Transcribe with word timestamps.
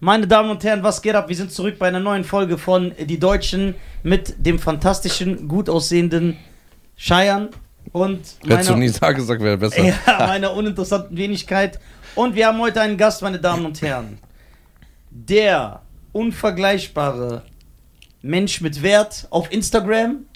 Meine 0.00 0.28
Damen 0.28 0.50
und 0.50 0.62
Herren, 0.62 0.82
was 0.84 1.02
geht 1.02 1.14
ab? 1.16 1.28
Wir 1.28 1.34
sind 1.34 1.50
zurück 1.50 1.76
bei 1.78 1.88
einer 1.88 1.98
neuen 1.98 2.22
Folge 2.22 2.56
von 2.56 2.92
Die 3.00 3.18
Deutschen 3.18 3.74
mit 4.04 4.34
dem 4.38 4.58
fantastischen, 4.60 5.48
gut 5.48 5.68
aussehenden 5.68 6.36
Scheiern 6.96 7.48
und 7.90 8.20
Hättest 8.46 8.68
du 8.68 8.72
meiner, 8.74 8.76
nie 8.76 8.88
sagen 8.88 9.16
gesagt, 9.18 9.42
wäre 9.42 9.56
besser. 9.58 9.82
ja, 9.82 9.94
meiner 10.20 10.52
uninteressanten 10.52 11.16
Wenigkeit. 11.16 11.80
Und 12.14 12.36
wir 12.36 12.46
haben 12.46 12.60
heute 12.60 12.80
einen 12.80 12.96
Gast, 12.96 13.22
meine 13.22 13.40
Damen 13.40 13.66
und 13.66 13.82
Herren. 13.82 14.18
Der 15.10 15.82
unvergleichbare 16.12 17.42
Mensch 18.22 18.60
mit 18.60 18.82
Wert 18.82 19.26
auf 19.30 19.50
Instagram. 19.50 20.26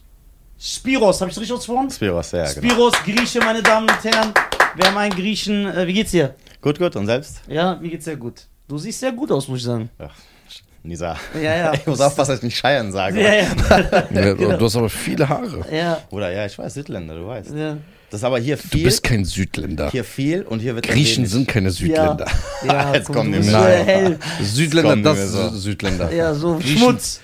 Spiros, 0.59 1.21
habe 1.21 1.29
ich 1.31 1.35
das 1.35 1.41
richtig 1.41 1.57
ausgesprochen? 1.57 1.91
Spiros, 1.91 2.33
ja, 2.33 2.53
genau. 2.53 2.69
Spiros, 2.69 2.93
Grieche, 3.05 3.39
meine 3.41 3.63
Damen 3.63 3.89
und 3.89 4.05
Herren. 4.05 4.33
Wir 4.75 4.87
haben 4.87 4.97
einen 4.99 5.15
Griechen. 5.15 5.67
Äh, 5.67 5.87
wie 5.87 5.93
geht's 5.93 6.11
dir? 6.11 6.35
Gut, 6.61 6.79
gut. 6.79 6.97
Und 6.97 7.07
selbst? 7.07 7.43
Ja, 7.49 7.77
mir 7.81 7.91
geht's 7.91 8.05
sehr 8.07 8.17
gut. 8.17 8.47
Du 8.73 8.79
siehst 8.79 9.01
sehr 9.01 9.13
gut 9.13 9.31
aus, 9.31 9.49
muss 9.49 9.59
ich 9.59 9.65
sagen. 9.67 9.91
Ja, 10.01 10.09
Nisa. 10.83 11.15
Ja, 11.35 11.55
ja. 11.57 11.73
Ich 11.75 11.87
muss 11.87 12.01
aufpassen, 12.01 12.31
dass 12.31 12.39
ich 12.39 12.45
nicht 12.45 12.57
scheiern 12.57 12.91
sage. 12.91 13.21
Ja, 13.23 13.35
ja. 13.35 13.45
Ja, 14.15 14.33
Genau. 14.35 14.57
Du 14.57 14.65
hast 14.65 14.77
aber 14.77 14.89
viele 14.89 15.29
Haare. 15.29 15.63
ja, 15.71 16.01
Oder 16.09 16.31
ja, 16.33 16.47
ich 16.47 16.57
weiß, 16.57 16.73
Südländer, 16.73 17.15
du 17.17 17.27
weißt. 17.27 17.51
ja. 17.55 17.77
Das 18.11 18.21
ist 18.21 18.25
aber 18.25 18.39
hier 18.39 18.57
Du 18.57 18.63
viel. 18.63 18.85
bist 18.85 19.03
kein 19.03 19.27
Südländer. 19.27 19.91
hier 19.91 20.05
viel 20.05 20.41
und 20.45 20.61
hier 20.61 20.75
wird 20.75 20.87
Griechen 20.89 21.27
sind 21.27 21.47
keine 21.49 21.71
Südländer. 21.71 22.25
ja 22.67 22.95
Jetzt 22.95 23.13
kommen 23.13 23.31
du 23.33 23.41
die 23.41 23.51
Nein. 23.51 23.85
hell. 23.85 24.19
Südländer, 24.43 24.97
das 25.15 25.33
so. 25.33 25.49
Südländer. 25.51 26.11
Ja, 26.11 26.33
so 26.33 26.57
Griechen. 26.57 26.79
Schmutz. 26.79 27.21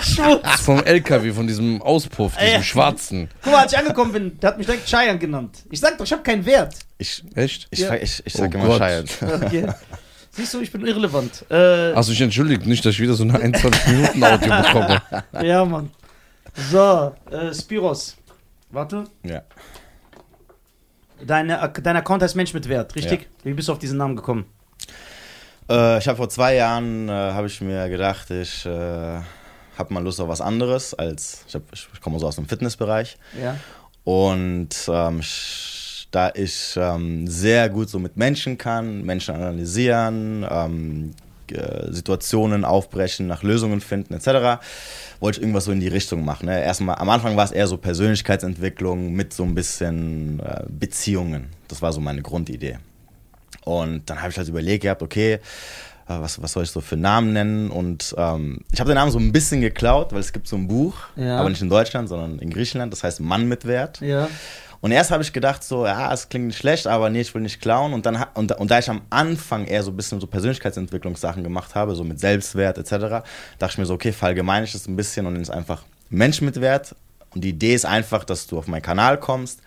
Schmutz. 0.00 0.60
Vom 0.62 0.82
LKW, 0.84 1.32
von 1.32 1.46
diesem 1.48 1.82
Auspuff, 1.82 2.36
diesem 2.36 2.52
Ja. 2.54 2.62
schwarzen. 2.62 3.28
Guck 3.42 3.52
mal, 3.52 3.62
als 3.62 3.72
ich 3.72 3.78
angekommen 3.78 4.12
bin, 4.12 4.38
der 4.40 4.50
hat 4.50 4.58
mich 4.58 4.66
direkt 4.66 4.88
Cheyenne 4.88 5.18
genannt. 5.18 5.58
Ich 5.70 5.80
sag 5.80 5.98
doch, 5.98 6.04
ich 6.04 6.12
habe 6.12 6.22
keinen 6.22 6.46
Wert. 6.46 6.74
Ich, 6.98 7.22
Echt? 7.34 7.66
ich, 7.70 7.80
Ja. 7.80 7.94
ich, 7.94 8.22
ich 8.24 8.34
Oh 8.36 8.38
sag 8.38 8.54
immer 8.54 8.66
Gott. 8.66 8.78
scheiern. 8.78 9.04
Okay. 9.20 9.66
Siehst 10.32 10.54
du, 10.54 10.60
ich 10.60 10.70
bin 10.70 10.86
irrelevant. 10.86 11.44
Äh, 11.50 11.92
Hast 11.94 12.08
du 12.08 12.12
dich 12.12 12.20
entschuldigt, 12.20 12.64
nicht, 12.66 12.84
dass 12.84 12.94
ich 12.94 13.00
wieder 13.00 13.14
so 13.14 13.24
eine 13.24 13.36
21-Minuten-Audio 13.38 14.62
bekomme. 14.62 15.02
ja, 15.46 15.64
Mann. 15.64 15.90
So, 16.70 17.14
äh, 17.30 17.52
Spiros. 17.54 18.16
Warte. 18.70 19.04
Ja. 19.24 19.42
Deine, 21.24 21.70
dein 21.82 21.96
Account 21.96 22.22
heißt 22.22 22.36
Mensch 22.36 22.54
mit 22.54 22.68
Wert, 22.68 22.94
richtig? 22.94 23.28
Wie 23.42 23.52
bist 23.52 23.68
du 23.68 23.72
auf 23.72 23.78
diesen 23.78 23.98
Namen 23.98 24.16
gekommen? 24.16 24.46
Äh, 25.68 25.98
ich 25.98 26.08
habe 26.08 26.16
vor 26.16 26.28
zwei 26.30 26.54
Jahren, 26.54 27.08
äh, 27.08 27.12
habe 27.12 27.46
ich 27.46 27.60
mir 27.60 27.88
gedacht, 27.88 28.30
ich 28.30 28.64
äh, 28.64 28.70
habe 28.70 29.94
mal 29.94 30.02
Lust 30.02 30.20
auf 30.20 30.28
was 30.28 30.40
anderes 30.40 30.94
als, 30.94 31.44
ich, 31.48 31.54
ich, 31.72 31.88
ich 31.92 32.00
komme 32.00 32.18
so 32.18 32.26
aus 32.26 32.36
dem 32.36 32.48
Fitnessbereich. 32.48 33.18
Ja. 33.40 33.56
Und 34.04 34.68
ähm, 34.88 35.20
sch- 35.20 35.79
da 36.10 36.30
ich 36.34 36.74
ähm, 36.76 37.26
sehr 37.26 37.68
gut 37.68 37.88
so 37.88 37.98
mit 37.98 38.16
Menschen 38.16 38.58
kann, 38.58 39.02
Menschen 39.04 39.34
analysieren, 39.34 40.44
ähm, 40.50 41.10
äh, 41.52 41.92
Situationen 41.92 42.64
aufbrechen, 42.64 43.26
nach 43.26 43.42
Lösungen 43.42 43.80
finden 43.80 44.14
etc., 44.14 44.60
wollte 45.20 45.38
ich 45.38 45.42
irgendwas 45.42 45.64
so 45.66 45.72
in 45.72 45.80
die 45.80 45.88
Richtung 45.88 46.24
machen. 46.24 46.46
Ne? 46.46 46.62
Erstmal, 46.62 46.96
am 46.96 47.08
Anfang 47.10 47.36
war 47.36 47.44
es 47.44 47.52
eher 47.52 47.66
so 47.66 47.76
Persönlichkeitsentwicklung 47.76 49.12
mit 49.12 49.32
so 49.32 49.42
ein 49.44 49.54
bisschen 49.54 50.40
äh, 50.40 50.64
Beziehungen. 50.68 51.48
Das 51.68 51.82
war 51.82 51.92
so 51.92 52.00
meine 52.00 52.22
Grundidee. 52.22 52.78
Und 53.64 54.08
dann 54.08 54.20
habe 54.20 54.30
ich 54.30 54.38
halt 54.38 54.48
überlegt 54.48 54.82
gehabt, 54.84 55.02
okay, 55.02 55.34
äh, 55.34 55.38
was, 56.06 56.40
was 56.42 56.52
soll 56.52 56.62
ich 56.64 56.70
so 56.70 56.80
für 56.80 56.96
Namen 56.96 57.32
nennen? 57.32 57.70
Und 57.70 58.14
ähm, 58.16 58.60
ich 58.72 58.80
habe 58.80 58.88
den 58.90 58.94
Namen 58.94 59.12
so 59.12 59.18
ein 59.18 59.32
bisschen 59.32 59.60
geklaut, 59.60 60.12
weil 60.12 60.20
es 60.20 60.32
gibt 60.32 60.48
so 60.48 60.56
ein 60.56 60.66
Buch, 60.66 60.94
Ja. 61.16 61.38
aber 61.38 61.50
nicht 61.50 61.62
in 61.62 61.68
Deutschland, 61.68 62.08
sondern 62.08 62.38
in 62.38 62.50
Griechenland, 62.50 62.92
das 62.92 63.04
heißt 63.04 63.20
Mann 63.20 63.46
mit 63.48 63.66
Wert. 63.66 64.00
Ja. 64.00 64.28
Und 64.80 64.92
erst 64.92 65.10
habe 65.10 65.22
ich 65.22 65.32
gedacht, 65.32 65.62
so, 65.62 65.84
ja, 65.84 66.12
es 66.12 66.28
klingt 66.28 66.46
nicht 66.46 66.58
schlecht, 66.58 66.86
aber 66.86 67.10
nee, 67.10 67.20
ich 67.20 67.34
will 67.34 67.42
nicht 67.42 67.60
klauen. 67.60 67.92
Und, 67.92 68.06
dann, 68.06 68.24
und, 68.34 68.52
und 68.52 68.70
da 68.70 68.78
ich 68.78 68.88
am 68.88 69.02
Anfang 69.10 69.66
eher 69.66 69.82
so 69.82 69.90
ein 69.90 69.96
bisschen 69.96 70.20
so 70.20 70.26
Persönlichkeitsentwicklungssachen 70.26 71.44
gemacht 71.44 71.74
habe, 71.74 71.94
so 71.94 72.02
mit 72.02 72.18
Selbstwert 72.18 72.78
etc., 72.78 73.22
dachte 73.58 73.72
ich 73.72 73.78
mir 73.78 73.86
so, 73.86 73.94
okay, 73.94 74.12
verallgemeine 74.12 74.64
ich 74.64 74.72
das 74.72 74.88
ein 74.88 74.96
bisschen 74.96 75.26
und 75.26 75.34
nenne 75.34 75.42
es 75.42 75.50
einfach 75.50 75.82
Mensch 76.08 76.40
mit 76.40 76.60
Wert. 76.62 76.94
Und 77.34 77.44
die 77.44 77.50
Idee 77.50 77.74
ist 77.74 77.84
einfach, 77.84 78.24
dass 78.24 78.46
du 78.46 78.58
auf 78.58 78.66
meinen 78.68 78.82
Kanal 78.82 79.20
kommst, 79.20 79.60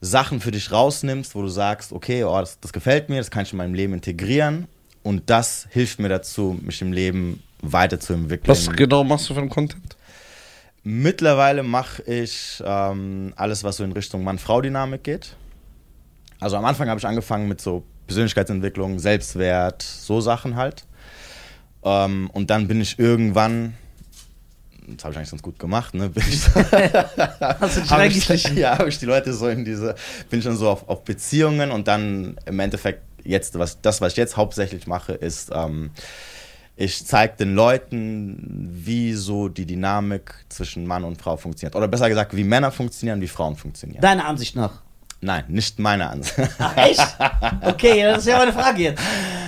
Sachen 0.00 0.40
für 0.40 0.50
dich 0.50 0.72
rausnimmst, 0.72 1.34
wo 1.34 1.42
du 1.42 1.48
sagst, 1.48 1.92
okay, 1.92 2.24
oh, 2.24 2.38
das, 2.38 2.58
das 2.60 2.72
gefällt 2.72 3.08
mir, 3.08 3.18
das 3.18 3.30
kann 3.30 3.42
ich 3.44 3.52
in 3.52 3.58
meinem 3.58 3.74
Leben 3.74 3.92
integrieren. 3.92 4.66
Und 5.02 5.28
das 5.30 5.68
hilft 5.70 6.00
mir 6.00 6.08
dazu, 6.08 6.58
mich 6.62 6.80
im 6.82 6.92
Leben 6.92 7.42
weiterzuentwickeln. 7.62 8.48
Was 8.48 8.68
genau 8.70 9.04
machst 9.04 9.28
du 9.28 9.34
für 9.34 9.40
einen 9.40 9.50
Content? 9.50 9.95
Mittlerweile 10.88 11.64
mache 11.64 12.00
ich 12.04 12.62
ähm, 12.64 13.32
alles, 13.34 13.64
was 13.64 13.78
so 13.78 13.82
in 13.82 13.90
Richtung 13.90 14.22
Mann-Frau-Dynamik 14.22 15.02
geht. 15.02 15.34
Also 16.38 16.56
am 16.56 16.64
Anfang 16.64 16.88
habe 16.88 17.00
ich 17.00 17.04
angefangen 17.04 17.48
mit 17.48 17.60
so 17.60 17.82
Persönlichkeitsentwicklung, 18.06 19.00
Selbstwert, 19.00 19.82
so 19.82 20.20
Sachen 20.20 20.54
halt. 20.54 20.84
Ähm, 21.82 22.30
und 22.32 22.50
dann 22.50 22.68
bin 22.68 22.80
ich 22.80 23.00
irgendwann, 23.00 23.74
das 24.86 25.02
habe 25.02 25.10
ich 25.10 25.18
eigentlich 25.18 25.30
ganz 25.30 25.42
gut 25.42 25.58
gemacht, 25.58 25.92
ne? 25.92 26.08
Bin 26.10 26.22
ich, 26.28 26.46
Hast 26.54 27.78
du 27.78 27.80
dich 27.80 27.90
hab 27.90 28.04
ich, 28.04 28.44
ja, 28.54 28.78
habe 28.78 28.88
ich 28.88 29.00
die 29.00 29.06
Leute 29.06 29.32
so 29.32 29.48
in 29.48 29.64
diese, 29.64 29.96
bin 30.30 30.38
ich 30.38 30.44
dann 30.44 30.56
so 30.56 30.70
auf, 30.70 30.88
auf 30.88 31.02
Beziehungen 31.02 31.72
und 31.72 31.88
dann 31.88 32.38
im 32.46 32.60
Endeffekt 32.60 33.02
jetzt, 33.24 33.58
was, 33.58 33.80
das, 33.80 34.00
was 34.00 34.12
ich 34.12 34.18
jetzt 34.18 34.36
hauptsächlich 34.36 34.86
mache, 34.86 35.14
ist, 35.14 35.50
ähm, 35.52 35.90
ich 36.76 37.06
zeige 37.06 37.36
den 37.36 37.54
Leuten, 37.54 38.68
wie 38.70 39.14
so 39.14 39.48
die 39.48 39.64
Dynamik 39.64 40.34
zwischen 40.50 40.86
Mann 40.86 41.04
und 41.04 41.20
Frau 41.20 41.36
funktioniert. 41.36 41.74
Oder 41.74 41.88
besser 41.88 42.08
gesagt, 42.08 42.36
wie 42.36 42.44
Männer 42.44 42.70
funktionieren, 42.70 43.20
wie 43.20 43.28
Frauen 43.28 43.56
funktionieren. 43.56 44.02
Deiner 44.02 44.26
Ansicht 44.26 44.54
nach. 44.56 44.82
Nein, 45.22 45.44
nicht 45.48 45.78
meine 45.78 46.10
Ansicht. 46.10 46.36
Ach, 46.58 46.76
echt? 46.76 47.00
Okay, 47.62 48.02
das 48.02 48.18
ist 48.18 48.26
ja 48.26 48.38
meine 48.38 48.52
Frage 48.52 48.82
jetzt. 48.82 49.02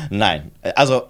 Nein, 0.08 0.50
also 0.74 1.06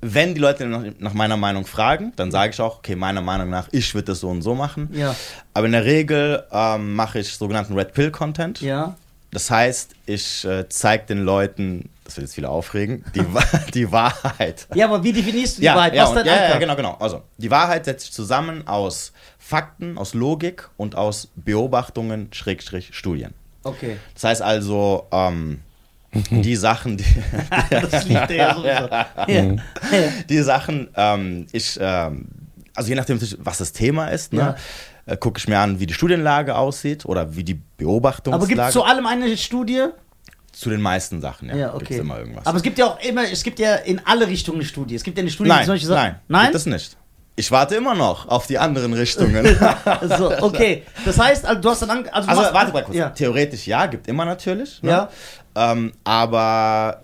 wenn 0.00 0.34
die 0.34 0.40
Leute 0.40 0.66
nach, 0.66 0.82
nach 0.98 1.14
meiner 1.14 1.36
Meinung 1.36 1.64
fragen, 1.66 2.12
dann 2.16 2.30
sage 2.30 2.52
ich 2.52 2.60
auch, 2.60 2.78
okay, 2.78 2.96
meiner 2.96 3.22
Meinung 3.22 3.48
nach, 3.48 3.68
ich 3.70 3.94
würde 3.94 4.06
das 4.06 4.20
so 4.20 4.28
und 4.28 4.42
so 4.42 4.54
machen. 4.54 4.90
Ja. 4.92 5.14
Aber 5.54 5.66
in 5.66 5.72
der 5.72 5.84
Regel 5.84 6.44
ähm, 6.50 6.94
mache 6.94 7.20
ich 7.20 7.32
sogenannten 7.32 7.74
Red 7.74 7.94
Pill 7.94 8.10
Content. 8.10 8.60
Ja. 8.60 8.96
Das 9.30 9.50
heißt, 9.50 9.94
ich 10.06 10.44
äh, 10.44 10.68
zeige 10.68 11.06
den 11.06 11.24
Leuten, 11.24 11.90
das 12.06 12.16
wird 12.16 12.26
jetzt 12.26 12.34
viele 12.34 12.48
aufregen, 12.48 13.04
die, 13.14 13.24
die 13.74 13.90
Wahrheit. 13.92 14.66
Ja, 14.74 14.86
aber 14.86 15.02
wie 15.02 15.12
definierst 15.12 15.56
du 15.58 15.60
die 15.60 15.66
Ja, 15.66 15.74
Wahrheit? 15.76 15.94
ja, 15.94 16.02
Was 16.04 16.12
ist 16.12 16.16
und, 16.18 16.26
ja, 16.26 16.48
ja, 16.50 16.58
genau, 16.58 16.76
genau. 16.76 16.96
Also, 17.00 17.22
die 17.36 17.50
Wahrheit 17.50 17.84
setzt 17.84 18.06
sich 18.06 18.12
zusammen 18.14 18.66
aus 18.66 19.12
Fakten, 19.38 19.98
aus 19.98 20.14
Logik 20.14 20.68
und 20.76 20.94
aus 20.96 21.28
Beobachtungen, 21.36 22.28
Schrägstrich, 22.32 22.90
Studien. 22.94 23.34
Okay. 23.64 23.96
Das 24.14 24.24
heißt 24.24 24.42
also, 24.42 25.06
ähm, 25.12 25.60
die 26.30 26.56
Sachen, 26.56 26.96
die, 26.96 27.04
Das 27.70 28.06
liegt 28.06 28.30
ja 28.30 28.54
sowieso. 28.54 28.88
Ja. 29.32 29.56
die 30.28 30.38
Sachen, 30.42 30.88
ähm, 30.96 31.46
ich, 31.52 31.76
ähm, 31.80 32.28
also 32.74 32.88
je 32.88 32.94
nachdem, 32.94 33.20
was 33.38 33.58
das 33.58 33.72
Thema 33.72 34.08
ist, 34.08 34.32
ne, 34.32 34.56
äh, 35.06 35.16
gucke 35.16 35.38
ich 35.38 35.48
mir 35.48 35.58
an, 35.58 35.80
wie 35.80 35.86
die 35.86 35.94
Studienlage 35.94 36.56
aussieht 36.56 37.04
oder 37.06 37.36
wie 37.36 37.44
die 37.44 37.60
Beobachtungslage. 37.76 38.36
Aber 38.42 38.46
gibt 38.46 38.60
es 38.60 38.72
zu 38.72 38.84
allem 38.84 39.06
eine 39.06 39.36
Studie? 39.36 39.86
Zu 40.56 40.70
den 40.70 40.80
meisten 40.80 41.20
Sachen, 41.20 41.48
ja, 41.50 41.56
Ja, 41.56 41.72
gibt's 41.72 41.90
okay. 41.90 41.98
immer 42.00 42.18
irgendwas. 42.18 42.46
Aber 42.46 42.56
es 42.56 42.62
gibt 42.62 42.78
ja 42.78 42.86
auch 42.86 42.98
immer, 43.00 43.30
es 43.30 43.42
gibt 43.42 43.58
ja 43.58 43.74
in 43.74 44.00
alle 44.06 44.26
Richtungen 44.26 44.58
eine 44.60 44.66
Studie. 44.66 44.94
Es 44.94 45.02
gibt 45.02 45.18
ja 45.18 45.22
eine 45.22 45.30
Studie, 45.30 45.50
die 45.50 45.56
nein, 45.56 45.66
solche 45.66 45.86
nein, 45.88 45.94
Sachen. 46.12 46.20
Nein? 46.28 46.44
gibt 46.46 46.54
es 46.56 46.66
nicht. 46.66 46.96
Ich 47.38 47.50
warte 47.50 47.74
immer 47.74 47.94
noch 47.94 48.26
auf 48.28 48.46
die 48.46 48.56
anderen 48.58 48.94
Richtungen. 48.94 49.44
So, 50.16 50.32
okay. 50.40 50.84
Das 51.04 51.18
heißt, 51.18 51.44
also, 51.44 51.60
du 51.60 51.68
hast 51.70 51.82
dann. 51.82 51.90
an- 51.90 52.08
Also, 52.08 52.28
Also 52.30 52.40
machst- 52.42 52.54
warte 52.54 52.72
mal 52.72 52.84
kurz. 52.84 52.96
Ja. 52.96 53.10
Theoretisch 53.10 53.66
ja, 53.66 53.84
gibt 53.84 54.08
immer 54.08 54.24
natürlich. 54.24 54.82
Ne? 54.82 54.90
Ja. 54.90 55.10
Ähm, 55.54 55.92
aber 56.04 57.02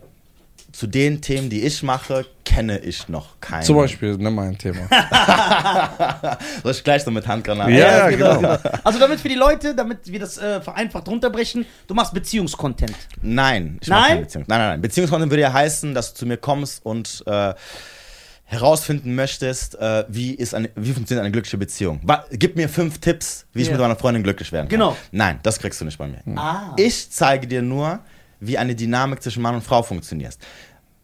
zu 0.72 0.86
den 0.86 1.20
Themen, 1.20 1.50
die 1.50 1.62
ich 1.62 1.82
mache, 1.82 2.24
kenne 2.54 2.78
ich 2.78 3.08
noch 3.08 3.40
keinen. 3.40 3.62
Zum 3.62 3.76
Beispiel, 3.76 4.16
nimm 4.16 4.34
mal 4.34 4.48
ein 4.48 4.58
Thema. 4.58 4.88
Soll 6.62 6.72
ich 6.72 6.84
gleich 6.84 7.02
so 7.02 7.10
mit 7.10 7.26
Handgranaten? 7.26 7.74
Ja, 7.74 8.08
genau. 8.10 8.58
Also, 8.84 8.98
damit 8.98 9.20
für 9.20 9.28
die 9.28 9.34
Leute, 9.36 9.74
damit 9.74 10.10
wir 10.10 10.20
das 10.20 10.38
äh, 10.38 10.60
vereinfacht 10.60 11.08
runterbrechen, 11.08 11.66
du 11.86 11.94
machst 11.94 12.12
Beziehungskontent. 12.14 12.94
Nein, 13.22 13.78
ich 13.80 13.88
Nein? 13.88 13.98
mache 14.00 14.08
keine 14.08 14.20
Beziehung. 14.22 14.44
Nein, 14.48 14.58
nein, 14.58 14.68
nein. 14.68 14.80
Beziehungskontent 14.82 15.30
würde 15.30 15.42
ja 15.42 15.52
heißen, 15.52 15.94
dass 15.94 16.12
du 16.12 16.18
zu 16.20 16.26
mir 16.26 16.36
kommst 16.36 16.84
und 16.84 17.22
äh, 17.26 17.54
herausfinden 18.44 19.14
möchtest, 19.14 19.76
äh, 19.80 20.04
wie, 20.08 20.34
ist 20.34 20.54
eine, 20.54 20.68
wie 20.76 20.92
funktioniert 20.92 21.24
eine 21.24 21.32
glückliche 21.32 21.56
Beziehung. 21.56 22.00
Wa 22.02 22.24
gib 22.32 22.56
mir 22.56 22.68
fünf 22.68 22.98
Tipps, 22.98 23.46
wie 23.54 23.62
ich 23.62 23.68
Ja. 23.68 23.72
mit 23.72 23.80
meiner 23.80 23.96
Freundin 23.96 24.22
glücklich 24.22 24.52
werden 24.52 24.68
kann. 24.68 24.78
Genau. 24.78 24.96
Nein, 25.10 25.40
das 25.42 25.58
kriegst 25.58 25.80
du 25.80 25.86
nicht 25.86 25.96
bei 25.98 26.06
mir. 26.06 26.20
Ah. 26.36 26.74
Ich 26.76 27.10
zeige 27.10 27.46
dir 27.46 27.62
nur, 27.62 28.00
wie 28.40 28.58
eine 28.58 28.74
Dynamik 28.74 29.22
zwischen 29.22 29.42
Mann 29.42 29.54
und 29.54 29.62
Frau 29.64 29.82
funktioniert. 29.82 30.36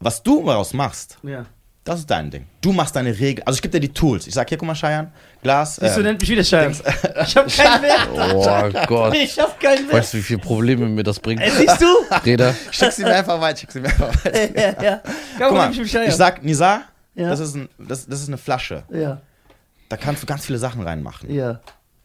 Was 0.01 0.23
du 0.23 0.45
daraus 0.45 0.73
machst, 0.75 1.19
Ja. 1.23 1.45
das 1.85 2.01
ist 2.01 2.11
dein 2.11 2.31
Ding. 2.31 2.47
Du 2.61 2.73
machst 2.73 2.95
deine 2.95 3.11
Regeln. 3.19 3.47
Also 3.47 3.57
ich 3.59 3.63
gebe 3.63 3.73
dir 3.73 3.81
die 3.81 3.93
Tools. 3.93 4.27
Ich 4.27 4.35
sag, 4.35 4.49
hier, 4.49 4.59
guck 4.59 4.67
mal, 4.69 4.75
Scheiern, 4.75 5.13
Glas. 5.43 5.77
Du, 5.77 5.87
ähm, 5.87 6.03
nennt 6.03 6.21
mich 6.21 6.31
wieder 6.31 6.45
Schein. 6.45 6.71
Ich 7.23 7.37
hab 7.37 7.49
keinen 7.49 7.83
Wert. 7.83 8.09
Oh 8.15 8.87
Gott. 8.87 9.15
Ich 9.15 9.39
hab 9.39 9.59
keinen 9.61 9.87
Wert. 9.89 9.95
Weißt 9.99 10.15
du, 10.15 10.19
wie 10.19 10.23
viele 10.23 10.39
Probleme 10.41 10.87
mir 10.87 11.03
das 11.03 11.19
bringt? 11.19 11.41
Äh, 11.43 11.51
siehst 11.51 11.81
du? 11.81 11.87
Reda, 12.25 12.55
Schick 12.71 12.93
sie 12.93 13.03
mir 13.03 13.15
einfach 13.17 13.41
weiter, 13.41 13.59
schick 13.59 13.73
sie 13.73 13.81
mir 13.81 13.89
einfach 13.89 14.25
weiter. 14.25 14.59
ja, 14.77 14.83
ja. 14.83 15.03
Guck 15.39 15.53
mal, 15.53 15.71
ich, 15.73 15.81
ich 15.95 16.15
sag, 16.15 16.45
Nisa, 16.45 16.83
Ja. 17.15 17.31
das, 17.31 17.41
ist 17.41 17.55
ein, 17.57 17.69
das, 17.79 18.07
das 18.07 18.21
ist 18.23 18.29
eine 18.29 18.39
Flasche. 18.39 18.85
Ja, 18.93 19.21
Da 19.89 19.97
kannst 19.97 20.23
du 20.23 20.27
ganz 20.27 20.45
viele 20.47 20.59
Sachen 20.59 20.83
reinmachen. 20.83 21.31
ja, 21.33 21.61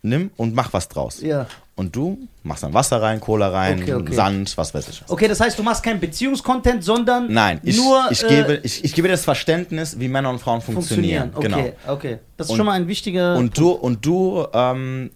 Nimm 0.05 0.31
und 0.37 0.53
mach 0.55 0.73
was 0.73 0.87
draus. 0.89 1.21
ja. 1.21 1.45
Und 1.75 1.95
du 1.95 2.27
machst 2.43 2.61
dann 2.61 2.71
Wasser 2.73 3.01
rein, 3.01 3.19
Cola 3.19 3.47
rein, 3.49 3.81
Okay, 3.81 3.93
okay. 3.95 4.13
Sand, 4.13 4.55
was 4.57 4.73
weiß 4.75 4.89
ich. 4.89 5.01
was. 5.01 5.09
Okay, 5.09 5.27
das 5.27 5.39
heißt, 5.39 5.57
du 5.57 5.63
machst 5.63 5.81
keinen 5.81 5.99
Beziehungscontent, 5.99 6.83
sondern 6.83 7.33
Nein, 7.33 7.59
ich, 7.63 7.75
nur 7.77 8.09
ich, 8.11 8.23
äh, 8.23 8.27
gebe, 8.27 8.59
ich, 8.61 8.83
ich 8.83 8.93
gebe 8.93 9.07
dir 9.07 9.13
das 9.13 9.23
Verständnis, 9.23 9.99
wie 9.99 10.07
Männer 10.07 10.29
und 10.29 10.37
Frauen 10.39 10.61
funktionieren. 10.61 11.31
funktionieren. 11.31 11.71
Okay, 11.71 11.73
Genau. 11.81 11.93
okay. 11.93 12.19
Das 12.37 12.45
ist 12.47 12.51
Und- 12.51 12.57
schon 12.57 12.65
mal 12.67 12.73
ein 12.73 12.87
wichtiger. 12.87 13.35
Und 13.37 13.57
du, 13.57 13.71
und 13.71 14.05
du 14.05 14.45
ähm, 14.53 15.09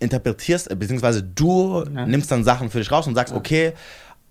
interpretierst, 0.00 0.70
äh, 0.70 0.74
beziehungsweise 0.74 1.22
du 1.22 1.84
Ja. 1.94 2.06
nimmst 2.06 2.30
dann 2.30 2.44
Sachen 2.44 2.70
für 2.70 2.78
dich 2.78 2.90
raus 2.90 3.06
und 3.06 3.14
sagst, 3.14 3.34
okay, 3.34 3.74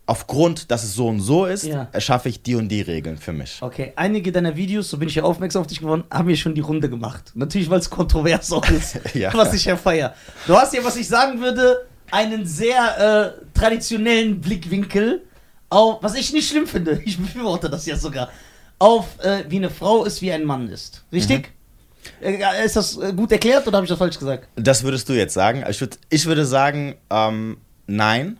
aufgrund, 0.09 0.71
dass 0.71 0.83
es 0.83 0.95
so 0.95 1.07
und 1.07 1.19
so 1.21 1.45
ist, 1.45 1.63
Ja. 1.65 1.87
erschaffe 1.91 2.29
ich 2.29 2.41
die 2.41 2.55
und 2.55 2.67
die 2.69 2.81
Regeln 2.81 3.17
für 3.17 3.31
mich. 3.31 3.59
Okay, 3.61 3.93
einige 3.95 4.31
deiner 4.31 4.55
Videos, 4.55 4.89
so 4.89 4.97
bin 4.97 5.07
ich 5.07 5.15
ja 5.15 5.23
aufmerksam 5.23 5.61
auf 5.61 5.67
dich 5.67 5.79
geworden, 5.79 6.03
haben 6.11 6.25
mir 6.25 6.35
schon 6.35 6.55
die 6.55 6.61
Runde 6.61 6.89
gemacht. 6.89 7.31
Natürlich, 7.35 7.69
weil 7.69 7.79
es 7.79 7.89
kontrovers 7.89 8.51
auch 8.51 8.67
ist, 8.69 8.99
Ja. 9.13 9.31
was 9.35 9.53
ich 9.53 9.65
ja 9.65 9.77
feier. 9.77 10.15
Du 10.47 10.55
hast 10.55 10.73
ja, 10.73 10.83
was 10.83 10.95
ich 10.97 11.07
sagen 11.07 11.39
würde, 11.39 11.85
einen 12.11 12.45
sehr 12.47 13.35
äh, 13.37 13.57
traditionellen 13.57 14.41
Blickwinkel 14.41 15.21
auf, 15.69 16.01
was 16.01 16.15
ich 16.15 16.33
nicht 16.33 16.49
schlimm 16.49 16.65
finde, 16.65 16.99
ich 17.05 17.17
befürworte 17.19 17.69
das 17.69 17.85
ja 17.85 17.95
sogar, 17.95 18.29
auf 18.79 19.05
äh, 19.23 19.43
wie 19.49 19.57
eine 19.57 19.69
Frau 19.69 20.05
ist, 20.05 20.21
wie 20.23 20.31
ein 20.31 20.43
Mann 20.43 20.69
ist. 20.69 21.03
Richtig? 21.13 21.51
Äh, 22.21 22.65
ist 22.65 22.75
das 22.75 22.97
äh, 22.97 23.13
gut 23.13 23.31
erklärt 23.31 23.67
oder 23.67 23.77
habe 23.77 23.85
ich 23.85 23.89
das 23.89 23.99
falsch 23.99 24.17
gesagt? 24.17 24.47
Das 24.55 24.81
würdest 24.83 25.07
du 25.07 25.13
jetzt 25.13 25.33
sagen. 25.35 25.63
Ich, 25.69 25.79
würd, 25.79 25.99
ich 26.09 26.25
würde 26.25 26.45
sagen, 26.45 26.95
ähm, 27.11 27.57
nein, 27.85 28.37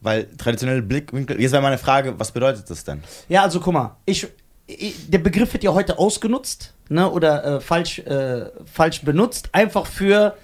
weil 0.00 0.26
traditionelle 0.36 0.82
Blickwinkel. 0.82 1.40
Jetzt 1.40 1.52
wäre 1.52 1.62
meine 1.62 1.78
Frage, 1.78 2.18
was 2.18 2.32
bedeutet 2.32 2.68
das 2.68 2.84
denn? 2.84 3.02
Ja, 3.28 3.42
also 3.42 3.60
guck 3.60 3.74
mal, 3.74 3.96
ich, 4.04 4.26
ich, 4.66 5.10
der 5.10 5.18
Begriff 5.18 5.52
wird 5.52 5.64
ja 5.64 5.72
heute 5.72 5.98
ausgenutzt, 5.98 6.74
ne, 6.88 7.10
oder 7.10 7.44
äh, 7.44 7.60
falsch, 7.60 8.00
äh, 8.00 8.46
falsch 8.72 9.02
benutzt, 9.02 9.48
einfach 9.52 9.86
für 9.86 10.36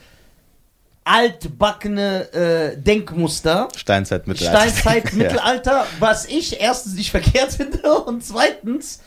altbackene 1.04 2.32
äh, 2.32 2.76
Denkmuster. 2.76 3.68
Steinzeit, 3.76 4.26
Mittelalter. 4.26 4.70
Steinzeit, 4.70 5.04
Ja. 5.12 5.18
Mittelalter, 5.18 5.86
was 5.98 6.26
ich 6.26 6.60
erstens 6.60 6.94
nicht 6.94 7.10
verkehrt 7.10 7.52
finde 7.56 7.92
und 8.02 8.24
zweitens 8.24 9.00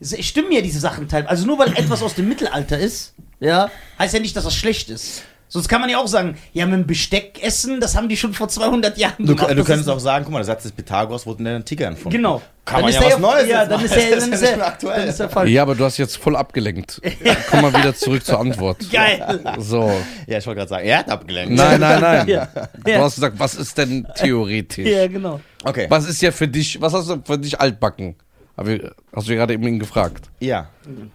stimmen 0.00 0.52
ja 0.52 0.60
diese 0.62 0.80
Sachen 0.80 1.08
teilweise. 1.08 1.30
Also 1.30 1.46
nur 1.46 1.58
weil 1.58 1.76
etwas 1.76 2.02
aus 2.02 2.14
dem 2.14 2.28
Mittelalter 2.28 2.78
ist, 2.78 3.14
ja, 3.38 3.70
heißt 3.98 4.14
ja 4.14 4.20
nicht, 4.20 4.36
dass 4.36 4.44
das 4.44 4.54
schlecht 4.54 4.88
ist. 4.90 5.22
Sonst 5.52 5.68
kann 5.68 5.80
man 5.80 5.90
ja 5.90 5.98
auch 5.98 6.06
sagen, 6.06 6.36
ja, 6.52 6.64
mit 6.64 6.74
dem 6.74 6.86
Besteck 6.86 7.42
essen, 7.42 7.80
das 7.80 7.96
haben 7.96 8.08
die 8.08 8.16
schon 8.16 8.32
vor 8.32 8.48
200 8.48 8.96
Jahren 8.96 9.14
Du, 9.18 9.34
gemacht. 9.34 9.50
du 9.50 9.54
Das 9.56 9.66
könntest 9.66 9.88
auch 9.90 9.98
sagen, 9.98 10.24
guck 10.24 10.32
mal, 10.32 10.38
der 10.38 10.44
Satz 10.46 10.62
des 10.62 10.70
Pythagoras 10.70 11.26
wurde 11.26 11.40
in 11.40 11.44
der 11.46 11.56
Antike 11.56 11.82
erfunden. 11.84 12.16
Genau. 12.16 12.40
Kann 12.64 12.82
man 12.82 12.90
ist 12.90 13.00
ja 13.00 13.06
was 13.06 13.18
Neues 13.18 13.48
Ja, 13.48 13.66
dann 13.66 13.84
ist 13.84 13.96
Das 13.96 14.10
dann 14.20 14.32
ist 14.32 14.60
aktuell. 14.62 15.00
dann 15.00 15.08
ist 15.08 15.18
der 15.18 15.28
falsch. 15.28 15.50
Ja, 15.50 15.62
aber 15.62 15.74
du 15.74 15.84
hast 15.84 15.98
jetzt 15.98 16.16
voll 16.18 16.36
abgelenkt. 16.36 17.02
Komm 17.50 17.62
mal 17.62 17.74
wieder 17.74 17.92
zurück 17.96 18.24
zur 18.24 18.38
Antwort. 18.38 18.78
Geil. 18.92 19.40
So. 19.58 19.90
Ja, 20.28 20.38
ich 20.38 20.46
wollte 20.46 20.58
gerade 20.58 20.68
sagen, 20.68 20.86
er 20.86 20.98
hat 20.98 21.10
abgelenkt. 21.10 21.56
Nein, 21.56 21.80
nein, 21.80 22.00
nein. 22.00 22.28
Ja. 22.28 22.48
Du 22.84 22.94
hast 22.98 23.16
gesagt, 23.16 23.36
was 23.40 23.56
ist 23.56 23.76
denn 23.76 24.06
theoretisch? 24.14 24.86
Ja, 24.86 25.08
genau. 25.08 25.40
Okay. 25.64 25.86
Was 25.88 26.08
ist 26.08 26.22
ja 26.22 26.30
für 26.30 26.46
dich, 26.46 26.80
was 26.80 26.92
hast 26.94 27.08
du 27.10 27.20
für 27.24 27.38
dich 27.38 27.60
altbacken? 27.60 28.14
Aber 28.54 28.70
hast 29.16 29.28
du 29.28 29.34
gerade 29.34 29.52
eben 29.54 29.80
gefragt. 29.80 30.26
Ja. 30.38 30.68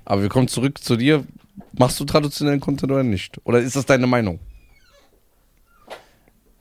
Aber 0.03 0.23
wir 0.23 0.29
kommen 0.29 0.49
zurück 0.49 0.83
zu 0.83 0.97
dir. 0.97 1.23
Machst 1.77 1.99
du 1.99 2.05
traditionellen 2.05 2.59
Content 2.59 2.91
oder 2.91 3.03
nicht? 3.03 3.39
Oder 3.45 3.59
ist 3.59 3.75
das 3.75 3.85
deine 3.85 4.07
Meinung? 4.07 4.39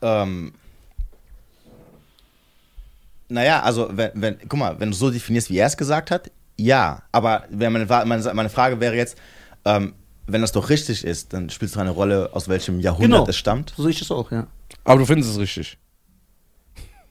Ähm, 0.03 0.53
naja, 3.29 3.63
also, 3.63 3.89
wenn, 3.93 4.11
wenn, 4.15 4.39
guck 4.49 4.59
mal, 4.59 4.79
wenn 4.79 4.91
du 4.91 4.97
so 4.97 5.11
definierst, 5.11 5.51
wie 5.51 5.57
er 5.59 5.67
es 5.67 5.77
gesagt 5.77 6.11
hat, 6.11 6.31
ja. 6.57 7.03
Aber 7.11 7.45
wenn 7.51 7.73
meine, 7.73 7.87
meine, 7.87 8.35
meine 8.35 8.51
Frage 8.51 8.81
wäre 8.81 8.95
jetzt, 8.97 9.17
ähm, 9.65 9.95
wenn 10.27 10.41
das 10.41 10.53
doch 10.53 10.69
richtig 10.71 11.05
ist, 11.05 11.33
dann 11.33 11.51
spielt 11.51 11.71
es 11.71 11.75
doch 11.75 11.81
eine 11.81 11.91
Rolle, 11.91 12.31
aus 12.33 12.49
welchem 12.49 12.81
Jahrhundert 12.81 13.11
Genau. 13.21 13.29
es 13.29 13.37
stammt. 13.37 13.73
So 13.77 13.83
sehe 13.83 13.93
ich 13.93 13.99
das 13.99 14.11
auch, 14.11 14.31
ja. 14.31 14.47
Aber 14.85 14.99
du 14.99 15.07
findest 15.07 15.31
es 15.31 15.39
richtig. 15.39 15.79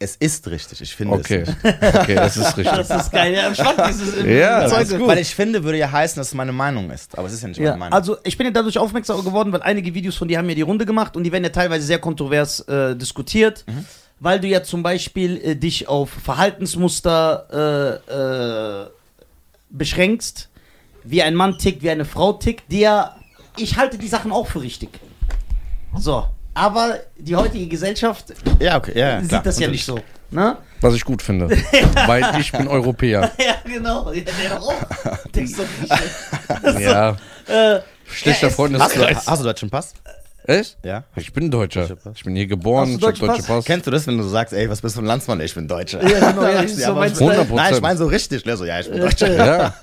Es 0.03 0.15
ist 0.17 0.47
richtig, 0.49 0.81
ich 0.81 0.95
finde 0.95 1.13
Okay. 1.15 1.43
es 1.43 1.47
nicht. 1.63 1.95
Okay, 1.95 2.15
das 2.15 2.35
ist 2.37 2.57
richtig. 2.57 2.75
Das 2.87 2.89
ist 3.05 3.11
geil. 3.11 3.33
Ja, 3.33 3.53
spannend, 3.55 3.83
dieses 3.89 4.23
Ja, 4.25 4.61
das 4.67 4.89
ist 4.89 4.97
gut. 4.97 5.07
Weil 5.07 5.19
ich 5.19 5.33
finde, 5.33 5.63
würde 5.63 5.77
ja 5.77 5.91
heißen, 5.91 6.19
dass 6.19 6.27
es 6.27 6.33
meine 6.33 6.51
Meinung 6.51 6.91
ist. 6.91 7.17
Aber 7.17 7.27
es 7.27 7.33
ist 7.33 7.41
ja 7.41 7.47
nicht 7.47 7.57
Ja, 7.59 7.69
meine 7.71 7.79
Meinung. 7.79 7.93
also 7.93 8.17
ich 8.23 8.37
bin 8.37 8.45
ja 8.47 8.51
dadurch 8.51 8.77
aufmerksam 8.77 9.23
geworden, 9.23 9.51
weil 9.53 9.61
einige 9.61 9.93
Videos 9.93 10.15
von 10.15 10.27
dir 10.27 10.37
haben 10.39 10.49
ja 10.49 10.55
die 10.55 10.61
Runde 10.61 10.85
gemacht 10.85 11.15
und 11.15 11.23
die 11.23 11.31
werden 11.31 11.43
ja 11.45 11.49
teilweise 11.51 11.85
sehr 11.85 11.99
kontrovers 11.99 12.59
äh, 12.61 12.95
diskutiert, 12.95 13.63
Mhm. 13.67 13.85
weil 14.19 14.39
du 14.39 14.47
ja 14.47 14.61
zum 14.63 14.83
Beispiel 14.83 15.37
äh, 15.37 15.55
dich 15.55 15.87
auf 15.87 16.09
Verhaltensmuster 16.09 18.01
äh, 18.09 18.83
äh, 18.83 18.87
beschränkst, 19.69 20.49
wie 21.03 21.21
ein 21.23 21.35
Mann 21.35 21.57
tickt, 21.57 21.81
wie 21.81 21.89
eine 21.89 22.05
Frau 22.05 22.33
tickt, 22.33 22.71
die 22.71 22.79
ja, 22.81 23.15
ich 23.57 23.77
halte 23.77 23.97
die 23.97 24.07
Sachen 24.07 24.31
auch 24.31 24.47
für 24.47 24.61
richtig. 24.61 24.89
So, 25.97 26.25
aber 26.53 26.99
die 27.17 27.35
heutige 27.35 27.67
Gesellschaft 27.67 28.25
ja, 28.59 28.77
okay, 28.77 28.91
ja, 28.97 29.09
ja, 29.09 29.19
sieht 29.21 29.29
klar. 29.29 29.43
das 29.43 29.59
ja 29.59 29.67
nicht 29.67 29.85
so. 29.85 29.99
Ne? 30.31 30.57
Was 30.81 30.95
ich 30.95 31.05
gut 31.05 31.21
finde. 31.21 31.47
Weil 32.07 32.39
ich 32.39 32.51
bin 32.51 32.67
Europäer. 32.67 33.31
Ja, 33.37 33.55
genau. 33.65 34.11
Ja, 34.11 34.21
der 34.23 34.61
auch. 34.61 34.73
Der 35.33 35.43
ist 35.43 35.57
doch 35.59 35.65
nicht 36.63 36.79
Ja. 36.79 37.09
äh, 37.47 37.79
Schlechter 38.05 38.41
Ja, 38.43 38.47
es- 38.49 38.55
Freund 38.55 38.79
Hast 38.79 38.95
du, 38.95 39.03
ist. 39.03 39.27
hast 39.27 39.39
du 39.39 39.43
deutschen 39.45 39.69
Pass? 39.69 39.93
Echt? 40.45 40.77
Ja. 40.83 41.03
Ich 41.15 41.31
bin 41.31 41.49
Deutscher. 41.49 41.87
Ich 42.15 42.23
bin 42.23 42.35
hier 42.35 42.47
geboren, 42.47 42.89
Hast 42.89 42.97
ich 43.15 43.21
hab 43.21 43.27
deutsche 43.27 43.43
Pass? 43.43 43.63
Kennst 43.63 43.87
du 43.87 43.91
das, 43.91 44.05
wenn 44.07 44.17
du 44.17 44.23
sagst, 44.23 44.53
ey, 44.53 44.69
was 44.69 44.81
bist 44.81 44.95
du 44.95 44.99
für 44.99 45.05
ein 45.05 45.07
Landsmann? 45.07 45.39
Ey, 45.39 45.45
Ich 45.45 45.55
bin 45.55 45.67
Deutscher. 45.67 46.01
Ja, 46.05 46.31
genau, 46.31 46.45
ja, 46.47 46.67
so 46.67 46.75
Style. 46.75 47.41
100%. 47.43 47.53
Nein, 47.55 47.73
ich 47.75 47.81
meine 47.81 47.97
so 47.97 48.05
richtig. 48.07 48.43
Der 48.43 48.57
so, 48.57 48.65
ja, 48.65 48.79
ich 48.79 48.89
bin 48.89 48.99
Deutscher. 48.99 49.33
Ja. 49.33 49.73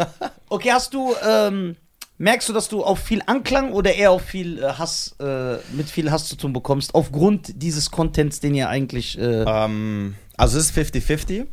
Okay, 0.51 0.71
hast 0.73 0.93
du, 0.93 1.15
ähm, 1.27 1.77
merkst 2.21 2.49
du, 2.51 2.53
dass 2.53 2.69
du 2.69 2.85
auf 2.85 2.99
viel 2.99 3.23
Anklang 3.27 3.73
oder 3.73 3.95
eher 3.95 4.11
auf 4.13 4.23
viel 4.23 4.63
äh, 4.63 4.75
Hass, 4.75 5.17
äh, 5.19 5.57
mit 5.73 5.89
viel 5.89 6.11
Hass 6.11 6.29
zu 6.29 6.37
tun 6.37 6.53
bekommst, 6.53 6.95
aufgrund 6.95 7.63
dieses 7.63 7.91
Contents, 7.91 8.41
den 8.41 8.55
ihr 8.55 8.69
eigentlich, 8.69 9.19
äh, 9.19 9.43
Ähm, 9.47 10.15
also 10.37 10.59
es 10.59 10.71
ist 10.71 10.79
50-50. 10.79 11.47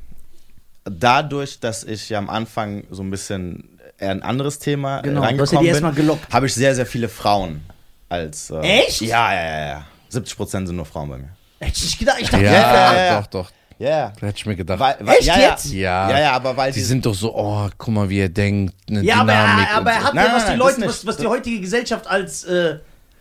Dadurch, 0.84 1.60
dass 1.60 1.84
ich 1.84 2.10
ja 2.10 2.18
am 2.18 2.30
Anfang 2.30 2.84
so 2.92 3.02
ein 3.02 3.10
bisschen 3.10 3.80
eher 3.98 4.12
ein 4.12 4.22
anderes 4.22 4.60
Thema 4.60 5.02
Genau, 5.02 5.22
genau, 5.22 5.22
ja 5.22 5.28
reingekommen 5.28 5.66
erstmal 5.66 5.94
bin, 5.94 6.12
habe 6.32 6.46
ich 6.46 6.54
sehr, 6.54 6.76
sehr 6.76 6.86
viele 6.86 7.10
Frauen 7.10 7.62
als... 8.10 8.50
Äh, 8.50 8.60
Echt? 8.60 9.02
Ja, 9.02 9.34
ja, 9.34 9.44
ja, 9.44 9.68
ja. 9.68 9.86
70% 10.12 10.46
sind 10.68 10.76
nur 10.76 10.86
Frauen 10.86 11.10
bei 11.10 11.18
mir. 11.18 11.30
hätte 11.60 11.78
ich 11.78 11.84
nicht 11.84 12.00
gedacht, 12.00 12.18
ich 12.20 12.30
dachte, 12.30 12.44
Ja, 12.44 12.52
Ja, 12.52 12.94
ja, 12.94 13.06
ja. 13.06 13.22
doch, 13.22 13.28
doch. 13.28 13.52
Ja, 13.80 13.88
yeah. 13.88 14.14
Hätte 14.20 14.38
ich 14.38 14.46
mir 14.48 14.56
gedacht. 14.56 14.80
Weil, 14.80 14.96
weil, 15.02 15.16
Echt 15.18 15.28
ja, 15.28 15.40
jetzt? 15.40 15.66
Ja. 15.72 16.10
Ja, 16.10 16.20
ja, 16.20 16.32
aber 16.34 16.58
weil 16.58 16.72
Die 16.72 16.80
die... 16.80 16.86
sind 16.86 17.06
doch 17.06 17.14
so, 17.14 17.36
oh, 17.36 17.70
guck 17.78 17.94
mal, 17.94 18.10
wie 18.10 18.22
er 18.22 18.30
denkt, 18.30 18.74
eine 18.90 19.04
ja, 19.04 19.18
aber, 19.22 19.32
Dynamik. 19.34 19.68
er- 19.70 19.76
aber 19.78 19.92
er 19.92 20.04
hat 20.04 20.14
ja, 20.16 20.34
was 20.34 20.46
die 20.46 20.50
das 20.52 20.58
Leute, 20.58 20.80
nicht. 20.80 20.90
was, 20.90 21.06
was 21.06 21.18
die 21.18 21.28
heutige 21.28 21.60
Gesellschaft 21.62 22.08
als 22.08 22.44
äh, 22.46 22.80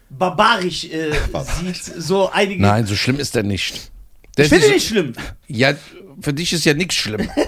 barbarisch 0.08 0.84
äh, 0.84 1.12
sieht, 1.60 1.76
so 1.84 2.30
einige. 2.32 2.62
so. 2.62 2.66
Nein, 2.70 2.86
so 2.86 2.96
schlimm 2.96 3.18
ist 3.18 3.36
er 3.36 3.42
nicht. 3.42 3.90
Der 4.38 4.46
ich 4.46 4.50
finde 4.50 4.66
ist- 4.66 4.72
nicht 4.72 4.88
schlimm. 4.88 5.12
Ja, 5.46 5.72
für 6.20 6.32
dich 6.32 6.52
ist 6.54 6.64
ja 6.64 6.72
nichts 6.72 6.94
schlimm. 6.94 7.28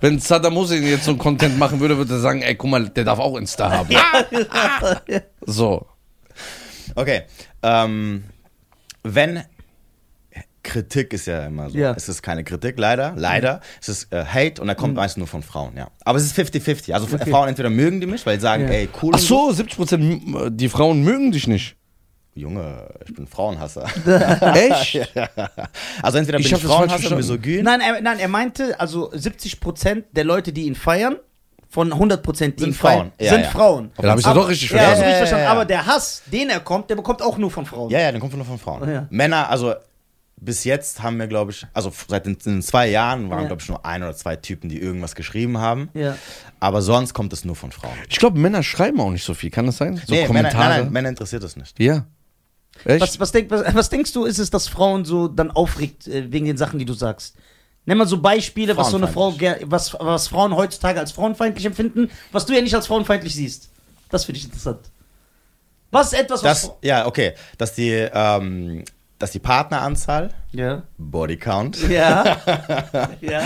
Wenn 0.00 0.18
Saddam 0.18 0.56
Hussein 0.56 0.82
jetzt 0.82 1.04
so 1.04 1.12
einen 1.12 1.18
Content 1.18 1.58
machen 1.58 1.80
würde, 1.80 1.96
würde 1.96 2.14
er 2.14 2.20
sagen, 2.20 2.42
ey, 2.42 2.54
guck 2.56 2.70
mal, 2.70 2.88
der 2.88 3.04
darf 3.04 3.18
auch 3.18 3.36
Insta 3.36 3.70
haben. 3.70 3.88
So. 5.46 5.86
Okay. 6.94 7.22
Ähm, 7.62 8.24
wenn 9.02 9.42
Kritik 10.66 11.12
ist 11.12 11.26
ja 11.26 11.46
immer 11.46 11.70
so. 11.70 11.78
Ja. 11.78 11.92
Es 11.96 12.08
ist 12.08 12.22
keine 12.22 12.42
Kritik, 12.44 12.78
leider. 12.78 13.12
Leider. 13.16 13.60
Es 13.80 13.88
ist 13.88 14.12
äh, 14.12 14.24
Hate 14.24 14.60
und 14.60 14.68
er 14.68 14.74
kommt 14.74 14.94
meist 14.94 15.16
nur 15.16 15.26
von 15.26 15.42
Frauen, 15.42 15.76
ja. 15.76 15.88
Aber 16.04 16.18
es 16.18 16.24
ist 16.24 16.36
50-50. 16.38 16.92
Also 16.92 17.06
Okay. 17.12 17.30
Frauen 17.30 17.48
entweder 17.48 17.70
mögen 17.70 18.00
die 18.00 18.06
mich, 18.06 18.26
weil 18.26 18.36
sie 18.36 18.42
sagen, 18.42 18.64
Ja. 18.64 18.70
ey, 18.70 18.88
cool. 19.02 19.12
Ach 19.14 19.18
so, 19.20 19.50
70% 19.50 20.50
die 20.50 20.68
Frauen 20.68 21.02
mögen 21.02 21.30
dich 21.32 21.46
nicht. 21.46 21.76
Junge, 22.34 22.88
ich 23.06 23.14
bin 23.14 23.26
Frauenhasser. 23.26 23.86
Echt? 24.54 25.08
Also 26.02 26.18
entweder 26.18 26.38
bin 26.38 26.46
Ich 26.46 26.52
ich, 26.52 26.58
das 26.58 26.60
Frauenhasser, 26.62 26.98
verstanden. 26.98 27.16
misogyn. 27.16 27.64
Nein, 27.64 27.80
er, 27.80 28.00
nein, 28.02 28.18
er 28.18 28.28
meinte, 28.28 28.78
also 28.78 29.10
70% 29.12 30.04
der 30.12 30.24
Leute, 30.24 30.52
die 30.52 30.66
ihn 30.66 30.74
feiern, 30.74 31.16
von 31.68 31.92
100% 31.92 32.22
die 32.22 32.34
Sind 32.42 32.60
ihn 32.60 32.74
Frauen. 32.74 33.12
Ja, 33.20 33.30
sind 33.30 33.42
ja. 33.42 33.48
Frauen. 33.50 33.90
Ja, 33.96 34.02
da 34.02 34.10
hab 34.10 34.18
ich's 34.18 34.24
ja 34.26 34.30
Aber- 34.32 34.40
doch 34.40 34.48
richtig 34.48 34.68
verstanden. 34.70 35.00
Ja, 35.02 35.24
ja, 35.24 35.38
ja. 35.38 35.50
Aber 35.50 35.64
der 35.64 35.86
Hass, 35.86 36.22
den 36.26 36.50
er 36.50 36.60
kommt, 36.60 36.90
der 36.90 36.96
bekommt 36.96 37.22
auch 37.22 37.38
nur 37.38 37.50
von 37.50 37.64
Frauen. 37.66 37.90
Ja, 37.90 38.00
ja, 38.00 38.12
dann 38.12 38.20
kommt 38.20 38.34
nur 38.36 38.44
von 38.44 38.58
Frauen. 38.58 39.06
Männer, 39.10 39.48
also 39.50 39.74
bis 40.38 40.64
jetzt 40.64 41.02
haben 41.02 41.18
wir, 41.18 41.26
glaube 41.26 41.50
ich, 41.52 41.66
also 41.72 41.92
seit 42.08 42.26
den, 42.26 42.36
den 42.38 42.62
zwei 42.62 42.88
Jahren 42.88 43.30
waren, 43.30 43.42
Ja. 43.42 43.46
glaube 43.46 43.62
ich, 43.62 43.68
nur 43.68 43.84
ein 43.86 44.02
oder 44.02 44.14
zwei 44.14 44.36
Typen, 44.36 44.68
die 44.68 44.78
irgendwas 44.80 45.14
geschrieben 45.14 45.58
haben. 45.58 45.88
Ja. 45.94 46.16
Aber 46.60 46.82
sonst 46.82 47.14
kommt 47.14 47.32
es 47.32 47.44
nur 47.44 47.56
von 47.56 47.72
Frauen. 47.72 47.96
Ich 48.08 48.18
glaube, 48.18 48.38
Männer 48.38 48.62
schreiben 48.62 49.00
auch 49.00 49.10
nicht 49.10 49.24
so 49.24 49.32
viel. 49.34 49.50
Kann 49.50 49.66
das 49.66 49.78
sein? 49.78 49.96
So 49.96 50.12
nee, 50.12 50.20
Männer, 50.22 50.26
Kommentare. 50.26 50.68
nein, 50.68 50.80
nein, 50.84 50.92
Männer 50.92 51.08
interessiert 51.08 51.42
das 51.42 51.56
nicht. 51.56 51.78
Ja. 51.80 52.04
Echt? 52.84 53.00
Was, 53.00 53.18
was, 53.18 53.32
denk, 53.32 53.50
was, 53.50 53.74
was 53.74 53.88
denkst 53.88 54.12
du, 54.12 54.24
ist 54.26 54.38
es, 54.38 54.50
dass 54.50 54.68
Frauen 54.68 55.06
so 55.06 55.28
dann 55.28 55.50
aufregt 55.50 56.06
äh, 56.08 56.30
wegen 56.30 56.44
den 56.44 56.58
Sachen, 56.58 56.78
die 56.78 56.84
du 56.84 56.92
sagst? 56.92 57.34
Nenn 57.86 57.96
mal 57.96 58.06
so 58.06 58.20
Beispiele, 58.20 58.76
was 58.76 58.90
so 58.90 58.96
eine 58.98 59.08
Frau, 59.08 59.30
ger- 59.30 59.60
was, 59.62 59.94
was 59.98 60.28
Frauen 60.28 60.54
heutzutage 60.54 60.98
als 61.00 61.12
frauenfeindlich 61.12 61.64
empfinden, 61.64 62.10
was 62.32 62.44
du 62.44 62.52
ja 62.52 62.60
nicht 62.60 62.74
als 62.74 62.88
frauenfeindlich 62.88 63.34
siehst. 63.34 63.70
Das 64.10 64.24
finde 64.24 64.38
ich 64.40 64.44
interessant. 64.44 64.80
Was 65.92 66.12
ist 66.12 66.18
etwas, 66.18 66.42
was. 66.42 66.62
Das, 66.62 66.72
ja, 66.82 67.06
okay. 67.06 67.32
Dass 67.58 67.74
die, 67.74 67.90
ähm, 67.90 68.84
dass 69.18 69.30
die 69.30 69.38
Partneranzahl, 69.38 70.30
ja. 70.52 70.82
Bodycount, 70.98 71.88
Ja. 71.88 72.36
ja. 73.20 73.40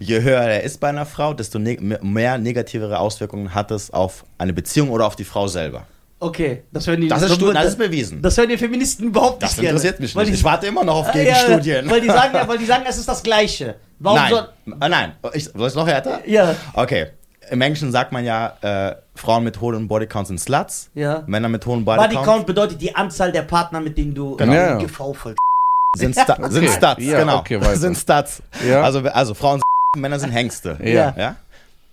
je 0.00 0.20
höher 0.22 0.40
er 0.42 0.62
ist 0.62 0.80
bei 0.80 0.88
einer 0.88 1.06
Frau, 1.06 1.32
desto 1.34 1.58
ne 1.58 1.78
mehr 2.02 2.38
negativere 2.38 2.98
Auswirkungen 2.98 3.54
hat 3.54 3.70
es 3.70 3.90
auf 3.90 4.24
eine 4.38 4.52
Beziehung 4.52 4.90
oder 4.90 5.06
auf 5.06 5.16
die 5.16 5.24
Frau 5.24 5.46
selber. 5.48 5.86
Okay, 6.20 6.62
das 6.72 6.86
hören 6.86 7.00
die. 7.02 7.08
Das 7.08 7.22
ist, 7.22 7.40
das 7.42 7.66
ist 7.66 7.78
bewiesen. 7.78 8.22
Das 8.22 8.38
hören 8.38 8.48
die 8.48 8.56
Feministen 8.56 9.08
überhaupt 9.08 9.42
nicht 9.42 9.52
Das 9.52 9.56
gerne. 9.56 9.70
interessiert 9.70 10.00
mich 10.00 10.14
Weil 10.16 10.24
nicht. 10.24 10.34
die- 10.34 10.38
Ich 10.38 10.44
warte 10.44 10.66
immer 10.66 10.82
noch 10.84 10.96
auf 10.96 11.08
Ah, 11.08 11.18
ja, 11.18 11.24
Gegenstudien. 11.24 11.90
Weil 11.90 12.00
die 12.00 12.06
sagen, 12.06 12.38
weil 12.48 12.56
die 12.58 12.64
sagen, 12.64 12.84
es 12.88 12.96
ist 12.96 13.08
das 13.08 13.22
Gleiche. 13.22 13.74
Warum 13.98 14.18
nein, 14.18 14.30
soll. 14.30 14.48
äh, 14.80 14.88
nein. 14.88 15.12
Ich, 15.34 15.44
soll 15.44 15.68
ich 15.68 15.74
noch 15.74 15.86
härter? 15.86 16.20
Ja. 16.26 16.54
Okay. 16.72 17.08
Im 17.50 17.60
Englischen 17.60 17.92
sagt 17.92 18.10
man 18.12 18.24
ja, 18.24 18.56
äh, 18.62 18.94
Frauen 19.14 19.44
mit 19.44 19.60
hohen 19.60 19.86
Bodycounts 19.88 20.28
sind 20.28 20.40
Sluts. 20.40 20.90
Ja. 20.94 21.22
Männer 21.26 21.48
mit 21.48 21.64
hohen 21.66 21.84
Bodycounts 21.84 22.14
Bodycount 22.14 22.46
bedeutet 22.46 22.80
die 22.80 22.94
Anzahl 22.94 23.30
der 23.32 23.42
Partner, 23.42 23.80
mit 23.80 23.96
denen 23.96 24.14
du 24.14 24.36
Genau. 24.36 24.52
Ja. 24.52 24.76
GV 24.78 25.14
voll. 25.14 25.34
sind, 25.96 26.14
Sta 26.18 26.36
sind 26.50 26.68
Stuts. 26.68 26.96
Ja, 27.04 27.20
genau. 27.20 27.38
okay, 27.38 27.60
sind 27.76 27.96
Stuts. 27.96 28.42
Ja. 28.66 28.82
Also, 28.82 29.00
also 29.00 29.34
Frauen 29.34 29.60
sind 29.60 29.62
Männer 30.02 30.18
sind 30.18 30.30
Hengste. 30.30 30.78
Ja. 30.82 31.14
ja. 31.16 31.36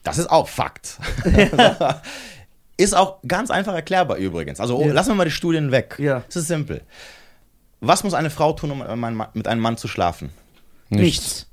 Das 0.03 0.17
ist 0.17 0.29
auch 0.31 0.47
Fakt. 0.47 0.97
ist 2.77 2.95
auch 2.95 3.17
ganz 3.27 3.51
einfach 3.51 3.75
erklärbar 3.75 4.17
übrigens. 4.17 4.59
Also 4.59 4.77
oh, 4.77 4.87
Ja. 4.87 4.93
lassen 4.93 5.09
wir 5.09 5.15
mal 5.15 5.25
die 5.25 5.31
Studien 5.31 5.71
weg. 5.71 5.95
Ja. 5.99 6.23
Es 6.27 6.35
ist 6.35 6.47
simpel. 6.47 6.81
Was 7.81 8.03
muss 8.03 8.15
eine 8.15 8.31
Frau 8.31 8.53
tun, 8.53 8.71
um 8.71 8.79
mit 8.79 8.87
einem 8.87 8.99
Mann- 8.99 9.27
mit 9.33 9.47
einem 9.47 9.61
Mann 9.61 9.77
zu 9.77 9.87
schlafen? 9.87 10.31
Nichts. 10.89 11.47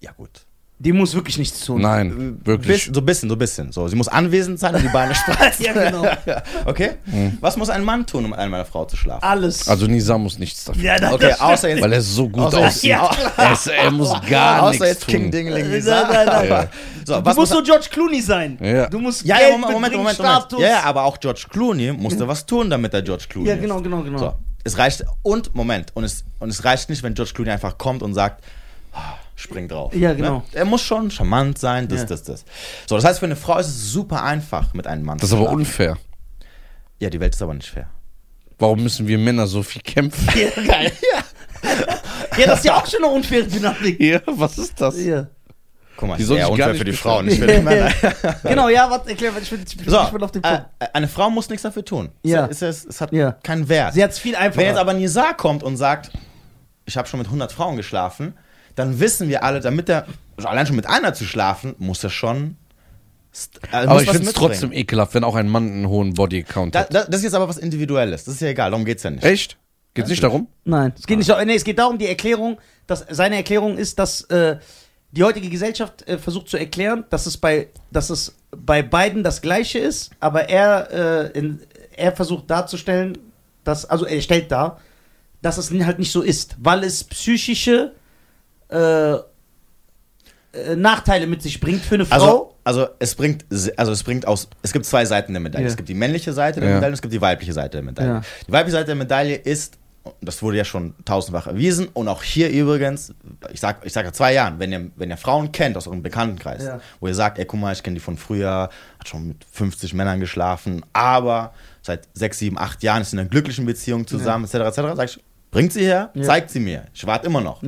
Ja 0.00 0.12
gut. 0.12 0.45
Die 0.78 0.92
muss 0.92 1.14
wirklich 1.14 1.38
nichts 1.38 1.64
tun. 1.64 1.80
Nein, 1.80 2.38
wirklich. 2.44 2.84
Biss, 2.84 2.94
so 2.94 3.00
ein 3.00 3.06
bisschen, 3.06 3.30
so 3.30 3.34
ein 3.34 3.38
bisschen. 3.38 3.72
So, 3.72 3.88
sie 3.88 3.96
muss 3.96 4.08
anwesend 4.08 4.58
sein 4.58 4.74
und 4.74 4.82
die 4.82 4.88
Beine 4.88 5.14
spreizen. 5.14 5.64
ja, 5.64 5.72
genau. 5.72 6.04
Okay? 6.66 6.96
Was 7.40 7.56
muss 7.56 7.70
ein 7.70 7.82
Mann 7.82 8.04
tun, 8.06 8.24
um 8.26 8.30
mit 8.32 8.38
einer 8.38 8.62
Frau 8.66 8.84
zu 8.84 8.94
schlafen? 8.94 9.22
Alles. 9.24 9.66
Also 9.68 9.86
Nisa 9.86 10.18
muss 10.18 10.38
nichts 10.38 10.64
dafür. 10.66 10.82
ja, 10.82 10.98
das, 10.98 11.14
Okay, 11.14 11.28
das 11.30 11.40
außer 11.40 11.68
jetzt, 11.70 11.80
Weil 11.80 11.92
er 11.94 12.02
so 12.02 12.28
gut 12.28 12.42
außer 12.42 12.58
aussieht. 12.58 12.90
Ja, 12.90 13.10
Er, 13.38 13.56
er 13.74 13.90
muss 13.90 14.12
gar 14.28 14.64
außer 14.64 14.70
nichts 14.72 14.86
jetzt 14.86 15.06
King 15.06 15.22
tun. 15.22 15.30
Dingeling 15.30 15.70
Nein, 15.70 15.82
nein, 15.86 16.26
nein. 16.26 16.48
Ja. 16.48 16.68
So, 17.06 17.14
Du 17.20 17.24
was 17.24 17.36
musst 17.36 17.38
muss 17.38 17.58
so 17.58 17.62
George 17.64 17.86
Clooney 17.90 18.20
sein. 18.20 18.58
Ja. 18.60 18.86
Du 18.88 18.98
musst 18.98 19.24
Ja, 19.24 19.38
Geld 19.38 19.48
ja, 19.52 19.56
Moment, 19.56 19.72
Moment, 19.72 19.96
Moment, 19.96 20.18
Moment. 20.18 20.36
Status. 20.38 20.60
Ja, 20.60 20.68
ja, 20.68 20.82
aber 20.82 21.04
auch 21.04 21.18
George 21.18 21.46
Clooney 21.48 21.92
musste 21.92 22.28
was 22.28 22.44
tun, 22.44 22.68
damit 22.68 22.92
er 22.92 23.00
George 23.00 23.24
Clooney 23.30 23.48
Ja, 23.48 23.54
ist. 23.54 23.62
genau, 23.62 23.80
genau, 23.80 24.02
genau. 24.02 24.18
So, 24.18 24.34
es 24.62 24.76
reicht, 24.76 25.04
und 25.22 25.54
Moment, 25.54 25.92
und 25.94 26.04
es, 26.04 26.22
und 26.38 26.50
es 26.50 26.64
reicht 26.66 26.90
nicht, 26.90 27.02
wenn 27.02 27.14
George 27.14 27.32
Clooney 27.34 27.50
einfach 27.52 27.78
kommt 27.78 28.02
und 28.02 28.12
sagt, 28.12 28.44
"Ah, 28.92 29.14
spring 29.36 29.68
drauf. 29.68 29.94
Ja, 29.94 30.14
genau. 30.14 30.38
Ne? 30.38 30.42
Er 30.54 30.64
muss 30.64 30.82
schon 30.82 31.10
charmant 31.10 31.58
sein, 31.58 31.86
das, 31.88 32.00
Ja. 32.00 32.06
das, 32.06 32.22
das. 32.24 32.44
So, 32.88 32.96
das 32.96 33.04
heißt, 33.04 33.18
für 33.20 33.26
eine 33.26 33.36
Frau 33.36 33.58
ist 33.58 33.68
es 33.68 33.92
super 33.92 34.22
einfach, 34.24 34.74
mit 34.74 34.86
einem 34.86 35.04
Mann 35.04 35.18
Das 35.18 35.24
ist 35.24 35.30
zu 35.30 35.36
aber 35.36 35.44
schlafen. 35.44 35.58
unfair. 35.60 35.98
Ja, 36.98 37.10
die 37.10 37.20
Welt 37.20 37.34
ist 37.34 37.42
aber 37.42 37.54
nicht 37.54 37.68
fair. 37.68 37.88
Warum 38.58 38.82
müssen 38.82 39.06
wir 39.06 39.18
Männer 39.18 39.46
so 39.46 39.62
viel 39.62 39.82
kämpfen? 39.82 40.26
Ja, 40.34 40.62
geil. 40.66 40.90
Ja, 42.38 42.46
das 42.46 42.60
ist 42.60 42.64
ja 42.64 42.76
auch 42.76 42.86
schon 42.86 43.04
eine 43.04 43.12
unfaire 43.12 43.44
Dynamik. 43.46 44.00
Ja, 44.00 44.20
was 44.26 44.58
ist 44.58 44.80
das? 44.80 44.98
Ja. 45.02 45.26
Guck 45.96 46.08
mal, 46.10 46.16
Die 46.16 46.24
sich 46.24 46.38
gar 46.38 46.50
unfair 46.50 46.74
für 46.74 46.84
die. 46.84 46.92
Frauen, 46.92 47.26
nicht 47.26 47.38
für 47.38 47.46
die 47.54 47.60
Männer. 47.60 47.90
genau, 48.42 48.68
ja, 48.68 48.90
warte, 48.90 49.08
erklär, 49.10 49.32
ich 49.40 49.48
bin, 49.50 49.62
ich 49.66 49.76
bin, 49.76 49.88
So, 49.88 49.98
auf 49.98 50.10
dem 50.32 50.42
äh, 50.42 50.48
Punkt. 50.58 50.66
eine 50.92 51.08
Frau 51.08 51.30
muss 51.30 51.48
nichts 51.48 51.62
dafür 51.62 51.84
tun. 51.84 52.10
Ja. 52.22 52.46
Es, 52.50 52.60
es, 52.60 52.84
es 52.84 53.00
hat 53.00 53.12
Ja. 53.12 53.32
keinen 53.32 53.68
Wert. 53.68 53.94
Sie 53.94 54.02
hat 54.04 54.10
es 54.10 54.18
viel 54.18 54.36
einfacher. 54.36 54.58
Wenn 54.58 54.66
jetzt 54.68 54.78
aber 54.78 54.92
Nizar 54.92 55.34
kommt 55.36 55.62
und 55.62 55.76
sagt, 55.78 56.10
ich 56.84 56.96
habe 56.98 57.08
schon 57.08 57.18
mit 57.18 57.28
100 57.28 57.50
Frauen 57.52 57.76
geschlafen, 57.76 58.34
dann 58.76 59.00
wissen 59.00 59.28
wir 59.28 59.42
alle, 59.42 59.60
damit 59.60 59.88
er, 59.88 60.06
also 60.36 60.48
allein 60.48 60.66
schon 60.66 60.76
mit 60.76 60.86
einer 60.86 61.12
zu 61.14 61.24
schlafen, 61.24 61.74
muss 61.78 62.04
er 62.04 62.10
schon. 62.10 62.56
äh, 63.72 63.76
Aber 63.76 64.02
ich 64.02 64.10
finde 64.10 64.28
es 64.28 64.32
trotzdem 64.34 64.72
ekelhaft, 64.72 65.14
wenn 65.14 65.24
auch 65.24 65.34
ein 65.34 65.48
Mann 65.48 65.66
einen 65.66 65.88
hohen 65.88 66.14
Bodycount 66.14 66.74
Da, 66.74 66.80
hat. 66.80 66.94
da, 66.94 67.04
das 67.04 67.16
ist 67.16 67.24
jetzt 67.24 67.34
aber 67.34 67.48
was 67.48 67.58
Individuelles. 67.58 68.24
Das 68.24 68.34
ist 68.34 68.40
ja 68.40 68.48
egal, 68.48 68.70
darum 68.70 68.84
geht's 68.84 69.02
ja 69.02 69.10
nicht. 69.10 69.24
Echt? 69.24 69.56
Geht's 69.94 70.10
nicht 70.10 70.22
darum? 70.22 70.46
Nein, 70.64 70.92
es 70.96 71.06
geht 71.06 71.16
nicht 71.18 71.30
darum, 71.30 71.46
nee, 71.46 71.54
es 71.54 71.64
geht 71.64 71.78
darum, 71.78 71.96
die 71.98 72.06
Erklärung, 72.06 72.58
dass 72.86 73.04
seine 73.10 73.36
Erklärung 73.36 73.78
ist, 73.78 73.98
dass 73.98 74.20
äh, 74.22 74.58
die 75.10 75.24
heutige 75.24 75.48
Gesellschaft 75.48 76.06
äh, 76.06 76.18
versucht 76.18 76.48
zu 76.50 76.58
erklären, 76.58 77.04
dass 77.08 77.24
es 77.24 77.38
bei, 77.38 77.68
dass 77.90 78.10
es 78.10 78.36
bei 78.54 78.82
beiden 78.82 79.24
das 79.24 79.40
Gleiche 79.40 79.78
ist, 79.78 80.10
aber 80.20 80.50
er, 80.50 81.32
äh, 81.32 81.38
in, 81.38 81.60
er 81.96 82.12
versucht 82.12 82.50
darzustellen, 82.50 83.16
dass, 83.64 83.86
also 83.86 84.04
er 84.04 84.20
stellt 84.20 84.52
dar, 84.52 84.80
dass 85.40 85.56
es 85.56 85.70
halt 85.70 85.98
nicht 85.98 86.12
so 86.12 86.20
ist, 86.20 86.56
weil 86.60 86.84
es 86.84 87.04
psychische 87.04 87.92
äh, 88.68 89.12
äh, 89.12 90.76
Nachteile 90.76 91.26
mit 91.26 91.42
sich 91.42 91.60
bringt 91.60 91.82
für 91.82 91.96
eine 91.96 92.06
Frau. 92.06 92.54
Also, 92.64 92.82
also 92.82 92.88
es 92.98 93.14
bringt, 93.14 93.44
also 93.76 93.92
es 93.92 94.02
bringt 94.02 94.26
aus, 94.26 94.48
es 94.62 94.72
gibt 94.72 94.86
zwei 94.86 95.04
Seiten 95.04 95.32
der 95.32 95.40
Medaille. 95.40 95.64
Ja. 95.64 95.70
Es 95.70 95.76
gibt 95.76 95.88
die 95.88 95.94
männliche 95.94 96.32
Seite 96.32 96.60
der 96.60 96.68
Ja. 96.70 96.74
Medaille 96.76 96.90
und 96.90 96.94
es 96.94 97.02
gibt 97.02 97.14
die 97.14 97.20
weibliche 97.20 97.52
Seite 97.52 97.78
der 97.78 97.82
Medaille. 97.82 98.10
Ja. 98.10 98.22
Die 98.48 98.52
weibliche 98.52 98.72
Seite 98.72 98.86
der 98.86 98.94
Medaille 98.96 99.36
ist, 99.36 99.78
das 100.20 100.40
wurde 100.42 100.56
ja 100.56 100.64
schon 100.64 100.94
tausendfach 101.04 101.48
erwiesen 101.48 101.88
und 101.92 102.06
auch 102.08 102.22
hier 102.22 102.48
übrigens, 102.48 103.12
ich 103.52 103.58
sag, 103.60 103.84
ich 103.84 103.92
sag 103.92 104.04
ja 104.06 104.12
zwei 104.12 104.32
Jahren, 104.34 104.58
wenn 104.60 104.70
ihr, 104.72 104.90
wenn 104.96 105.10
ihr 105.10 105.16
Frauen 105.16 105.50
kennt 105.52 105.76
aus 105.76 105.86
eurem 105.88 106.02
Bekanntenkreis, 106.02 106.64
Ja. 106.64 106.80
wo 107.00 107.08
ihr 107.08 107.14
sagt, 107.14 107.38
ey, 107.38 107.44
guck 107.44 107.58
mal, 107.60 107.72
ich 107.72 107.82
kenne 107.82 107.94
die 107.94 108.00
von 108.00 108.16
früher, 108.16 108.70
hat 108.98 109.08
schon 109.08 109.28
mit 109.28 109.44
50 109.52 109.94
Männern 109.94 110.20
geschlafen, 110.20 110.84
aber 110.92 111.52
seit 111.82 112.08
sechs, 112.14 112.38
sieben, 112.38 112.56
acht 112.56 112.82
Jahren 112.84 113.02
ist 113.02 113.12
in 113.12 113.18
einer 113.18 113.28
glücklichen 113.28 113.66
Beziehung 113.66 114.06
zusammen, 114.06 114.44
etc., 114.44 114.54
etc., 114.54 114.76
sag 114.94 115.08
ich, 115.08 115.20
bringt 115.50 115.72
sie 115.72 115.84
her, 115.84 116.10
Ja. 116.14 116.22
zeigt 116.22 116.50
sie 116.50 116.60
mir. 116.60 116.84
Ich 116.94 117.04
warte 117.06 117.26
immer 117.26 117.40
noch. 117.40 117.62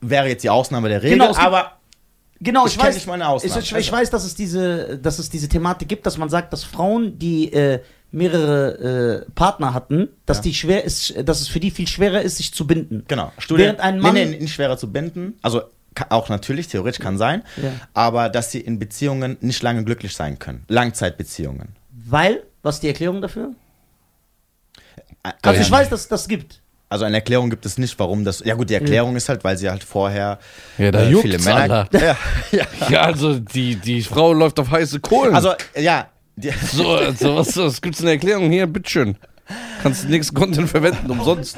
Wäre 0.00 0.28
jetzt 0.28 0.42
die 0.44 0.50
Ausnahme 0.50 0.88
der 0.88 1.02
Regel, 1.02 1.18
Genau, 1.18 1.34
aber 1.36 1.72
Genau, 2.38 2.66
Ich 2.66 2.74
ich, 2.76 2.78
weiß. 2.82 2.96
Ich, 2.96 3.56
ich, 3.56 3.72
ich 3.74 3.92
weiß, 3.92 4.10
dass 4.10 4.24
es 4.24 4.34
diese, 4.34 4.98
dass 4.98 5.18
es 5.18 5.30
diese 5.30 5.48
Thematik 5.48 5.88
gibt, 5.88 6.04
dass 6.04 6.18
man 6.18 6.28
sagt, 6.28 6.52
dass 6.52 6.64
Frauen, 6.64 7.18
die 7.18 7.50
äh, 7.50 7.80
mehrere 8.12 9.24
äh, 9.26 9.30
Partner 9.34 9.72
hatten, 9.72 10.08
dass 10.26 10.38
Ja. 10.38 10.42
die 10.42 10.54
schwer 10.54 10.84
ist, 10.84 11.14
dass 11.26 11.40
es 11.40 11.48
für 11.48 11.60
die 11.60 11.70
viel 11.70 11.88
schwerer 11.88 12.20
ist, 12.20 12.36
sich 12.36 12.52
zu 12.52 12.66
binden. 12.66 13.04
Genau. 13.08 13.32
Studien, 13.38 13.64
Während 13.68 13.80
ein 13.80 14.00
Mann- 14.00 14.12
nee, 14.14 14.26
nee, 14.26 14.38
nicht 14.38 14.52
schwerer 14.52 14.76
zu 14.76 14.92
binden. 14.92 15.38
Also 15.40 15.62
auch 16.10 16.28
natürlich, 16.28 16.68
theoretisch 16.68 17.00
kann 17.00 17.16
sein. 17.16 17.42
Ja. 17.56 17.72
Aber 17.94 18.28
dass 18.28 18.52
sie 18.52 18.60
in 18.60 18.78
Beziehungen 18.78 19.38
nicht 19.40 19.62
lange 19.62 19.82
glücklich 19.84 20.14
sein 20.14 20.38
können. 20.38 20.62
Langzeitbeziehungen. 20.68 21.68
Weil, 21.90 22.42
was 22.62 22.76
ist 22.76 22.82
die 22.82 22.88
Erklärung 22.88 23.22
dafür? 23.22 23.52
Ä- 25.24 25.32
Also 25.42 25.60
äh, 25.60 25.62
ich 25.62 25.70
weiß, 25.70 25.88
dass 25.88 26.00
es 26.00 26.08
das 26.08 26.28
gibt. 26.28 26.60
Also 26.88 27.04
eine 27.04 27.16
Erklärung 27.16 27.50
gibt 27.50 27.66
es 27.66 27.78
nicht, 27.78 27.98
warum 27.98 28.24
das. 28.24 28.42
Ja 28.44 28.54
gut, 28.54 28.70
die 28.70 28.74
Erklärung 28.74 29.16
ist 29.16 29.28
halt, 29.28 29.42
weil 29.42 29.56
sie 29.58 29.68
halt 29.68 29.82
vorher 29.82 30.38
Ja, 30.78 30.92
da 30.92 31.02
äh, 31.08 31.16
viele 31.16 31.38
Männer. 31.38 31.88
Ja, 31.92 32.16
ja. 32.52 32.64
Ja, 32.88 33.00
also 33.02 33.38
die, 33.40 33.74
die 33.76 34.02
Frau 34.02 34.32
läuft 34.32 34.60
auf 34.60 34.70
heiße 34.70 35.00
Kohlen. 35.00 35.34
Also 35.34 35.52
ja. 35.76 36.08
Die, 36.36 36.50
so, 36.72 36.90
also 36.90 37.36
was, 37.36 37.56
was 37.56 37.80
gibt's 37.80 38.00
eine 38.02 38.10
Erklärung? 38.10 38.50
Hier, 38.50 38.66
bitteschön. 38.66 39.16
Kannst 39.82 40.04
den 40.04 40.10
nächsten 40.10 40.34
Content 40.34 40.68
verwenden, 40.68 41.08
umsonst. 41.10 41.56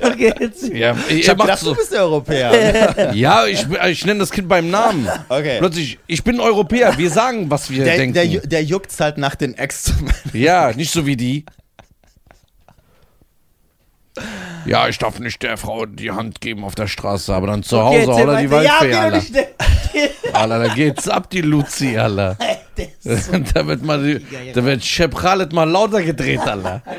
Okay, 0.00 0.32
jetzt. 0.40 0.68
Ja, 0.68 0.96
ich 1.08 1.28
hab 1.28 1.38
gedacht, 1.38 1.58
so. 1.58 1.70
du 1.70 1.76
bist 1.76 1.92
der 1.92 2.00
Europäer. 2.02 3.12
Ja, 3.14 3.46
ich, 3.46 3.66
ich 3.88 4.06
nenne 4.06 4.20
das 4.20 4.30
Kind 4.30 4.48
beim 4.48 4.70
Namen. 4.70 5.06
Okay. 5.28 5.58
Plötzlich, 5.58 5.98
ich 6.06 6.24
bin 6.24 6.40
Europäer, 6.40 6.96
wir 6.96 7.10
sagen, 7.10 7.50
was 7.50 7.70
wir 7.70 7.84
Der, 7.84 7.96
denken. 7.96 8.14
der, 8.14 8.40
der 8.40 8.64
juckt's 8.64 8.98
halt 9.00 9.18
nach 9.18 9.34
den 9.34 9.54
Ex. 9.56 9.92
ja, 10.32 10.72
nicht 10.72 10.90
so 10.90 11.04
wie 11.06 11.16
die. 11.16 11.44
Ja, 14.66 14.88
ich 14.88 14.98
darf 14.98 15.18
nicht 15.18 15.42
der 15.42 15.56
Frau 15.56 15.86
die 15.86 16.10
Hand 16.10 16.40
geben 16.40 16.64
auf 16.64 16.74
der 16.74 16.86
Straße, 16.86 17.32
aber 17.34 17.46
dann 17.48 17.62
zu 17.62 17.78
Okay, 17.78 18.06
Hause, 18.06 18.22
oder 18.22 18.36
die. 18.36 18.44
Ja, 18.44 18.50
Waldfee, 18.50 18.86
geh 18.86 18.92
doch 18.92 19.02
Alter. 19.02 20.34
Alter, 20.38 20.58
da 20.68 20.74
geht's 20.74 21.08
ab, 21.08 21.30
die 21.30 21.40
Luzi, 21.40 21.96
Alter. 21.96 22.36
So- 23.00 23.38
da 23.54 23.66
wird 23.66 23.82
mal, 23.82 24.02
die, 24.02 24.26
da 24.54 24.64
wird 24.64 24.82
Shep 24.84 25.14
Khaled 25.14 25.52
mal 25.52 25.68
lauter 25.68 26.02
gedreht, 26.02 26.40
Alter. 26.40 26.82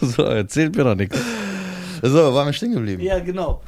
so, 0.00 0.22
erzählt 0.24 0.76
mir 0.76 0.84
doch 0.84 0.94
nichts. 0.94 1.18
So, 2.02 2.34
waren 2.34 2.46
wir 2.46 2.52
stehen 2.52 2.72
geblieben. 2.72 3.02
Ja, 3.02 3.18
genau. 3.20 3.62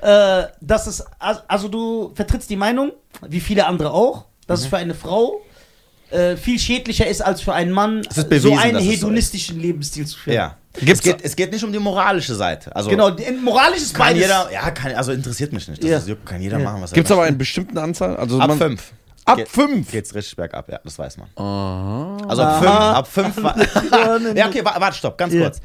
Äh, 0.00 0.44
das 0.60 0.86
ist, 0.86 1.04
also 1.18 1.40
also 1.48 1.68
du 1.68 2.12
vertrittst 2.14 2.50
die 2.50 2.56
Meinung, 2.56 2.92
wie 3.26 3.40
viele 3.40 3.66
andere 3.66 3.90
auch, 3.92 4.26
dass 4.46 4.60
Mhm. 4.60 4.64
es 4.64 4.70
für 4.70 4.76
eine 4.76 4.94
Frau 4.94 5.40
äh, 6.10 6.36
viel 6.36 6.58
schädlicher 6.58 7.06
ist, 7.06 7.22
als 7.22 7.40
für 7.40 7.52
einen 7.52 7.70
Mann 7.72 8.02
Es 8.08 8.24
bewiesen, 8.24 8.50
so 8.52 8.56
einen 8.58 8.76
es 8.76 8.84
so 8.84 8.90
hedonistischen 8.90 9.60
Lebensstil 9.60 10.06
zu 10.06 10.18
führen. 10.18 10.34
Ja. 10.36 10.56
Es, 10.86 11.00
geht, 11.02 11.18
es 11.22 11.36
geht 11.36 11.52
nicht 11.52 11.62
um 11.62 11.72
die 11.72 11.78
moralische 11.78 12.34
Seite. 12.34 12.74
Also 12.74 12.90
Genau, 12.90 13.10
die- 13.10 13.30
moralisch 13.30 13.78
ist 13.78 13.94
kann 13.94 14.06
beides. 14.08 14.22
jeder, 14.22 14.48
ja, 14.52 14.70
kann, 14.72 14.92
also 14.92 15.12
interessiert 15.12 15.52
mich 15.52 15.68
nicht. 15.68 15.82
Das 15.84 15.88
Ja. 15.90 15.98
ist, 16.14 16.24
kann 16.26 16.42
jeder 16.42 16.58
Ja. 16.58 16.64
machen, 16.64 16.82
was 16.82 16.90
er 16.92 16.94
Gibt's 16.96 17.10
aber 17.12 17.20
möchte. 17.20 17.28
eine 17.28 17.36
bestimmte 17.38 17.80
Anzahl? 17.80 18.16
Also 18.16 18.38
Ab 18.40 18.48
man- 18.48 18.58
fünf. 18.58 18.92
Ab 19.24 19.36
Geht- 19.38 19.48
fünf? 19.48 19.90
Geht's 19.90 20.14
richtig 20.14 20.36
bergab, 20.36 20.68
ja, 20.68 20.80
das 20.84 20.98
weiß 20.98 21.16
man. 21.16 21.28
Aha. 21.36 22.18
Also 22.28 22.42
ab 22.42 22.58
fünf, 22.58 22.70
ab 22.70 23.08
fünf 23.08 23.42
war, 23.42 23.56
Ja, 24.36 24.48
okay, 24.48 24.64
wa- 24.64 24.74
warte, 24.78 24.96
stopp, 24.98 25.16
ganz 25.16 25.32
Ja. 25.32 25.42
kurz. 25.42 25.60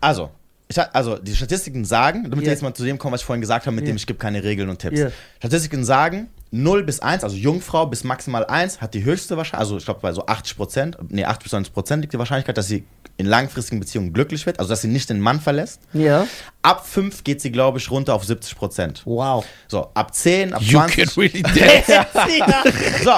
Also, 0.00 0.30
ich, 0.68 0.78
also, 0.92 1.16
die 1.18 1.34
Statistiken 1.34 1.84
sagen, 1.84 2.24
damit 2.24 2.40
Ja. 2.40 2.42
wir 2.46 2.50
jetzt 2.52 2.62
mal 2.62 2.74
zu 2.74 2.84
dem 2.84 2.98
kommen, 2.98 3.12
was 3.14 3.20
ich 3.20 3.26
vorhin 3.26 3.40
gesagt 3.40 3.66
habe, 3.66 3.74
mit 3.76 3.84
Ja. 3.84 3.92
dem 3.92 3.96
ich 3.96 4.06
gebe 4.06 4.18
keine 4.18 4.42
Regeln 4.42 4.68
und 4.68 4.78
Tipps. 4.80 4.98
Ja. 4.98 5.08
Statistiken 5.38 5.84
sagen, 5.84 6.28
0 6.54 6.84
bis 6.84 7.00
1, 7.00 7.24
also 7.24 7.34
Jungfrau 7.36 7.86
bis 7.86 8.04
maximal 8.04 8.46
1, 8.46 8.80
hat 8.80 8.94
die 8.94 9.04
höchste 9.04 9.36
Wahrscheinlichkeit, 9.36 9.60
also 9.60 9.76
ich 9.76 9.84
glaube 9.84 10.00
bei 10.00 10.12
so 10.12 10.24
80 10.26 10.56
Prozent, 10.56 10.98
nee, 11.08 11.24
80 11.24 11.42
bis 11.42 11.52
90 11.52 11.74
Prozent 11.74 12.00
liegt 12.02 12.12
die 12.12 12.18
Wahrscheinlichkeit, 12.18 12.56
dass 12.56 12.68
sie 12.68 12.84
in 13.16 13.26
langfristigen 13.26 13.80
Beziehungen 13.80 14.12
glücklich 14.12 14.46
wird, 14.46 14.58
also 14.60 14.68
dass 14.68 14.80
sie 14.82 14.88
nicht 14.88 15.10
den 15.10 15.20
Mann 15.20 15.40
verlässt. 15.40 15.80
Ja. 15.92 16.26
Ab 16.62 16.86
5 16.86 17.24
geht 17.24 17.40
sie, 17.40 17.50
glaube 17.50 17.78
ich, 17.78 17.90
runter 17.90 18.14
auf 18.14 18.24
70 18.24 18.56
Prozent. 18.56 19.02
Wow. 19.04 19.44
So, 19.68 19.90
ab 19.94 20.14
10, 20.14 20.52
ab 20.54 20.62
You 20.62 20.78
20. 20.78 20.96
can 20.96 21.08
really 21.22 21.42
dance. 21.42 22.06
So. 23.02 23.12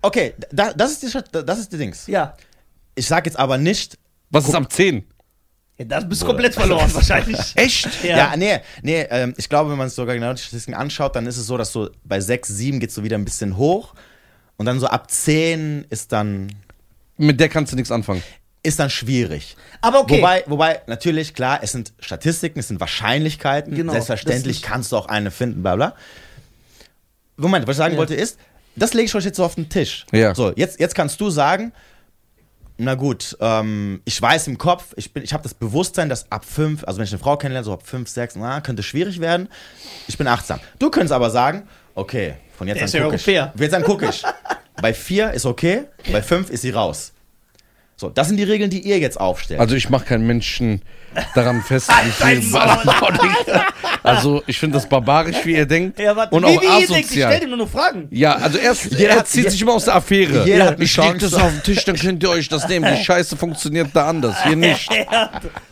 Okay, 0.00 0.34
da, 0.50 0.72
das, 0.72 0.92
ist 0.92 1.02
die, 1.02 1.44
das 1.44 1.58
ist 1.58 1.72
die 1.72 1.78
Dings. 1.78 2.06
ja. 2.06 2.34
Ich 2.94 3.06
sage 3.06 3.30
jetzt 3.30 3.38
aber 3.38 3.56
nicht, 3.56 3.96
Was 4.30 4.46
ist 4.46 4.54
ab 4.54 4.70
10? 4.70 5.04
Ja, 5.78 5.84
Das 5.86 6.08
bist 6.08 6.22
du 6.22 6.26
komplett 6.26 6.54
verloren, 6.54 6.88
wahrscheinlich. 6.94 7.38
Echt? 7.56 7.88
Ja. 8.04 8.16
Ja, 8.16 8.36
nee, 8.36 8.60
nee, 8.82 9.06
ähm, 9.10 9.34
ich 9.36 9.48
glaube, 9.48 9.70
wenn 9.70 9.78
man 9.78 9.86
es 9.88 9.94
sogar 9.94 10.14
genau 10.14 10.32
die 10.32 10.40
Statistiken 10.42 10.74
anschaut, 10.76 11.16
dann 11.16 11.26
ist 11.26 11.36
es 11.38 11.46
so, 11.46 11.56
dass 11.56 11.72
so 11.72 11.90
bei 12.04 12.20
6, 12.20 12.48
7 12.48 12.80
geht 12.80 12.90
es 12.90 12.94
so 12.94 13.02
wieder 13.04 13.16
ein 13.18 13.24
bisschen 13.24 13.56
hoch. 13.56 13.94
Und 14.56 14.66
dann 14.66 14.78
so 14.78 14.86
ab 14.86 15.10
10 15.10 15.86
ist 15.90 16.12
dann, 16.12 16.52
Mit 17.16 17.40
der 17.40 17.48
kannst 17.48 17.72
du 17.72 17.76
nichts 17.76 17.90
anfangen. 17.90 18.22
ist 18.62 18.78
dann 18.78 18.90
schwierig. 18.90 19.56
Aber 19.80 20.00
okay. 20.00 20.18
Wobei, 20.18 20.44
wobei, 20.46 20.80
natürlich, 20.86 21.34
klar, 21.34 21.60
es 21.62 21.72
sind 21.72 21.92
Statistiken, 21.98 22.60
es 22.60 22.68
sind 22.68 22.78
Wahrscheinlichkeiten. 22.78 23.74
Genau, 23.74 23.92
Selbstverständlich 23.92 24.62
kannst 24.62 24.92
du 24.92 24.96
auch 24.98 25.06
eine 25.06 25.30
finden, 25.30 25.62
bla 25.62 25.74
bla. 25.76 25.94
Moment, 27.36 27.66
was 27.66 27.74
ich 27.74 27.78
sagen 27.78 27.94
Ja. 27.94 27.98
wollte 27.98 28.14
ist, 28.14 28.38
das 28.76 28.94
lege 28.94 29.06
ich 29.06 29.14
euch 29.14 29.24
jetzt 29.24 29.36
so 29.36 29.44
auf 29.44 29.54
den 29.56 29.68
Tisch. 29.68 30.06
Ja. 30.12 30.34
So, 30.34 30.52
jetzt, 30.54 30.78
jetzt 30.78 30.94
kannst 30.94 31.20
du 31.20 31.28
sagen, 31.30 31.72
na 32.82 32.94
gut, 32.94 33.36
ähm, 33.40 34.00
ich 34.04 34.20
weiß 34.20 34.46
im 34.48 34.58
Kopf, 34.58 34.92
ich, 34.96 35.12
bin- 35.12 35.22
ich 35.22 35.32
habe 35.32 35.42
das 35.42 35.54
Bewusstsein, 35.54 36.08
dass 36.08 36.30
ab 36.30 36.44
fünf, 36.44 36.84
also 36.84 36.98
wenn 36.98 37.04
ich 37.04 37.12
eine 37.12 37.18
Frau 37.18 37.36
kennenlerne, 37.36 37.64
so 37.64 37.72
ab 37.72 37.82
fünf, 37.86 38.08
sechs, 38.08 38.34
na, 38.36 38.60
könnte 38.60 38.82
schwierig 38.82 39.20
werden. 39.20 39.48
Ich 40.08 40.18
bin 40.18 40.26
achtsam. 40.26 40.60
Du 40.78 40.90
könntest 40.90 41.12
aber 41.12 41.30
sagen, 41.30 41.68
okay, 41.94 42.34
von 42.56 42.66
jetzt 42.68 42.92
Der 42.92 43.00
an 43.00 43.04
gucke 43.06 43.16
ich. 43.16 43.22
fair. 43.22 43.52
Jetzt 43.58 43.74
an 43.74 43.82
gucke 43.82 44.08
ich. 44.08 44.22
Bei 44.80 44.92
vier 44.94 45.32
ist 45.32 45.46
okay, 45.46 45.84
bei 46.10 46.22
fünf 46.22 46.50
ist 46.50 46.62
sie 46.62 46.70
raus. 46.70 47.12
So, 48.02 48.10
das 48.10 48.26
sind 48.26 48.36
die 48.36 48.42
Regeln, 48.42 48.68
die 48.68 48.80
ihr 48.80 48.98
jetzt 48.98 49.20
aufstellt. 49.20 49.60
Also 49.60 49.76
ich 49.76 49.88
mache 49.88 50.04
keinen 50.04 50.26
Menschen 50.26 50.82
daran 51.36 51.62
fest, 51.62 51.88
wie 52.20 52.40
viel 52.42 52.52
Also 54.02 54.42
ich 54.48 54.58
finde 54.58 54.78
das 54.78 54.88
barbarisch, 54.88 55.36
wie 55.44 55.54
ihr 55.54 55.66
denkt. 55.66 56.00
Ja, 56.00 56.16
warte, 56.16 56.34
und 56.34 56.42
wie, 56.42 56.46
auch 56.46 56.62
wie 56.62 56.64
ihr 56.82 56.88
denkt, 56.88 56.90
ich 56.90 57.06
stell 57.06 57.22
asozial. 57.26 57.40
dir 57.40 57.46
nur 57.46 57.58
noch 57.58 57.68
Fragen. 57.68 58.08
Ja, 58.10 58.34
also 58.34 58.58
erst, 58.58 58.86
Jeder 58.90 59.18
er 59.18 59.24
zieht 59.24 59.52
sich 59.52 59.62
immer 59.62 59.74
aus 59.74 59.84
der 59.84 59.94
Affäre. 59.94 60.44
Jeder 60.44 60.64
hat 60.66 60.80
ich 60.80 60.96
leg 60.96 61.16
das 61.20 61.32
auf 61.34 61.52
den 61.52 61.62
Tisch, 61.62 61.84
dann 61.84 61.94
könnt 61.94 62.20
ihr 62.24 62.30
euch 62.30 62.48
das 62.48 62.66
nehmen. 62.66 62.92
Die 62.92 63.04
Scheiße 63.04 63.36
funktioniert 63.36 63.90
da 63.94 64.08
anders, 64.08 64.42
hier 64.42 64.56
nicht. 64.56 64.90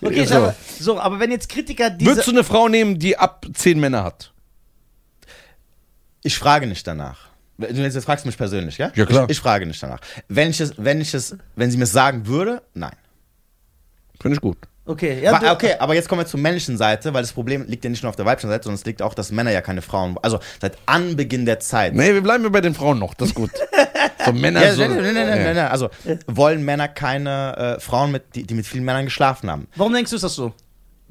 Okay, 0.01 0.25
So. 0.25 0.35
aber, 0.37 0.55
so, 0.79 1.01
aber 1.01 1.19
wenn 1.19 1.33
jetzt 1.33 1.49
Kritiker 1.49 1.91
diese... 1.91 2.13
Würdest 2.13 2.29
du 2.29 2.31
eine 2.31 2.45
Frau 2.45 2.69
nehmen, 2.69 3.01
die 3.01 3.19
ab 3.19 3.45
zehn 3.55 3.81
Männer 3.81 4.05
hat? 4.05 4.33
Ich 6.23 6.39
frage 6.39 6.69
nicht 6.69 6.87
danach. 6.87 7.30
Du 7.61 7.83
jetzt 7.83 8.05
fragst 8.05 8.25
du 8.25 8.29
mich 8.29 8.37
persönlich, 8.39 8.79
ja? 8.79 8.91
Ja, 8.95 9.05
klar. 9.07 9.25
Ich, 9.25 9.33
ich 9.33 9.41
frage 9.41 9.67
nicht 9.67 9.83
danach. 9.83 10.01
Wenn 10.29 10.51
ich 10.51 10.61
es, 10.61 10.75
wenn 10.77 11.01
ich 11.01 11.15
es, 11.15 11.37
wenn 11.57 11.71
sie 11.71 11.77
mir 11.79 11.87
sagen 11.87 12.27
würde, 12.27 12.63
nein. 12.75 12.97
Finde 14.21 14.37
ich 14.37 14.41
gut. 14.41 14.59
okay, 14.87 15.23
ja, 15.23 15.53
okay, 15.53 15.75
aber 15.79 15.95
jetzt 15.95 16.09
kommen 16.09 16.21
wir 16.23 16.27
zur 16.27 16.41
männlichen 16.41 16.77
Seite, 16.77 17.15
weil 17.15 17.23
das 17.23 17.33
Problem 17.33 17.65
liegt 17.67 17.85
ja 17.85 17.91
nicht 17.91 18.03
nur 18.03 18.11
auf 18.11 18.17
der 18.17 18.27
weiblichen 18.27 18.51
Seite, 18.51 18.65
sondern 18.65 18.77
es 18.77 18.85
liegt 18.85 19.03
auch, 19.03 19.15
dass 19.15 19.31
Männer 19.31 19.51
ja 19.53 19.61
keine 19.61 19.83
Frauen, 19.83 20.17
also 20.23 20.41
seit 20.61 20.77
Anbeginn 20.87 21.47
der 21.47 21.61
Zeit. 21.61 21.95
Nee, 21.95 22.13
wir 22.13 22.21
bleiben 22.23 22.51
bei 22.51 22.61
den 22.61 22.75
Frauen 22.75 22.99
noch, 22.99 23.15
das 23.15 23.29
ist 23.29 23.35
gut. 23.35 23.51
So 24.25 24.33
Männer 24.35 24.63
Ja, 24.63 24.75
so. 24.75 24.83
nein, 24.83 24.97
nein, 24.97 25.03
nein, 25.03 25.15
nein, 25.15 25.29
Ja. 25.29 25.45
nein, 25.45 25.57
nein. 25.57 25.69
Also 25.69 25.89
wollen 26.27 26.63
Männer 26.63 26.89
keine 26.89 27.77
äh, 27.79 27.81
Frauen, 27.81 28.13
mit, 28.13 28.35
die, 28.35 28.45
die 28.45 28.53
mit 28.53 28.67
vielen 28.67 28.85
Männern 28.85 29.07
geschlafen 29.07 29.51
haben. 29.51 29.67
Warum 29.77 29.95
denkst 29.95 30.11
du, 30.11 30.17
ist 30.17 30.23
das 30.23 30.35
so? 30.35 30.53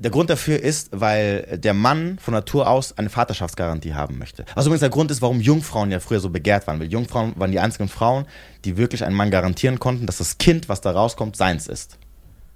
Der 0.02 0.12
Grund 0.12 0.30
dafür 0.30 0.58
ist, 0.62 0.90
weil 0.94 1.58
der 1.62 1.74
Mann 1.74 2.18
von 2.22 2.34
Natur 2.34 2.70
aus 2.70 2.98
eine 2.98 3.10
Vaterschaftsgarantie 3.10 3.94
haben 3.94 4.18
möchte. 4.18 4.46
Was 4.56 4.66
übrigens 4.66 4.80
der 4.80 4.90
Grund 4.90 5.12
ist, 5.12 5.22
warum 5.22 5.42
Jungfrauen 5.42 5.92
ja 5.92 6.00
früher 6.00 6.22
so 6.22 6.30
begehrt 6.30 6.68
waren. 6.68 6.80
Weil 6.80 6.88
Jungfrauen 6.90 7.34
waren 7.36 7.52
die 7.52 7.60
einzigen 7.60 7.90
Frauen, 7.90 8.26
die 8.64 8.78
wirklich 8.78 9.04
einem 9.04 9.18
Mann 9.18 9.30
garantieren 9.30 9.78
konnten, 9.78 10.06
dass 10.06 10.20
das 10.20 10.38
Kind, 10.38 10.70
was 10.70 10.80
da 10.80 10.92
rauskommt, 10.92 11.36
seins 11.36 11.68
ist. 11.68 11.98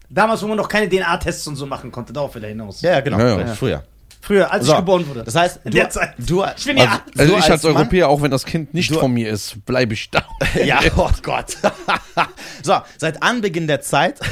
Damals, 0.10 0.42
wo 0.42 0.48
man 0.48 0.56
noch 0.56 0.70
keine 0.70 0.88
DNA-Tests 0.88 1.46
und 1.48 1.58
so 1.58 1.66
machen 1.66 1.92
konnte, 1.92 2.14
darauf 2.14 2.34
wieder 2.34 2.48
hinaus. 2.48 2.82
Ja, 2.82 2.92
ja, 2.92 3.00
genau. 3.02 3.20
Ja, 3.20 3.40
ja. 3.42 3.48
Früher. 3.56 3.84
Früher, 4.22 4.50
als 4.50 4.66
So, 4.66 4.72
ich 4.72 4.78
geboren 4.78 5.06
wurde. 5.10 5.26
Das 5.26 5.36
heißt, 5.36 5.60
In 5.66 5.72
du, 5.72 5.78
der 5.80 5.90
Zeit. 5.90 6.14
du, 6.18 6.46
Ich 6.56 6.64
bin 6.66 6.78
also, 6.80 6.90
ja... 6.94 7.02
Also 7.18 7.34
du 7.34 7.40
ich 7.40 7.52
als 7.52 7.64
Mann- 7.64 7.76
Europäer, 7.76 8.08
auch 8.08 8.22
wenn 8.22 8.32
das 8.32 8.46
Kind 8.46 8.74
nicht 8.74 8.90
Du- 8.90 9.00
von 9.00 9.12
mir 9.12 9.30
ist, 9.30 9.66
bleibe 9.66 9.94
ich 9.96 10.10
da. 10.12 10.24
Ja, 10.64 10.80
oh 10.96 11.10
Gott. 11.22 11.58
so, 12.64 12.78
seit 12.98 13.22
Anbeginn 13.22 13.68
der 13.68 13.82
Zeit. 13.82 14.22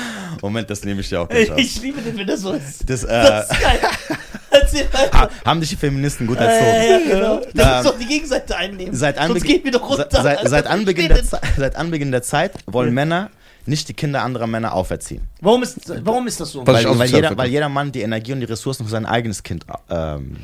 Moment, 0.42 0.68
das 0.70 0.84
nehme 0.84 1.00
ich 1.00 1.08
dir 1.08 1.20
auch 1.20 1.28
gleich 1.28 1.50
auf. 1.50 1.58
Ich 1.58 1.80
liebe 1.82 2.00
den, 2.00 2.16
wenn 2.16 2.26
das 2.26 2.40
so 2.40 2.52
ist. 2.52 2.88
Das, 2.88 3.00
Das 3.02 3.50
äh, 3.50 3.54
ist 4.64 4.92
geil. 4.92 5.10
Ha- 5.12 5.28
haben 5.44 5.60
dich 5.60 5.70
die 5.70 5.76
Feministen 5.76 6.26
gut 6.26 6.38
erzogen. 6.38 6.64
Äh, 6.70 6.90
ja, 6.90 6.98
genau. 7.14 7.40
Das 7.54 7.66
Ähm, 7.66 7.78
ist 7.78 7.86
doch 7.86 7.98
die 7.98 8.06
Gegenseite 8.06 8.56
einnehmen. 8.56 8.94
Seit, 8.94 9.16
Sonst 9.16 9.28
Anbeginn, 9.28 9.48
gehen 9.56 9.64
wir 9.64 9.72
doch 9.72 9.88
runter. 9.88 10.08
se- 10.10 10.22
seit, 10.22 10.48
seit, 10.48 10.66
Anbeginn 10.66 11.08
der 11.08 11.22
seit 11.56 11.76
Anbeginn 11.76 12.10
der 12.10 12.22
Zeit 12.22 12.52
wollen 12.66 12.92
Männer 12.94 13.30
nicht 13.66 13.88
die 13.88 13.94
Kinder 13.94 14.22
anderer 14.22 14.46
Männer 14.46 14.72
auferziehen. 14.72 15.22
Warum 15.40 15.62
ist, 15.62 15.78
warum 16.04 16.26
ist 16.26 16.40
das 16.40 16.52
so? 16.52 16.66
Weil, 16.66 16.76
asozial 16.76 16.98
weil, 16.98 17.08
jeder, 17.10 17.36
weil 17.36 17.48
jeder 17.50 17.68
Mann 17.68 17.92
die 17.92 18.00
Energie 18.00 18.32
und 18.32 18.40
die 18.40 18.46
Ressourcen 18.46 18.84
für 18.84 18.90
sein 18.90 19.04
eigenes 19.04 19.42
Kind 19.42 19.66
ähm, 19.90 20.38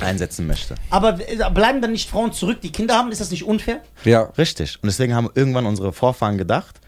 einsetzen 0.00 0.46
möchte. 0.46 0.74
Aber 0.90 1.18
äh, 1.20 1.36
bleiben 1.54 1.80
dann 1.80 1.92
nicht 1.92 2.08
Frauen 2.10 2.32
zurück, 2.32 2.60
die 2.60 2.70
Kinder 2.70 2.94
haben? 2.96 3.10
Ist 3.12 3.20
das 3.20 3.30
nicht 3.30 3.44
unfair? 3.44 3.80
Ja. 4.04 4.24
Richtig. 4.36 4.78
Und 4.82 4.86
deswegen 4.88 5.14
haben 5.14 5.30
irgendwann 5.34 5.64
unsere 5.66 5.92
Vorfahren 5.92 6.36
gedacht, 6.38 6.80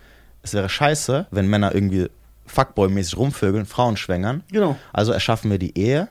es 0.43 0.55
wäre 0.55 0.69
scheiße, 0.69 1.27
wenn 1.31 1.47
Männer 1.49 1.75
irgendwie 1.75 2.09
Fuckboy-mäßig 2.47 3.17
rumvögeln, 3.17 3.67
Frauen 3.67 3.97
schwängern. 3.97 4.43
Genau. 4.51 4.77
Also 4.93 5.13
erschaffen 5.13 5.51
wir 5.51 5.59
die 5.59 5.77
Ehe, 5.79 6.09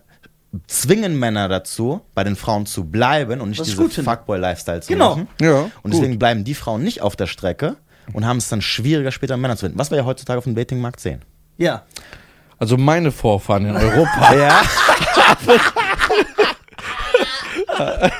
zwingen 0.67 1.17
Männer 1.19 1.47
dazu, 1.49 2.01
bei 2.15 2.23
den 2.23 2.35
Frauen 2.35 2.65
zu 2.65 2.85
bleiben 2.85 3.41
und 3.41 3.49
nicht 3.49 3.59
Was 3.59 3.67
ich 3.67 3.73
diese 3.75 3.83
gut 3.83 3.93
finde. 3.93 4.09
Fuckboy-Lifestyle 4.11 4.81
zu 4.81 4.91
Genau. 4.91 5.09
machen. 5.11 5.27
Ja. 5.39 5.69
Und 5.83 5.93
deswegen 5.93 6.17
bleiben 6.19 6.43
die 6.43 6.55
Frauen 6.55 6.83
nicht 6.83 7.01
auf 7.01 7.15
der 7.15 7.27
Strecke 7.27 7.75
und 8.13 8.25
haben 8.25 8.37
es 8.37 8.49
dann 8.49 8.61
schwieriger, 8.61 9.11
später 9.11 9.37
Männer 9.37 9.55
zu 9.55 9.65
finden. 9.65 9.77
Was 9.79 9.91
wir 9.91 9.97
ja 9.97 10.05
heutzutage 10.05 10.37
auf 10.37 10.43
dem 10.45 10.55
Datingmarkt 10.55 10.99
sehen. 10.99 11.21
Ja. 11.57 11.83
Also 12.57 12.77
meine 12.77 13.11
Vorfahren 13.11 13.65
in 13.65 13.75
Europa. 13.75 14.33
Ja. 14.35 14.61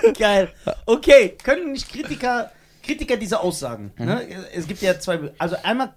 Geil. 0.18 0.50
Okay, 0.86 1.36
können 1.44 1.72
nicht 1.74 1.90
Kritiker, 1.92 2.52
Kritiker 2.84 3.18
diese 3.18 3.40
Aussagen? 3.40 3.92
Mhm. 3.98 4.06
Ne? 4.06 4.22
Es 4.56 4.68
gibt 4.68 4.82
ja 4.82 5.00
zwei. 5.00 5.20
Also 5.38 5.56
einmal 5.64 5.94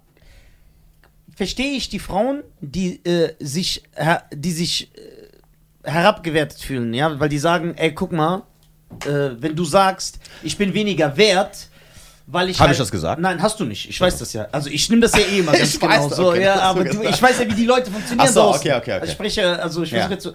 verstehe 1.36 1.72
ich 1.76 1.88
die 1.88 1.98
Frauen, 1.98 2.42
die 2.60 3.04
äh, 3.04 3.34
sich, 3.40 3.82
die 4.32 4.52
sich 4.52 4.90
äh, 4.94 5.90
herabgewertet 5.90 6.60
fühlen, 6.60 6.94
ja, 6.94 7.18
weil 7.20 7.28
die 7.28 7.38
sagen, 7.38 7.74
ey, 7.76 7.92
guck 7.92 8.12
mal, 8.12 8.42
äh, 9.06 9.30
wenn 9.40 9.54
du 9.56 9.64
sagst, 9.64 10.18
ich 10.42 10.56
bin 10.56 10.72
weniger 10.74 11.16
wert, 11.16 11.68
weil 12.26 12.48
ich 12.48 12.58
Hab 12.58 12.68
halt, 12.68 12.72
ich 12.72 12.78
das 12.78 12.90
gesagt? 12.90 13.20
Nein, 13.20 13.42
hast 13.42 13.60
du 13.60 13.64
nicht. 13.64 13.88
Ich 13.90 14.00
weiß 14.00 14.18
das 14.18 14.32
ja. 14.32 14.48
Also 14.50 14.70
ich 14.70 14.88
nehme 14.88 15.02
das 15.02 15.12
ja 15.14 15.20
eh 15.20 15.40
immer 15.40 15.52
ganz 15.58 15.74
Ich 15.74 15.80
genau. 15.80 15.92
weiß 16.08 16.16
so, 16.16 16.30
okay, 16.30 16.42
ja, 16.44 16.58
aber 16.60 16.84
du, 16.84 17.02
ich 17.02 17.20
weiß 17.20 17.38
ja, 17.40 17.46
wie 17.50 17.54
die 17.54 17.66
Leute 17.66 17.90
funktionieren. 17.90 18.26
Ach 18.28 18.32
so, 18.32 18.48
okay, 18.48 18.72
okay, 18.72 18.76
okay. 18.78 18.92
Also 18.92 19.06
ich 19.06 19.12
spreche, 19.12 19.62
also 19.62 19.82
ich 19.82 19.90
Ja. 19.90 19.96
versuche 19.98 20.14
jetzt 20.14 20.22
so. 20.24 20.32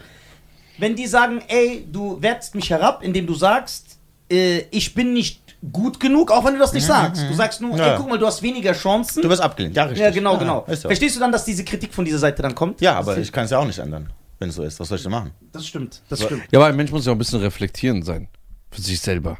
Wenn 0.77 0.95
die 0.95 1.07
sagen, 1.07 1.41
ey, 1.47 1.85
du 1.91 2.21
wertest 2.21 2.53
mich 2.55 2.69
herab, 2.69 3.03
indem 3.03 3.25
du 3.25 3.33
sagst, 3.33 3.97
äh, 4.31 4.59
ich 4.71 4.93
bin 4.93 5.13
nicht 5.13 5.41
gut 5.71 5.99
genug, 5.99 6.31
auch 6.31 6.45
wenn 6.45 6.53
du 6.53 6.59
das 6.59 6.71
nicht 6.73 6.85
sagst. 6.85 7.23
Du 7.29 7.33
sagst 7.33 7.59
nur, 7.61 7.71
Mhm, 7.73 7.77
Ja. 7.77 7.91
ey, 7.93 7.97
guck 7.97 8.09
mal, 8.09 8.17
du 8.17 8.25
hast 8.25 8.41
weniger 8.41 8.73
Chancen. 8.73 9.21
Du 9.21 9.29
wirst 9.29 9.41
abgelehnt. 9.41 9.75
Ja, 9.75 9.83
richtig. 9.83 10.01
ja, 10.01 10.09
genau, 10.11 10.37
genau. 10.37 10.63
Ist 10.67 10.81
so. 10.83 10.89
Verstehst 10.89 11.15
du 11.15 11.19
dann, 11.19 11.31
dass 11.31 11.43
diese 11.45 11.63
Kritik 11.65 11.93
von 11.93 12.05
dieser 12.05 12.19
Seite 12.19 12.41
dann 12.41 12.55
kommt? 12.55 12.79
Ja, 12.81 12.95
aber 12.97 13.17
ich 13.17 13.31
kann 13.31 13.45
es 13.45 13.51
ja 13.51 13.59
auch 13.59 13.65
nicht 13.65 13.79
ändern, 13.79 14.09
wenn 14.39 14.49
es 14.49 14.55
so 14.55 14.63
ist. 14.63 14.79
Was 14.79 14.87
soll 14.87 14.97
ich 14.97 15.03
denn 15.03 15.11
machen? 15.11 15.31
Das 15.51 15.65
stimmt, 15.67 16.01
das 16.09 16.23
stimmt. 16.23 16.43
Ja, 16.51 16.59
aber 16.59 16.67
ein 16.67 16.75
Mensch 16.75 16.91
muss 16.91 17.05
ja 17.05 17.11
auch 17.11 17.15
ein 17.15 17.19
bisschen 17.19 17.41
reflektierend 17.41 18.05
sein. 18.05 18.27
Für 18.71 18.81
sich 18.81 18.99
selber. 19.01 19.37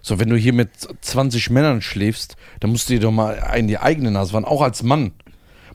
So, 0.00 0.18
wenn 0.18 0.28
du 0.30 0.36
hier 0.36 0.52
mit 0.52 0.70
20 1.00 1.50
Männern 1.50 1.80
schläfst, 1.80 2.34
dann 2.58 2.70
musst 2.70 2.88
du 2.88 2.94
dir 2.94 3.00
doch 3.00 3.12
mal 3.12 3.34
in 3.56 3.68
die 3.68 3.78
eigene 3.78 4.10
Nase 4.10 4.32
fahren. 4.32 4.44
Auch 4.44 4.62
als 4.62 4.82
Mann 4.82 5.12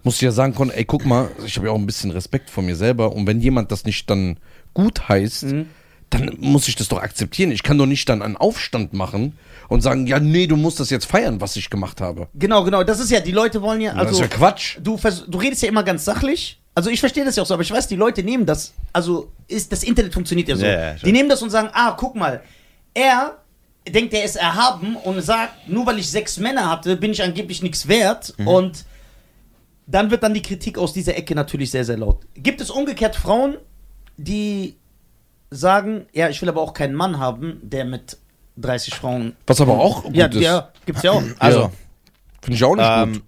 musst 0.03 0.21
du 0.21 0.25
ja 0.25 0.31
sagen 0.33 0.53
können, 0.53 0.71
ey, 0.71 0.83
guck 0.83 1.05
mal, 1.05 1.29
ich 1.45 1.55
habe 1.55 1.67
ja 1.67 1.73
auch 1.73 1.77
ein 1.77 1.85
bisschen 1.85 2.11
Respekt 2.11 2.49
vor 2.49 2.61
mir 2.63 2.75
selber. 2.75 3.13
Und 3.13 3.25
wenn 3.25 3.39
jemand 3.39 3.71
das 3.71 3.85
nicht 3.85 4.09
dann 4.09 4.37
gut 4.73 5.07
heißt, 5.07 5.43
Mhm. 5.43 5.67
dann 6.09 6.35
muss 6.39 6.67
ich 6.67 6.75
das 6.75 6.87
doch 6.89 7.01
akzeptieren. 7.01 7.51
Ich 7.51 7.63
kann 7.63 7.77
doch 7.77 7.85
nicht 7.85 8.07
dann 8.09 8.21
einen 8.21 8.35
Aufstand 8.37 8.91
machen 8.93 9.37
und 9.69 9.81
sagen, 9.81 10.07
ja, 10.07 10.19
nee, 10.19 10.47
du 10.47 10.55
musst 10.55 10.79
das 10.79 10.89
jetzt 10.89 11.05
feiern, 11.05 11.41
was 11.41 11.55
ich 11.55 11.69
gemacht 11.69 12.01
habe. 12.01 12.27
Genau, 12.33 12.63
genau. 12.63 12.83
Das 12.83 12.99
ist 12.99 13.11
ja, 13.11 13.19
die 13.19 13.31
Leute 13.31 13.61
wollen 13.61 13.81
ja, 13.81 13.93
das 13.93 14.07
also. 14.07 14.11
ist 14.13 14.19
ja 14.19 14.27
Quatsch. 14.27 14.77
du, 14.81 14.99
du 15.27 15.37
redest 15.37 15.61
ja 15.61 15.69
immer 15.69 15.83
ganz 15.83 16.05
sachlich. 16.05 16.61
Also 16.75 16.89
ich 16.91 16.99
verstehe 16.99 17.25
das 17.25 17.35
ja 17.35 17.43
auch 17.43 17.47
so, 17.47 17.55
aber 17.55 17.63
ich 17.63 17.71
weiß, 17.71 17.87
die 17.87 17.95
Leute 17.95 18.23
nehmen 18.23 18.45
das. 18.45 18.73
Also 18.93 19.31
ist 19.47 19.71
das 19.71 19.83
Internet 19.83 20.13
funktioniert 20.13 20.47
ja 20.47 20.55
so. 20.55 20.65
Ja, 20.65 20.71
ja, 20.71 20.93
die 20.93 21.11
nehmen 21.11 21.27
das 21.27 21.41
und 21.41 21.49
sagen, 21.49 21.69
ah, 21.73 21.95
guck 21.97 22.15
mal, 22.15 22.43
er 22.93 23.37
denkt, 23.89 24.13
er 24.13 24.23
ist 24.23 24.35
erhaben 24.35 24.95
und 24.95 25.21
sagt, 25.21 25.67
nur 25.67 25.85
weil 25.85 25.99
ich 25.99 26.09
sechs 26.09 26.37
Männer 26.37 26.69
hatte, 26.69 26.95
bin 26.97 27.11
ich 27.11 27.23
angeblich 27.23 27.63
nichts 27.63 27.87
wert. 27.87 28.33
Mhm. 28.37 28.47
Und 28.47 28.85
dann 29.87 30.11
wird 30.11 30.23
dann 30.23 30.33
die 30.33 30.41
Kritik 30.41 30.77
aus 30.77 30.93
dieser 30.93 31.15
Ecke 31.15 31.33
natürlich 31.33 31.71
sehr, 31.71 31.85
sehr 31.85 31.97
laut. 31.97 32.25
Gibt 32.35 32.61
es 32.61 32.69
umgekehrt 32.69 33.15
Frauen, 33.15 33.57
die 34.17 34.75
sagen, 35.49 36.05
ja, 36.13 36.29
ich 36.29 36.41
will 36.41 36.49
aber 36.49 36.61
auch 36.61 36.73
keinen 36.73 36.93
Mann 36.93 37.19
haben, 37.19 37.59
der 37.63 37.85
mit 37.85 38.17
30 38.57 38.95
Frauen. 38.95 39.35
Was 39.45 39.61
aber 39.61 39.77
auch 39.79 40.03
gut 40.03 40.15
Ja, 40.15 40.25
ist. 40.27 40.35
ja, 40.41 40.69
gibt's 40.85 41.03
ja 41.03 41.11
auch. 41.11 41.23
Also, 41.39 41.59
Ja. 41.61 41.71
Finde 42.41 42.55
ich 42.55 42.63
auch 42.63 42.75
nicht 42.75 42.85
ähm, 42.89 43.13
gut. 43.13 43.23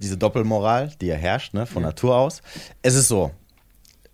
diese 0.00 0.16
Doppelmoral, 0.16 0.92
die 1.00 1.06
ja 1.06 1.16
herrscht, 1.16 1.52
ne, 1.54 1.66
von 1.66 1.82
Natur 1.82 2.16
aus. 2.16 2.42
Es 2.82 2.94
ist 2.94 3.08
so, 3.08 3.32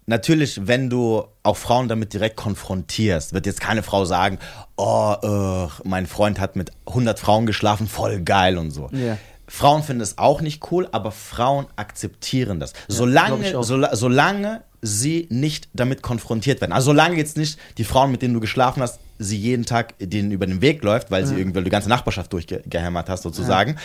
natürlich, 0.07 0.67
wenn 0.67 0.91
du 0.91 1.25
auch 1.43 1.57
Frauen 1.57 1.89
damit 1.89 2.12
direkt 2.12 2.37
konfrontierst, 2.37 3.33
wird 3.35 3.47
jetzt 3.47 3.61
keine 3.61 3.83
Frau 3.83 4.05
sagen, 4.05 4.39
oh, 4.77 5.15
äh, 5.23 5.69
mein 5.89 6.07
Freund 6.07 6.41
hat 6.41 6.57
mit 6.57 6.71
100 6.87 7.19
Frauen 7.21 7.47
geschlafen, 7.47 7.87
voll 7.87 8.21
geil 8.21 8.59
und 8.59 8.71
so. 8.73 8.89
Ja. 8.93 9.17
Frauen 9.48 9.82
finden 9.82 10.02
es 10.02 10.18
auch 10.18 10.40
nicht 10.40 10.70
cool, 10.72 10.88
aber 10.92 11.12
Frauen 11.12 11.66
akzeptieren 11.76 12.59
das. 12.61 12.72
solange, 12.88 13.56
auch. 13.59 13.62
sola- 13.62 13.94
solange 13.94 14.62
sie 14.82 15.26
nicht 15.30 15.68
damit 15.72 16.02
konfrontiert 16.02 16.61
werden. 16.61 16.72
Also 16.72 16.87
solange 16.87 17.16
jetzt 17.16 17.37
nicht 17.37 17.59
die 17.78 17.85
Frauen, 17.85 18.11
mit 18.11 18.22
denen 18.22 18.35
du 18.35 18.40
geschlafen 18.40 18.82
hast, 18.82 19.00
sie 19.18 19.38
jeden 19.38 19.64
Tag 19.64 19.94
denen 19.98 20.30
über 20.30 20.46
den 20.46 20.61
Weg 20.61 20.82
läuft, 20.85 21.11
weil 21.11 21.26
sie 21.26 21.37
irgendwie 21.37 21.62
die 21.64 21.70
ganze 21.70 21.88
Nachbarschaft 21.88 22.32
durchgehämmert 22.32 23.09
hast, 23.09 23.22
sozusagen. 23.22 23.76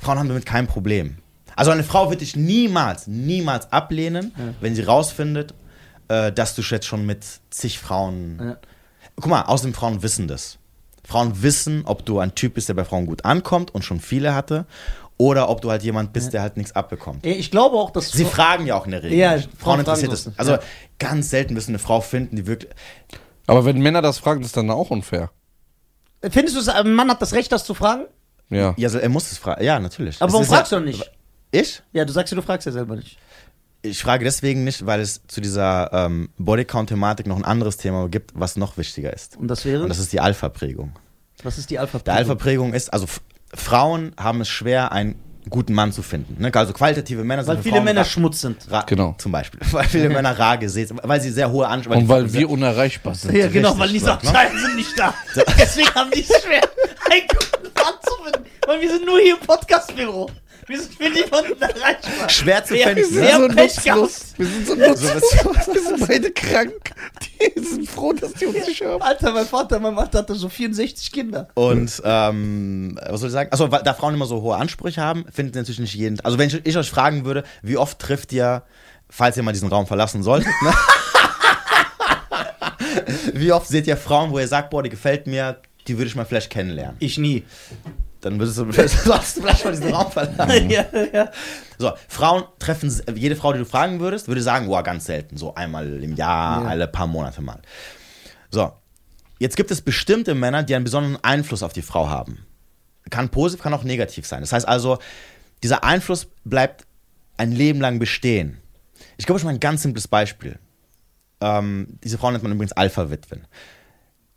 Frauen 0.00 0.18
haben 0.18 0.28
damit 0.28 0.44
kein 0.46 0.66
Problem. 0.66 1.16
Also 1.54 1.70
eine 1.70 1.84
Frau 1.84 2.10
wird 2.10 2.20
dich 2.22 2.34
niemals, 2.34 3.06
niemals 3.06 3.70
ablehnen, 3.72 4.32
wenn 4.60 4.74
sie 4.74 4.82
rausfindet, 4.82 5.54
äh, 6.08 6.32
dass 6.32 6.54
du 6.54 6.62
jetzt 6.62 6.86
schon 6.86 7.06
mit 7.06 7.24
zig 7.50 7.78
Frauen. 7.78 8.38
Ja. 8.42 8.56
Guck 9.16 9.26
mal, 9.28 9.42
außerdem 9.42 9.74
Frauen 9.74 10.02
wissen 10.02 10.26
das. 10.26 10.58
Frauen 11.04 11.42
wissen, 11.42 11.82
ob 11.84 12.04
du 12.06 12.18
ein 12.20 12.34
Typ 12.34 12.54
bist, 12.54 12.68
der 12.68 12.74
bei 12.74 12.84
Frauen 12.84 13.06
gut 13.06 13.24
ankommt 13.24 13.74
und 13.74 13.84
schon 13.84 14.00
viele 14.00 14.34
hatte, 14.34 14.66
oder 15.18 15.48
ob 15.48 15.60
du 15.60 15.70
halt 15.70 15.82
jemand 15.82 16.12
bist, 16.12 16.32
der 16.32 16.42
halt 16.42 16.56
nichts 16.56 16.72
abbekommt. 16.74 17.24
Ich 17.26 17.50
glaube 17.50 17.76
auch, 17.76 17.90
dass. 17.90 18.10
Sie 18.12 18.24
fragen 18.24 18.66
ja 18.66 18.74
auch 18.76 18.84
in 18.86 18.92
der 18.92 19.02
Regel. 19.02 19.18
Ja. 19.18 19.30
Frauen 19.38 19.48
Frauen 19.58 19.78
interessiert 19.80 20.16
so. 20.16 20.32
Also 20.36 20.52
Ja. 20.52 20.60
ganz 20.98 21.30
selten 21.30 21.54
wirst 21.56 21.68
du 21.68 21.72
eine 21.72 21.78
Frau 21.78 22.00
finden, 22.00 22.36
die 22.36 22.46
wirklich. 22.46 22.70
Aber 23.46 23.64
wenn 23.64 23.80
Männer 23.80 24.02
das 24.02 24.18
fragen, 24.18 24.42
ist 24.42 24.56
dann 24.56 24.70
auch 24.70 24.90
unfair. 24.90 25.30
Findest 26.28 26.56
du, 26.56 26.60
es- 26.60 26.68
ein 26.68 26.92
Mann 26.94 27.10
hat 27.10 27.20
das 27.20 27.32
Recht, 27.32 27.50
das 27.52 27.64
zu 27.64 27.74
fragen? 27.74 28.04
Ja. 28.48 28.74
Ja, 28.76 28.88
also 28.88 28.98
er 28.98 29.08
muss 29.08 29.30
es 29.32 29.38
fragen. 29.38 29.64
Ja, 29.64 29.78
natürlich. 29.80 30.16
Aber 30.20 30.28
Es 30.28 30.32
warum 30.32 30.44
ist 30.44 30.50
ja- 30.50 30.56
fragst 30.58 30.72
du 30.72 30.80
nicht? 30.80 31.10
Ich? 31.50 31.82
Ja, 31.92 32.04
du 32.04 32.12
sagst 32.12 32.32
ja, 32.32 32.36
du 32.36 32.42
fragst 32.42 32.66
ja 32.66 32.72
selber 32.72 32.96
nicht. 32.96 33.18
Ich 33.84 34.00
frage 34.02 34.24
deswegen 34.24 34.62
nicht, 34.62 34.86
weil 34.86 35.00
es 35.00 35.22
zu 35.26 35.40
dieser 35.40 35.92
ähm, 35.92 36.28
Bodycount-Thematik 36.38 37.26
noch 37.26 37.36
ein 37.36 37.44
anderes 37.44 37.76
Thema 37.78 38.08
gibt, 38.08 38.30
was 38.34 38.56
noch 38.56 38.76
wichtiger 38.76 39.12
ist. 39.12 39.36
Und 39.36 39.48
das 39.48 39.64
wäre? 39.64 39.82
Und 39.82 39.88
das 39.88 39.98
ist 39.98 40.12
die 40.12 40.20
Alpha-Prägung. 40.20 40.92
was 41.42 41.58
ist 41.58 41.70
die 41.70 41.80
alpha 41.80 41.98
Der 41.98 42.14
Alpha-Prägung 42.14 42.72
ist, 42.74 42.92
also 42.92 43.06
Frauen 43.54 44.12
haben 44.18 44.40
es 44.40 44.48
schwer, 44.48 44.92
einen 44.92 45.16
guten 45.50 45.72
Mann 45.72 45.92
zu 45.92 46.02
finden. 46.02 46.40
Ne? 46.40 46.50
Also 46.54 46.72
qualitative 46.72 47.24
Männer 47.24 47.42
sind 47.44 47.56
Weil 47.56 47.62
viele 47.62 47.76
Frauen 47.76 47.84
Männer 47.84 48.04
Schmutz 48.04 48.40
sind. 48.40 48.70
ra 48.70 48.82
Genau. 48.82 49.14
Zum 49.18 49.32
Beispiel. 49.32 49.60
Weil 49.72 49.84
viele 49.84 50.08
Männer 50.08 50.38
rar 50.38 50.56
gesät 50.58 50.88
sind, 50.88 51.00
weil 51.02 51.20
sie 51.20 51.30
sehr 51.30 51.50
hohe 51.50 51.66
Ansprüche 51.66 51.98
Und 51.98 52.08
weil 52.08 52.32
wir 52.32 52.48
unerreichbar 52.48 53.14
sind. 53.14 53.34
Ja, 53.36 53.48
genau, 53.48 53.70
richtig, 53.72 53.80
weil 53.80 53.88
die 53.88 53.98
ne? 53.98 54.04
Samteilen 54.04 54.58
sind 54.58 54.76
nicht 54.76 54.92
da. 54.98 55.14
Deswegen 55.58 55.94
haben 55.94 56.10
die 56.12 56.20
es 56.20 56.42
schwer, 56.42 56.62
einen 57.10 57.26
guten 57.28 57.74
Mann 57.74 57.94
zu 58.02 58.22
finden. 58.22 58.48
Weil 58.66 58.80
wir 58.80 58.88
sind 58.90 59.04
nur 59.04 59.18
hier 59.18 59.34
im 59.34 59.46
Podcast-Büro. 59.46 60.30
Wir 60.72 60.80
sind 60.80 60.94
für 60.94 61.10
niemanden 61.10 61.60
erreichbar. 61.60 62.30
Schwer 62.30 62.64
zu 62.64 62.72
Wir 62.72 62.86
finden, 62.86 63.02
haben 63.02 63.10
ne? 63.10 63.14
sehr 63.14 63.36
so 63.36 63.46
nutzlos. 63.46 64.34
Wir 64.38 64.46
sind 64.46 64.66
so 64.66 64.74
nutzlos. 64.74 65.22
Wir 65.66 65.82
sind 65.82 66.08
beide 66.08 66.30
krank. 66.30 66.92
Die 67.20 67.60
sind 67.62 67.90
froh, 67.90 68.14
dass 68.14 68.32
die 68.32 68.46
uns 68.46 68.66
nicht 68.66 68.82
haben. 68.82 69.02
Alter, 69.02 69.32
mein 69.32 69.44
Vater, 69.44 69.78
mein 69.80 69.94
Vater 69.94 70.20
hatte 70.20 70.34
so 70.34 70.48
64 70.48 71.12
Kinder. 71.12 71.48
Und 71.52 72.00
ähm, 72.06 72.98
was 73.06 73.20
soll 73.20 73.28
ich 73.28 73.34
sagen? 73.34 73.52
Achso, 73.52 73.70
weil 73.70 73.82
da 73.82 73.92
Frauen 73.92 74.14
immer 74.14 74.24
so 74.24 74.40
hohe 74.40 74.56
Ansprüche 74.56 75.02
haben, 75.02 75.26
findet 75.30 75.56
natürlich 75.56 75.78
nicht 75.78 75.94
jeden. 75.94 76.18
Also 76.20 76.38
wenn 76.38 76.48
ich, 76.48 76.64
ich 76.64 76.76
euch 76.78 76.88
fragen 76.88 77.26
würde, 77.26 77.44
wie 77.60 77.76
oft 77.76 77.98
trifft 77.98 78.32
ihr, 78.32 78.62
falls 79.10 79.36
ihr 79.36 79.42
mal 79.42 79.52
diesen 79.52 79.68
Raum 79.68 79.86
verlassen 79.86 80.22
solltet, 80.22 80.54
ne? 80.62 80.72
wie 83.34 83.52
oft 83.52 83.68
seht 83.68 83.86
ihr 83.86 83.98
Frauen, 83.98 84.30
wo 84.30 84.38
ihr 84.38 84.48
sagt, 84.48 84.70
boah, 84.70 84.82
die 84.82 84.88
gefällt 84.88 85.26
mir, 85.26 85.58
die 85.86 85.98
würde 85.98 86.08
ich 86.08 86.16
mal 86.16 86.24
vielleicht 86.24 86.48
kennenlernen. 86.48 86.96
Ich 86.98 87.18
nie. 87.18 87.44
Dann 88.22 88.38
würdest 88.38 88.56
du, 88.58 88.72
solltest 88.72 89.36
du 89.36 89.42
vielleicht 89.42 89.64
mal 89.64 89.70
diesen 89.72 89.92
Raum 89.92 90.10
verlassen. 90.10 90.70
ja, 90.70 90.84
ja. 91.12 91.30
So, 91.78 91.92
Frauen 92.08 92.44
treffen, 92.58 92.90
jede 93.14 93.36
Frau, 93.36 93.52
die 93.52 93.58
du 93.58 93.64
fragen 93.66 94.00
würdest, 94.00 94.28
würde 94.28 94.40
sagen, 94.42 94.66
boah, 94.68 94.82
ganz 94.82 95.04
selten, 95.04 95.36
so 95.36 95.54
einmal 95.54 96.02
im 96.02 96.14
Jahr, 96.16 96.62
Ja. 96.62 96.68
alle 96.68 96.88
paar 96.88 97.06
Monate 97.06 97.42
mal. 97.42 97.60
So, 98.50 98.72
jetzt 99.38 99.56
gibt 99.56 99.70
es 99.70 99.80
bestimmte 99.82 100.34
Männer, 100.34 100.62
die 100.62 100.74
einen 100.74 100.84
besonderen 100.84 101.18
Einfluss 101.22 101.62
auf 101.62 101.72
die 101.72 101.82
Frau 101.82 102.08
haben. 102.08 102.46
Kann 103.10 103.28
positiv, 103.28 103.62
kann 103.62 103.74
auch 103.74 103.82
negativ 103.84 104.26
sein. 104.26 104.40
Das 104.40 104.52
heißt 104.52 104.66
also, 104.68 104.98
dieser 105.62 105.84
Einfluss 105.84 106.28
bleibt 106.44 106.86
ein 107.36 107.50
Leben 107.52 107.80
lang 107.80 107.98
bestehen. 107.98 108.58
Ich 109.16 109.26
glaube, 109.26 109.38
ich 109.40 109.44
mal 109.44 109.50
ein 109.50 109.60
ganz 109.60 109.82
simples 109.82 110.06
Beispiel. 110.06 110.58
Ähm, 111.40 111.98
diese 112.04 112.18
Frauen 112.18 112.34
nennt 112.34 112.44
man 112.44 112.52
übrigens 112.52 112.72
Alpha-Witwen. 112.72 113.46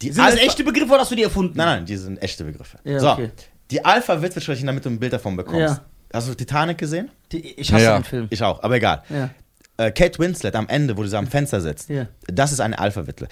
Sind 0.02 0.18
das 0.18 0.26
Alpha- 0.34 0.40
echte 0.44 0.64
Begriffe 0.64 0.92
oder 0.92 1.02
hast 1.02 1.12
du 1.12 1.16
die 1.16 1.24
erfunden? 1.24 1.56
Nein, 1.56 1.68
nein, 1.68 1.86
die 1.86 1.96
sind 1.98 2.22
echte 2.22 2.44
Begriffe. 2.44 2.80
Ja, 2.84 3.00
so, 3.00 3.12
okay. 3.12 3.30
Die 3.72 3.84
Alpha-Witwe 3.84 4.42
sprechen, 4.42 4.68
damit 4.68 4.86
du 4.86 4.90
ein 4.90 5.00
Bild 5.00 5.14
davon 5.14 5.36
bekommst. 5.36 5.60
Ja. 5.60 5.86
Hast 6.14 6.30
du 6.30 6.34
Titanic 6.36 6.78
gesehen? 6.78 7.10
Die, 7.32 7.42
ich 7.60 7.74
hasse 7.74 7.84
Ja. 7.86 7.98
den 7.98 8.04
Film. 8.04 8.28
Ich 8.30 8.42
auch, 8.44 8.62
aber 8.64 8.76
egal. 8.76 9.04
Ja. 9.10 9.30
Äh, 9.78 9.92
Kate 9.92 10.20
Winslet 10.20 10.56
am 10.56 10.68
Ende, 10.70 10.96
wo 10.96 11.06
sie 11.06 11.18
am 11.18 11.28
Fenster 11.28 11.60
sitzt, 11.62 11.90
Ja. 11.90 12.08
das 12.28 12.52
ist 12.52 12.60
eine 12.62 12.78
Alpha-Witwe. 12.80 13.28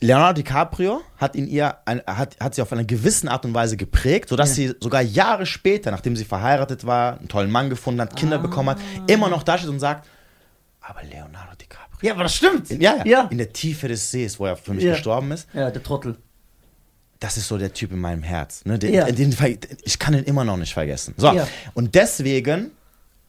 Leonardo 0.00 0.40
DiCaprio 0.40 1.02
hat 1.18 1.36
in 1.36 1.46
ihr 1.46 1.76
ein, 1.84 2.00
hat, 2.06 2.40
hat 2.40 2.54
sie 2.54 2.62
auf 2.62 2.72
eine 2.72 2.86
gewisse 2.86 3.30
Art 3.30 3.44
und 3.44 3.52
Weise 3.54 3.76
geprägt, 3.76 4.30
sodass 4.30 4.56
Ja. 4.56 4.68
sie 4.70 4.74
sogar 4.80 5.02
Jahre 5.02 5.44
später, 5.46 5.90
nachdem 5.90 6.16
sie 6.16 6.24
verheiratet 6.24 6.86
war, 6.86 7.18
einen 7.18 7.28
tollen 7.28 7.50
Mann 7.50 7.68
gefunden 7.68 8.00
hat, 8.00 8.16
Kinder 8.16 8.36
Ah. 8.38 8.42
bekommen 8.42 8.70
hat, 8.70 8.78
immer 9.06 9.28
noch 9.28 9.42
da 9.42 9.58
steht 9.58 9.68
und 9.68 9.80
sagt, 9.80 10.08
aber 10.80 11.02
Leonardo 11.02 11.54
DiCaprio. 11.60 11.98
Ja, 12.08 12.14
aber 12.14 12.22
das 12.24 12.34
stimmt. 12.34 12.70
Ja, 12.70 12.96
ja, 12.96 13.04
Ja, 13.04 13.28
In 13.30 13.38
der 13.38 13.52
Tiefe 13.52 13.86
des 13.88 14.10
Sees, 14.10 14.40
wo 14.40 14.46
er 14.46 14.56
für 14.56 14.72
mich 14.74 14.82
Ja. 14.84 14.92
gestorben 14.94 15.30
ist, 15.32 15.46
ja 15.52 15.70
der 15.70 15.82
Trottel. 15.82 16.16
Das 17.22 17.36
ist 17.36 17.46
so 17.48 17.56
der 17.56 17.72
Typ 17.72 17.92
in 17.92 18.00
meinem 18.00 18.22
Herz. 18.22 18.64
Ne? 18.64 18.78
Den, 18.78 18.92
Ja. 18.92 19.04
den, 19.10 19.34
ich 19.84 19.98
kann 19.98 20.14
ihn 20.14 20.24
immer 20.24 20.44
noch 20.44 20.56
nicht 20.56 20.74
vergessen. 20.74 21.14
So, 21.16 21.32
Ja. 21.32 21.46
und 21.74 21.94
deswegen, 21.94 22.72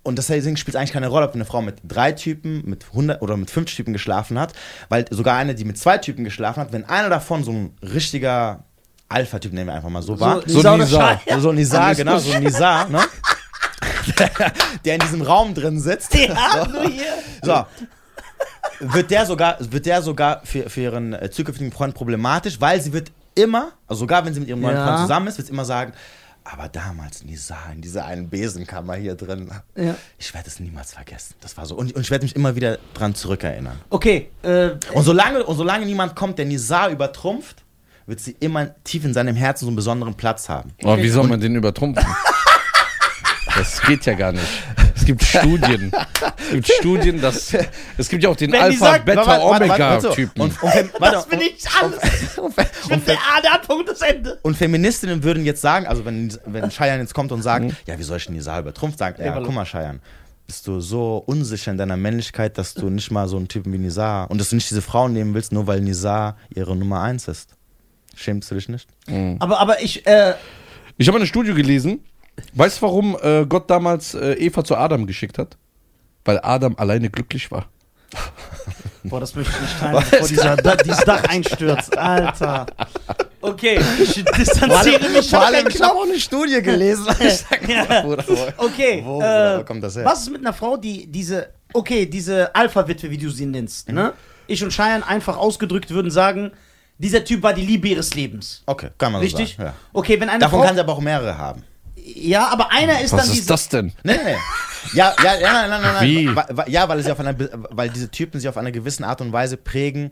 und 0.01 0.17
deswegen 0.17 0.57
spielt 0.57 0.75
es 0.75 0.79
eigentlich 0.79 0.93
keine 0.93 1.07
Rolle, 1.07 1.27
ob 1.27 1.35
eine 1.35 1.45
Frau 1.45 1.61
mit 1.61 1.75
drei 1.87 2.11
Typen, 2.11 2.63
mit 2.67 2.85
100 2.89 3.21
oder 3.21 3.37
mit 3.37 3.51
fünf 3.51 3.73
Typen 3.73 3.93
geschlafen 3.93 4.39
hat, 4.39 4.53
weil 4.89 5.05
sogar 5.11 5.37
eine, 5.37 5.53
die 5.53 5.63
mit 5.63 5.77
zwei 5.77 5.97
Typen 5.99 6.23
geschlafen 6.23 6.59
hat, 6.59 6.73
wenn 6.73 6.85
einer 6.85 7.09
davon 7.09 7.43
so 7.43 7.51
ein 7.51 7.73
richtiger 7.83 8.63
Alpha-Typ, 9.09 9.53
nennen 9.53 9.67
wir 9.67 9.75
einfach 9.75 9.89
mal 9.89 10.01
so, 10.01 10.19
war, 10.19 10.41
So 10.47 10.57
Nisa 10.57 10.59
oder 10.73 10.77
Nisa. 10.77 11.19
Shai? 11.27 11.39
so 11.39 11.49
Alles 11.77 11.97
genau, 11.97 12.17
so 12.17 12.31
ein 12.31 12.43
Nizar, 12.43 12.89
ne? 12.89 12.99
der 14.85 14.95
in 14.95 15.01
diesem 15.01 15.21
Raum 15.21 15.53
drin 15.53 15.79
sitzt. 15.79 16.13
Ja, 16.15 16.67
nur 16.71 16.89
hier. 16.89 17.03
So. 17.41 17.65
Wird 18.79 19.11
der 19.11 19.25
sogar, 19.25 19.57
wird 19.59 19.85
der 19.85 20.01
sogar 20.01 20.41
für, 20.45 20.69
für 20.69 20.81
ihren 20.81 21.13
äh, 21.13 21.29
zukünftigen 21.29 21.71
Freund 21.71 21.93
problematisch, 21.93 22.59
weil 22.59 22.81
sie 22.81 22.91
wird 22.91 23.11
immer, 23.35 23.71
also 23.87 24.01
sogar 24.01 24.25
wenn 24.25 24.33
sie 24.33 24.39
mit 24.39 24.49
ihrem 24.49 24.61
neuen 24.61 24.75
Ja. 24.75 24.85
Freund 24.87 24.99
zusammen 25.01 25.27
ist, 25.27 25.37
wird 25.37 25.47
sie 25.47 25.53
immer 25.53 25.65
sagen, 25.65 25.93
aber 26.45 26.67
damals 26.67 27.23
Nisa 27.23 27.55
in 27.73 27.81
dieser 27.81 28.05
einen 28.05 28.29
Besenkammer 28.29 28.95
hier 28.95 29.15
drin, 29.15 29.49
Ja. 29.75 29.95
ich 30.17 30.33
werde 30.33 30.47
es 30.49 30.59
niemals 30.59 30.93
vergessen. 30.93 31.35
Das 31.41 31.55
war 31.55 31.65
so. 31.65 31.75
Und, 31.75 31.93
und 31.95 32.01
ich 32.01 32.11
werde 32.11 32.25
mich 32.25 32.35
immer 32.35 32.55
wieder 32.55 32.79
dran 32.93 33.15
zurückerinnern. 33.15 33.79
Okay, 33.89 34.29
äh, 34.41 34.71
Und 34.93 35.03
solange, 35.03 35.43
und 35.45 35.55
solange 35.55 35.85
niemand 35.85 36.15
kommt, 36.15 36.37
der 36.37 36.45
Nisa 36.45 36.89
übertrumpft, 36.89 37.63
wird 38.05 38.19
sie 38.19 38.35
immer 38.41 38.75
tief 38.83 39.05
in 39.05 39.13
seinem 39.13 39.35
Herzen 39.37 39.63
so 39.65 39.69
einen 39.69 39.77
besonderen 39.77 40.15
Platz 40.15 40.49
haben. 40.49 40.73
Aber 40.83 40.97
wie 40.97 41.07
soll 41.09 41.25
man 41.27 41.39
den 41.39 41.55
übertrumpfen? 41.55 42.05
Das 43.55 43.81
geht 43.83 44.03
ja 44.07 44.15
gar 44.15 44.31
nicht. 44.31 44.47
Es 45.03 45.07
gibt 45.07 45.23
Studien. 45.23 45.91
Es 46.39 46.51
gibt 46.51 46.67
Studien, 46.71 47.19
dass. 47.21 47.53
Es 47.97 48.07
gibt 48.07 48.23
ja 48.23 48.29
auch 48.29 48.37
den 48.37 48.53
Wenn 48.53 48.61
Alpha, 48.61 48.85
sagt- 48.85 49.05
Beta, 49.05 49.25
Warte, 49.27 49.43
warte, 49.43 49.67
warte, 49.67 49.83
warte. 49.83 50.07
Omega-Typen. 50.07 50.41
Und, 50.41 50.63
und, 50.63 50.73
warte, 51.01 51.15
das 51.15 51.25
bin 51.27 51.39
und, 51.39 51.45
ich 51.45 51.65
alles. 51.81 52.37
und, 52.37 52.55
bin 52.55 53.05
der 53.05 53.17
A, 53.17 53.41
der 53.41 53.53
Anpunkt, 53.55 53.89
das 53.89 54.01
Ende. 54.01 54.39
Und 54.43 54.55
Feministinnen 54.55 55.21
würden 55.23 55.43
jetzt 55.43 55.59
sagen, 55.61 55.87
also 55.87 56.05
wenn, 56.05 56.33
wenn 56.45 56.69
Cheyenne 56.69 57.01
jetzt 57.01 57.13
kommt 57.13 57.33
und 57.33 57.41
sagt, 57.41 57.65
ja, 57.85 57.99
wie 57.99 58.03
soll 58.03 58.15
ich 58.17 58.25
denn 58.27 58.35
die 58.35 58.41
Sache 58.41 58.61
übertrumpft 58.61 58.97
sagen? 58.97 59.21
Ja, 59.21 59.35
Evalu- 59.35 59.45
guck 59.45 59.55
mal, 59.55 59.65
Cheyenne, 59.65 59.99
bist 60.47 60.65
du 60.67 60.79
so 60.79 61.17
unsicher 61.25 61.71
in 61.71 61.77
deiner 61.77 61.97
Männlichkeit, 61.97 62.57
dass 62.57 62.73
du 62.73 62.89
nicht 62.89 63.11
mal 63.11 63.27
so 63.27 63.35
einen 63.35 63.49
Typen 63.49 63.73
wie 63.73 63.77
Nizar 63.79 64.31
und 64.31 64.39
dass 64.39 64.51
du 64.51 64.55
nicht 64.55 64.69
diese 64.69 64.81
Frau 64.81 65.09
nehmen 65.09 65.33
willst, 65.33 65.51
nur 65.51 65.67
weil 65.67 65.81
Nizar 65.81 66.37
ihre 66.55 66.77
Nummer 66.77 67.01
eins 67.01 67.27
ist. 67.27 67.49
Schämst 68.15 68.49
du 68.51 68.55
dich 68.55 68.69
nicht? 68.69 68.87
Aber, 69.39 69.59
aber 69.59 69.81
ich, 69.81 70.05
äh, 70.07 70.35
Ich 70.97 71.07
habe 71.09 71.17
eine 71.17 71.27
Studie 71.27 71.53
gelesen. 71.53 71.99
Weißt 72.53 72.77
du, 72.77 72.81
warum 72.83 73.17
äh, 73.21 73.45
Gott 73.45 73.69
damals 73.69 74.13
äh, 74.15 74.33
Eva 74.33 74.63
zu 74.63 74.75
Adam 74.75 75.05
geschickt 75.07 75.37
hat? 75.37 75.57
Weil 76.25 76.39
Adam 76.41 76.75
alleine 76.77 77.09
glücklich 77.09 77.49
war. 77.51 77.65
boah, 79.03 79.19
das 79.19 79.35
möchte 79.35 79.53
ich 79.55 79.61
nicht 79.61 79.79
teilen, 79.79 80.03
bevor 80.09 80.27
dieser, 80.27 80.55
da, 80.55 80.75
dieses 80.75 81.03
Dach 81.03 81.23
einstürzt. 81.25 81.97
Alter. 81.97 82.65
Okay, 83.41 83.79
ich 84.01 84.23
distanziere 84.23 85.09
mich 85.09 85.29
Vor 85.29 85.45
allem, 85.45 85.67
ich 85.67 85.81
habe 85.81 85.95
auch 85.97 86.03
eine 86.03 86.19
Studie 86.19 86.61
gelesen. 86.61 87.05
Sag, 87.07 87.67
Ja. 87.67 88.01
Bruder, 88.01 88.23
Okay, 88.57 89.01
Wo, 89.03 89.17
äh, 89.19 89.23
Bruder, 89.23 89.59
wo 89.59 89.63
kommt 89.65 89.83
das 89.83 89.95
her? 89.95 90.05
was 90.05 90.21
ist 90.21 90.31
mit 90.31 90.41
einer 90.41 90.53
Frau, 90.53 90.77
die 90.77 91.07
diese, 91.07 91.49
okay, 91.73 92.05
diese 92.05 92.53
Alpha-Witwe, 92.55 93.09
wie 93.09 93.17
du 93.17 93.29
sie 93.29 93.45
nennst, 93.45 93.89
Mhm. 93.89 93.95
ne? 93.95 94.13
Ich 94.47 94.63
und 94.63 94.71
Cheyenne 94.73 95.05
einfach 95.07 95.37
ausgedrückt 95.37 95.89
würden 95.89 96.11
sagen, 96.11 96.51
dieser 96.97 97.23
Typ 97.23 97.41
war 97.43 97.53
die 97.53 97.65
Liebe 97.65 97.87
ihres 97.87 98.13
Lebens. 98.13 98.61
Okay, 98.65 98.89
kann 98.97 99.11
man 99.11 99.21
Richtig? 99.21 99.51
so 99.51 99.57
sagen. 99.63 99.69
Ja. 99.69 99.73
Okay, 99.93 100.19
wenn 100.19 100.29
eine 100.29 100.39
Davon 100.39 100.59
Frau, 100.59 100.65
kann 100.67 100.75
sie 100.75 100.81
aber 100.81 100.93
auch 100.93 101.01
mehrere 101.01 101.37
haben. 101.37 101.63
Ja, 102.05 102.47
aber 102.49 102.71
einer 102.71 103.01
ist 103.01 103.11
Was 103.13 103.21
dann 103.21 103.29
ist 103.29 103.35
diese, 103.37 103.47
das 103.47 103.69
denn? 103.69 103.91
Nee, 104.03 104.13
nee, 104.15 104.23
nee. 104.33 104.35
Ja, 104.93 105.13
ja, 105.23 105.35
ja, 105.39 105.53
nein, 105.53 105.69
nein, 105.69 105.81
nein, 105.81 105.93
nein. 105.93 106.65
Wie? 106.65 106.71
Ja, 106.71 106.89
weil, 106.89 107.01
sie 107.01 107.11
auf 107.11 107.19
einer, 107.19 107.33
weil 107.71 107.89
diese 107.89 108.09
Typen 108.09 108.39
sich 108.39 108.49
auf 108.49 108.57
einer 108.57 108.71
gewissen 108.71 109.03
Art 109.03 109.21
und 109.21 109.31
Weise 109.31 109.55
prägen, 109.57 110.09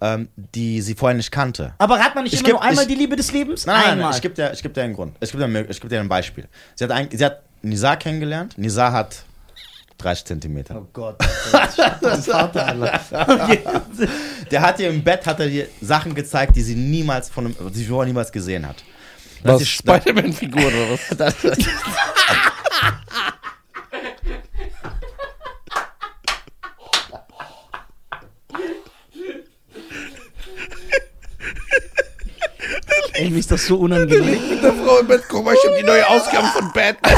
ähm, 0.00 0.28
die 0.54 0.80
sie 0.82 0.94
vorher 0.94 1.16
nicht 1.16 1.30
kannte. 1.30 1.74
aber 1.78 1.98
hat 1.98 2.14
man 2.14 2.24
nicht 2.24 2.32
Ich 2.34 2.40
immer 2.40 2.48
geb- 2.48 2.52
nur 2.52 2.62
einmal 2.62 2.84
ich- 2.84 2.88
die 2.88 2.94
Liebe 2.96 3.16
des 3.16 3.32
Lebens? 3.32 3.66
Nein, 3.66 3.74
nein, 3.76 3.84
nein, 3.84 3.92
einmal. 3.98 4.14
ich 4.14 4.22
gebe 4.22 4.34
dir, 4.34 4.52
ich 4.52 4.62
geb 4.62 4.72
dir 4.74 4.82
einen 4.82 4.94
Grund. 4.94 5.16
Ich 5.20 5.30
gebe 5.32 5.46
dir, 5.46 5.70
ich 5.70 5.80
geb 5.80 5.90
dir 5.90 6.00
ein 6.00 6.08
Beispiel. 6.08 6.46
Sie 6.74 6.84
hat, 6.84 6.90
ein, 6.90 7.08
sie 7.10 7.24
hat 7.24 7.42
Nizar 7.62 7.96
kennengelernt. 7.96 8.56
Nizar 8.58 8.92
hat 8.92 9.22
30 9.98 10.24
Zentimeter. 10.26 10.76
oh 10.78 10.86
Gott. 10.92 11.16
Das 12.02 12.18
ist 12.18 12.26
Vater, 12.30 12.66
Alter. 12.66 13.48
Der 14.50 14.60
hat 14.62 14.78
ihr 14.80 14.90
im 14.90 15.02
Bett 15.02 15.26
hat 15.26 15.40
er 15.40 15.48
ihr 15.48 15.66
Sachen 15.80 16.14
gezeigt, 16.14 16.54
die 16.56 16.62
sie 16.62 16.74
niemals 16.74 17.28
von 17.30 17.46
einem, 17.46 17.56
die 17.72 17.78
sie 17.78 17.84
vorher 17.86 18.06
niemals 18.06 18.30
gesehen 18.32 18.66
hat. 18.68 18.76
Das 19.42 19.54
Was? 19.54 19.62
ist- 19.62 19.68
Spider-Man-Figur 19.70 20.66
oder 20.66 20.90
was? 20.90 21.00
Das, 21.16 21.34
Ey, 33.14 33.30
mir 33.30 33.38
ist 33.38 33.50
das 33.50 33.66
so 33.66 33.76
unangenehm. 33.78 34.48
Mit 34.50 34.62
der 34.62 34.72
Frau 34.74 34.98
im 34.98 35.06
Bett, 35.06 35.22
guck 35.28 35.44
mal, 35.44 35.54
ich 35.54 35.64
habe 35.66 35.76
die 35.78 35.84
neue 35.84 36.06
Ausgabe 36.08 36.48
von 36.48 36.70
Batman. 36.72 37.14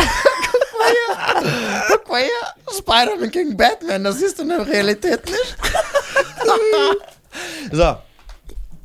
Guck 1.88 2.08
mal 2.08 2.22
hier, 2.22 2.76
Spider-Man 2.76 3.30
gegen 3.30 3.56
Batman, 3.56 4.04
das 4.04 4.20
du 4.20 4.38
in 4.38 4.48
der 4.48 4.66
Realität 4.66 5.24
nicht. 5.26 5.56
so. 7.72 7.96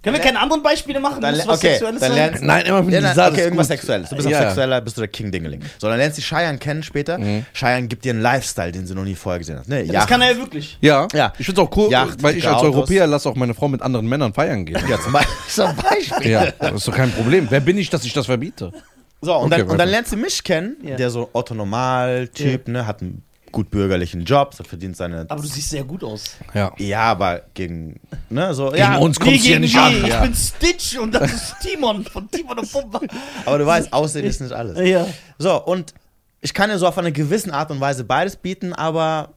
Können 0.04 0.18
wir 0.18 0.22
keine 0.24 0.40
anderen 0.42 0.62
Beispiele 0.62 1.00
machen? 1.00 1.22
Dann, 1.22 1.36
Muss 1.38 1.48
was 1.48 1.58
okay, 1.60 1.70
Sexuelles 1.72 2.02
dann 2.02 2.10
sein? 2.12 2.18
lernst 2.18 2.44
Nein, 2.44 2.66
immer 2.66 2.84
mit 2.84 2.94
ja, 2.94 3.00
das 3.02 3.18
okay, 3.32 3.42
irgendwas 3.42 3.68
gut. 3.70 3.78
Sexuelles. 3.78 4.10
Du 4.10 4.16
bist 4.18 4.28
Ja. 4.30 4.38
ein 4.40 4.46
Sexueller, 4.48 4.82
bist 4.82 4.98
du 4.98 5.02
der 5.02 5.08
King 5.08 5.32
Dingeling. 5.32 5.62
So, 5.80 5.88
dann 5.88 5.98
lernst 5.98 6.18
du 6.18 6.22
Cheyenne 6.22 6.58
kennen 6.58 6.84
später. 6.84 7.18
Cheyenne 7.54 7.88
gibt 7.88 8.04
dir 8.04 8.12
einen 8.12 8.22
Lifestyle, 8.22 8.72
den 8.74 8.86
sie 8.86 8.94
noch 8.96 9.06
nie 9.06 9.16
vorher 9.16 9.40
gesehen 9.40 9.58
hat. 9.60 9.68
Ne? 9.68 9.86
Das 9.88 10.06
kann 10.08 10.22
er 10.22 10.34
ja 10.34 10.38
wirklich. 10.38 10.78
Ja, 10.82 11.08
Ja. 11.14 11.32
ich 11.40 11.46
finde 11.46 11.62
es 11.62 11.68
auch 11.68 11.76
cool, 11.78 11.90
Yacht, 11.90 12.22
weil 12.22 12.38
ich 12.38 12.46
als 12.48 12.58
Autos. 12.58 12.76
Europäer 12.76 13.08
lasse 13.08 13.30
auch 13.30 13.36
meine 13.36 13.54
Frau 13.54 13.70
mit 13.70 13.82
anderen 13.82 14.06
Männern 14.08 14.34
feiern 14.34 14.66
gehen. 14.66 14.78
ja, 14.90 15.00
zum 15.00 15.14
Beispiel. 15.14 15.34
Zum 15.48 15.76
Beispiel. 15.78 16.32
Ja, 16.32 16.52
das 16.60 16.74
ist 16.74 16.88
doch 16.88 16.96
kein 16.96 17.12
Problem. 17.12 17.48
Wer 17.50 17.60
bin 17.62 17.78
ich, 17.78 17.90
dass 17.90 18.04
ich 18.04 18.12
das 18.14 18.26
verbiete? 18.26 18.72
So, 19.22 19.34
und, 19.36 19.54
Okay, 19.54 19.62
dann, 19.62 19.70
und 19.70 19.78
dann 19.78 19.88
lernst 19.90 20.12
du 20.12 20.18
mich 20.18 20.44
kennen, 20.44 20.76
Ja. 20.84 20.96
der 20.98 21.10
so 21.10 21.30
Otto-Normal-Typ, 21.32 22.68
ne, 22.68 22.86
hat 22.86 23.02
einen 23.02 23.24
gut 23.54 23.70
bürgerlichen 23.72 24.26
Job, 24.26 24.54
so 24.54 24.66
verdient 24.66 24.98
seine. 24.98 25.26
Aber 25.30 25.42
du 25.42 25.48
siehst 25.48 25.70
sehr 25.70 25.86
gut 25.86 26.04
aus. 26.04 26.32
Ja. 26.54 26.74
ja, 26.78 27.00
aber 27.04 27.44
gegen, 27.54 28.02
ne, 28.30 28.54
so, 28.54 28.66
Gegen 28.72 28.78
ja, 28.80 28.98
uns 28.98 29.18
kommt 29.18 29.36
es 29.38 29.42
hier 29.44 29.52
gegen 29.52 29.62
nicht 29.62 29.76
die. 29.76 29.80
an. 29.80 29.94
Ich 30.04 30.08
Ja. 30.10 30.22
bin 30.24 30.34
Stitch 30.36 30.98
und 30.98 31.14
das 31.14 31.32
ist 31.32 31.56
Timon 31.62 32.04
von 32.04 32.30
Timon 32.30 32.60
und 32.60 32.70
Pumba. 32.70 33.00
aber 33.46 33.58
du 33.60 33.66
weißt, 33.66 33.94
Aussehen 33.94 34.26
ist 34.26 34.42
nicht 34.42 34.52
alles. 34.52 34.78
Ja. 34.86 35.08
So, 35.38 35.64
und 35.64 35.94
ich 36.42 36.54
kann 36.54 36.70
dir 36.70 36.78
so 36.78 36.86
auf 36.88 36.98
eine 36.98 37.14
gewisse 37.14 37.54
Art 37.54 37.72
und 37.72 37.80
Weise 37.80 38.04
beides 38.04 38.36
bieten, 38.36 38.74
aber, 38.74 39.30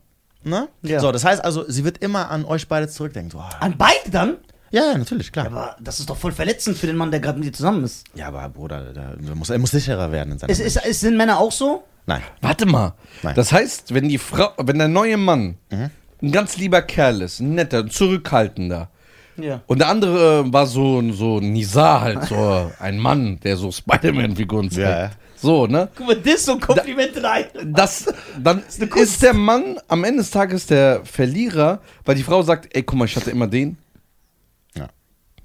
ne? 0.42 0.66
Ja. 0.82 0.98
So, 0.98 1.12
das 1.12 1.24
heißt 1.24 1.44
also, 1.44 1.64
sie 1.70 1.84
wird 1.84 1.98
immer 1.98 2.30
an 2.32 2.44
euch 2.44 2.66
beide 2.66 2.88
zurückdenken. 2.88 3.30
So, 3.30 3.38
ah, 3.38 3.50
An 3.60 3.74
beide 3.78 4.10
dann? 4.10 4.38
ja, 4.72 4.92
ja, 4.92 4.98
natürlich, 4.98 5.30
klar. 5.30 5.46
Aber 5.46 5.76
das 5.80 6.00
ist 6.00 6.10
doch 6.10 6.16
voll 6.16 6.32
verletzend 6.32 6.76
für 6.76 6.86
den 6.88 6.96
Mann, 6.96 7.10
der 7.12 7.20
gerade 7.20 7.38
mit 7.38 7.46
dir 7.48 7.52
zusammen 7.52 7.84
ist. 7.84 8.04
Ja, 8.14 8.28
aber 8.28 8.48
Bruder, 8.48 8.92
da, 8.92 9.14
da 9.14 9.34
muss, 9.34 9.50
er 9.50 9.58
muss 9.58 9.70
sicherer 9.70 10.10
werden 10.10 10.32
in 10.32 10.38
seinem 10.38 10.50
Es, 10.50 10.58
ist, 10.58 10.76
es 10.84 11.00
sind 11.00 11.16
Männer 11.16 11.38
auch 11.38 11.52
so? 11.52 11.84
Nein. 12.06 12.22
Warte 12.40 12.66
mal. 12.66 12.94
Nein. 13.22 13.34
Das 13.34 13.52
heißt, 13.52 13.92
wenn 13.94 14.08
die 14.08 14.18
Frau, 14.18 14.50
wenn 14.58 14.78
der 14.78 14.88
neue 14.88 15.16
Mann 15.16 15.56
ein 15.70 16.32
ganz 16.32 16.56
lieber 16.56 16.82
Kerl 16.82 17.22
ist, 17.22 17.40
ein 17.40 17.54
netter, 17.54 17.80
ein 17.80 17.90
zurückhaltender, 17.90 18.88
Ja. 19.36 19.60
und 19.66 19.80
der 19.80 19.88
andere 19.88 20.44
äh, 20.46 20.52
war 20.52 20.66
so, 20.66 21.00
ein- 21.00 21.12
so 21.12 21.38
ein 21.38 21.52
Nizar 21.52 22.00
halt, 22.00 22.24
so 22.24 22.70
ein 22.78 22.98
Mann, 22.98 23.38
der 23.40 23.56
so 23.56 23.70
Spider-Man-Figuren 23.72 24.70
zeigt. 24.70 24.88
Ja. 24.88 25.10
So, 25.38 25.66
ne? 25.66 25.88
Guck 25.94 26.06
mal, 26.06 26.16
das 26.16 26.46
so 26.46 26.58
Komplimente 26.58 27.20
da. 27.20 27.34
Das, 27.64 28.06
dann 28.42 28.62
ist, 28.94 29.22
der 29.22 29.34
Mann 29.34 29.78
am 29.86 30.02
Ende 30.04 30.20
des 30.22 30.30
Tages 30.30 30.64
der 30.66 31.04
Verlierer, 31.04 31.80
weil 32.06 32.14
die 32.14 32.22
Frau 32.22 32.40
sagt, 32.42 32.74
ey, 32.74 32.82
guck 32.82 32.98
mal, 32.98 33.04
ich 33.04 33.14
hatte 33.16 33.30
immer 33.30 33.46
den. 33.46 33.76
Ja. 34.74 34.88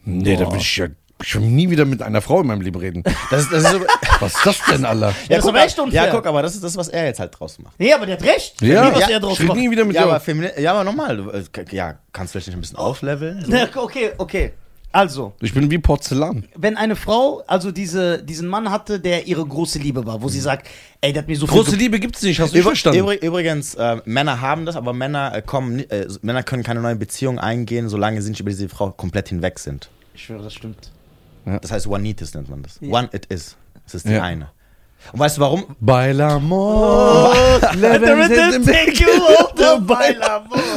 Nee, 0.06 0.38
da 0.38 0.50
will 0.50 0.60
ich 0.60 0.78
ja 0.78 0.88
ich 1.24 1.36
will 1.36 1.42
nie 1.42 1.70
wieder 1.70 1.86
mit 1.86 2.02
einer 2.02 2.22
Frau 2.22 2.42
in 2.42 2.48
meinem 2.48 2.62
Leben 2.62 2.80
reden. 2.80 3.04
Das 3.30 3.42
ist, 3.44 3.52
das 3.54 3.64
ist 3.64 3.72
so, 3.72 3.80
Was 4.20 4.36
ist 4.36 4.46
das 4.46 4.60
denn, 4.72 4.86
Alter? 4.86 5.08
Ja, 5.08 5.14
das 5.30 5.38
ist 5.40 5.44
guck, 5.44 5.50
aber 5.50 5.64
echt 5.66 5.80
unfair. 5.80 6.06
Ja, 6.06 6.12
guck, 6.12 6.26
aber 6.28 6.42
das 6.42 6.54
ist 6.56 6.64
das, 6.64 6.76
was 6.78 6.88
er 6.90 7.06
jetzt 7.06 7.20
halt 7.20 7.38
draus 7.40 7.58
macht. 7.60 7.74
Nee, 7.80 7.92
aber 7.94 8.06
der 8.06 8.18
hat 8.18 8.24
recht. 8.24 8.62
Ja, 8.62 8.90
Wie, 8.90 8.96
was 8.96 9.02
ja, 9.02 9.10
er 9.10 9.20
draus 9.20 9.40
ich 9.40 9.48
macht. 9.48 9.58
nie 9.58 9.70
wieder 9.72 9.86
mit 9.86 9.96
Ja, 9.96 10.04
aber, 10.04 10.14
dir. 10.14 10.20
Femini 10.20 10.50
ja, 10.60 10.74
aber 10.74 10.84
normal. 10.84 11.18
Du, 11.18 11.30
äh, 11.32 11.44
ja, 11.72 11.96
kannst 12.14 12.34
du 12.34 12.40
vielleicht 12.40 12.48
nicht 12.48 12.58
ein 12.58 12.62
bisschen 12.62 12.78
aufleveln? 12.78 13.44
So? 13.46 13.52
Na, 13.52 13.68
Okay, 13.76 14.12
okay. 14.18 14.52
Also, 14.94 15.32
Ich 15.42 15.54
bin 15.54 15.72
wie 15.72 15.78
Porzellan. 15.78 16.50
wenn 16.58 16.76
eine 16.76 16.98
Frau 16.98 17.42
also 17.48 17.72
diese, 17.72 18.22
diesen 18.22 18.50
Mann 18.50 18.70
hatte, 18.72 19.00
der 19.00 19.26
ihre 19.26 19.46
große 19.46 19.80
Liebe 19.80 20.06
war, 20.06 20.22
wo 20.22 20.28
sie 20.28 20.42
sagt, 20.42 20.68
ey, 21.00 21.14
der 21.14 21.22
hat 21.22 21.30
mir 21.30 21.38
so 21.38 21.48
Große 21.48 21.70
viel 21.72 21.80
Liebe 21.80 21.98
gibt's 21.98 22.22
nicht, 22.24 22.42
hast 22.42 22.54
du 22.54 22.58
Übr 22.58 22.68
verstanden? 22.72 23.00
übrig, 23.00 23.24
übrigens, 23.24 23.74
äh, 23.76 24.02
Männer 24.04 24.42
haben 24.42 24.66
das, 24.66 24.76
aber 24.76 24.92
Männer 24.92 25.34
äh, 25.34 25.42
kommen, 25.42 25.80
äh, 25.90 26.08
Männer 26.24 26.44
können 26.44 26.64
keine 26.64 26.82
neue 26.82 26.98
Beziehung 26.98 27.40
eingehen, 27.40 27.88
solange 27.88 28.22
sie 28.22 28.32
nicht 28.32 28.42
über 28.42 28.50
diese 28.50 28.68
Frau 28.68 28.92
komplett 28.92 29.30
hinweg 29.30 29.60
sind. 29.60 29.90
Ich 30.14 30.26
schwöre, 30.26 30.44
das 30.44 30.54
stimmt. 30.56 30.92
Das 31.46 31.72
heißt, 31.72 31.88
one 31.88 32.08
it 32.08 32.22
is 32.22 32.34
nennt 32.34 32.50
man 32.50 32.64
das. 32.64 32.78
Ja. 32.82 32.92
One 32.98 33.10
it 33.14 33.26
is. 33.28 33.56
Es 33.86 33.96
ist 33.96 34.08
die 34.08 34.14
Ja. 34.14 34.24
eine. 34.24 34.50
Und 35.12 35.20
weißt 35.20 35.38
du 35.38 35.42
warum? 35.42 35.76
Baila 35.80 36.36
amor. 36.36 37.34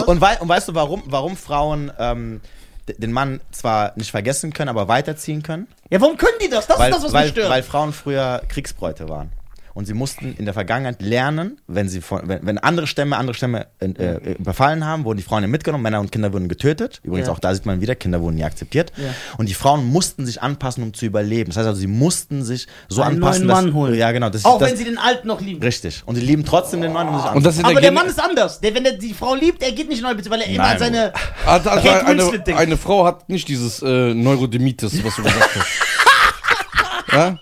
Und, 0.07 0.21
wei 0.21 0.39
und 0.41 0.49
weißt 0.49 0.69
du, 0.69 0.75
warum, 0.75 1.03
warum 1.07 1.37
Frauen 1.37 1.93
ähm, 1.99 2.41
den 2.89 3.13
Mann 3.13 3.41
zwar 3.51 3.93
nicht 3.97 4.11
vergessen 4.11 4.53
können, 4.53 4.69
aber 4.71 4.89
weiterziehen 4.89 5.43
können? 5.43 5.69
Ja, 5.91 6.01
warum 6.01 6.17
können 6.17 6.39
die 6.43 6.49
das? 6.49 6.67
Das 6.67 6.79
Weil, 6.79 6.91
ist 6.91 6.97
das, 6.97 7.05
was 7.05 7.13
weil, 7.13 7.23
mich 7.25 7.33
stört. 7.33 7.51
weil 7.51 7.63
Frauen 7.63 7.93
früher 7.93 8.43
Kriegsbräute 8.49 9.09
waren. 9.09 9.31
Und 9.75 9.87
sie 9.87 9.93
mussten 9.95 10.37
in 10.39 10.45
der 10.45 10.55
Vergangenheit 10.55 11.03
lernen, 11.03 11.61
wenn 11.67 11.89
sie 11.89 12.01
von, 12.01 12.21
wenn, 12.29 12.47
wenn 12.47 12.59
andere 12.59 12.87
Stämme 12.87 13.17
andere 13.17 13.35
Stämme 13.35 13.67
äh, 13.81 13.87
äh, 13.87 14.33
überfallen 14.39 14.85
haben, 14.87 15.05
wurden 15.05 15.17
die 15.19 15.25
Frauen 15.25 15.43
ja 15.43 15.49
mitgenommen, 15.49 15.83
Männer 15.83 15.99
und 15.99 16.13
Kinder 16.13 16.33
wurden 16.33 16.47
getötet. 16.49 17.01
Übrigens 17.03 17.27
Ja. 17.27 17.33
auch 17.33 17.41
da 17.41 17.53
sieht 17.53 17.67
man 17.67 17.81
wieder, 17.81 17.97
Kinder 17.97 18.21
wurden 18.21 18.37
nie 18.37 18.45
akzeptiert. 18.45 18.93
Ja. 18.97 19.13
Und 19.37 19.49
die 19.49 19.55
Frauen 19.55 19.85
mussten 19.85 20.27
sich 20.27 20.41
anpassen, 20.41 20.85
um 20.85 20.95
zu 20.95 21.07
überleben. 21.07 21.51
Das 21.51 21.57
heißt 21.57 21.67
also, 21.67 21.81
sie 21.81 21.89
mussten 21.89 22.45
sich 22.45 22.69
so 22.89 23.03
Einen 23.03 23.17
anpassen, 23.17 23.47
neuen 23.47 23.57
Mann 23.57 23.67
dass, 23.67 23.75
holen. 23.75 23.95
ja 23.97 24.13
genau, 24.13 24.31
das, 24.31 24.45
Auch 24.45 24.61
das, 24.61 24.71
wenn 24.71 24.77
sie 24.77 24.85
den 24.85 24.97
Alten 24.99 25.27
noch 25.27 25.41
lieben. 25.41 25.61
richtig. 25.61 26.05
Und 26.07 26.15
sie 26.15 26.21
lieben 26.23 26.45
trotzdem 26.45 26.81
den 26.81 26.93
neuen, 26.93 27.09
um 27.09 27.21
sich 27.21 27.33
Und 27.33 27.45
das 27.45 27.59
in 27.59 27.65
Aber 27.65 27.81
der 27.81 27.91
Mann 27.91 28.07
ist 28.07 28.21
anders. 28.23 28.61
Der, 28.61 28.75
wenn 28.77 28.85
er 28.85 28.93
die 28.93 29.13
Frau 29.13 29.35
liebt, 29.35 29.61
er 29.61 29.73
geht 29.73 29.89
nicht 29.89 30.03
neu, 30.03 30.15
weil 30.29 30.41
er 30.41 30.47
immer 30.47 30.59
Nein, 30.63 30.73
an 30.75 30.79
seine. 30.79 31.13
Also 31.45 31.71
Kate 31.83 32.07
eine, 32.07 32.57
eine 32.57 32.77
Frau 32.77 33.05
hat 33.07 33.29
nicht 33.29 33.49
dieses 33.49 33.83
äh, 33.83 34.15
Neurodemitis, 34.15 35.05
was 35.05 35.17
du 35.17 35.23
gesagt 35.25 35.51
hast. 35.57 37.13
ja? 37.13 37.39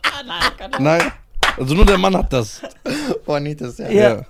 Nein. 0.78 1.12
Also 1.58 1.74
nur 1.74 1.84
der 1.86 1.98
Mann 1.98 2.16
hat 2.16 2.32
das. 2.32 2.60
Bonitas, 3.26 3.78
ja. 3.78 3.88
Ja. 3.90 4.22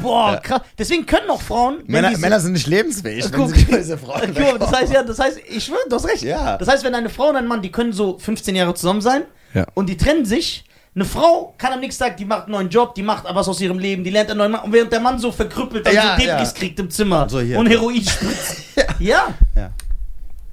Boah, 0.00 0.36
krass. 0.40 0.60
Deswegen 0.78 1.04
können 1.06 1.28
auch 1.30 1.40
Frauen. 1.42 1.78
wenn 1.86 2.02
Männer, 2.02 2.16
Männer 2.18 2.38
sind 2.40 2.52
nicht 2.52 2.66
lebensfähig, 2.68 3.24
wenn 3.32 3.40
Guck, 3.40 3.50
sie 3.54 3.62
über 3.62 3.78
diese 3.78 3.98
Frauen 3.98 4.32
Guck 4.34 4.58
das 4.60 4.72
heißt 4.72 4.92
ja, 4.92 5.02
das 5.02 5.18
heißt, 5.18 5.40
ich 5.48 5.64
schwöre, 5.64 5.80
du 5.88 5.96
hast 5.96 6.06
recht. 6.06 6.22
Ja. 6.22 6.56
Das 6.56 6.68
heißt, 6.68 6.84
wenn 6.84 6.94
eine 6.94 7.08
Frau 7.08 7.30
und 7.30 7.36
ein 7.36 7.46
Mann, 7.46 7.62
die 7.62 7.70
können 7.72 7.92
so 7.92 8.18
15 8.18 8.54
Jahre 8.54 8.74
zusammen 8.74 9.00
sein 9.00 9.22
Ja. 9.54 9.66
und 9.74 9.88
die 9.88 9.96
trennen 9.96 10.24
sich. 10.24 10.64
Eine 10.94 11.06
Frau 11.06 11.54
kann 11.56 11.72
am 11.72 11.80
nächsten 11.80 12.04
Tag, 12.04 12.18
die 12.18 12.26
macht 12.26 12.42
einen 12.44 12.52
neuen 12.52 12.68
Job, 12.68 12.94
die 12.94 13.02
macht 13.02 13.24
was 13.24 13.48
aus 13.48 13.60
ihrem 13.62 13.78
Leben, 13.78 14.04
die 14.04 14.10
lernt 14.10 14.28
einen 14.30 14.38
neuen 14.38 14.52
Mann. 14.52 14.60
Und 14.62 14.72
während 14.74 14.92
der 14.92 15.00
Mann 15.00 15.18
so 15.18 15.32
verkrüppelt 15.32 15.86
dann 15.86 15.94
Ja, 15.94 16.16
so 16.16 16.22
Debris 16.22 16.48
ja. 16.48 16.52
kriegt 16.54 16.78
im 16.78 16.90
Zimmer 16.90 17.26
So 17.30 17.40
hier. 17.40 17.58
und 17.58 17.66
Heroin 17.66 18.04
spritzt. 18.04 18.56
ja. 19.00 19.32
Ja. 19.56 19.70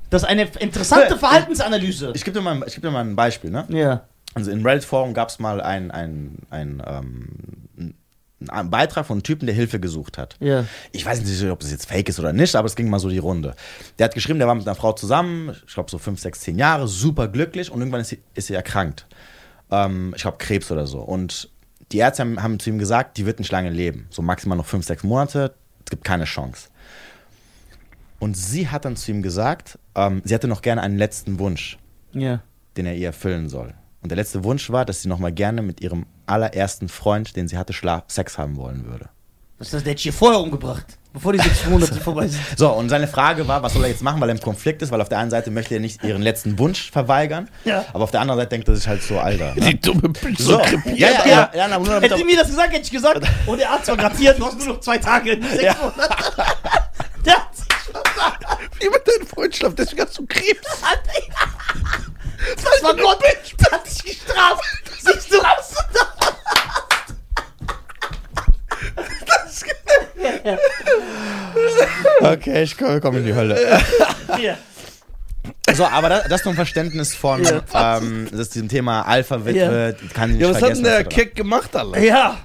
Das 0.09 0.23
ist 0.23 0.27
eine 0.29 0.47
interessante 0.59 1.17
Verhaltensanalyse. 1.17 2.13
Ich 2.15 2.23
gebe 2.23 2.39
dir, 2.39 2.43
mal- 2.43 2.63
ich 2.65 2.73
geb 2.73 2.81
dir 2.83 2.89
mal 2.89 3.01
ein 3.01 3.15
Beispiel, 3.17 3.51
ne? 3.51 3.65
ja. 3.69 4.01
Also 4.39 4.51
in 4.51 4.65
Reddit-Forum 4.65 5.13
gab 5.13 5.29
es 5.29 5.39
mal 5.39 5.61
ein, 5.61 5.91
ein, 5.91 6.37
ein, 6.49 6.81
ähm, 6.85 7.27
einen 8.47 8.69
Beitrag 8.69 9.05
von 9.05 9.15
einem 9.15 9.23
Typen, 9.23 9.45
der 9.47 9.55
Hilfe 9.55 9.79
gesucht 9.79 10.17
hat. 10.17 10.37
Ja. 10.39 10.65
Ich 10.93 11.05
weiß 11.05 11.21
nicht, 11.21 11.43
ob 11.51 11.59
das 11.59 11.71
jetzt 11.71 11.87
fake 11.87 12.07
ist 12.09 12.19
oder 12.19 12.31
nicht, 12.31 12.55
aber 12.55 12.65
es 12.67 12.75
ging 12.75 12.89
mal 12.89 12.99
so 12.99 13.09
die 13.09 13.17
Runde. 13.17 13.53
Der 13.97 14.05
hat 14.05 14.13
geschrieben, 14.13 14.39
der 14.39 14.47
war 14.47 14.55
mit 14.55 14.65
einer 14.65 14.75
Frau 14.75 14.93
zusammen, 14.93 15.55
ich 15.67 15.73
glaube 15.73 15.91
so 15.91 15.97
5, 15.97 16.19
6, 16.19 16.39
10 16.41 16.57
Jahre, 16.57 16.87
super 16.87 17.27
glücklich 17.27 17.69
und 17.71 17.79
irgendwann 17.79 18.01
ist 18.01 18.09
sie, 18.09 18.19
ist 18.35 18.47
sie 18.47 18.53
erkrankt. 18.53 19.05
Ähm, 19.71 20.13
ich 20.15 20.21
glaube 20.21 20.37
Krebs 20.37 20.71
oder 20.71 20.87
so. 20.87 20.99
Und 20.99 21.49
die 21.91 21.97
Ärzte 21.97 22.21
haben, 22.23 22.41
haben 22.41 22.59
zu 22.59 22.69
ihm 22.69 22.79
gesagt, 22.79 23.17
die 23.17 23.25
wird 23.25 23.39
nicht 23.39 23.51
lange 23.51 23.69
leben. 23.71 24.07
So 24.09 24.21
maximal 24.21 24.57
noch 24.57 24.65
5, 24.65 24.85
6 24.85 25.03
Monate, 25.03 25.53
es 25.83 25.89
gibt 25.89 26.03
keine 26.05 26.23
Chance. 26.25 26.69
Und 28.19 28.35
sie 28.37 28.67
hat 28.69 28.85
dann 28.85 28.95
zu 28.95 29.11
ihm 29.11 29.21
gesagt, 29.21 29.79
ähm, 29.95 30.21
sie 30.23 30.33
hätte 30.33 30.47
noch 30.47 30.61
gerne 30.61 30.81
einen 30.81 30.97
letzten 30.97 31.39
Wunsch 31.39 31.77
Ja. 32.13 32.41
den 32.77 32.85
er 32.85 32.95
ihr 32.95 33.07
erfüllen 33.07 33.49
soll. 33.49 33.73
Und 34.01 34.09
der 34.09 34.15
letzte 34.15 34.43
Wunsch 34.43 34.69
war, 34.69 34.85
dass 34.85 35.01
sie 35.01 35.09
nochmal 35.09 35.31
gerne 35.31 35.61
mit 35.61 35.81
ihrem 35.81 36.05
allerersten 36.25 36.87
Freund, 36.89 37.35
den 37.35 37.47
sie 37.47 37.57
hatte, 37.57 37.73
Schlaf 37.73 38.03
Sex 38.07 38.37
haben 38.37 38.55
wollen 38.55 38.85
würde. 38.85 39.09
Das 39.57 39.67
ist 39.67 39.73
das, 39.73 39.83
der 39.83 39.91
hätte 39.91 39.97
ich 39.99 40.03
hier 40.03 40.13
vorher 40.13 40.39
umgebracht, 40.39 40.85
bevor 41.11 41.33
die 41.33 41.39
sechs 41.39 41.65
Monate 41.65 41.95
vorbei 41.99 42.29
sind. 42.29 42.41
So, 42.57 42.71
und 42.71 42.87
seine 42.87 43.09
Frage 43.09 43.45
war, 43.45 43.61
was 43.61 43.73
soll 43.73 43.83
er 43.83 43.89
jetzt 43.89 44.01
machen, 44.01 44.21
weil 44.21 44.29
er 44.29 44.35
im 44.35 44.39
Konflikt 44.41 44.81
ist, 44.81 44.89
weil 44.91 45.01
auf 45.01 45.09
der 45.09 45.17
einen 45.17 45.31
Seite 45.31 45.51
möchte 45.51 45.73
er 45.73 45.81
nicht 45.81 46.01
ihren 46.01 46.21
letzten 46.21 46.57
Wunsch 46.59 46.89
verweigern, 46.91 47.49
Ja. 47.65 47.83
aber 47.91 48.05
auf 48.05 48.11
der 48.11 48.21
anderen 48.21 48.39
Seite 48.39 48.51
denkt 48.51 48.69
er 48.69 48.75
sich 48.77 48.87
halt 48.87 49.03
so, 49.03 49.19
Alter. 49.19 49.53
Ne? 49.55 49.61
Die 49.71 49.81
dumme 49.81 50.07
Bitch 50.07 50.37
So, 50.39 50.51
so 50.53 50.59
ja, 50.59 50.65
krepiert. 50.65 50.97
ja, 50.99 51.09
ja, 51.09 51.25
ja, 51.27 51.51
ja, 51.53 51.67
na, 51.77 51.99
Hätte 51.99 52.15
die 52.15 52.23
mir 52.23 52.37
das 52.37 52.47
gesagt, 52.47 52.71
hätte 52.71 52.83
ich 52.83 52.91
gesagt, 52.91 53.21
und 53.47 53.57
der 53.59 53.69
Arzt 53.69 53.89
war 53.89 53.97
gerade 53.97 54.15
hier, 54.17 54.33
du 54.33 54.45
hast 54.45 54.57
nur 54.59 54.67
noch 54.75 54.79
zwei 54.79 54.97
Tage, 54.97 55.37
sechs 55.51 55.61
Ja. 55.61 55.75
Monate. 55.81 56.15
Der 57.25 57.33
hat 57.35 57.53
sich 57.53 57.65
schon 57.83 58.01
gesagt. 58.01 58.45
Wie 58.79 58.87
mit 58.89 59.05
deinem 59.05 59.27
Freund 59.27 59.53
schlaft, 59.53 59.77
deswegen 59.77 60.03
hast 60.03 60.17
du 60.17 60.25
Krebs. 60.25 60.61
Das 62.55 62.83
war 62.83 62.95
Gott, 62.95 63.19
der 63.21 63.71
hat 63.71 63.85
dich 63.85 64.03
gestraft. 64.03 64.63
Siehst 65.01 65.31
du 65.31 65.37
was? 65.37 65.75
Okay, 72.21 72.63
ich 72.63 72.77
komme 72.77 72.99
komm 72.99 73.17
in 73.17 73.25
die 73.25 73.33
Hölle. 73.33 73.81
Hier. 74.37 74.57
So, 75.73 75.85
aber 75.85 76.09
das, 76.09 76.27
das 76.27 76.43
zum 76.43 76.55
Verständnis 76.55 77.15
von 77.15 77.43
Ja. 77.43 77.97
ähm, 77.97 78.27
das 78.31 78.41
ist 78.41 78.55
diesem 78.55 78.67
Thema 78.67 79.03
Alpha-Witwe, 79.03 79.95
kann 80.13 80.31
ich 80.31 80.37
nicht 80.37 80.41
Ja, 80.41 80.49
was 80.49 80.55
hat 80.55 80.59
vergessen. 80.61 80.83
denn 80.83 80.93
der. 80.93 81.03
Keck 81.05 81.35
gemacht, 81.35 81.75
Alter? 81.75 81.99
Ja. 81.99 82.37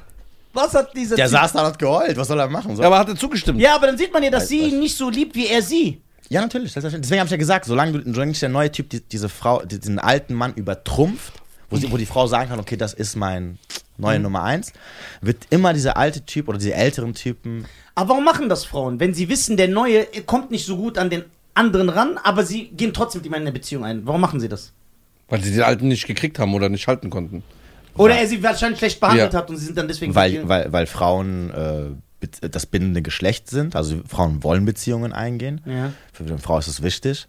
Was 0.52 0.72
hat 0.74 0.94
dieser 0.94 1.16
Der 1.16 1.26
Typ- 1.26 1.32
saß 1.32 1.52
da 1.54 1.60
und 1.60 1.66
hat 1.66 1.78
geheult, 1.78 2.16
was 2.16 2.28
soll 2.28 2.38
er 2.38 2.46
machen? 2.48 2.76
So. 2.76 2.82
Ja, 2.82 2.88
aber 2.88 2.98
hat 2.98 3.08
er 3.08 3.16
zugestimmt? 3.16 3.60
Ja, 3.60 3.74
aber 3.74 3.88
dann 3.88 3.98
sieht 3.98 4.12
man 4.12 4.22
ja, 4.22 4.30
dass 4.30 4.46
sie 4.48 4.60
Weiß- 4.62 4.68
ihn 4.68 4.78
nicht 4.78 4.96
so 4.96 5.10
liebt, 5.10 5.34
wie 5.34 5.48
er 5.48 5.62
sie. 5.62 6.00
Ja, 6.28 6.40
natürlich. 6.40 6.72
Deswegen 6.72 7.18
habe 7.18 7.26
ich 7.26 7.30
ja 7.30 7.36
gesagt, 7.36 7.66
solange, 7.66 8.00
du, 8.00 8.12
solange 8.12 8.30
nicht 8.30 8.42
der 8.42 8.48
neue 8.48 8.70
Typ 8.72 8.88
die, 8.90 9.00
diese 9.00 9.28
Frau, 9.28 9.62
die- 9.64 9.78
diesen 9.78 9.98
alten 9.98 10.34
Mann 10.34 10.54
übertrumpft, 10.54 11.34
wo, 11.70 11.76
sie, 11.76 11.90
wo 11.92 11.96
die 11.96 12.06
Frau 12.06 12.26
sagen 12.26 12.48
kann, 12.50 12.58
okay, 12.60 12.76
das 12.76 12.94
ist 12.94 13.16
mein 13.16 13.58
neue 13.98 14.18
Nummer 14.18 14.42
eins, 14.42 14.72
wird 15.20 15.46
immer 15.50 15.72
dieser 15.72 15.96
alte 15.96 16.24
Typ 16.24 16.48
oder 16.48 16.58
diese 16.58 16.74
älteren 16.74 17.14
Typen. 17.14 17.66
Aber 17.94 18.10
warum 18.10 18.24
machen 18.24 18.48
das 18.48 18.64
Frauen? 18.64 18.98
Wenn 19.00 19.14
sie 19.14 19.28
wissen, 19.28 19.56
der 19.56 19.68
Neue 19.68 20.06
kommt 20.26 20.50
nicht 20.50 20.66
so 20.66 20.76
gut 20.76 20.98
an 20.98 21.10
den 21.10 21.24
anderen 21.54 21.88
ran, 21.88 22.18
aber 22.24 22.44
sie 22.44 22.68
gehen 22.68 22.92
trotzdem 22.92 23.20
mit 23.20 23.26
ihm 23.26 23.34
in 23.34 23.40
eine 23.42 23.52
Beziehung 23.52 23.84
ein. 23.84 24.04
Warum 24.06 24.20
machen 24.20 24.40
sie 24.40 24.48
das? 24.48 24.72
Weil 25.28 25.42
sie 25.44 25.52
den 25.52 25.62
Alten 25.62 25.86
nicht 25.88 26.06
gekriegt 26.06 26.38
haben 26.40 26.52
oder 26.54 26.68
nicht 26.68 26.88
halten 26.88 27.08
konnten. 27.10 27.44
Oder 27.96 28.14
Ja. 28.16 28.22
er 28.22 28.26
sie 28.26 28.42
wahrscheinlich 28.42 28.78
schlecht 28.78 28.98
behandelt 28.98 29.32
Ja. 29.32 29.38
hat 29.38 29.48
und 29.50 29.56
sie 29.58 29.66
sind 29.66 29.78
dann 29.78 29.86
deswegen 29.86 30.12
Weil, 30.14 30.48
weil, 30.48 30.72
weil 30.72 30.86
Frauen 30.86 31.50
äh, 31.50 31.84
das 32.28 32.66
bindende 32.66 33.02
Geschlecht 33.02 33.48
sind. 33.48 33.76
Also 33.76 34.02
Frauen 34.08 34.42
wollen 34.42 34.64
Beziehungen 34.64 35.12
eingehen. 35.12 35.60
Ja. 35.66 35.92
Für 36.12 36.24
eine 36.24 36.38
Frau 36.38 36.58
ist 36.58 36.68
es 36.68 36.82
wichtig. 36.82 37.28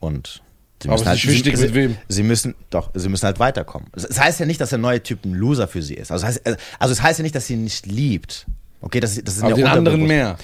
Und 0.00 0.42
Sie 0.82 0.88
müssen 0.88 1.02
es 1.02 1.08
halt, 1.08 1.26
wichtig, 1.26 1.56
sie, 1.56 1.64
mit 1.64 1.74
wem. 1.74 1.96
Sie 2.08 2.22
müssen, 2.22 2.54
doch, 2.68 2.90
sie 2.92 3.08
müssen 3.08 3.24
halt 3.24 3.38
weiterkommen. 3.38 3.88
Das 3.92 4.20
heißt 4.20 4.40
ja 4.40 4.46
nicht, 4.46 4.60
dass 4.60 4.70
der 4.70 4.78
neue 4.78 5.02
Typ 5.02 5.24
ein 5.24 5.32
Loser 5.32 5.68
für 5.68 5.82
sie 5.82 5.94
ist. 5.94 6.12
Also, 6.12 6.26
heißt, 6.26 6.42
also 6.78 6.92
es 6.92 7.02
heißt 7.02 7.18
ja 7.18 7.22
nicht, 7.22 7.34
dass 7.34 7.46
sie 7.46 7.54
ihn 7.54 7.64
nicht 7.64 7.86
liebt. 7.86 8.46
Okay, 8.82 9.00
das, 9.00 9.14
das 9.24 9.36
ist 9.36 9.42
Aber 9.42 9.50
ja 9.50 9.56
den 9.56 9.66
anderen 9.66 10.06
mehr. 10.06 10.36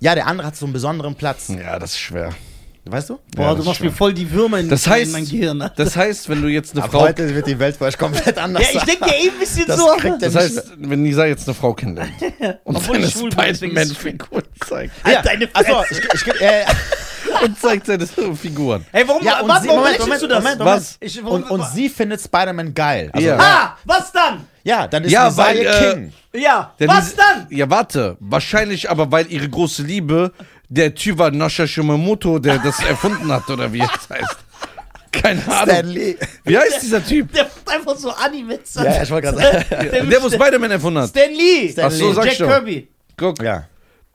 Ja, 0.00 0.14
der 0.14 0.26
andere 0.26 0.46
hat 0.46 0.56
so 0.56 0.66
einen 0.66 0.74
besonderen 0.74 1.14
Platz. 1.14 1.48
Ja, 1.48 1.78
das 1.78 1.92
ist 1.92 1.98
schwer. 1.98 2.34
Weißt 2.90 3.10
du? 3.10 3.18
Boah, 3.36 3.42
Ja, 3.46 3.54
du 3.54 3.62
machst 3.64 3.80
mir 3.80 3.90
voll 3.92 4.14
die 4.14 4.30
Würmer 4.30 4.58
in, 4.58 4.68
Das 4.68 4.86
in 4.86 4.92
heißt, 4.92 5.12
mein 5.12 5.24
Gehirn. 5.24 5.60
Alter. 5.62 5.74
das 5.84 5.96
heißt, 5.96 6.28
wenn 6.28 6.42
du 6.42 6.48
jetzt 6.48 6.72
eine 6.74 6.84
Ab 6.84 6.90
Frau. 6.90 7.00
heute 7.02 7.34
wird 7.34 7.46
die 7.46 7.58
Welt 7.58 7.76
für 7.76 7.84
euch 7.84 7.98
komplett 7.98 8.38
anders 8.38 8.62
ja, 8.62 8.78
ich 8.80 8.84
denke 8.84 9.06
ja 9.08 9.14
eh 9.14 9.28
ein 9.30 9.38
bisschen 9.38 9.66
Das 9.66 9.76
so. 9.78 9.88
Das 10.20 10.34
heißt, 10.34 10.72
wenn 10.78 11.02
Nisa 11.02 11.26
jetzt 11.26 11.46
eine 11.48 11.54
Frau 11.54 11.74
kennenlernt 11.74 12.12
und 12.64 12.76
Obwohl 12.76 12.98
ich 12.98 13.14
seine 13.14 13.30
Spider-Man-Figur 13.32 14.42
zeigt 14.66 14.92
Ja, 15.06 15.22
deine 15.22 15.48
achso, 15.52 15.74
Fresse. 15.82 16.00
ich, 16.02 16.14
ich, 16.14 16.20
geb- 16.26 16.40
äh, 16.40 16.64
und 17.44 17.58
zeigt 17.60 17.86
seine 17.86 18.06
Figuren. 18.06 18.84
Hey, 18.92 19.04
warum, 19.06 19.22
ja, 19.24 19.40
und 19.40 19.48
warte, 19.48 19.62
sie, 19.62 19.68
warum 19.68 19.80
Moment, 19.82 19.98
Moment, 20.00 20.22
du 20.22 20.26
das? 20.26 20.38
Moment, 20.42 20.58
Moment. 20.60 20.76
Was? 20.80 20.96
Ich, 21.00 21.22
warum, 21.24 21.42
Und, 21.42 21.50
und 21.50 21.66
sie 21.66 21.88
findet 21.88 22.20
Spider-Man 22.20 22.74
geil. 22.74 23.10
Also, 23.12 23.26
Ja. 23.28 23.38
Ah, 23.38 23.76
was 23.84 24.12
dann? 24.12 24.46
ja, 24.64 24.86
dann 24.86 25.04
ist 25.04 25.12
Ja, 25.12 25.28
ja, 25.28 25.36
weil, 25.36 25.58
äh, 25.58 25.94
King. 25.94 26.12
Ja, 26.34 26.74
was 26.80 27.14
dann? 27.16 27.46
Ja, 27.50 27.68
warte. 27.70 28.16
Wahrscheinlich 28.20 28.90
aber, 28.90 29.10
weil 29.10 29.26
ihre 29.32 29.48
große 29.48 29.82
Liebe 29.82 30.32
der 30.68 30.94
Typ 30.94 31.18
war 31.18 31.30
Nasha 31.30 31.66
Shimamoto, 31.66 32.38
der 32.38 32.58
das 32.58 32.78
erfunden 32.88 33.30
hat, 33.32 33.48
oder 33.50 33.72
wie 33.72 33.80
es 33.80 33.88
heißt. 34.10 34.36
Keine 35.10 35.42
Ahnung. 35.48 35.74
Stanley. 35.74 36.18
Wie 36.44 36.58
heißt 36.58 36.82
dieser 36.82 37.04
Typ? 37.04 37.32
Der 37.32 37.44
macht 37.44 37.68
einfach 37.68 37.96
so 37.96 38.10
Animes. 38.10 38.74
Ja, 38.74 38.84
ja, 38.84 39.02
ich 39.02 39.10
wollte 39.10 39.28
gerade 39.32 39.38
sagen. 39.42 39.64
Der, 39.70 40.04
Der, 40.04 40.22
wo 40.22 40.28
Spider-Man 40.28 40.70
erfunden 40.70 41.00
hat. 41.00 41.08
Stan 41.08 41.30
Lee. 41.30 41.70
Stan 41.72 41.86
Ach 41.86 41.90
so, 41.90 42.08
Lee. 42.08 42.14
sag 42.14 42.24
Jack 42.26 42.38
doch. 42.38 42.48
Kirby. 42.48 42.88
Guck, 43.16 43.42
Ja. 43.42 43.64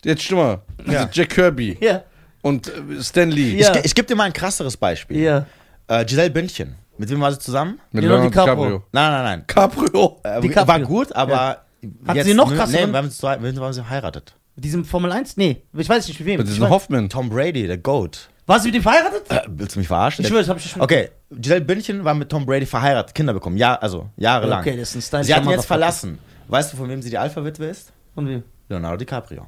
jetzt 0.06 0.22
stimm 0.22 0.38
mal. 0.38 0.62
Ja. 0.86 1.10
Jack 1.12 1.30
Kirby 1.30 1.78
Ja. 1.82 2.04
und 2.44 2.68
äh, 2.68 3.02
Stan 3.02 3.30
Lee. 3.30 3.58
Ja. 3.58 3.76
Ich, 3.78 3.86
ich 3.86 3.96
gebe 3.96 4.08
dir 4.08 4.16
mal 4.16 4.26
ein 4.26 4.34
krasseres 4.34 4.78
Beispiel. 4.78 5.18
Ja. 5.20 5.46
Äh, 5.88 6.06
Giselle 6.06 6.30
Bündchen. 6.30 6.76
Mit 7.00 7.10
wem 7.10 7.20
war 7.22 7.32
sie 7.32 7.40
zusammen? 7.40 7.80
Mit 7.92 8.04
Leonardo 8.04 8.30
DiCaprio. 8.30 8.84
Nein, 8.92 9.12
nein, 9.12 9.24
nein. 9.24 9.44
Caprio. 9.48 10.22
Äh, 10.24 10.42
DiCaprio. 10.42 10.68
war 10.68 10.80
gut, 10.82 11.12
aber. 11.14 11.64
Hat 12.08 12.24
sie 12.24 12.34
noch 12.36 12.50
Nee, 12.52 12.56
krasseren? 12.56 12.92
wir 12.92 12.98
haben 13.00 13.10
sie, 13.10 13.18
zwei- 13.18 13.42
wir 13.42 13.52
haben 13.62 13.74
sie 13.74 13.82
verheiratet. 13.82 14.36
Mit 14.56 14.66
diesem 14.66 14.86
Formel 14.86 15.12
1? 15.12 15.38
Nee, 15.38 15.64
ich 15.74 15.90
weiß 15.90 16.08
nicht 16.08 16.20
mit 16.20 16.28
wem. 16.28 16.38
Mit 16.38 16.48
Ich 16.48 16.54
diesem 16.54 16.70
Hoffman. 16.70 17.10
Tom 17.10 17.30
Brady, 17.30 17.66
der 17.66 17.78
Goat. 17.78 18.30
War 18.46 18.60
sie 18.60 18.68
mit 18.68 18.76
dem 18.76 18.84
verheiratet? 18.84 19.30
Äh, 19.30 19.42
willst 19.48 19.76
du 19.76 19.80
mich 19.80 19.88
verarschen? 19.88 20.24
Ich 20.24 20.28
schwöre, 20.30 20.42
das 20.42 20.50
hab 20.50 20.58
ich 20.58 20.66
nicht 20.66 20.80
Okay, 20.80 21.10
Giselle 21.32 21.62
Bündchen 21.62 22.04
war 22.04 22.14
mit 22.14 22.30
Tom 22.30 22.46
Brady 22.46 22.66
verheiratet, 22.66 23.16
Kinder 23.16 23.34
bekommen, 23.34 23.58
ja, 23.58 23.76
also 23.76 24.10
jahrelang. 24.18 24.60
Okay, 24.60 24.76
das 24.78 24.90
ist 24.90 24.96
ein 24.96 25.02
stylischer 25.02 25.26
Sie 25.28 25.34
hat 25.34 25.44
ihn 25.46 25.50
jetzt 25.52 25.66
verlassen. 25.66 26.20
Weißt 26.50 26.74
du, 26.74 26.78
von 26.78 26.90
wem 26.90 27.02
sie 27.02 27.10
die 27.10 27.18
Alpha-Witwe 27.18 27.66
ist? 27.66 27.94
Von 28.14 28.28
wem? 28.28 28.44
Leonardo 28.70 28.98
DiCaprio. 28.98 29.48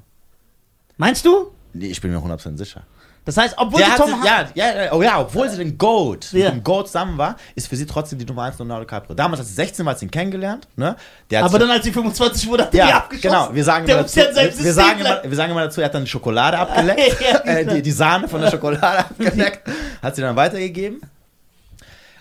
Meinst 0.97 1.25
du? 1.25 1.51
Nee, 1.73 1.87
ich 1.87 1.99
bin 1.99 2.11
mir 2.11 2.19
100% 2.19 2.57
sicher. 2.57 2.83
Das 3.25 3.37
heißt, 3.37 3.55
obwohl 3.57 3.79
Der 3.79 3.87
sie 3.87 3.91
hat 3.93 3.99
Tom 3.99 4.21
sie, 4.21 4.27
ja, 4.59 4.83
ja, 4.83 4.93
oh 4.93 5.01
ja, 5.01 5.19
obwohl 5.19 5.49
sie 5.49 5.57
den 5.57 5.77
Goat, 5.79 6.31
Ja. 6.31 6.45
mit 6.45 6.53
dem 6.59 6.63
Goat 6.63 6.87
zusammen 6.87 7.17
war, 7.17 7.35
ist 7.55 7.67
für 7.67 7.75
sie 7.75 7.87
trotzdem 7.87 8.19
die 8.19 8.25
Nummer 8.25 8.43
1 8.43 8.59
Leonardo 8.59 8.83
DiCaprio. 8.85 9.15
Damals, 9.15 9.39
als 9.39 9.49
sie 9.49 9.55
16 9.55 9.83
war, 9.83 9.91
hat 9.93 9.99
sie 9.99 10.05
ihn 10.05 10.11
kennengelernt, 10.11 10.67
ne? 10.75 10.95
Hat 11.33 11.43
Aber 11.43 11.57
dann, 11.57 11.71
als 11.71 11.83
sie 11.83 11.91
25 11.91 12.47
wurde, 12.47 12.63
hat 12.65 12.73
er 12.75 12.85
die 12.85 12.89
ja, 12.91 12.97
abgeschossen. 12.97 13.29
genau. 13.29 13.49
Wir 13.53 13.63
sagen, 13.63 13.85
der 13.87 13.95
immer 13.95 14.03
dazu, 14.03 14.17
wir, 14.63 14.73
sagen 14.73 14.99
immer, 14.99 15.21
wir 15.23 15.35
sagen 15.35 15.51
immer 15.51 15.63
dazu, 15.63 15.81
er 15.81 15.85
hat 15.85 15.95
dann 15.95 16.03
die 16.05 16.09
Schokolade 16.11 16.57
abgeleckt, 16.59 17.21
äh, 17.45 17.65
die, 17.65 17.81
die 17.81 17.91
Sahne 17.91 18.27
von 18.27 18.41
der 18.41 18.51
Schokolade 18.51 18.99
abgeleckt, 19.09 19.67
hat 20.03 20.15
sie 20.15 20.21
dann 20.21 20.35
weitergegeben, 20.35 21.01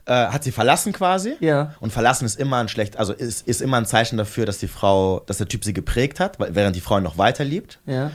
äh, 0.06 0.12
hat 0.28 0.42
sie 0.44 0.52
verlassen 0.52 0.92
quasi. 0.94 1.36
Ja. 1.40 1.74
Und 1.80 1.92
verlassen 1.92 2.24
ist 2.24 2.38
immer 2.38 2.58
ein 2.58 2.68
schlecht, 2.68 2.96
also 2.96 3.12
ist, 3.12 3.46
ist 3.46 3.60
immer 3.62 3.76
ein 3.76 3.86
Zeichen 3.86 4.16
dafür, 4.16 4.46
dass 4.46 4.58
die 4.58 4.68
Frau, 4.68 5.20
dass 5.26 5.38
der 5.38 5.48
Typ 5.48 5.64
sie 5.64 5.72
geprägt 5.74 6.18
hat, 6.20 6.38
weil, 6.40 6.54
während 6.54 6.76
die 6.76 6.80
Frau 6.80 6.96
ihn 6.96 7.02
noch 7.04 7.18
weiter 7.18 7.44
liebt. 7.44 7.78
Ja. 7.86 8.10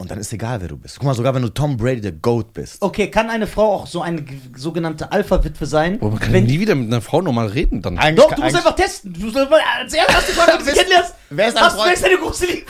Und 0.00 0.10
dann 0.10 0.18
ist 0.18 0.32
egal, 0.32 0.62
wer 0.62 0.68
du 0.68 0.78
bist. 0.78 0.96
Guck 0.98 1.04
mal, 1.06 1.14
sogar 1.14 1.34
wenn 1.34 1.42
du 1.42 1.50
Tom 1.50 1.76
Brady 1.76 2.00
der 2.00 2.12
Goat 2.12 2.54
bist. 2.54 2.80
Okay, 2.80 3.10
kann 3.10 3.28
eine 3.28 3.46
Frau 3.46 3.74
auch 3.74 3.86
so 3.86 4.00
eine 4.00 4.24
sogenannte 4.56 5.12
Alpha-Witwe 5.12 5.66
sein? 5.66 5.98
Boah, 5.98 6.08
man 6.10 6.18
kann 6.18 6.32
Wenn- 6.32 6.44
nie 6.46 6.58
wieder 6.58 6.74
mit 6.74 6.86
einer 6.88 7.02
Frau 7.02 7.20
normal 7.20 7.48
reden 7.48 7.82
dann. 7.82 7.98
Eigentlich 7.98 8.16
Doch, 8.24 8.30
kann- 8.30 8.36
du 8.38 8.42
musst 8.44 8.56
eigentlich- 8.56 8.66
einfach 8.66 8.76
testen. 8.82 9.12
Du 9.12 9.28
sollst 9.30 9.50
mal 9.50 9.60
als 9.78 9.92
erstes 9.92 10.36
wenn 10.38 10.58
du 10.58 10.64
sie 10.64 10.66
Wer 10.66 10.72
ist- 10.72 10.78
kennenlernst. 10.78 11.14
wer 11.28 11.48
ist 11.48 11.54
dein 11.56 11.64
was, 11.64 11.74
Freund? 11.74 11.86
wer 11.86 11.92
ist 11.94 12.04
deine 12.04 12.16
große 12.16 12.46
Liebe? 12.46 12.64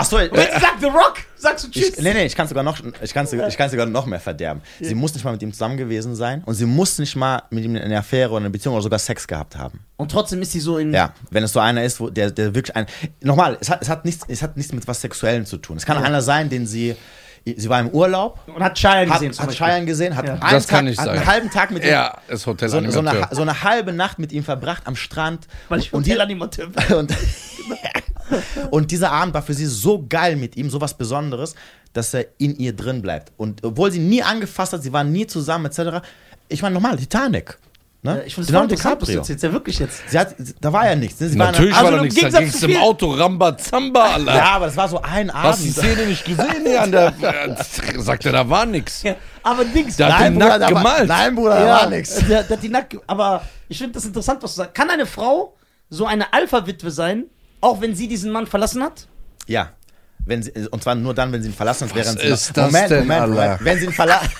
Ach 0.00 0.04
so, 0.04 0.16
Und 0.18 0.32
wenn 0.32 0.46
sie 0.46 0.60
sagt 0.60 0.80
The 0.80 0.86
Rock, 0.86 1.14
sagst 1.36 1.64
du 1.66 1.70
Tschüss. 1.70 1.90
Ich, 1.98 2.02
nee, 2.02 2.14
nee, 2.14 2.24
ich 2.24 2.34
kann 2.36 2.46
sogar 2.46 2.62
noch, 2.62 2.78
ich 3.02 3.12
kann 3.12 3.26
sogar, 3.26 3.48
ich 3.48 3.56
kann 3.56 3.68
sogar 3.68 3.86
noch 3.86 4.06
mehr 4.06 4.20
verderben. 4.20 4.62
Sie 4.80 4.94
muss 4.94 5.12
nicht 5.14 5.24
mal 5.24 5.32
mit 5.32 5.42
ihm 5.42 5.52
zusammen 5.52 5.76
gewesen 5.76 6.14
sein 6.14 6.42
und 6.44 6.54
sie 6.54 6.66
muss 6.66 6.98
nicht 6.98 7.16
mal 7.16 7.42
mit 7.50 7.64
ihm 7.64 7.74
eine 7.76 7.98
Affäre 7.98 8.30
oder 8.30 8.38
eine 8.40 8.50
Beziehung 8.50 8.74
oder 8.74 8.82
sogar 8.84 8.98
Sex 9.00 9.26
gehabt 9.26 9.56
haben. 9.56 9.80
Und 9.96 10.10
trotzdem 10.12 10.40
ist 10.42 10.52
sie 10.52 10.60
so 10.60 10.78
in. 10.78 10.94
Ja, 10.94 11.12
wenn 11.30 11.42
es 11.42 11.52
so 11.52 11.60
einer 11.60 11.82
ist, 11.82 11.98
wo 12.00 12.08
der, 12.10 12.30
der 12.30 12.54
wirklich 12.54 12.74
ein. 12.76 12.86
Nochmal, 13.20 13.58
es 13.60 13.68
hat, 13.68 13.82
es 13.82 13.88
hat 13.88 14.04
nichts, 14.04 14.24
es 14.28 14.42
hat 14.42 14.56
nichts 14.56 14.72
mit 14.72 14.86
was 14.86 15.00
Sexuellem 15.00 15.44
zu 15.46 15.56
tun. 15.58 15.76
Es 15.76 15.84
kann 15.84 15.98
einer 16.02 16.22
sein, 16.22 16.48
den 16.48 16.66
sie, 16.66 16.94
sie 17.44 17.68
war 17.68 17.80
im 17.80 17.88
Urlaub, 17.88 18.38
Und 18.46 18.62
hat 18.62 18.78
Cheyenne 18.78 19.10
hat, 19.10 19.20
gesehen 19.20 19.36
hat 19.38 19.46
Beispiel. 19.48 19.66
Cheyenne 19.66 19.86
gesehen, 19.86 20.16
hat, 20.16 20.26
Ja. 20.26 20.32
einen, 20.34 20.40
Das 20.52 20.68
kann 20.68 20.78
Tag, 20.80 20.84
nicht 20.84 20.98
hat 20.98 21.06
sein. 21.06 21.16
einen 21.18 21.26
halben 21.26 21.50
Tag 21.50 21.70
mit 21.72 21.82
ihm, 21.82 21.88
Er 21.90 22.18
ist 22.28 22.42
so, 22.42 22.44
so, 22.44 22.50
Hotelanimateur. 22.52 23.26
eine, 23.26 23.34
so 23.34 23.42
eine 23.42 23.62
halbe 23.64 23.92
Nacht 23.92 24.18
mit 24.20 24.30
ihm 24.32 24.44
verbracht 24.44 24.82
am 24.86 24.94
Strand. 24.96 25.46
Weil 25.68 25.80
ich 25.80 25.92
und, 25.92 26.06
die, 26.06 26.10
Hotelanimateur 26.10 26.68
bin. 26.68 26.94
und, 26.96 27.12
und 28.70 28.90
dieser 28.90 29.10
Abend 29.12 29.34
war 29.34 29.42
für 29.42 29.54
sie 29.54 29.66
so 29.66 30.04
geil 30.08 30.36
mit 30.36 30.56
ihm, 30.56 30.70
so 30.70 30.80
was 30.80 30.94
Besonderes, 30.96 31.54
dass 31.92 32.12
er 32.14 32.26
in 32.38 32.56
ihr 32.58 32.74
drin 32.74 33.02
bleibt. 33.02 33.32
Und 33.36 33.64
obwohl 33.64 33.90
sie 33.90 33.98
nie 33.98 34.22
angefasst 34.22 34.72
hat, 34.72 34.82
sie 34.82 34.92
waren 34.92 35.10
nie 35.12 35.26
zusammen, 35.26 35.66
etc. 35.66 36.04
Ich 36.48 36.62
meine, 36.62 36.74
normal, 36.74 36.96
Titanic. 36.96 37.58
Ne? 38.00 38.22
Ich 38.26 38.34
finde 38.36 38.42
es 38.42 38.46
voll 38.46 38.52
Leonardo 38.68 38.74
interessant, 38.74 39.00
was 39.02 39.06
du 39.08 39.12
DiCaprio. 39.12 39.18
erzählst. 39.18 39.42
Ja, 39.42 39.52
wirklich 39.52 39.78
jetzt. 39.80 40.02
Sie 40.08 40.16
hat, 40.18 40.34
da 40.60 40.72
war 40.72 40.86
ja 40.86 40.94
nichts. 40.94 41.18
Ne? 41.20 41.30
Sie 41.30 41.36
Natürlich 41.36 41.74
Also 41.74 41.84
war 41.84 41.90
da 41.90 41.96
im 41.96 42.02
nichts, 42.04 42.14
da 42.20 42.28
Gegensatz 42.28 42.60
ging 42.60 42.70
es 42.70 42.76
im 42.76 42.82
Auto 42.82 43.10
Rambazamba, 43.10 44.04
Alter. 44.14 44.26
War, 44.26 44.36
ja, 44.36 44.44
aber 44.52 44.66
das 44.66 44.76
war 44.76 44.88
so 44.88 45.02
ein 45.02 45.32
Hast 45.34 45.64
die 45.64 45.70
Abend. 45.70 45.76
Szene 45.96 46.06
nicht 46.06 46.24
gesehen 46.24 46.64
hier 46.64 46.80
an 46.82 46.92
der. 46.92 47.08
Äh, 47.20 47.54
sagt 48.00 48.24
er, 48.26 48.32
da 48.32 48.48
war 48.48 48.66
nix. 48.66 49.02
Ja, 49.02 49.16
aber 49.42 49.64
Dings. 49.64 49.96
Da 49.96 50.12
hat 50.12 50.20
Nein, 50.20 50.34
Bruder, 50.34 50.46
nackt 50.58 50.60
da 50.62 50.74
war- 50.74 50.82
gemalt. 50.84 51.08
Nein, 51.08 51.34
Bruder, 51.34 51.50
da 51.58 51.66
ja, 51.66 51.74
war 51.80 51.90
nichts. 51.90 52.14
Der, 52.28 52.42
der 52.44 52.56
hat 52.56 52.62
die 52.62 52.68
nackt, 52.68 52.96
aber 53.08 53.42
ich 53.68 53.78
finde 53.78 53.94
das 53.94 54.04
interessant, 54.04 54.40
was 54.44 54.52
du 54.54 54.58
sagst. 54.58 54.74
Kann 54.76 54.90
eine 54.90 55.04
Frau 55.04 55.56
so 55.90 56.06
eine 56.06 56.32
Alpha-Witwe 56.32 56.92
sein, 56.92 57.24
auch 57.60 57.80
wenn 57.80 57.94
sie 57.94 58.08
diesen 58.08 58.30
Mann 58.30 58.46
verlassen 58.46 58.82
hat? 58.82 59.06
Ja. 59.46 59.70
Wenn 60.26 60.42
sie, 60.42 60.52
und 60.70 60.82
zwar 60.82 60.94
nur 60.94 61.14
dann, 61.14 61.32
wenn 61.32 61.42
sie 61.42 61.48
ihn 61.48 61.54
verlassen 61.54 61.88
hat, 61.88 61.94
während 61.94 62.20
sie. 62.20 62.26
ist 62.26 62.56
das 62.56 62.66
Moment, 62.66 62.90
denn, 62.90 62.98
Moment, 63.00 63.20
Alter? 63.22 63.34
Moment. 63.34 63.64
Wenn 63.64 63.78
sie 63.78 63.84
ihn 63.86 63.92
verlassen. 63.92 64.30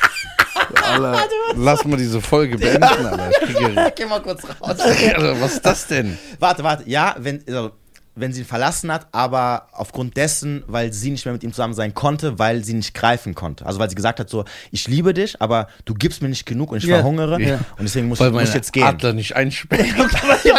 Alter, 0.74 1.24
lass 1.56 1.84
mal 1.84 1.96
diese 1.96 2.20
Folge 2.20 2.58
beenden, 2.58 2.82
Alter. 2.84 3.30
Ich 3.30 3.54
kriege, 3.54 3.92
Geh 3.96 4.04
mal 4.06 4.20
kurz 4.20 4.44
raus. 4.44 4.78
also, 4.80 5.40
was 5.40 5.52
ist 5.54 5.64
das 5.66 5.86
denn? 5.86 6.18
Warte, 6.38 6.62
warte. 6.62 6.88
Ja, 6.88 7.14
wenn, 7.18 7.42
also, 7.46 7.72
wenn 8.20 8.32
sie 8.32 8.40
ihn 8.42 8.46
verlassen 8.46 8.92
hat, 8.92 9.06
aber 9.12 9.68
aufgrund 9.72 10.16
dessen, 10.16 10.64
weil 10.66 10.92
sie 10.92 11.10
nicht 11.10 11.24
mehr 11.24 11.32
mit 11.32 11.42
ihm 11.42 11.52
zusammen 11.52 11.74
sein 11.74 11.94
konnte, 11.94 12.38
weil 12.38 12.64
sie 12.64 12.74
nicht 12.74 12.94
greifen 12.94 13.34
konnte. 13.34 13.64
Also 13.66 13.78
weil 13.78 13.88
sie 13.88 13.94
gesagt 13.96 14.20
hat 14.20 14.28
so, 14.30 14.44
ich 14.70 14.88
liebe 14.88 15.14
dich, 15.14 15.40
aber 15.40 15.68
du 15.84 15.94
gibst 15.94 16.22
mir 16.22 16.28
nicht 16.28 16.46
genug 16.46 16.72
und 16.72 16.78
ich 16.78 16.84
Ja. 16.84 16.96
verhungere 16.96 17.40
Ja. 17.40 17.54
und 17.76 17.82
deswegen 17.82 18.08
muss, 18.08 18.20
Weil 18.20 18.30
muss 18.30 18.44
ich 18.44 18.54
jetzt 18.54 18.72
gehen. 18.72 18.84
Adler 18.84 19.12
nicht 19.12 19.34
einsperren. 19.36 19.86
genau. 20.42 20.58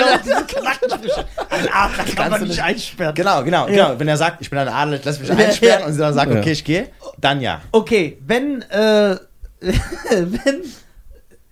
Ein 1.50 1.67
Adler 1.72 2.04
kann 2.15 2.32
man 2.32 2.39
du 2.41 2.45
nicht 2.48 2.56
nicht- 2.58 2.63
einsperren. 2.63 3.15
Genau, 3.15 3.43
genau, 3.43 3.67
Ja. 3.67 3.88
genau. 3.89 4.00
Wenn 4.00 4.08
er 4.08 4.17
sagt, 4.17 4.41
ich 4.41 4.50
bin 4.50 4.60
ein 4.60 4.67
Adel, 4.67 5.00
lass 5.04 5.19
mich 5.19 5.32
einsperren 5.32 5.82
ja. 5.82 5.86
und 5.86 5.93
sie 5.93 6.00
dann 6.00 6.13
sagt, 6.13 6.32
Ja. 6.34 6.39
okay, 6.39 6.52
ich 6.52 6.63
gehe, 6.63 6.88
dann 7.17 7.41
ja. 7.41 7.62
Okay, 7.72 8.17
wenn, 8.26 8.62
äh, 8.63 9.17
wenn, 9.62 10.62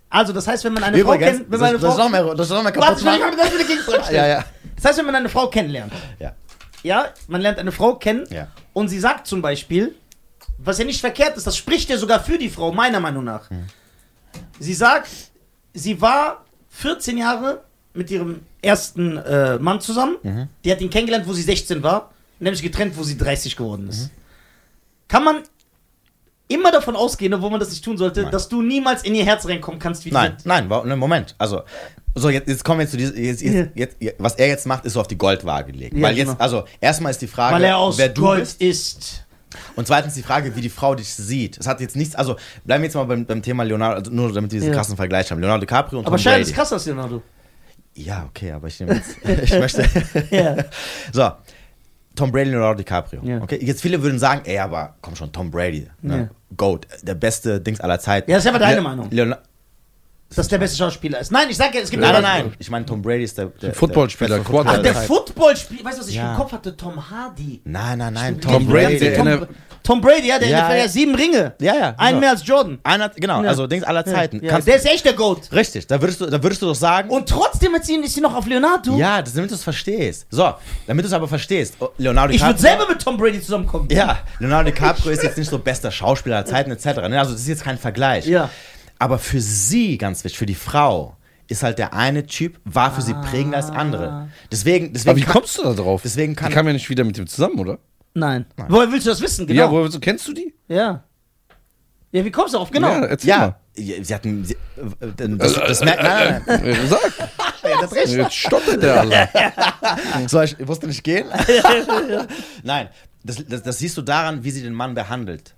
also 0.10 0.32
das 0.34 0.48
heißt, 0.48 0.63
wenn 0.63 0.74
man 0.74 0.84
eine 0.86 0.98
Frau 1.00 1.13
Übrigens, 1.13 1.38
kennt, 1.38 1.52
wenn 1.52 1.52
das, 1.52 1.60
man 1.60 1.70
eine 1.70 1.80
das, 1.80 1.89
ist 1.89 1.96
Frau, 1.98 2.04
noch 2.06 2.10
mehr, 2.12 2.36
das 2.36 2.48
ist 2.48 2.54
noch 2.54 2.63
mehr 2.63 2.76
Warte, 2.76 2.80
kaputt 2.80 2.98
ich 3.00 3.06
will 3.06 3.20
machen. 3.20 3.38
das 3.38 3.54
wieder 3.54 3.63
gegen 3.65 3.82
zurückstellen. 3.82 4.22
Ja, 4.24 4.28
ja. 4.38 4.46
Das 4.78 4.86
heißt, 4.86 4.98
wenn 5.00 5.06
man 5.06 5.16
eine 5.16 5.30
Frau 5.30 5.48
kennenlernt, 5.50 5.92
Ja. 6.20 6.34
ja, 6.84 7.08
man 7.28 7.42
lernt 7.42 7.60
eine 7.60 7.72
Frau 7.74 7.96
kennen 7.96 8.26
Ja. 8.30 8.48
und 8.74 8.88
sie 8.88 9.00
sagt 9.00 9.28
zum 9.28 9.42
Beispiel, 9.42 9.96
was 10.58 10.78
ja 10.80 10.86
nicht 10.86 11.02
verkehrt 11.02 11.36
ist, 11.38 11.46
das 11.46 11.58
spricht 11.58 11.90
ja 11.90 11.98
sogar 11.98 12.24
für 12.24 12.38
die 12.38 12.50
Frau, 12.50 12.72
meiner 12.72 13.00
Meinung 13.00 13.24
nach. 13.24 13.50
Hm. 13.50 13.66
Sie 14.60 14.74
sagt, 14.74 15.10
sie 15.74 16.00
war 16.02 16.46
14 16.70 17.18
Jahre 17.18 17.63
mit 17.94 18.10
ihrem 18.12 18.42
ersten 18.62 19.18
äh, 19.18 19.58
Mann 19.60 19.82
zusammen. 19.82 20.18
Mhm. 20.24 20.48
Die 20.63 20.72
hat 20.72 20.82
ihn 20.82 20.90
kennengelernt, 20.90 21.28
wo 21.28 21.34
sie 21.34 21.42
16 21.42 21.82
war, 21.84 22.12
nämlich 22.40 22.62
getrennt, 22.62 22.96
wo 22.98 23.04
sie 23.04 23.18
30 23.18 23.56
geworden 23.56 23.88
ist. 23.90 24.06
Mhm. 24.06 24.10
Kann 25.08 25.24
man 25.24 25.44
immer 26.48 26.72
davon 26.72 26.96
ausgehen, 26.96 27.34
obwohl 27.34 27.50
man 27.52 27.60
das 27.60 27.70
nicht 27.70 27.84
tun 27.84 27.98
sollte, 27.98 28.24
Nein. 28.24 28.32
dass 28.32 28.48
du 28.50 28.62
niemals 28.62 29.04
in 29.04 29.14
ihr 29.16 29.26
Herz 29.26 29.48
reinkommen 29.48 29.80
kannst, 29.80 30.06
wie 30.06 30.12
Nein, 30.12 30.38
nein, 30.46 30.68
ne, 30.68 30.96
Moment. 30.96 31.36
Also, 31.38 31.62
so 32.16 32.30
jetzt, 32.30 32.48
jetzt 32.48 32.64
kommen 32.64 32.80
wir 32.80 32.88
zu 32.88 32.98
diesem, 32.98 33.16
jetzt, 33.18 33.42
Ja. 33.42 33.68
jetzt, 33.76 33.98
jetzt, 34.00 34.16
was 34.20 34.36
er 34.36 34.48
jetzt 34.48 34.66
macht, 34.66 34.86
ist 34.86 34.94
so 34.94 35.02
auf 35.02 35.08
die 35.08 35.18
Goldwaage 35.18 35.72
legen. 35.72 35.98
Ja, 35.98 36.08
Weil 36.08 36.17
jetzt, 36.17 36.28
genau. 36.30 36.40
also, 36.40 36.63
erstmal 36.82 37.12
ist 37.12 37.21
die 37.21 37.28
Frage, 37.28 37.56
weil 37.56 37.63
er 37.65 37.78
aus 37.78 37.98
wer 37.98 38.10
du 38.10 38.21
Gold 38.21 38.40
bist. 38.42 38.62
ist. 38.62 39.24
Und 39.76 39.88
zweitens 39.88 40.13
die 40.13 40.24
Frage, 40.24 40.56
wie 40.56 40.62
die 40.62 40.69
Frau 40.69 40.94
dich 40.96 41.13
sieht. 41.13 41.58
Es 41.58 41.67
hat 41.67 41.80
jetzt 41.82 41.96
nichts, 41.96 42.15
also, 42.15 42.36
bleiben 42.65 42.82
wir 42.84 42.88
jetzt 42.88 42.96
mal 42.96 43.06
beim, 43.06 43.26
beim 43.26 43.42
Thema 43.42 43.63
Leonardo, 43.63 43.98
also 43.98 44.12
nur 44.12 44.32
damit 44.34 44.52
wir 44.52 44.60
diesen 44.60 44.69
Ja. 44.71 44.76
krassen 44.76 44.96
Vergleich 44.96 45.30
haben. 45.32 45.40
Leonardo 45.40 45.62
DiCaprio 45.62 46.00
und 46.00 46.06
Aber 46.08 46.15
Tom 46.17 46.24
Schein 46.24 46.34
Brady. 46.40 46.50
ist 46.50 46.56
krasser 46.56 46.76
als 46.76 46.86
Leonardo. 46.86 47.21
Ja, 47.96 48.26
okay, 48.30 48.52
aber 48.52 48.67
ich 48.67 48.80
nehme 48.80 48.96
jetzt, 48.96 49.15
ich 49.44 49.52
möchte, 49.60 49.84
Ja. 50.32 50.56
so. 51.12 51.32
Tom 52.15 52.32
Brady, 52.32 52.50
Leonardo 52.50 52.78
DiCaprio. 52.80 53.21
Ja. 53.24 53.42
Okay, 53.44 53.60
jetzt 53.62 53.82
viele 53.82 54.02
würden 54.02 54.17
sagen, 54.17 54.42
ey, 54.46 54.58
aber 54.58 54.96
komm 55.02 55.15
schon, 55.15 55.32
Tom 55.32 55.52
Brady, 55.52 55.88
ne? 56.02 56.30
Goat, 56.56 56.87
der 57.04 57.15
beste 57.15 57.60
Dings 57.60 57.81
aller 57.81 58.00
Zeiten. 58.00 58.29
Ja, 58.31 58.37
das 58.37 58.45
ist 58.45 58.50
aber 58.50 58.60
deine 58.60 58.75
Le 58.77 58.81
Meinung. 58.81 59.10
Leonardo, 59.12 59.41
Dass 60.35 60.48
der 60.48 60.58
beste 60.58 60.77
Schauspieler 60.77 61.19
ist. 61.19 61.31
Nein, 61.31 61.48
ich 61.50 61.58
sage 61.58 61.77
ja, 61.77 61.83
es 61.83 61.89
gibt 61.89 62.02
nein, 62.02 62.13
nein, 62.13 62.21
nein. 62.21 62.54
Ich 62.60 62.69
meine, 62.69 62.85
Tom 62.85 63.02
Brady 63.02 63.23
ist 63.23 63.37
der, 63.37 63.48
der 63.48 63.73
Footballspieler, 63.73 64.39
Quarterback. 64.39 64.79
Ach, 64.79 64.81
der. 64.81 64.95
Footballspieler. 64.95 65.83
Weißt 65.85 65.98
du, 65.98 66.02
was 66.02 66.08
ich 66.10 66.15
Ja. 66.15 66.31
im 66.31 66.37
Kopf 66.37 66.52
hatte? 66.54 66.75
Tom 66.77 67.10
Hardy. 67.10 67.62
Nein, 67.65 67.98
nein, 67.98 68.13
nein. 68.13 68.39
Tom 68.41 68.65
Brady, 68.67 69.00
der 69.00 69.15
Tom, 69.17 69.48
Tom 69.88 70.02
Brady, 70.02 70.27
ja, 70.27 70.38
der 70.38 70.50
Ja, 70.50 70.63
NFL 70.67 70.71
ja. 70.77 70.83
ja 70.83 70.88
sieben 70.90 71.15
Ringe. 71.15 71.54
Ja, 71.62 71.73
ja. 71.75 71.96
Einen 71.98 72.10
genau. 72.10 72.19
mehr 72.19 72.29
als 72.31 72.46
Jordan. 72.46 72.77
Einer, 72.83 73.10
genau, 73.15 73.42
Ja. 73.42 73.50
also 73.50 73.67
Dings 73.67 73.85
aller 73.85 74.04
Zeiten. 74.06 74.44
Ja, 74.44 74.52
Kannst, 74.52 74.67
der 74.67 74.75
ist 74.75 74.85
echt 74.85 75.06
der 75.06 75.13
Goat. 75.13 75.50
richtig, 75.54 75.88
da 75.88 76.02
würdest, 76.02 76.19
du, 76.19 76.25
da 76.25 76.44
würdest 76.44 76.62
du 76.62 76.65
doch 76.65 76.75
sagen. 76.75 77.10
Und 77.10 77.29
trotzdem 77.29 77.73
ist 77.75 77.85
sie, 77.85 77.96
ist 77.96 78.13
sie 78.13 78.19
noch 78.21 78.35
auf 78.35 78.46
Leonardo. 78.48 78.98
ja, 78.98 79.21
das, 79.21 79.33
damit 79.33 79.50
du 79.50 79.56
es 79.56 79.63
verstehst. 79.63 80.27
So, 80.29 80.54
damit 80.88 81.06
du 81.06 81.08
es 81.08 81.13
aber 81.13 81.27
verstehst. 81.29 81.75
Oh, 81.79 81.88
Leonardo 81.98 82.33
Ich 82.33 82.42
würde 82.42 82.56
DiCaprio- 82.56 82.62
selber 82.62 82.88
mit 82.90 83.02
Tom 83.02 83.15
Brady 83.17 83.40
zusammenkommen. 83.42 83.88
Ja, 83.90 84.19
Leonardo 84.40 84.71
DiCaprio 84.71 85.12
ist 85.12 85.23
jetzt 85.23 85.38
nicht 85.38 85.50
so 85.50 85.58
bester 85.58 85.90
Schauspieler 85.90 86.35
aller 86.35 86.46
Zeiten 86.46 86.69
etc. 86.71 86.85
ne? 87.08 87.17
Also 87.19 87.31
das 87.31 87.42
ist 87.42 87.48
jetzt 87.48 87.63
kein 87.63 87.77
Vergleich. 87.77 88.25
Ja. 88.27 88.50
Aber 89.00 89.19
für 89.19 89.40
sie, 89.40 89.98
ganz 89.98 90.23
wichtig, 90.25 90.38
für 90.38 90.46
die 90.46 90.56
Frau, 90.56 91.15
ist 91.48 91.63
halt 91.63 91.77
der 91.79 91.94
eine 91.94 92.25
Typ, 92.25 92.60
war 92.65 92.92
für 92.94 93.02
sie 93.02 93.13
prägender 93.13 93.56
als 93.58 93.69
andere. 93.69 94.27
Deswegen, 94.52 94.92
deswegen 94.92 95.12
Aber 95.12 95.17
wie 95.19 95.23
kann- 95.23 95.33
kommst 95.33 95.58
du 95.58 95.63
da 95.63 95.71
drauf? 95.73 96.02
deswegen 96.04 96.35
kann- 96.35 96.50
Die 96.50 96.54
kam 96.56 96.67
ja 96.67 96.73
nicht 96.73 96.90
wieder 96.90 97.06
mit 97.06 97.17
ihm 97.17 97.25
zusammen, 97.27 97.58
oder? 97.60 97.77
Nein. 98.18 98.46
Woher 98.68 98.92
willst 98.92 99.06
du 99.06 99.12
das 99.12 99.22
wissen? 99.22 99.46
Genau. 99.46 99.60
Ja, 99.62 99.72
woher 99.72 99.92
so, 99.92 100.00
kennst 100.00 100.28
du 100.28 100.34
die? 100.34 100.54
Ja. 100.68 101.04
Ja, 102.12 102.26
wie 102.26 102.32
kommst 102.32 102.54
du 102.54 102.58
darauf? 102.58 102.72
Genau. 102.72 102.88
Ja, 102.90 103.06
erzähl 103.06 103.30
Ja, 103.30 103.38
mal. 103.40 103.56
ja, 103.76 104.04
sie 104.04 104.15
hatten. 104.15 104.44
Sie, 104.46 104.54
äh, 104.56 104.58
das, 105.38 105.54
das 105.54 105.84
merkt. 105.84 106.02
Nein, 106.02 106.42
nein, 106.48 106.63
Äh, 106.65 106.88
Sag. 106.88 107.02
Jetzt 108.08 108.34
stottert 108.34 108.82
der 108.82 109.02
alle. 109.02 109.30
nein. 110.13 110.28
So, 110.30 110.42
ich 110.42 110.56
wusste 110.68 110.88
nicht 110.88 111.04
gehen. 111.04 111.28
nein, 112.63 112.90
das, 113.24 113.44
das, 113.48 113.62
das 113.63 113.78
siehst 113.80 113.98
du 113.98 114.02
daran, 114.02 114.44
wie 114.44 114.52
sie 114.52 114.63
den 114.63 114.74
Mann 114.74 114.94
behandelt. 114.96 115.54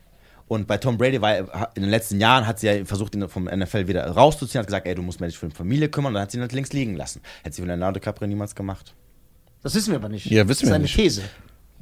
Und 0.47 0.65
bei 0.67 0.77
Tom 0.77 0.97
Brady 0.97 1.21
war 1.21 1.31
er- 1.35 1.69
in 1.75 1.83
den 1.83 1.91
letzten 1.91 2.19
Jahren 2.19 2.47
hat 2.47 2.59
sie 2.59 2.67
ja 2.67 2.83
versucht, 2.83 3.13
ihn 3.15 3.29
vom 3.29 3.43
NFL 3.45 3.87
wieder 3.87 4.05
rauszuziehen, 4.09 4.59
hat 4.59 4.67
gesagt, 4.67 4.87
ey, 4.87 4.95
du 4.95 5.03
musst 5.03 5.19
mehr 5.19 5.29
dich 5.29 5.37
für 5.37 5.47
die 5.47 5.55
Familie 5.55 5.89
kümmern, 5.89 6.09
und 6.09 6.13
dann 6.15 6.23
hat 6.23 6.31
sie 6.31 6.37
ihn 6.39 6.41
halt 6.41 6.51
links 6.53 6.73
liegen 6.73 6.95
lassen. 6.95 7.21
Hätte 7.43 7.55
sie 7.55 7.61
von 7.61 7.67
Leonardo 7.69 7.99
DiCaprio 7.99 8.27
niemals 8.27 8.55
gemacht. 8.55 8.95
Das 9.61 9.75
wissen 9.75 9.91
wir 9.91 9.97
aber 9.99 10.09
nicht. 10.09 10.25
Ja, 10.25 10.47
wissen 10.47 10.61
das 10.61 10.61
wir 10.61 10.67
ist 10.69 10.73
eine 10.73 10.83
nicht. 10.83 10.95
These. 10.95 11.21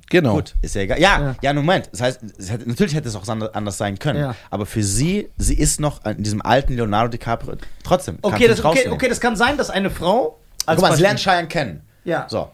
Genau. 0.09 0.35
Gut, 0.35 0.55
ist 0.61 0.75
ja 0.75 0.81
egal. 0.81 0.99
Ja, 1.01 1.19
Ja. 1.19 1.35
ja, 1.41 1.53
Moment. 1.53 1.89
Das 1.91 2.01
heißt, 2.01 2.19
es 2.37 2.49
hätte, 2.51 2.67
natürlich 2.67 2.95
hätte 2.95 3.09
es 3.09 3.15
auch 3.15 3.27
anders- 3.27 3.77
sein 3.77 3.99
können. 3.99 4.19
Ja. 4.19 4.35
Aber 4.49 4.65
für 4.65 4.81
sie, 4.83 5.29
sie 5.37 5.55
ist 5.55 5.79
noch 5.81 6.05
in 6.05 6.23
diesem 6.23 6.41
alten 6.41 6.75
Leonardo 6.75 7.09
DiCaprio. 7.09 7.55
Trotzdem. 7.83 8.17
Okay 8.21 8.47
das, 8.47 8.57
nicht 8.57 8.65
okay, 8.65 8.89
okay, 8.89 9.09
das 9.09 9.19
kann 9.19 9.35
sein, 9.35 9.57
dass 9.57 9.69
eine 9.69 9.89
Frau. 9.89 10.39
Als 10.65 10.79
Guck 10.79 10.89
mal, 10.89 10.95
sie 10.95 11.01
lernt 11.01 11.19
Cheyenne 11.19 11.47
kennen. 11.47 11.81
Ja. 12.05 12.25
So. 12.29 12.49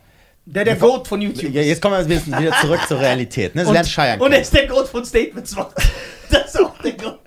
Der 0.45 0.65
der 0.65 0.75
Goat 0.75 1.07
von 1.07 1.21
YouTube. 1.21 1.51
Ja, 1.53 1.61
jetzt 1.61 1.81
kommen 1.81 1.95
wir 2.07 2.21
wieder 2.27 2.39
wieder 2.39 2.51
zurück 2.59 2.81
zur 2.87 2.99
Realität. 2.99 3.55
Ne? 3.55 3.61
Sie 3.61 3.67
und, 3.69 3.73
lernt 3.73 3.87
Cheyenne 3.87 4.21
und 4.21 4.31
er 4.31 4.31
kennen. 4.31 4.41
ist 4.41 4.53
der 4.53 4.67
Goat 4.67 4.87
von 4.87 5.05
Statements. 5.05 5.55
Das 6.29 6.45
ist 6.55 6.59
auch 6.59 6.77
der 6.79 6.93
Goat. 6.93 7.19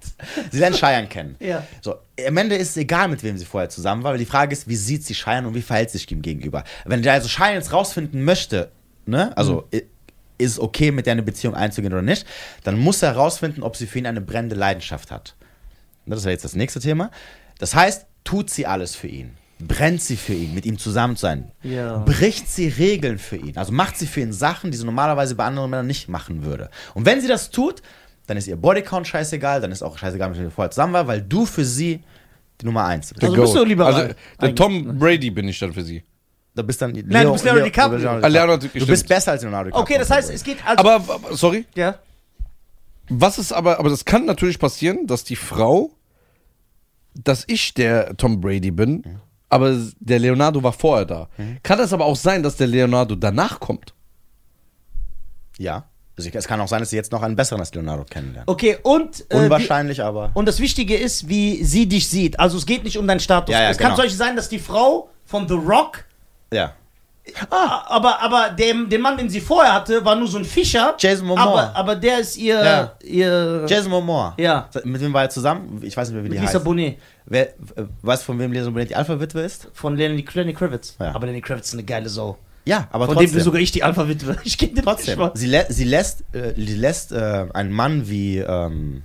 Sie 0.50 0.58
lernt 0.58 0.74
Cheyenne 0.76 1.06
kennen. 1.06 1.36
Ja. 1.38 1.62
So, 1.80 1.94
am 2.26 2.36
Ende 2.36 2.56
ist 2.56 2.70
es 2.70 2.76
egal, 2.76 3.06
mit 3.06 3.22
wem 3.22 3.38
sie 3.38 3.44
vorher 3.44 3.68
zusammen 3.68 4.02
war, 4.02 4.12
weil 4.12 4.18
die 4.18 4.26
Frage 4.26 4.52
ist, 4.52 4.66
wie 4.66 4.74
sieht 4.74 5.04
sie 5.04 5.14
Cheyenne 5.14 5.46
und 5.46 5.54
wie 5.54 5.62
verhält 5.62 5.90
sie 5.90 5.98
sich 5.98 6.10
ihm 6.10 6.22
gegenüber. 6.22 6.64
Wenn 6.84 7.02
der 7.02 7.12
also 7.12 7.28
Cheyenne 7.28 7.54
jetzt 7.54 7.72
rausfinden 7.72 8.24
möchte, 8.24 8.72
ne, 9.04 9.36
also 9.36 9.68
Mhm. 9.72 9.82
Ist 10.38 10.52
es 10.52 10.60
okay, 10.60 10.90
mit 10.90 11.06
der 11.06 11.12
eine 11.12 11.22
Beziehung 11.22 11.54
einzugehen 11.54 11.92
oder 11.92 12.02
nicht, 12.02 12.26
dann 12.64 12.78
muss 12.78 13.02
er 13.02 13.14
herausfinden, 13.14 13.62
ob 13.62 13.76
sie 13.76 13.86
für 13.86 13.98
ihn 13.98 14.06
eine 14.06 14.20
brennende 14.20 14.56
Leidenschaft 14.56 15.10
hat. 15.10 15.34
Das 16.06 16.24
wäre 16.24 16.32
jetzt 16.32 16.44
das 16.44 16.54
nächste 16.54 16.80
Thema. 16.80 17.10
Das 17.58 17.74
heißt, 17.74 18.06
tut 18.24 18.50
sie 18.50 18.66
alles 18.66 18.94
für 18.94 19.08
ihn? 19.08 19.32
Brennt 19.58 20.02
sie 20.02 20.16
für 20.16 20.34
ihn, 20.34 20.54
mit 20.54 20.66
ihm 20.66 20.78
zusammen 20.78 21.16
zu 21.16 21.22
sein? 21.22 21.50
Ja. 21.62 21.98
Bricht 21.98 22.48
sie 22.48 22.68
Regeln 22.68 23.18
für 23.18 23.36
ihn? 23.36 23.56
Also 23.56 23.72
macht 23.72 23.96
sie 23.96 24.06
für 24.06 24.20
ihn 24.20 24.32
Sachen, 24.32 24.70
die 24.70 24.76
sie 24.76 24.84
normalerweise 24.84 25.34
bei 25.34 25.44
anderen 25.44 25.70
Männern 25.70 25.86
nicht 25.86 26.08
machen 26.08 26.44
würde. 26.44 26.70
Und 26.94 27.06
wenn 27.06 27.20
sie 27.22 27.28
das 27.28 27.50
tut, 27.50 27.82
dann 28.26 28.36
ist 28.36 28.46
ihr 28.46 28.56
Bodycount 28.56 29.06
scheißegal, 29.06 29.60
dann 29.60 29.72
ist 29.72 29.82
auch 29.82 29.96
scheißegal, 29.96 30.28
mit 30.28 30.38
wem 30.38 30.46
sie 30.46 30.50
vorher 30.50 30.70
zusammen 30.70 30.92
war, 30.92 31.06
weil 31.06 31.22
du 31.22 31.46
für 31.46 31.64
sie 31.64 32.02
die 32.60 32.66
Nummer 32.66 32.84
eins 32.84 33.12
bist. 33.12 33.24
Also 33.24 33.36
bist 33.36 33.54
du 33.54 33.64
liberal, 33.64 33.94
Also, 33.94 34.14
der. 34.40 34.54
Tom 34.54 34.98
Brady 34.98 35.30
bin 35.30 35.48
ich 35.48 35.58
dann 35.58 35.72
für 35.72 35.82
sie. 35.82 36.02
Du 36.56 36.62
bist 36.62 36.80
dann 36.80 36.92
Nein, 36.92 37.26
du 37.26 37.32
bist 37.32 37.44
Leonardo 37.44 37.64
DiCaprio. 37.66 38.08
Ah, 38.08 38.26
Leonardo, 38.26 38.56
Du 38.56 38.68
stimmt. 38.68 38.86
bist 38.86 39.06
besser 39.06 39.32
als 39.32 39.42
Leonardo 39.42 39.68
DiCaprio. 39.70 39.82
Okay, 39.82 39.98
das 39.98 40.10
heißt, 40.10 40.30
es 40.30 40.42
geht 40.42 40.58
also. 40.66 40.80
Aber, 40.80 41.14
aber, 41.14 41.36
sorry, 41.36 41.66
ja. 41.74 41.96
was 43.10 43.38
ist 43.38 43.52
aber, 43.52 43.78
aber 43.78 43.90
das 43.90 44.04
kann 44.04 44.24
natürlich 44.24 44.58
passieren, 44.58 45.06
dass 45.06 45.22
die 45.22 45.36
Frau, 45.36 45.90
dass 47.14 47.44
ich 47.46 47.74
der 47.74 48.16
Tom 48.16 48.40
Brady 48.40 48.70
bin, 48.70 49.04
aber 49.50 49.76
der 50.00 50.18
Leonardo 50.18 50.62
war 50.62 50.72
vorher 50.72 51.04
da. 51.04 51.28
Kann 51.62 51.78
das 51.78 51.92
aber 51.92 52.06
auch 52.06 52.16
sein, 52.16 52.42
dass 52.42 52.56
der 52.56 52.66
Leonardo 52.66 53.14
danach 53.14 53.60
kommt? 53.60 53.92
Ja. 55.58 55.84
Also 56.18 56.30
es 56.32 56.48
kann 56.48 56.58
auch 56.62 56.68
sein, 56.68 56.80
dass 56.80 56.88
sie 56.88 56.96
jetzt 56.96 57.12
noch 57.12 57.22
einen 57.22 57.36
besseren 57.36 57.60
als 57.60 57.74
Leonardo 57.74 58.04
kennenlernen. 58.04 58.44
Okay, 58.48 58.78
und. 58.82 59.26
äh, 59.28 59.36
Unwahrscheinlich, 59.36 60.02
aber. 60.02 60.30
Und 60.32 60.48
das 60.48 60.60
Wichtige 60.60 60.96
ist, 60.96 61.28
wie 61.28 61.62
sie 61.62 61.86
dich 61.86 62.08
sieht. 62.08 62.40
Also 62.40 62.56
es 62.56 62.64
geht 62.64 62.84
nicht 62.84 62.96
um 62.96 63.06
deinen 63.06 63.20
Status. 63.20 63.52
Ja, 63.52 63.64
ja, 63.64 63.70
es 63.70 63.76
kann 63.76 63.88
genau. 63.88 63.96
zum 63.96 64.04
Beispiel 64.04 64.16
sein, 64.16 64.34
dass 64.34 64.48
die 64.48 64.58
Frau 64.58 65.10
von 65.26 65.46
The 65.46 65.54
Rock, 65.54 66.05
Ja. 66.56 66.72
ah, 67.50 67.84
aber, 67.88 68.22
aber 68.22 68.50
dem, 68.50 68.88
dem 68.88 69.00
Mann, 69.00 69.16
den 69.16 69.28
sie 69.28 69.40
vorher 69.40 69.74
hatte, 69.74 70.04
war 70.04 70.14
nur 70.14 70.28
so 70.28 70.38
ein 70.38 70.44
Fischer. 70.44 70.94
Jason 70.98 71.26
Momoa. 71.26 71.42
Aber, 71.44 71.76
aber 71.76 71.96
der 71.96 72.20
ist 72.20 72.36
ihr. 72.36 72.64
Ja. 72.64 72.92
ihr 73.02 73.66
Jason 73.68 73.90
Momoa. 73.90 74.34
Ja. 74.38 74.68
Mit 74.84 75.00
wem 75.00 75.12
war 75.12 75.22
er 75.22 75.30
zusammen? 75.30 75.80
Ich 75.82 75.96
weiß 75.96 76.08
nicht 76.08 76.14
mehr, 76.14 76.24
wie 76.24 76.28
die 76.30 76.38
Lisa 76.38 76.54
heißt. 76.54 76.64
Bonet 76.64 76.98
Wer, 77.28 77.48
äh, 77.48 77.84
weißt 78.02 78.22
du, 78.22 78.26
von 78.26 78.38
wem 78.38 78.52
Lisa 78.52 78.70
Bonet 78.70 78.90
die 78.90 78.96
Alpha-Witwe 78.96 79.40
ist? 79.40 79.68
von 79.72 79.96
Lenny, 79.96 80.24
Lenny 80.34 80.54
Kravitz. 80.54 80.96
Ja. 81.00 81.14
Aber 81.14 81.26
Lenny 81.26 81.40
Kravitz 81.40 81.68
ist 81.68 81.74
eine 81.74 81.82
geile 81.84 82.08
Sau. 82.08 82.38
Ja, 82.64 82.88
aber 82.90 83.06
Von 83.06 83.14
trotzdem. 83.14 83.30
dem 83.30 83.34
bin 83.36 83.44
sogar 83.44 83.60
ich 83.60 83.72
die 83.72 83.82
Alpha-Witwe. 83.84 84.38
Ich 84.44 84.58
kenne 84.58 84.74
den 84.74 84.84
Trotzdem. 84.84 85.06
nicht 85.06 85.18
mal. 85.18 85.30
Sie, 85.34 85.46
lä 85.46 85.64
sie 85.68 85.84
lässt, 85.84 86.24
äh, 86.32 86.52
sie 86.56 86.74
lässt 86.74 87.12
äh, 87.12 87.46
einen 87.54 87.72
Mann 87.72 88.08
wie, 88.08 88.38
ähm, 88.38 89.02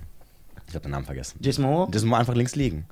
ich 0.68 0.74
habe 0.74 0.82
den 0.82 0.92
Namen 0.92 1.04
vergessen. 1.06 1.38
Jason 1.40 1.64
Momoa? 1.64 1.88
Das 1.90 2.02
muss 2.04 2.18
einfach 2.18 2.34
links 2.34 2.56
liegen. 2.56 2.86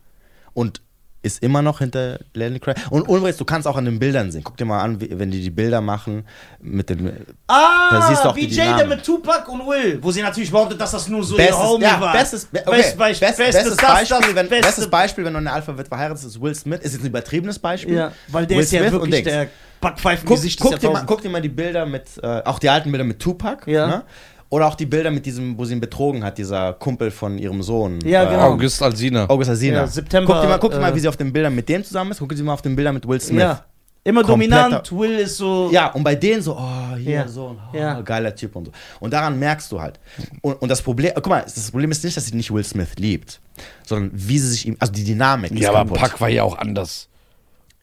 Und 0.54 0.80
ist 1.22 1.42
immer 1.42 1.60
noch 1.60 1.80
hinter 1.80 2.18
Lenny 2.32 2.58
Kravitz. 2.60 2.80
Und 2.88 3.02
übrigens, 3.08 3.36
du 3.36 3.44
kannst 3.44 3.68
auch 3.68 3.76
an 3.76 3.84
den 3.84 3.98
Bildern 3.98 4.32
sehen. 4.32 4.42
Guck 4.42 4.56
dir 4.56 4.64
mal 4.64 4.80
an, 4.80 5.00
wie, 5.00 5.10
wenn 5.18 5.30
die 5.30 5.42
die 5.42 5.50
Bilder 5.50 5.80
machen 5.82 6.24
mit 6.60 6.88
den 6.88 7.12
Ah, 7.46 7.88
Da 7.90 8.08
siehst 8.08 8.24
du 8.24 8.28
auch 8.30 8.36
wie 8.36 8.46
die 8.46 8.54
Dynamik. 8.56 8.88
mit 8.88 9.04
Tupac 9.04 9.46
und 9.50 9.66
Will, 9.66 9.98
wo 10.02 10.10
sie 10.10 10.22
natürlich 10.22 10.50
behauptet, 10.50 10.80
dass 10.80 10.92
das 10.92 11.08
nur 11.08 11.22
so 11.22 11.36
Bestes, 11.36 11.56
ihr 11.56 11.62
Homie 11.62 11.82
ja, 11.84 12.00
war. 12.00 12.12
bestes, 12.14 12.46
be- 12.46 12.62
okay. 12.64 12.76
Best, 12.78 12.96
Beisp- 12.98 12.98
Best, 12.98 13.20
bestes 13.20 13.36
bestes, 13.54 13.76
das, 13.76 13.86
Beispiel, 13.90 14.16
das, 14.18 14.34
wenn, 14.34 14.48
beste- 14.48 14.66
bestes 14.66 14.90
Beispiel, 14.90 15.24
wenn 15.24 15.32
du 15.34 15.38
eine 15.40 15.52
Alpha 15.52 15.76
wird 15.76 15.88
verheiratet 15.88 16.24
ist, 16.24 16.40
Will 16.40 16.54
Smith. 16.54 16.80
Ist 16.80 16.92
jetzt 16.94 17.02
ein 17.02 17.08
übertriebenes 17.08 17.58
Beispiel. 17.58 17.96
Ja, 17.96 18.12
weil 18.28 18.46
der 18.46 18.56
Will 18.56 18.64
ist 18.64 18.72
ja 18.72 18.80
Smith 18.80 18.94
und 18.94 19.00
wirklich 19.02 19.24
der 19.24 19.48
Backpfeifen 19.82 20.26
Guck, 20.26 20.36
Gesicht 20.36 20.58
guck, 20.60 20.78
dir 20.78 20.90
mal, 20.90 21.04
guck 21.06 21.20
dir 21.22 21.28
mal 21.30 21.42
die 21.42 21.48
Bilder 21.50 21.84
mit, 21.86 22.04
äh, 22.22 22.42
auch 22.44 22.58
die 22.58 22.68
alten 22.70 22.90
Bilder 22.92 23.04
mit 23.04 23.18
Tupac. 23.18 23.70
Ja. 23.70 23.86
Ne? 23.86 24.02
Oder 24.50 24.66
auch 24.66 24.74
die 24.74 24.86
Bilder 24.86 25.10
mit 25.12 25.24
diesem, 25.26 25.56
wo 25.56 25.64
sie 25.64 25.74
ihn 25.74 25.80
betrogen 25.80 26.24
hat, 26.24 26.36
dieser 26.36 26.72
Kumpel 26.72 27.10
von 27.12 27.38
ihrem 27.38 27.62
Sohn. 27.62 28.00
Ja, 28.04 28.24
äh, 28.24 28.26
genau. 28.30 28.50
August 28.52 28.82
Alsina. 28.82 29.28
August 29.30 29.50
Alsina. 29.50 29.76
Ja, 29.78 29.86
September, 29.86 30.32
Guck 30.34 30.42
dir 30.42 30.48
mal, 30.48 30.58
guck 30.58 30.72
dir 30.72 30.80
mal 30.80 30.90
äh, 30.90 30.94
wie 30.96 31.00
sie 31.00 31.08
auf 31.08 31.16
den 31.16 31.32
Bildern 31.32 31.54
mit 31.54 31.68
dem 31.68 31.84
zusammen 31.84 32.10
ist. 32.10 32.18
Guck 32.18 32.34
dir 32.34 32.42
mal 32.42 32.54
auf 32.54 32.62
den 32.62 32.74
Bildern 32.74 32.94
mit 32.94 33.06
Will 33.06 33.20
Smith. 33.20 33.40
Ja, 33.40 33.64
immer 34.02 34.22
Kompletter- 34.22 34.62
dominant. 34.64 34.92
Will 34.92 35.18
ist 35.20 35.36
so. 35.36 35.70
Ja, 35.72 35.92
und 35.92 36.02
bei 36.02 36.16
denen 36.16 36.42
so, 36.42 36.56
oh, 36.58 36.96
hier 36.96 37.12
Ja. 37.12 37.28
so, 37.28 37.56
oh, 37.72 37.76
Ja. 37.76 38.00
geiler 38.00 38.34
Typ 38.34 38.56
und 38.56 38.64
so. 38.66 38.72
Und 38.98 39.12
daran 39.12 39.38
merkst 39.38 39.70
du 39.70 39.80
halt. 39.80 40.00
Und, 40.42 40.54
und 40.60 40.68
das 40.68 40.82
Problem, 40.82 41.12
guck 41.14 41.28
mal, 41.28 41.42
das 41.42 41.70
Problem 41.70 41.92
ist 41.92 42.02
nicht, 42.02 42.16
dass 42.16 42.26
sie 42.26 42.34
nicht 42.34 42.52
Will 42.52 42.64
Smith 42.64 42.96
liebt, 42.96 43.40
sondern 43.86 44.10
wie 44.12 44.38
sie 44.40 44.48
sich 44.48 44.66
ihm, 44.66 44.76
also 44.80 44.92
die 44.92 45.04
Dynamik 45.04 45.52
ist 45.52 45.60
Ja, 45.60 45.68
aber 45.70 45.78
kaputt. 45.94 45.98
Pack 45.98 46.20
war 46.20 46.28
ja 46.28 46.42
auch 46.42 46.58
anders. 46.58 47.08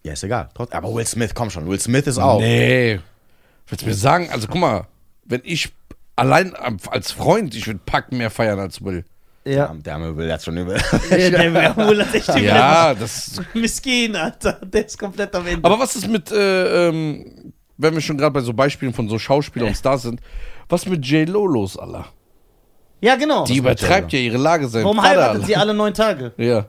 Ja, 0.04 0.12
ist 0.12 0.24
egal. 0.26 0.50
Aber 0.72 0.94
Will 0.94 1.08
Smith, 1.08 1.32
komm 1.34 1.50
schon, 1.50 1.66
Will 1.70 1.80
Smith 1.80 2.08
ist 2.08 2.18
auch. 2.18 2.42
Nee. 2.42 3.00
Willst 3.70 3.84
du 3.84 3.88
mir 3.88 3.94
sagen, 3.94 4.30
also 4.34 4.48
guck 4.48 4.60
mal, 4.60 4.86
wenn 5.24 5.40
ich 5.46 5.72
allein 6.18 6.54
als 6.56 7.12
Freund, 7.14 7.56
ich 7.56 7.66
würde 7.68 7.80
Pack 7.86 8.12
mehr 8.12 8.30
feiern 8.30 8.60
als 8.60 8.84
Will. 8.84 9.06
Ja. 9.46 9.74
Der 9.74 9.94
arme 9.94 10.18
Will 10.18 10.32
hat 10.32 10.44
schon 10.44 10.58
über. 10.58 10.74
Der, 11.10 11.32
der 11.32 11.78
Will 11.78 12.06
hat 12.06 12.14
echt 12.14 12.28
Ja, 12.40 12.94
das. 12.94 13.40
Miskin, 13.54 14.14
Alter. 14.16 14.54
Der 14.62 14.86
ist 14.86 15.00
komplett 15.00 15.34
am 15.34 15.48
Ende. 15.48 15.64
Aber 15.64 15.80
was 15.80 15.96
ist 15.96 16.10
mit, 16.10 16.30
äh, 16.32 16.90
ähm, 16.90 17.54
wenn 17.78 17.94
wir 17.94 18.02
schon 18.02 18.18
gerade 18.18 18.34
bei 18.34 18.42
so 18.42 18.52
Beispielen 18.52 18.94
von 18.94 19.08
so 19.08 19.18
Schauspielern 19.18 19.70
und 19.70 19.76
Stars 19.76 20.02
sind, 20.02 20.20
was 20.68 20.86
mit 20.86 21.06
J-Lo 21.06 21.48
los, 21.48 21.78
Allah? 21.78 22.08
ja, 23.00 23.16
genau. 23.16 23.46
Die 23.46 23.58
übertreibt 23.58 24.12
ja 24.12 24.20
ihre 24.20 24.38
Lage 24.38 24.68
sein. 24.68 24.84
Warum 24.84 24.98
Vater, 24.98 25.10
heiratet 25.10 25.36
Allah. 25.36 25.46
sie 25.46 25.56
alle 25.56 25.74
neun 25.74 25.94
Tage? 25.94 26.34
Ja. 26.38 26.66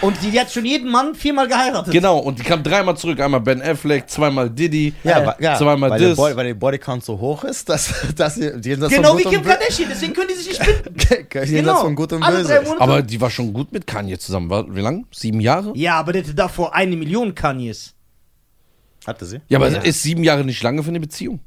Und 0.00 0.16
die, 0.22 0.30
die 0.30 0.38
hat 0.40 0.50
schon 0.52 0.64
jeden 0.64 0.90
Mann 0.90 1.14
viermal 1.14 1.48
geheiratet. 1.48 1.92
Genau, 1.92 2.18
und 2.18 2.38
die 2.38 2.42
kam 2.44 2.62
dreimal 2.62 2.96
zurück. 2.96 3.20
Einmal 3.20 3.40
Ben 3.40 3.60
Affleck, 3.62 4.08
zweimal 4.08 4.48
Diddy. 4.50 4.94
Ja, 5.02 5.34
Ja. 5.40 5.56
Zweimal 5.56 5.90
weil, 5.90 5.98
der 6.00 6.08
das. 6.10 6.16
Boy, 6.16 6.36
weil 6.36 6.46
der 6.46 6.54
Bodycount 6.54 7.02
so 7.04 7.18
hoch 7.18 7.42
ist, 7.44 7.68
dass, 7.68 7.92
dass 8.16 8.36
sie 8.36 8.48
jenseits 8.62 8.92
Genau 8.94 9.10
von 9.10 9.18
wie 9.18 9.24
Kim 9.24 9.42
Kardashian, 9.42 9.88
deswegen 9.90 10.12
können 10.12 10.28
die 10.28 10.34
sich 10.34 10.48
nicht 10.48 10.62
finden. 10.62 10.94
jenseits 11.32 11.50
Genau. 11.50 11.76
von 11.80 11.94
Gut 11.96 12.12
und 12.12 12.22
Alle 12.22 12.42
drei 12.44 12.58
Böse. 12.58 12.64
Monate. 12.68 12.80
Aber 12.82 13.02
die 13.02 13.20
war 13.20 13.30
schon 13.30 13.52
gut 13.52 13.72
mit 13.72 13.86
Kanye 13.86 14.18
zusammen. 14.18 14.50
War, 14.50 14.72
wie 14.74 14.80
lang? 14.80 15.06
Sieben 15.12 15.40
Jahre? 15.40 15.72
ja, 15.74 15.94
aber 15.98 16.12
der 16.12 16.22
hatte 16.22 16.34
davor 16.34 16.74
eine 16.74 16.94
Million 16.96 17.34
Kanyes. 17.34 17.94
Hatte 19.06 19.24
sie? 19.26 19.40
Ja, 19.48 19.58
aber 19.58 19.70
Ja. 19.70 19.78
ist 19.80 20.02
sieben 20.02 20.22
Jahre 20.22 20.44
nicht 20.44 20.62
lange 20.62 20.82
für 20.82 20.90
eine 20.90 21.00
Beziehung? 21.00 21.40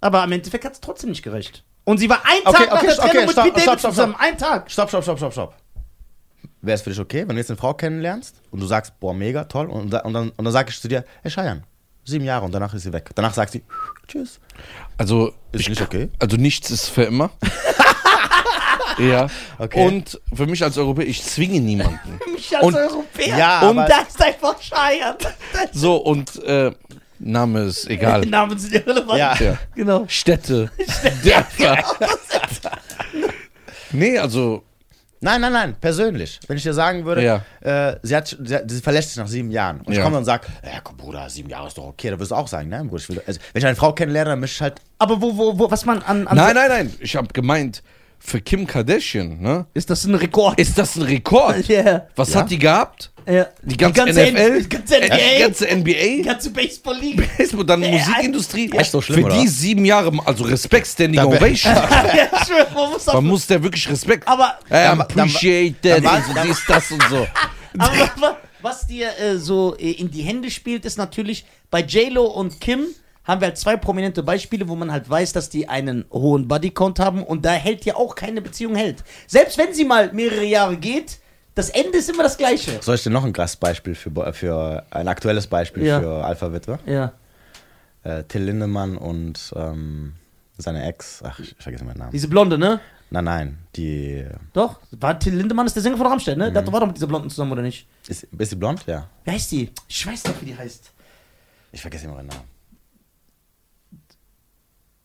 Aber 0.00 0.22
am 0.22 0.30
Endeffekt 0.32 0.64
hat 0.64 0.74
es 0.74 0.80
trotzdem 0.80 1.10
nicht 1.10 1.22
gerecht. 1.22 1.64
Und 1.84 1.98
sie 1.98 2.08
war 2.10 2.20
ein 2.24 2.40
Okay, 2.44 2.52
Tag 2.64 2.70
nach 2.70 2.76
okay, 2.76 2.86
der 2.86 2.96
Trennung 2.96 3.10
okay, 3.10 3.20
mit 3.22 3.30
stopp, 3.32 3.44
Pete 3.44 3.60
stopp, 3.60 3.64
Davidson 3.66 3.78
stopp, 3.78 3.90
zusammen. 3.92 4.14
stopp. 4.14 4.26
Ein 4.28 4.38
Tag. 4.38 4.70
Stopp, 4.70 4.88
stopp, 4.90 5.02
stopp, 5.02 5.18
stopp, 5.18 5.32
stopp. 5.32 5.54
Wäre 6.60 6.74
es 6.74 6.82
für 6.82 6.90
dich 6.90 6.98
okay, 7.00 7.20
wenn 7.26 7.36
du 7.36 7.40
jetzt 7.40 7.50
eine 7.50 7.56
Frau 7.56 7.74
kennenlernst 7.74 8.42
und 8.50 8.60
du 8.60 8.66
sagst, 8.66 8.98
boah, 9.00 9.14
mega, 9.14 9.44
toll, 9.44 9.66
und, 9.66 9.90
da- 9.90 10.00
und, 10.00 10.12
dann, 10.14 10.30
und 10.30 10.44
dann 10.44 10.52
sag 10.52 10.68
ich 10.68 10.80
zu 10.80 10.88
dir, 10.88 11.04
hey, 11.22 11.30
Scheiern, 11.30 11.62
sieben 12.04 12.24
Jahre 12.24 12.44
und 12.44 12.52
danach 12.52 12.74
ist 12.74 12.82
sie 12.82 12.92
weg. 12.92 13.10
Danach 13.14 13.32
sagt 13.34 13.52
sie, 13.52 13.62
tschüss. 14.08 14.40
Also, 14.96 15.32
Ist 15.52 15.60
ich, 15.60 15.68
nicht 15.68 15.82
okay? 15.82 16.08
also 16.18 16.36
nichts 16.36 16.70
ist 16.70 16.88
für 16.88 17.04
immer. 17.04 17.30
ja. 18.98 19.28
Okay. 19.58 19.86
Und 19.86 20.20
für 20.34 20.46
mich 20.46 20.62
als 20.64 20.76
Europäer, 20.78 21.06
ich 21.06 21.22
zwinge 21.22 21.60
niemanden. 21.60 22.18
Mich 22.32 22.56
als 22.56 22.66
Und- 22.66 22.74
Europäer. 22.74 23.36
Ja, 23.38 23.60
und 23.68 23.78
aber- 23.78 23.88
das 23.88 24.08
ist 24.08 24.22
einfach 24.22 24.60
scheiert. 24.60 25.26
So, 25.72 25.96
und 25.96 26.42
äh, 26.44 26.72
Name 27.20 27.62
ist 27.64 27.88
egal. 27.90 28.22
Die 28.22 28.30
Namen 28.30 28.58
sind 28.58 28.74
irrelevant. 28.74 29.18
Ja. 29.18 29.34
Ja. 29.36 29.58
Genau. 29.74 30.04
Städte, 30.08 30.70
Dörfer. 31.24 31.84
Nee, 33.90 34.18
also, 34.18 34.62
Nein, 35.20 35.40
nein, 35.40 35.52
nein, 35.52 35.76
persönlich. 35.80 36.38
Wenn 36.46 36.56
ich 36.56 36.62
dir 36.62 36.72
sagen 36.72 37.04
würde, 37.04 37.24
Ja. 37.24 37.42
äh, 37.60 37.96
sie, 38.02 38.14
hat, 38.14 38.36
sie, 38.44 38.54
hat, 38.54 38.70
sie 38.70 38.80
verlässt 38.80 39.08
sich 39.10 39.16
nach 39.18 39.26
sieben 39.26 39.50
Jahren. 39.50 39.80
Und 39.80 39.90
ich 39.92 39.98
Ja. 39.98 40.04
komme 40.04 40.16
und 40.18 40.24
sage, 40.24 40.46
ja, 40.64 40.80
komm, 40.82 40.96
Bruder, 40.96 41.28
sieben 41.28 41.48
Jahre 41.50 41.66
ist 41.66 41.76
doch 41.76 41.86
okay. 41.86 42.10
Da 42.10 42.18
wirst 42.20 42.30
du 42.30 42.34
auch 42.36 42.46
sagen, 42.46 42.68
nein, 42.68 42.86
Bruder, 42.88 43.02
ich 43.02 43.08
will, 43.08 43.22
also, 43.26 43.40
wenn 43.52 43.60
ich 43.60 43.66
eine 43.66 43.76
Frau 43.76 43.92
kennenlerne, 43.92 44.30
dann 44.30 44.40
möchte 44.40 44.54
ich 44.56 44.62
halt, 44.62 44.80
Aber 44.98 45.20
wo, 45.20 45.36
wo, 45.36 45.58
wo, 45.58 45.70
was 45.70 45.84
man 45.84 46.02
an. 46.02 46.26
an 46.28 46.36
nein, 46.36 46.54
nein, 46.54 46.68
nein. 46.68 46.94
Ich 47.00 47.16
habe 47.16 47.28
gemeint, 47.32 47.82
für 48.18 48.40
Kim 48.40 48.66
Kardashian, 48.66 49.40
ne? 49.40 49.66
Ist 49.74 49.88
das 49.90 50.04
ein 50.04 50.14
Rekord? 50.14 50.58
Ist 50.60 50.76
das 50.78 50.96
ein 50.96 51.02
Rekord? 51.02 51.66
Ja. 51.68 52.06
Was 52.16 52.32
Ja. 52.34 52.40
hat 52.40 52.50
die 52.50 52.58
gehabt? 52.58 53.10
ja. 53.26 53.46
Die 53.62 53.76
ganze, 53.76 54.02
NFL? 54.04 54.62
Die 54.62 54.68
ganze 54.68 54.96
NBA. 54.96 55.16
Die 55.16 55.42
ganze 55.42 55.66
Die 55.66 55.74
NBA? 55.74 56.24
ganze 56.24 56.50
Baseball-Liga. 56.50 57.24
Und 57.56 57.66
dann 57.68 57.80
Musikindustrie? 57.80 58.70
Echt 58.72 58.90
so 58.90 59.00
schlimm, 59.00 59.24
Für 59.24 59.30
die 59.30 59.38
oder? 59.40 59.48
sieben 59.48 59.84
Jahre, 59.84 60.12
also 60.24 60.44
Respekt, 60.44 60.86
Standing 60.86 61.20
Ovation. 61.20 61.74
ja, 61.74 62.44
schwör, 62.46 62.66
man 62.74 62.90
muss 62.90 63.06
Man 63.06 63.26
muss 63.26 63.46
der 63.46 63.62
wirklich 63.62 63.88
Respekt. 63.88 64.26
Aber, 64.26 64.58
I 64.66 64.70
Dann- 64.70 65.00
appreciate 65.00 65.74
that. 65.82 66.04
dann- 66.04 66.16
und 66.16 66.24
so 66.36 66.42
dies, 66.46 66.62
das 66.66 66.90
und 66.90 67.02
so. 67.10 67.26
aber 67.78 68.10
wa- 68.18 68.36
was 68.60 68.86
dir 68.86 69.10
äh, 69.20 69.36
so 69.36 69.76
äh, 69.78 69.92
in 69.92 70.10
die 70.10 70.22
Hände 70.22 70.50
spielt, 70.50 70.84
ist 70.84 70.98
natürlich 70.98 71.44
bei 71.70 71.80
JLo 71.82 72.24
und 72.24 72.60
Kim 72.60 72.86
haben 73.28 73.40
wir 73.40 73.48
halt 73.48 73.58
zwei 73.58 73.76
prominente 73.76 74.22
Beispiele, 74.24 74.66
wo 74.68 74.74
man 74.74 74.90
halt 74.90 75.08
weiß, 75.08 75.32
dass 75.34 75.50
die 75.50 75.68
einen 75.68 76.04
hohen 76.10 76.48
Bodycount 76.48 76.98
haben 76.98 77.22
und 77.22 77.44
da 77.44 77.52
hält 77.52 77.84
ja 77.84 77.94
auch 77.94 78.14
keine 78.16 78.40
Beziehung 78.42 78.74
hält. 78.74 79.04
Selbst 79.28 79.58
wenn 79.58 79.72
sie 79.74 79.84
mal 79.84 80.12
mehrere 80.12 80.44
Jahre 80.44 80.76
geht, 80.78 81.18
das 81.54 81.70
Ende 81.70 81.98
ist 81.98 82.08
immer 82.08 82.22
das 82.22 82.36
gleiche. 82.38 82.78
soll 82.80 82.94
ich 82.94 83.02
dir 83.02 83.10
noch 83.10 83.24
ein 83.24 83.32
Gastbeispiel 83.32 83.94
für, 83.94 84.32
für 84.32 84.86
ein 84.90 85.06
aktuelles 85.08 85.46
Beispiel 85.46 85.84
Ja. 85.84 86.00
für 86.00 86.24
Alpha-Witwe? 86.24 86.78
Ja. 86.86 87.12
Äh, 88.04 88.24
Till 88.24 88.42
Lindemann 88.44 88.96
und 88.96 89.52
ähm, 89.56 90.14
seine 90.56 90.86
Ex, 90.86 91.20
ach, 91.24 91.38
ich 91.40 91.54
vergesse 91.58 91.84
meinen 91.84 91.98
Namen. 91.98 92.12
Diese 92.12 92.28
Blonde, 92.28 92.56
ne? 92.58 92.80
Nein, 93.10 93.24
nein, 93.24 93.58
die, 93.74 94.24
Doch, 94.52 94.80
war 94.92 95.18
Till 95.18 95.34
Lindemann 95.34 95.66
ist 95.66 95.74
der 95.74 95.82
Sänger 95.82 95.96
von 95.96 96.06
Rammstein, 96.06 96.38
ne? 96.38 96.52
Der 96.52 96.64
war 96.72 96.80
doch 96.80 96.86
mit 96.86 96.96
dieser 96.96 97.06
Blonden 97.06 97.28
zusammen, 97.30 97.52
oder 97.52 97.62
nicht? 97.62 97.86
ist, 98.06 98.24
ist 98.24 98.52
die 98.52 98.56
blond? 98.56 98.84
Ja. 98.86 99.08
Wie 99.24 99.30
heißt 99.30 99.50
die? 99.52 99.70
Ich 99.88 100.06
weiß 100.06 100.22
doch, 100.24 100.34
wie 100.40 100.46
die 100.46 100.56
heißt. 100.56 100.92
Ich 101.72 101.80
vergesse 101.80 102.04
immer 102.06 102.16
ihren 102.16 102.26
Namen. 102.26 102.57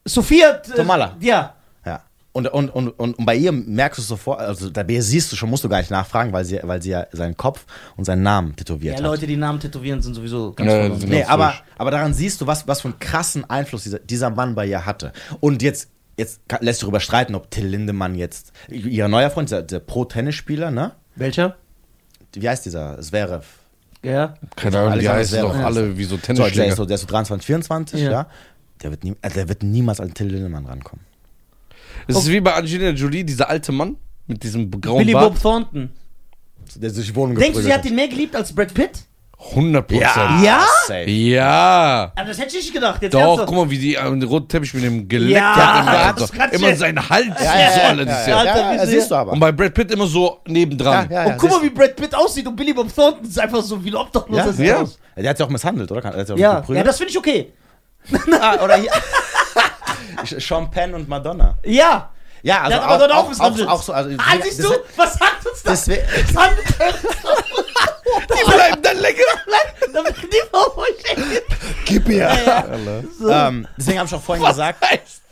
Sophia. 0.05 0.49
Äh, 0.51 0.75
Tomala. 0.75 1.15
Ja. 1.19 1.55
Ja. 1.85 2.01
Und, 2.31 2.47
und, 2.47 2.69
und, 2.69 2.89
und, 2.89 3.17
und 3.17 3.25
bei 3.25 3.35
ihr 3.35 3.51
merkst 3.51 3.99
du 3.99 4.01
sofort, 4.01 4.39
also 4.39 4.69
ihr 4.87 5.03
siehst 5.03 5.31
du 5.31 5.35
schon, 5.35 5.49
musst 5.49 5.63
du 5.63 5.69
gar 5.69 5.77
nicht 5.77 5.91
nachfragen, 5.91 6.33
weil 6.33 6.45
sie, 6.45 6.59
weil 6.63 6.81
sie 6.81 6.89
ja 6.91 7.05
seinen 7.11 7.37
Kopf 7.37 7.65
und 7.95 8.05
seinen 8.05 8.23
Namen 8.23 8.55
tätowiert 8.55 8.93
Ja, 8.99 9.03
hat. 9.03 9.11
Leute, 9.11 9.27
die 9.27 9.37
Namen 9.37 9.59
tätowieren, 9.59 10.01
sind 10.01 10.15
sowieso 10.15 10.51
ganz 10.53 10.71
Ja, 10.71 10.83
sind 10.95 11.09
Nee, 11.09 11.19
ganz 11.19 11.29
aber, 11.29 11.53
aber 11.77 11.91
daran 11.91 12.13
siehst 12.13 12.41
du, 12.41 12.47
was, 12.47 12.67
was 12.67 12.81
für 12.81 12.87
einen 12.89 12.99
krassen 12.99 13.47
Einfluss 13.49 13.83
dieser, 13.83 13.99
dieser 13.99 14.29
Mann 14.29 14.55
bei 14.55 14.65
ihr 14.65 14.85
hatte. 14.85 15.13
Und 15.41 15.61
jetzt, 15.61 15.89
jetzt 16.17 16.41
lässt 16.59 16.79
sich 16.79 16.85
darüber 16.85 16.99
streiten, 16.99 17.35
ob 17.35 17.51
Till 17.51 17.67
Lindemann 17.67 18.15
jetzt, 18.15 18.51
ihr 18.67 19.07
neuer 19.07 19.29
Freund, 19.29 19.51
der, 19.51 19.61
der 19.61 19.79
Pro-Tennisspieler, 19.79 20.71
ne? 20.71 20.93
Welcher? 21.15 21.55
Wie 22.33 22.49
heißt 22.49 22.65
dieser? 22.65 22.99
Zverev. 22.99 23.45
Ja. 24.01 24.33
Keine 24.55 24.79
Ahnung, 24.79 24.99
die 24.99 25.07
heißen 25.07 25.39
doch 25.41 25.55
alle 25.55 25.97
wie 25.97 26.03
so 26.03 26.17
So, 26.17 26.47
der, 26.49 26.67
ist 26.67 26.75
so, 26.75 26.85
der 26.85 26.95
ist 26.95 27.01
so 27.01 27.07
23, 27.07 27.45
24, 27.45 28.01
Ja. 28.01 28.11
ja. 28.11 28.27
Der, 28.83 28.91
wird 28.91 29.03
nie, 29.03 29.15
also 29.21 29.35
der 29.35 29.49
wird 29.49 29.63
niemals 29.63 29.99
an 29.99 30.13
Till 30.13 30.27
Lindemann 30.27 30.65
rankommen. 30.65 31.05
Es 32.07 32.17
ist 32.17 32.29
wie 32.29 32.41
bei 32.41 32.53
Angelina 32.53 32.89
Jolie, 32.89 33.23
dieser 33.23 33.49
alte 33.49 33.71
Mann 33.71 33.95
mit 34.27 34.43
diesem 34.43 34.69
grauen 34.69 34.99
Billy 34.99 35.13
Bob 35.13 35.33
Bart. 35.33 35.41
Thornton. 35.41 35.89
Der 36.75 36.89
sich 36.89 37.07
die 37.07 37.15
Wohnung 37.15 37.35
Denkst 37.37 37.57
du, 37.57 37.63
sie 37.63 37.73
hat 37.73 37.85
ihn 37.85 37.95
mehr 37.95 38.07
geliebt 38.07 38.35
als 38.35 38.53
Brad 38.53 38.73
Pitt? 38.73 38.91
100 39.51 39.85
Prozent. 39.87 40.43
Ja? 40.43 40.65
Safe. 40.87 41.09
Ja. 41.09 42.11
Aber 42.15 42.27
das 42.27 42.37
hätte 42.37 42.49
ich 42.57 42.63
nicht 42.63 42.73
gedacht. 42.73 43.01
Jetzt 43.01 43.13
Doch, 43.13 43.45
guck 43.45 43.55
mal, 43.55 43.69
wie 43.69 43.77
die 43.77 43.97
an 43.97 44.19
den 44.19 44.29
roten 44.29 44.47
Teppich 44.47 44.73
mit 44.73 44.83
dem 44.85 45.07
geleckt 45.07 45.35
Ja, 45.35 45.85
hat. 45.85 46.21
Also, 46.21 46.33
kannst 46.33 46.55
du- 46.55 46.59
immer 46.65 46.75
seinen 46.75 47.09
Hals. 47.09 47.27
Ja, 47.27 47.71
so 47.71 47.79
ja, 47.79 47.87
alle 47.89 48.05
ja, 48.05 48.11
ja, 48.11 48.27
ja, 48.27 48.37
Alter, 48.37 48.75
ja, 48.75 48.85
siehst 48.85 49.11
du 49.11 49.15
aber. 49.15 49.33
Und 49.33 49.39
bei 49.41 49.51
Brad 49.51 49.73
Pitt 49.73 49.91
immer 49.91 50.07
so 50.07 50.39
nebendran. 50.47 51.09
Ja, 51.09 51.25
ja, 51.25 51.31
Und 51.33 51.37
guck 51.37 51.49
mal, 51.49 51.61
wie 51.61 51.69
Brad 51.69 51.95
Pitt 51.95 52.15
aussieht 52.15 52.47
und 52.47 52.55
Billy 52.55 52.73
Bob 52.73 52.93
Thornton 52.95 53.25
ist 53.25 53.37
einfach 53.39 53.61
so 53.61 53.83
wie 53.83 53.89
ein 53.89 53.95
Obdachloser. 53.95 54.63
Ja, 54.63 54.81
ja. 54.81 54.87
Der 55.17 55.29
hat 55.29 55.37
sie 55.37 55.43
auch 55.43 55.49
misshandelt, 55.49 55.91
oder? 55.91 56.01
Der 56.01 56.13
hat 56.21 56.27
sie 56.27 56.33
auch 56.33 56.37
Ja, 56.37 56.63
ja, 56.69 56.83
das 56.83 56.97
finde 56.97 57.11
ich 57.11 57.17
okay. 57.17 57.51
Ah, 58.41 58.63
oder 58.63 58.75
hier. 58.77 58.91
Sean 60.39 60.69
Penn 60.71 60.93
und 60.93 61.07
Madonna. 61.09 61.57
Ja. 61.63 62.09
Ja, 62.41 62.61
also 62.63 62.77
auch, 62.77 62.97
dort 62.99 63.11
auch 63.11 63.39
auch, 63.39 63.39
auch, 63.39 63.67
auch 63.67 63.81
so. 63.81 63.93
Also, 63.93 64.09
Ah, 64.17 64.35
siehst 64.43 64.63
du? 64.63 64.69
Was 64.97 65.13
sagt 65.13 65.45
uns 65.45 65.63
das? 65.63 65.85
Das 65.85 65.95
Die 68.27 68.51
bleiben 68.51 68.81
dann 68.81 68.97
länger. 68.97 69.23
die 70.31 70.41
gib 71.85 72.07
mir. 72.07 72.29
so. 73.17 73.29
ähm, 73.29 73.67
deswegen 73.77 73.99
habe 73.99 74.07
ich 74.07 74.15
auch 74.15 74.21
vorhin 74.21 74.45
gesagt, 74.45 74.85
heißt? 74.85 75.22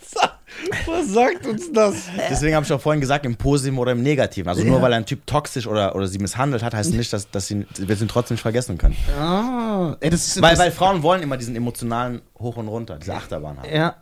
Was 0.86 1.10
sagt 1.10 1.46
uns 1.48 1.72
das? 1.72 1.96
deswegen 2.30 2.56
habe 2.56 2.66
ich 2.66 2.72
auch 2.74 2.82
vorhin 2.82 3.02
gesagt, 3.02 3.26
im 3.26 3.36
Positiven 3.36 3.78
oder 3.80 3.92
im 3.94 4.02
Negativen. 4.04 4.48
Also 4.50 4.64
nur 4.64 4.78
Ja. 4.78 4.82
weil 4.82 4.94
ein 4.94 5.06
Typ 5.06 5.26
toxisch 5.28 5.68
oder, 5.68 5.96
oder 5.96 6.08
sie 6.08 6.20
misshandelt 6.20 6.64
hat, 6.64 6.74
heißt 6.74 6.94
nicht, 6.94 7.12
dass, 7.14 7.30
dass 7.32 7.48
sie, 7.48 7.66
wir 7.78 7.96
sie 7.96 8.08
trotzdem 8.08 8.36
nicht 8.36 8.42
vergessen 8.42 8.78
können. 8.78 8.96
Ah, 9.20 9.96
ey, 10.00 10.10
das 10.10 10.28
ist 10.28 10.42
Weil, 10.42 10.58
weil 10.58 10.72
Frauen 10.72 11.02
wollen 11.04 11.22
immer 11.24 11.38
diesen 11.38 11.56
emotionalen 11.56 12.22
Hoch 12.40 12.58
und 12.58 12.68
Runter, 12.68 12.98
diese 13.00 13.14
Achterbahn 13.14 13.58
haben. 13.58 13.74
ja. 13.74 13.96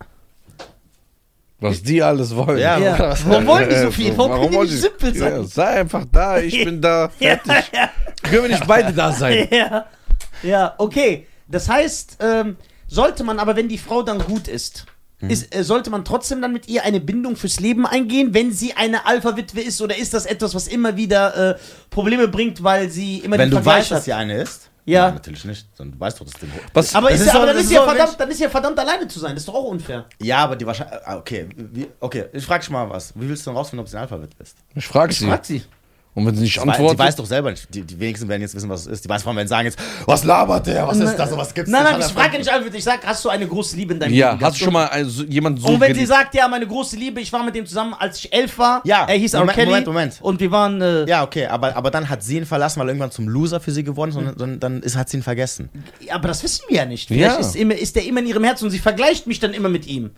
Was 1.61 1.83
die 1.83 2.01
alles 2.01 2.33
wollen. 2.35 2.57
Ja, 2.57 2.77
Ja. 2.77 3.13
Warum 3.25 3.45
wollen 3.47 3.69
die 3.69 3.75
so 3.81 3.91
viel? 3.91 4.17
Warum 4.17 4.31
können 4.31 4.51
die 4.51 4.57
wollen 4.57 4.69
nicht 4.69 4.81
simpel 4.81 5.13
sein? 5.13 5.33
Ja, 5.33 5.43
sei 5.43 5.65
einfach 5.81 6.05
da, 6.09 6.39
ich 6.39 6.63
bin 6.63 6.81
da, 6.81 7.09
fertig. 7.19 7.53
Ja, 7.73 7.89
Können 8.23 8.43
wir 8.43 8.49
nicht 8.49 8.65
beide 8.65 8.93
da 8.93 9.11
sein? 9.11 9.45
ja. 9.51 9.85
ja, 10.41 10.73
okay. 10.77 11.27
Das 11.49 11.67
heißt, 11.67 12.19
ähm, 12.21 12.55
sollte 12.87 13.25
man 13.25 13.39
aber, 13.39 13.57
wenn 13.57 13.67
die 13.67 13.77
Frau 13.77 14.03
dann 14.03 14.19
gut 14.19 14.47
ist. 14.47 14.85
Ist 15.27 15.53
äh, 15.55 15.63
sollte 15.63 15.89
man 15.89 16.05
trotzdem 16.05 16.41
dann 16.41 16.53
mit 16.53 16.67
ihr 16.69 16.83
eine 16.83 16.99
Bindung 17.01 17.35
fürs 17.35 17.59
Leben 17.59 17.85
eingehen, 17.85 18.33
wenn 18.33 18.51
sie 18.53 18.73
eine 18.73 19.05
Alpha-Witwe 19.05 19.61
ist? 19.61 19.81
Oder 19.81 19.97
ist 19.97 20.13
das 20.13 20.25
etwas, 20.25 20.55
was 20.55 20.67
immer 20.67 20.95
wieder 20.95 21.55
äh, 21.55 21.57
Probleme 21.89 22.27
bringt, 22.27 22.63
weil 22.63 22.89
sie 22.89 23.17
immer 23.19 23.37
Wenn 23.37 23.49
den 23.49 23.51
du 23.51 23.55
Vergleich 23.57 23.79
weißt, 23.81 23.91
dass 23.91 23.97
hat? 23.99 24.03
sie 24.05 24.13
eine 24.13 24.41
ist, 24.41 24.69
Ja. 24.85 25.05
Nein, 25.07 25.15
natürlich 25.15 25.43
nicht. 25.45 25.67
Dann 25.77 25.91
du 25.91 25.99
weißt 25.99 26.19
doch, 26.21 26.25
dass 26.25 26.33
den 26.39 26.49
Was, 26.73 26.95
Aber, 26.95 27.09
Das 27.09 27.19
ist 27.19 27.25
ist 27.27 27.33
ja, 27.33 27.37
aber 27.37 27.45
dann, 27.47 27.55
das 27.55 27.63
ist 27.65 27.69
ist 27.71 27.75
ja 27.75 27.83
verdammt, 27.83 28.11
ich- 28.11 28.17
dann 28.17 28.31
ist 28.31 28.39
ja 28.39 28.49
verdammt 28.49 28.79
alleine 28.79 29.07
zu 29.07 29.19
sein. 29.19 29.31
Das 29.35 29.41
ist 29.41 29.47
doch 29.49 29.55
auch 29.55 29.65
unfair. 29.65 30.05
Ja, 30.21 30.37
aber 30.37 30.55
die 30.55 30.65
Wahrscheinlichkeit. 30.65 31.07
ah, 31.07 31.17
Okay, 31.17 31.47
wie, 31.55 31.87
okay, 31.99 32.25
ich 32.33 32.45
frage 32.45 32.61
dich 32.61 32.69
mal 32.69 32.89
was. 32.89 33.13
Wie 33.15 33.27
willst 33.27 33.45
du 33.45 33.49
denn 33.51 33.57
rausfinden, 33.57 33.81
ob 33.83 33.89
sie 33.89 33.97
ein 33.97 34.03
Alphabet 34.03 34.37
bist? 34.37 34.55
ich 34.73 34.87
frag 34.87 35.11
sie. 35.11 35.25
Frag 35.27 35.45
sie. 35.45 35.63
Und 36.15 36.25
wenn 36.25 36.35
sie 36.35 36.41
nicht 36.41 36.59
antwortet, 36.59 36.99
Die 36.99 37.03
weiß 37.03 37.15
doch 37.15 37.25
selber 37.25 37.51
nicht. 37.51 37.73
Die, 37.73 37.81
die 37.83 37.99
wenigsten 37.99 38.27
werden 38.27 38.41
jetzt 38.41 38.55
wissen, 38.55 38.67
was 38.67 38.81
es 38.81 38.87
ist. 38.87 39.05
Die 39.05 39.07
meisten 39.07 39.33
werden 39.33 39.47
sagen 39.47 39.65
jetzt, 39.67 39.77
was 40.05 40.23
labert 40.23 40.65
der? 40.65 40.87
Was 40.87 40.97
ist 40.97 41.15
das? 41.15 41.37
Was 41.37 41.53
gibt's 41.53 41.69
Nein, 41.69 41.83
nein, 41.83 41.99
ich 41.99 42.07
frage 42.07 42.33
ja 42.33 42.39
nicht 42.39 42.51
Alpha-Witwe. 42.51 42.77
Ich 42.77 42.83
sag, 42.83 43.05
hast 43.05 43.23
du 43.23 43.29
eine 43.29 43.47
große 43.47 43.75
Liebe 43.77 43.93
in 43.93 43.99
deinem 43.99 44.13
ja, 44.13 44.31
Leben? 44.31 44.43
hast 44.43 44.59
du 44.59 44.63
schon 44.65 44.73
mal 44.73 44.87
ein, 44.87 45.07
so, 45.07 45.23
jemanden 45.23 45.61
so 45.61 45.67
Und 45.67 45.79
wenn 45.79 45.93
sie 45.93 46.05
sagt, 46.05 46.33
ja, 46.33 46.47
meine 46.47 46.65
große 46.67 46.95
Liebe, 46.97 47.21
ich 47.21 47.31
war 47.31 47.43
mit 47.43 47.53
dem 47.55 47.65
zusammen, 47.65 47.93
als 47.97 48.17
ich 48.19 48.33
elf 48.33 48.57
war. 48.57 48.81
Ja, 48.85 49.05
Er 49.07 49.15
hieß. 49.15 49.33
Moment, 49.33 49.53
Kelly. 49.53 49.67
Moment, 49.67 49.87
Moment. 49.87 50.17
Und 50.21 50.39
wir 50.39 50.51
waren. 50.51 50.81
Äh, 50.81 51.05
Ja, 51.07 51.23
okay, 51.23 51.45
aber, 51.45 51.75
aber 51.75 51.91
dann 51.91 52.09
hat 52.09 52.23
sie 52.23 52.37
ihn 52.37 52.45
verlassen, 52.45 52.79
weil 52.79 52.87
er 52.87 52.91
irgendwann 52.91 53.11
zum 53.11 53.27
Loser 53.27 53.59
für 53.59 53.71
sie 53.71 53.83
geworden 53.83 54.09
ist 54.09 54.17
und 54.17 54.41
dann, 54.41 54.59
dann 54.59 54.81
ist, 54.81 54.97
hat 54.97 55.09
sie 55.09 55.17
ihn 55.17 55.23
vergessen. 55.23 55.69
Aber 56.09 56.27
das 56.27 56.41
wissen 56.43 56.63
wir 56.69 56.77
ja 56.77 56.85
nicht. 56.85 57.07
Vielleicht 57.07 57.35
Ja. 57.35 57.39
ist, 57.39 57.55
immer, 57.55 57.75
ist 57.75 57.95
der 57.95 58.05
immer 58.05 58.19
in 58.19 58.25
ihrem 58.25 58.43
Herzen 58.43 58.65
und 58.65 58.71
sie 58.71 58.79
vergleicht 58.79 59.27
mich 59.27 59.39
dann 59.39 59.53
immer 59.53 59.69
mit 59.69 59.85
ihm. 59.87 60.09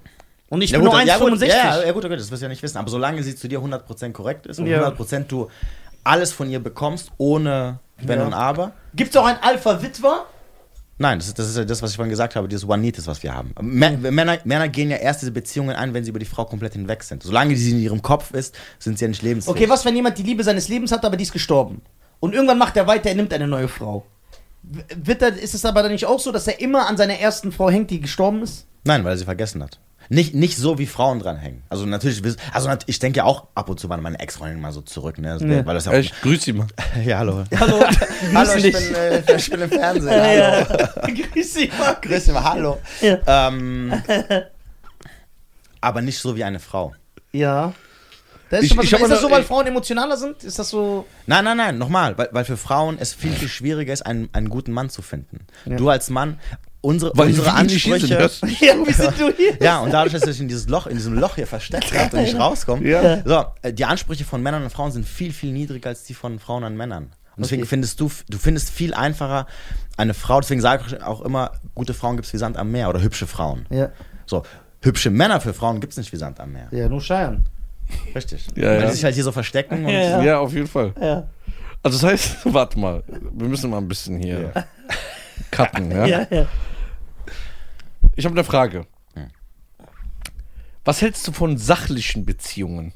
Und 0.51 0.61
ich 0.61 0.71
Ja 0.71 0.79
bin 0.79 0.87
gut, 0.89 0.97
nur 0.97 1.01
ja, 1.07 1.17
gut, 1.17 1.31
1,65. 1.31 1.45
ja, 1.47 1.83
ja, 1.85 1.91
gut, 1.93 2.03
okay, 2.03 2.17
das 2.17 2.29
wirst 2.29 2.41
du 2.41 2.45
ja 2.45 2.49
nicht 2.49 2.61
wissen. 2.61 2.77
Aber 2.77 2.89
solange 2.89 3.23
sie 3.23 3.35
zu 3.37 3.47
dir 3.47 3.59
100% 3.61 4.11
korrekt 4.11 4.45
ist 4.47 4.59
und 4.59 4.67
Ja. 4.67 4.85
100% 4.89 5.27
du 5.29 5.47
alles 6.03 6.33
von 6.33 6.49
ihr 6.49 6.59
bekommst, 6.59 7.09
ohne 7.17 7.79
Wenn 8.03 8.19
Ja. 8.19 8.25
und 8.25 8.33
Aber. 8.33 8.71
Gibt 8.95 9.11
es 9.11 9.17
auch 9.17 9.25
einen 9.25 9.37
Alpha-Witwer? 9.41 10.25
Nein, 10.97 11.19
das 11.19 11.27
ist, 11.29 11.39
das 11.39 11.47
ist 11.49 11.57
ja 11.57 11.63
das, 11.63 11.81
was 11.81 11.91
ich 11.91 11.95
vorhin 11.95 12.09
gesagt 12.09 12.35
habe, 12.35 12.47
dieses 12.47 12.67
One-Need 12.67 13.07
was 13.07 13.23
wir 13.23 13.33
haben. 13.33 13.53
Mä- 13.59 14.11
Männer, 14.11 14.39
Männer 14.43 14.67
gehen 14.69 14.89
ja 14.91 14.97
erst 14.97 15.21
diese 15.21 15.31
Beziehungen 15.31 15.75
ein, 15.75 15.93
wenn 15.93 16.03
sie 16.03 16.09
über 16.09 16.19
die 16.19 16.25
Frau 16.25 16.43
komplett 16.45 16.73
hinweg 16.73 17.01
sind. 17.03 17.23
Solange 17.23 17.55
sie 17.55 17.71
in 17.71 17.79
ihrem 17.79 18.01
Kopf 18.01 18.31
ist, 18.31 18.55
sind 18.77 18.97
sie 18.99 19.05
ja 19.05 19.09
nicht 19.09 19.21
lebensfähig. 19.21 19.55
Okay, 19.55 19.69
was, 19.69 19.85
wenn 19.85 19.95
jemand 19.95 20.17
die 20.17 20.23
Liebe 20.23 20.43
seines 20.43 20.67
Lebens 20.67 20.91
hat, 20.91 21.05
aber 21.05 21.15
die 21.15 21.23
ist 21.23 21.31
gestorben? 21.33 21.81
Und 22.19 22.33
irgendwann 22.35 22.57
macht 22.57 22.75
er 22.75 22.87
weiter, 22.87 23.09
er 23.09 23.15
nimmt 23.15 23.33
eine 23.33 23.47
neue 23.47 23.67
Frau. 23.69 24.05
Wird 24.63 25.21
er, 25.21 25.29
ist 25.37 25.55
es 25.55 25.63
aber 25.65 25.81
dann 25.81 25.91
nicht 25.91 26.05
auch 26.05 26.19
so, 26.19 26.31
dass 26.31 26.45
er 26.47 26.59
immer 26.59 26.87
an 26.87 26.97
seiner 26.97 27.15
ersten 27.19 27.51
Frau 27.51 27.69
hängt, 27.69 27.89
die 27.89 27.99
gestorben 28.01 28.43
ist? 28.43 28.65
Nein, 28.83 29.03
weil 29.03 29.13
er 29.13 29.17
sie 29.17 29.25
vergessen 29.25 29.63
hat. 29.63 29.79
Nicht, 30.13 30.35
nicht 30.35 30.57
so, 30.57 30.77
wie 30.77 30.87
Frauen 30.87 31.19
dranhängen. 31.19 31.63
Also 31.69 31.85
natürlich, 31.85 32.21
also 32.51 32.69
ich 32.85 32.99
denke 32.99 33.19
ja 33.19 33.23
auch 33.23 33.47
ab 33.55 33.69
und 33.69 33.79
zu 33.79 33.89
an 33.89 34.01
meine 34.01 34.19
Ex-Freundin 34.19 34.59
mal 34.59 34.73
so 34.73 34.81
zurück, 34.81 35.17
ne? 35.17 35.31
Also, 35.31 35.45
Ja. 35.45 35.65
Weil 35.65 35.73
das 35.73 35.85
ja 35.85 35.91
auch, 35.93 35.95
Echt? 35.95 36.21
Grüß 36.21 36.43
sie 36.43 36.51
mal. 36.51 36.67
Ja, 37.05 37.19
hallo. 37.19 37.45
Hallo. 37.57 37.79
hallo, 38.35 38.53
ich 38.55 38.73
bin, 38.73 38.95
äh, 38.95 39.35
ich 39.37 39.49
bin 39.49 39.61
im 39.61 39.69
Fernsehen. 39.69 40.11
Hallo. 40.11 40.33
Ja. 40.33 40.63
Grüß 41.31 41.53
dich 41.53 41.71
mal. 41.79 41.97
Grüß 42.01 42.25
dich 42.25 42.33
mal, 42.33 42.43
hallo. 42.43 42.77
Ja. 42.99 43.19
Ähm, 43.47 43.93
aber 45.79 46.01
nicht 46.01 46.19
so 46.19 46.35
wie 46.35 46.43
eine 46.43 46.59
Frau. 46.59 46.93
Ja. 47.31 47.73
Das 48.49 48.59
ist, 48.59 48.65
Ich- 48.65 48.71
aber, 48.73 48.83
ich 48.83 48.91
ist 48.91 49.09
das 49.09 49.21
so, 49.21 49.31
weil 49.31 49.41
ich- 49.43 49.47
Frauen 49.47 49.65
emotionaler 49.67 50.17
sind? 50.17 50.43
Ist 50.43 50.59
das 50.59 50.69
so. 50.69 51.05
Nein, 51.25 51.45
nein, 51.45 51.55
nein, 51.55 51.77
nochmal, 51.77 52.17
weil, 52.17 52.27
weil 52.33 52.43
für 52.43 52.57
Frauen 52.57 52.97
es 52.99 53.13
viel, 53.13 53.31
viel 53.31 53.47
schwieriger 53.47 53.93
ist, 53.93 54.01
einen, 54.05 54.27
einen 54.33 54.49
guten 54.49 54.73
Mann 54.73 54.89
zu 54.89 55.01
finden. 55.01 55.47
Ja. 55.65 55.77
Du 55.77 55.87
als 55.89 56.09
Mann, 56.09 56.37
unsere, 56.81 57.11
Weil 57.15 57.27
unsere 57.27 57.53
Ansprüche. 57.53 58.07
Ja, 58.59 58.75
wie 58.85 58.91
sind 58.93 59.19
du 59.19 59.31
hier? 59.35 59.57
Ja, 59.61 59.79
und 59.79 59.91
dadurch, 59.93 60.13
dass 60.13 60.27
ich 60.27 60.39
in 60.41 60.47
dieses 60.47 60.67
Loch, 60.67 60.87
in 60.87 60.97
diesem 60.97 61.13
Loch 61.17 61.35
hier 61.35 61.47
versteckt 61.47 61.93
habe 61.97 62.17
und 62.17 62.23
nicht 62.23 62.37
rauskomme, 62.39 62.87
Ja. 62.87 63.21
so, 63.23 63.45
äh, 63.61 63.71
die 63.73 63.85
Ansprüche 63.85 64.23
von 64.25 64.41
Männern 64.41 64.63
und 64.63 64.71
Frauen 64.71 64.91
sind 64.91 65.05
viel, 65.07 65.31
viel 65.33 65.51
niedriger 65.51 65.89
als 65.89 66.03
die 66.03 66.13
von 66.13 66.39
Frauen 66.39 66.63
an 66.63 66.75
Männern. 66.75 67.11
Und 67.37 67.45
deswegen 67.45 67.61
Okay. 67.61 67.69
findest 67.69 67.99
du, 67.99 68.11
du 68.29 68.37
findest 68.37 68.69
viel 68.71 68.93
einfacher 68.93 69.47
eine 69.97 70.13
Frau, 70.13 70.41
deswegen 70.41 70.59
sage 70.61 70.83
ich 70.87 71.01
auch 71.01 71.21
immer, 71.21 71.51
gute 71.75 71.93
Frauen 71.93 72.15
gibt 72.17 72.25
es 72.27 72.33
wie 72.33 72.37
Sand 72.37 72.57
am 72.57 72.71
Meer 72.71 72.89
oder 72.89 73.01
hübsche 73.01 73.25
Frauen. 73.27 73.65
Ja. 73.69 73.89
So, 74.25 74.43
hübsche 74.81 75.09
Männer 75.11 75.39
für 75.39 75.53
Frauen 75.53 75.79
gibt 75.79 75.91
es 75.93 75.97
nicht 75.97 76.11
wie 76.11 76.17
Sand 76.17 76.39
am 76.39 76.51
Meer. 76.51 76.67
Ja, 76.71 76.89
nur 76.89 77.01
Scheiern. 77.01 77.45
Richtig. 78.15 78.47
Ja, 78.55 78.63
Weil 78.69 78.81
ja. 78.81 78.85
die 78.87 78.93
sich 78.93 79.03
halt 79.03 79.15
hier 79.15 79.23
so 79.23 79.31
verstecken 79.31 79.85
und 79.85 79.91
Ja. 79.91 80.21
Ja, 80.21 80.39
auf 80.39 80.53
jeden 80.53 80.67
Fall. 80.67 80.93
Ja. 80.99 81.27
Also 81.83 81.97
das 81.99 82.11
heißt, 82.11 82.37
warte 82.53 82.77
mal, 82.79 83.03
wir 83.33 83.47
müssen 83.47 83.69
mal 83.69 83.77
ein 83.77 83.87
bisschen 83.87 84.19
hier 84.19 84.51
Ja. 84.55 84.65
cutten, 85.51 85.91
ja? 85.91 86.05
Ja, 86.05 86.27
ja. 86.29 86.45
Ich 88.15 88.25
habe 88.25 88.33
eine 88.35 88.43
Frage. 88.43 88.85
Was 90.83 91.01
hältst 91.01 91.27
du 91.27 91.31
von 91.31 91.57
sachlichen 91.57 92.25
Beziehungen? 92.25 92.93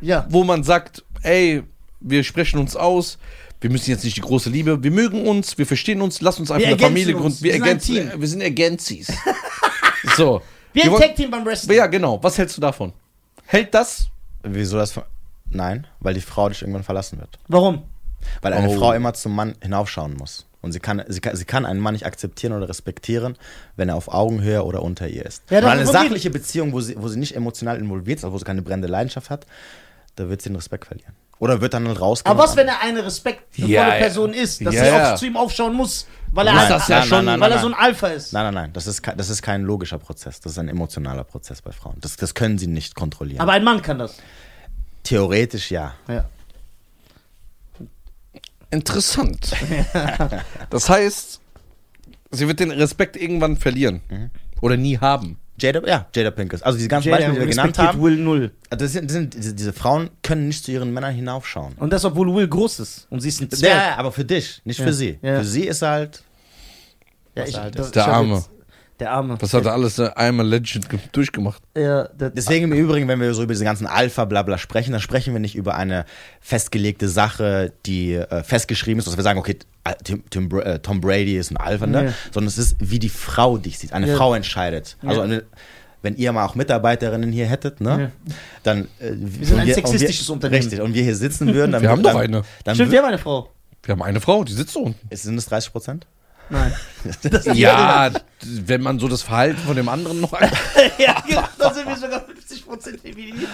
Ja. 0.00 0.26
Wo 0.30 0.42
man 0.42 0.64
sagt, 0.64 1.04
ey, 1.22 1.62
wir 2.00 2.24
sprechen 2.24 2.58
uns 2.58 2.74
aus, 2.74 3.18
wir 3.60 3.70
müssen 3.70 3.90
jetzt 3.90 4.02
nicht 4.04 4.16
die 4.16 4.20
große 4.22 4.50
Liebe, 4.50 4.82
wir 4.82 4.90
mögen 4.90 5.28
uns, 5.28 5.58
wir 5.58 5.66
verstehen 5.66 6.00
uns, 6.00 6.20
lass 6.20 6.40
uns 6.40 6.50
einfach 6.50 6.66
eine 6.68 6.78
Familie 6.78 7.14
gründen. 7.14 7.38
Wir, 7.40 7.52
Wir 7.54 7.60
ergänzen, 7.60 7.94
Team. 8.10 8.20
wir 8.20 8.26
sind 8.28 8.40
Ergänzis. 8.40 9.12
so. 10.16 10.42
Wie 10.72 10.82
ein 10.82 10.90
wollen- 10.90 11.02
Tag-Team 11.02 11.30
beim 11.30 11.44
Wrestling. 11.44 11.76
Ja, 11.76 11.86
genau. 11.86 12.20
Was 12.22 12.36
hältst 12.38 12.56
du 12.56 12.60
davon? 12.60 12.92
Hält 13.46 13.72
das? 13.74 14.08
Wieso 14.42 14.76
das? 14.76 14.92
von- 14.92 15.04
Nein, 15.50 15.86
weil 16.00 16.14
die 16.14 16.20
Frau 16.20 16.48
dich 16.48 16.62
irgendwann 16.62 16.84
verlassen 16.84 17.18
wird. 17.20 17.38
Warum? 17.48 17.82
Weil 18.42 18.54
eine 18.54 18.68
Oh. 18.70 18.78
Frau 18.78 18.92
immer 18.92 19.12
zum 19.14 19.34
Mann 19.36 19.54
hinaufschauen 19.62 20.14
muss. 20.14 20.46
Und 20.62 20.72
sie 20.72 20.80
kann, 20.80 21.02
sie, 21.08 21.20
kann, 21.20 21.36
sie 21.36 21.44
kann 21.46 21.64
einen 21.64 21.80
Mann 21.80 21.94
nicht 21.94 22.04
akzeptieren 22.04 22.52
oder 22.52 22.68
respektieren, 22.68 23.36
wenn 23.76 23.88
er 23.88 23.96
auf 23.96 24.08
Augenhöhe 24.12 24.62
oder 24.64 24.82
unter 24.82 25.08
ihr 25.08 25.24
ist. 25.24 25.42
Ja, 25.50 25.58
und 25.60 25.64
eine 25.64 25.80
reden- 25.80 25.92
sachliche 25.92 26.30
Beziehung, 26.30 26.72
wo 26.72 26.80
sie, 26.80 26.96
wo 26.98 27.08
sie 27.08 27.18
nicht 27.18 27.34
emotional 27.34 27.78
involviert 27.78 28.18
ist, 28.18 28.24
also 28.24 28.34
wo 28.34 28.38
sie 28.38 28.44
keine 28.44 28.60
brennende 28.62 28.88
Leidenschaft 28.88 29.30
hat, 29.30 29.46
da 30.16 30.28
wird 30.28 30.42
sie 30.42 30.50
den 30.50 30.56
Respekt 30.56 30.84
verlieren. 30.86 31.14
Oder 31.38 31.62
wird 31.62 31.72
dann 31.72 31.88
halt 31.88 31.98
rausgehen. 31.98 32.30
Aber 32.36 32.42
was, 32.44 32.54
wenn 32.56 32.68
er 32.68 32.82
eine 32.82 33.02
respektvolle 33.02 33.66
Ja, 33.68 33.88
ja. 33.88 33.94
Person 33.94 34.34
ist, 34.34 34.60
dass 34.66 34.74
Ja, 34.74 34.84
sie 34.84 34.90
ja. 34.90 35.14
auch 35.14 35.16
zu 35.18 35.24
ihm 35.24 35.38
aufschauen 35.38 35.72
muss, 35.74 36.06
weil 36.32 36.46
er, 36.46 36.52
Nein, 36.52 36.68
das 36.68 36.88
ja 36.88 36.98
nein, 36.98 37.08
schon- 37.08 37.16
nein, 37.24 37.24
nein, 37.24 37.40
weil 37.40 37.52
er 37.52 37.58
so 37.60 37.66
ein. 37.68 37.72
Alpha 37.74 38.08
ist? 38.08 38.34
Nein, 38.34 38.44
nein, 38.44 38.54
nein, 38.54 38.72
das 38.74 38.86
ist, 38.86 39.00
das 39.16 39.30
ist 39.30 39.40
kein 39.40 39.62
logischer 39.62 39.98
Prozess, 39.98 40.40
das 40.40 40.52
ist 40.52 40.58
ein 40.58 40.68
emotionaler 40.68 41.24
Prozess 41.24 41.62
bei 41.62 41.72
Frauen. 41.72 41.96
Das, 42.02 42.16
das 42.16 42.34
können 42.34 42.58
sie 42.58 42.66
nicht 42.66 42.94
kontrollieren. 42.94 43.40
Aber 43.40 43.52
ein 43.52 43.64
Mann 43.64 43.80
kann 43.80 43.98
das. 43.98 44.18
Theoretisch 45.02 45.70
ja. 45.70 45.94
Ja. 46.08 46.26
Interessant. 48.70 49.52
das 50.70 50.88
heißt, 50.88 51.40
sie 52.30 52.48
wird 52.48 52.60
den 52.60 52.70
Respekt 52.70 53.16
irgendwann 53.16 53.56
verlieren. 53.56 54.00
Mhm. 54.10 54.30
Oder 54.60 54.76
nie 54.76 54.98
haben. 54.98 55.38
Jada, 55.58 55.86
ja, 55.86 56.06
Jada 56.14 56.30
Pinkett. 56.30 56.62
Also 56.62 56.76
diese 56.78 56.88
ganzen 56.88 57.08
Jada 57.08 57.18
Beispiele, 57.18 57.40
die 57.40 57.46
wir 57.46 57.50
genannt 57.50 57.68
respektiert 57.78 57.94
haben, 57.94 58.02
Will 58.02 58.16
null. 58.16 58.50
also 58.70 58.84
das 58.84 58.92
sind, 58.92 59.04
das 59.06 59.12
sind, 59.12 59.34
diese, 59.34 59.54
diese 59.54 59.72
Frauen 59.74 60.08
können 60.22 60.46
nicht 60.48 60.64
zu 60.64 60.72
ihren 60.72 60.92
Männern 60.94 61.14
hinaufschauen. 61.14 61.74
Und 61.74 61.92
das, 61.92 62.04
obwohl 62.04 62.34
Will 62.34 62.48
groß 62.48 62.80
ist. 62.80 63.06
Und 63.10 63.20
sie 63.20 63.28
ist 63.28 63.40
ein 63.42 63.50
Zwerg. 63.50 63.74
Ja, 63.76 63.96
aber 63.98 64.10
für 64.12 64.24
dich, 64.24 64.62
nicht 64.64 64.78
Ja. 64.78 64.86
für 64.86 64.92
sie. 64.94 65.18
Ja. 65.20 65.38
Für 65.40 65.44
sie 65.44 65.64
ist 65.66 65.82
halt. 65.82 66.22
Ja, 67.34 67.44
er 67.44 67.62
halt 67.62 67.76
ist. 67.76 67.94
Der 67.94 68.02
ich 68.04 68.08
Arme. 68.08 68.34
jetzt- 68.36 68.50
Der 69.00 69.12
Arme. 69.12 69.36
Was 69.40 69.54
hat 69.54 69.64
er 69.64 69.72
alles 69.72 69.98
äh, 69.98 70.10
einmal 70.14 70.46
Legend 70.46 70.88
ge- 70.90 71.00
durchgemacht? 71.12 71.62
Ja, 71.76 72.08
Deswegen 72.18 72.66
im 72.66 72.72
Übrigen, 72.74 73.08
wenn 73.08 73.18
wir 73.20 73.32
so 73.34 73.42
über 73.42 73.54
diese 73.54 73.64
ganzen 73.64 73.86
Alpha-Blabla 73.86 74.58
sprechen, 74.58 74.92
dann 74.92 75.00
sprechen 75.00 75.32
wir 75.32 75.40
nicht 75.40 75.56
über 75.56 75.74
eine 75.74 76.04
festgelegte 76.40 77.08
Sache, 77.08 77.72
die 77.86 78.12
äh, 78.14 78.42
festgeschrieben 78.44 78.98
ist, 78.98 79.06
dass 79.08 79.16
wir 79.16 79.24
sagen, 79.24 79.38
okay, 79.38 79.56
äh, 79.84 79.94
Tim, 80.04 80.22
Tim, 80.28 80.50
äh, 80.60 80.78
Tom 80.80 81.00
Brady 81.00 81.36
ist 81.38 81.50
ein 81.50 81.56
Alpha, 81.56 81.86
ne? 81.86 82.02
Nee. 82.02 82.10
Sondern 82.30 82.48
es 82.48 82.58
ist, 82.58 82.76
wie 82.78 82.98
die 82.98 83.08
Frau 83.08 83.56
dich 83.56 83.78
sieht. 83.78 83.92
Eine 83.94 84.06
Ja. 84.08 84.16
Frau 84.16 84.34
entscheidet. 84.34 84.96
Also 85.04 85.20
Ja. 85.20 85.24
eine, 85.24 85.44
wenn 86.02 86.16
ihr 86.16 86.32
mal 86.32 86.44
auch 86.44 86.54
Mitarbeiterinnen 86.54 87.32
hier 87.32 87.46
hättet, 87.46 87.80
ne? 87.80 88.12
Dann. 88.62 88.84
Äh, 89.00 89.12
wir 89.14 89.46
sind 89.46 89.58
ein 89.60 89.66
sexistisches 89.72 90.28
Unternehmen. 90.28 90.62
Richtig. 90.62 90.80
Und 90.80 90.92
wir 90.94 91.02
hier 91.02 91.16
sitzen 91.16 91.52
würden, 91.54 91.72
dann. 91.72 91.82
Wir 91.82 91.90
haben 91.90 92.02
doch 92.02 92.14
eine. 92.14 92.42
Dann 92.64 92.74
Stimmt, 92.74 92.92
wir 92.92 92.98
haben 93.00 93.08
eine 93.08 93.18
Frau. 93.18 93.50
Wir 93.82 93.92
haben 93.92 94.02
eine 94.02 94.20
Frau, 94.20 94.44
die 94.44 94.52
sitzt 94.52 94.76
da 94.76 94.80
unten. 94.80 95.08
Sind 95.16 95.38
es 95.38 95.46
30 95.46 95.72
Prozent? 95.72 96.06
Nein. 96.50 96.74
Das 97.22 97.46
Ja, 97.46 98.10
wenn 98.42 98.82
man 98.82 98.98
so 98.98 99.08
das 99.08 99.22
Verhalten 99.22 99.58
von 99.58 99.74
dem 99.74 99.88
anderen 99.88 100.20
noch 100.20 100.34
an. 100.34 100.50
ja, 100.98 101.22
genau. 101.26 101.44
Dann 101.58 101.74
sind 101.74 101.88
wir 101.88 101.96
sogar 101.96 102.26
50% 102.26 103.00
feminin. 103.00 103.46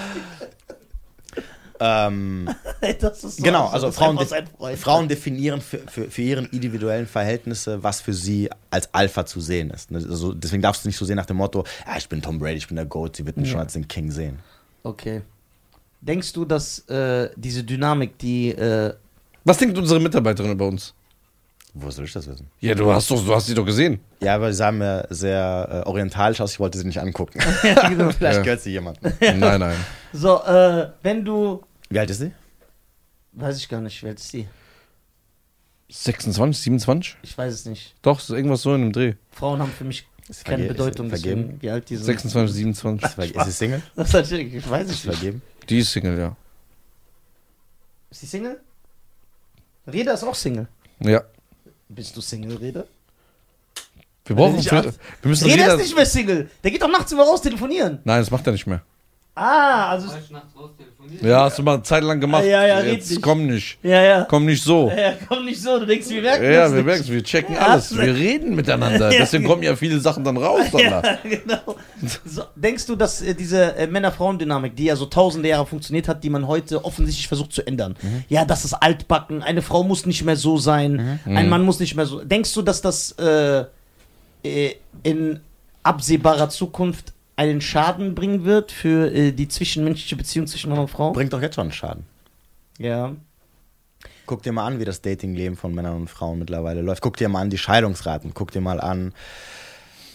Ähm, 1.79 2.49
Das 3.01 3.23
ist 3.23 3.37
so, 3.37 3.43
genau, 3.43 3.67
also 3.69 3.93
Frauen, 3.93 4.19
Freund. 4.19 4.79
Frauen 4.79 5.09
definieren 5.09 5.61
für, 5.61 5.79
für, 5.79 6.11
für 6.11 6.23
ihren 6.23 6.47
individuellen 6.47 7.07
Verhältnisse, 7.07 7.83
was 7.83 8.01
für 8.01 8.15
sie 8.15 8.51
als 8.71 8.93
Alpha 8.95 9.27
zu 9.27 9.41
sehen 9.41 9.71
ist. 9.71 9.91
Ne? 9.91 9.99
Also 9.99 10.33
deswegen 10.33 10.63
darfst 10.63 10.85
du 10.85 10.89
nicht 10.89 10.97
so 10.97 11.05
sehen 11.05 11.17
nach 11.17 11.27
dem 11.27 11.37
Motto, 11.37 11.65
ja, 11.87 11.97
ich 11.97 12.09
bin 12.09 12.23
Tom 12.23 12.39
Brady, 12.39 12.57
ich 12.57 12.67
bin 12.67 12.77
der 12.77 12.87
Goat, 12.87 13.17
sie 13.17 13.27
wird 13.27 13.37
mich 13.37 13.51
schon 13.51 13.61
als 13.61 13.75
den 13.75 13.87
King 13.87 14.11
sehen. 14.11 14.39
Okay. 14.83 15.23
Denkst 16.01 16.33
du, 16.33 16.45
dass 16.45 16.81
äh, 16.89 17.31
diese 17.37 17.65
Dynamik, 17.65 18.19
die. 18.19 18.51
Äh, 18.51 18.95
Was 19.45 19.59
denkt 19.59 19.77
unsere 19.77 19.99
Mitarbeiterin 20.01 20.53
über 20.53 20.69
uns? 20.69 20.95
Wo 21.79 21.91
soll 21.91 22.07
ich 22.07 22.13
das 22.15 22.27
wissen? 22.27 22.49
Ja, 22.61 22.75
du 22.75 22.91
hast 22.91 23.11
doch, 23.11 23.23
du 23.23 23.35
hast 23.35 23.47
sie 23.49 23.55
doch 23.55 23.67
gesehen. 23.67 24.01
Ja, 24.23 24.35
aber 24.37 24.51
sie 24.51 24.57
sahen 24.57 24.79
mir 24.79 25.07
sehr 25.11 25.83
äh, 25.85 25.89
orientalisch 25.89 26.41
aus, 26.41 26.53
ich 26.53 26.59
wollte 26.61 26.79
sie 26.79 26.87
nicht 26.87 26.99
angucken. 26.99 27.39
genau. 27.89 28.11
Vielleicht 28.13 28.39
Ja. 28.39 28.43
gehört 28.43 28.61
sie 28.63 28.71
jemandem. 28.71 29.13
Nein, 29.21 29.61
nein. 29.61 29.77
so, 30.13 30.43
äh, 30.45 30.89
wenn 31.03 31.23
du. 31.23 31.63
Wie 31.91 31.99
alt 31.99 32.09
ist 32.09 32.19
sie? 32.21 32.33
Weiß 33.33 33.59
ich 33.59 33.69
gar 33.69 33.83
nicht, 33.83 34.03
wer 34.03 34.15
ist 34.15 34.33
die? 34.33 34.49
26, 35.91 36.63
27? 36.63 37.17
Ich 37.23 37.37
weiß 37.37 37.53
es 37.53 37.67
nicht. 37.67 37.95
Doch, 38.03 38.19
ist 38.21 38.31
irgendwas 38.31 38.63
so 38.63 38.75
in 38.75 38.81
dem 38.81 38.93
Dreh. 38.93 39.15
Frauen 39.31 39.61
haben 39.61 39.71
für 39.71 39.85
mich 39.85 40.07
Ist 40.29 40.45
keine 40.45 40.65
verge- 40.65 40.69
Bedeutung, 40.69 41.07
ist 41.11 41.17
sie 41.19 41.23
vergeben? 41.29 41.43
deswegen, 41.43 41.63
wie 41.63 41.71
alt 41.71 41.91
die 41.91 41.97
sind. 41.97 42.07
26, 42.07 42.57
27. 42.57 43.05
Ist, 43.05 43.19
verge- 43.19 43.39
ist 43.39 43.45
sie 43.45 43.53
Single? 43.53 43.83
Das 43.97 44.15
hat, 44.15 44.31
ich 44.33 44.71
weiß 44.71 44.87
sie 44.87 44.93
nicht. 44.93 45.03
vergeben? 45.05 45.43
Die 45.69 45.79
ist 45.79 45.93
Single, 45.93 46.19
ja. 46.19 46.37
Ist 48.11 48.23
die 48.23 48.27
Single? 48.27 48.61
Reda 49.87 50.13
ist 50.15 50.25
auch 50.25 50.35
Single. 50.35 50.67
Ja. 51.01 51.23
Bist 51.89 52.17
du 52.17 52.21
Single, 52.21 52.57
Reda? 52.57 52.85
Wir 54.25 54.37
brauchen. 54.37 54.61
Für, 54.61 54.83
wir 54.83 54.93
müssen 55.29 55.51
Reda. 55.51 55.75
ist 55.75 55.79
nicht 55.79 55.97
mehr 55.97 56.07
Single. 56.07 56.51
Der 56.65 56.71
geht 56.71 56.83
doch 56.83 56.91
nachts 56.91 57.13
immer 57.13 57.23
raus 57.23 57.43
telefonieren. 57.43 58.01
Nein, 58.05 58.21
das 58.21 58.31
macht 58.31 58.47
er 58.47 58.53
nicht 58.53 58.67
mehr. 58.67 58.83
Ah, 59.39 59.91
also. 59.91 60.09
Ja, 61.21 61.43
hast 61.45 61.59
du 61.59 61.63
mal 61.63 61.75
eine 61.75 61.83
Zeit 61.83 62.03
lang 62.03 62.19
gemacht. 62.21 62.45
Ja, 62.45 62.67
ja, 62.67 62.79
red 62.79 62.95
Jetzt 62.95 63.11
nicht. 63.11 63.21
komm 63.23 63.47
nicht. 63.47 63.79
Ja, 63.83 64.03
ja. 64.03 64.25
Komm 64.25 64.47
nicht 64.47 64.63
so. 64.63 64.91
Ja, 64.97 65.13
komm 65.29 65.45
nicht 65.45 65.61
so, 65.63 65.79
du 65.79 65.85
denkst, 65.87 66.09
wir 66.09 66.23
merken 66.23 66.45
Ja, 66.45 66.51
das 66.63 66.71
wir 66.71 66.77
nicht. 66.79 66.87
merken 66.87 67.09
wir 67.09 67.23
checken 67.23 67.55
Ja, 67.55 67.61
alles. 67.67 67.95
Wir 67.97 68.15
reden 68.15 68.55
miteinander. 68.57 69.11
Ja. 69.13 69.19
Deswegen 69.21 69.45
kommen 69.45 69.63
ja 69.63 69.77
viele 69.77 70.01
Sachen 70.01 70.25
dann 70.25 70.39
raus. 70.39 70.63
Dann 70.73 70.81
da. 70.91 71.03
Ja, 71.03 71.19
genau. 71.23 71.77
So, 72.25 72.43
denkst 72.57 72.87
du, 72.87 72.97
dass 72.97 73.21
äh, 73.21 73.35
diese 73.35 73.77
äh, 73.77 73.87
Männer-Frauen-Dynamik, 73.87 74.75
die 74.75 74.85
ja 74.87 74.97
so 74.97 75.05
tausende 75.07 75.49
Jahre 75.51 75.67
funktioniert 75.67 76.09
hat, 76.09 76.25
die 76.25 76.31
man 76.31 76.47
heute 76.49 76.83
offensichtlich 76.85 77.29
versucht 77.29 77.53
zu 77.53 77.65
ändern, 77.67 77.95
Mhm. 78.03 78.25
ja, 78.31 78.45
das 78.47 78.65
ist 78.65 78.73
altbacken, 78.75 79.43
eine 79.43 79.61
Frau 79.63 79.83
muss 79.85 80.07
nicht 80.07 80.25
mehr 80.25 80.37
so 80.37 80.57
sein, 80.57 81.21
Mhm. 81.27 81.37
ein 81.37 81.49
Mann 81.51 81.63
muss 81.63 81.79
nicht 81.79 81.95
mehr 81.95 82.07
so. 82.07 82.25
Denkst 82.25 82.53
du, 82.55 82.63
dass 82.63 82.81
das 82.81 83.13
äh, 83.19 83.65
äh, 84.45 84.75
in 85.03 85.41
absehbarer 85.83 86.49
Zukunft 86.49 87.13
einen 87.37 87.61
Schaden 87.61 88.15
bringen 88.15 88.45
wird 88.45 88.73
für 88.73 89.13
äh, 89.13 89.33
die 89.33 89.49
zwischenmenschliche 89.49 90.17
Beziehung 90.17 90.47
zwischen 90.47 90.71
Mann 90.71 90.79
und 90.79 90.89
Frau? 90.89 91.13
Bringt 91.13 91.33
doch 91.33 91.43
jetzt 91.43 91.55
schon 91.55 91.63
einen 91.65 91.73
Schaden. 91.73 92.05
ja. 92.79 93.15
Guck 94.29 94.43
dir 94.43 94.51
mal 94.51 94.67
an, 94.67 94.81
wie 94.81 94.85
das 94.85 95.03
Datingleben 95.03 95.57
von 95.57 95.73
Männern 95.73 95.95
und 95.95 96.11
Frauen 96.11 96.41
mittlerweile 96.41 96.83
läuft. 96.83 97.01
Guck 97.01 97.17
dir 97.17 97.29
mal 97.29 97.43
an 97.43 97.51
die 97.51 97.59
Scheidungsraten. 97.59 98.33
Guck 98.35 98.51
dir 98.51 98.61
mal 98.61 98.81
an, 98.81 99.13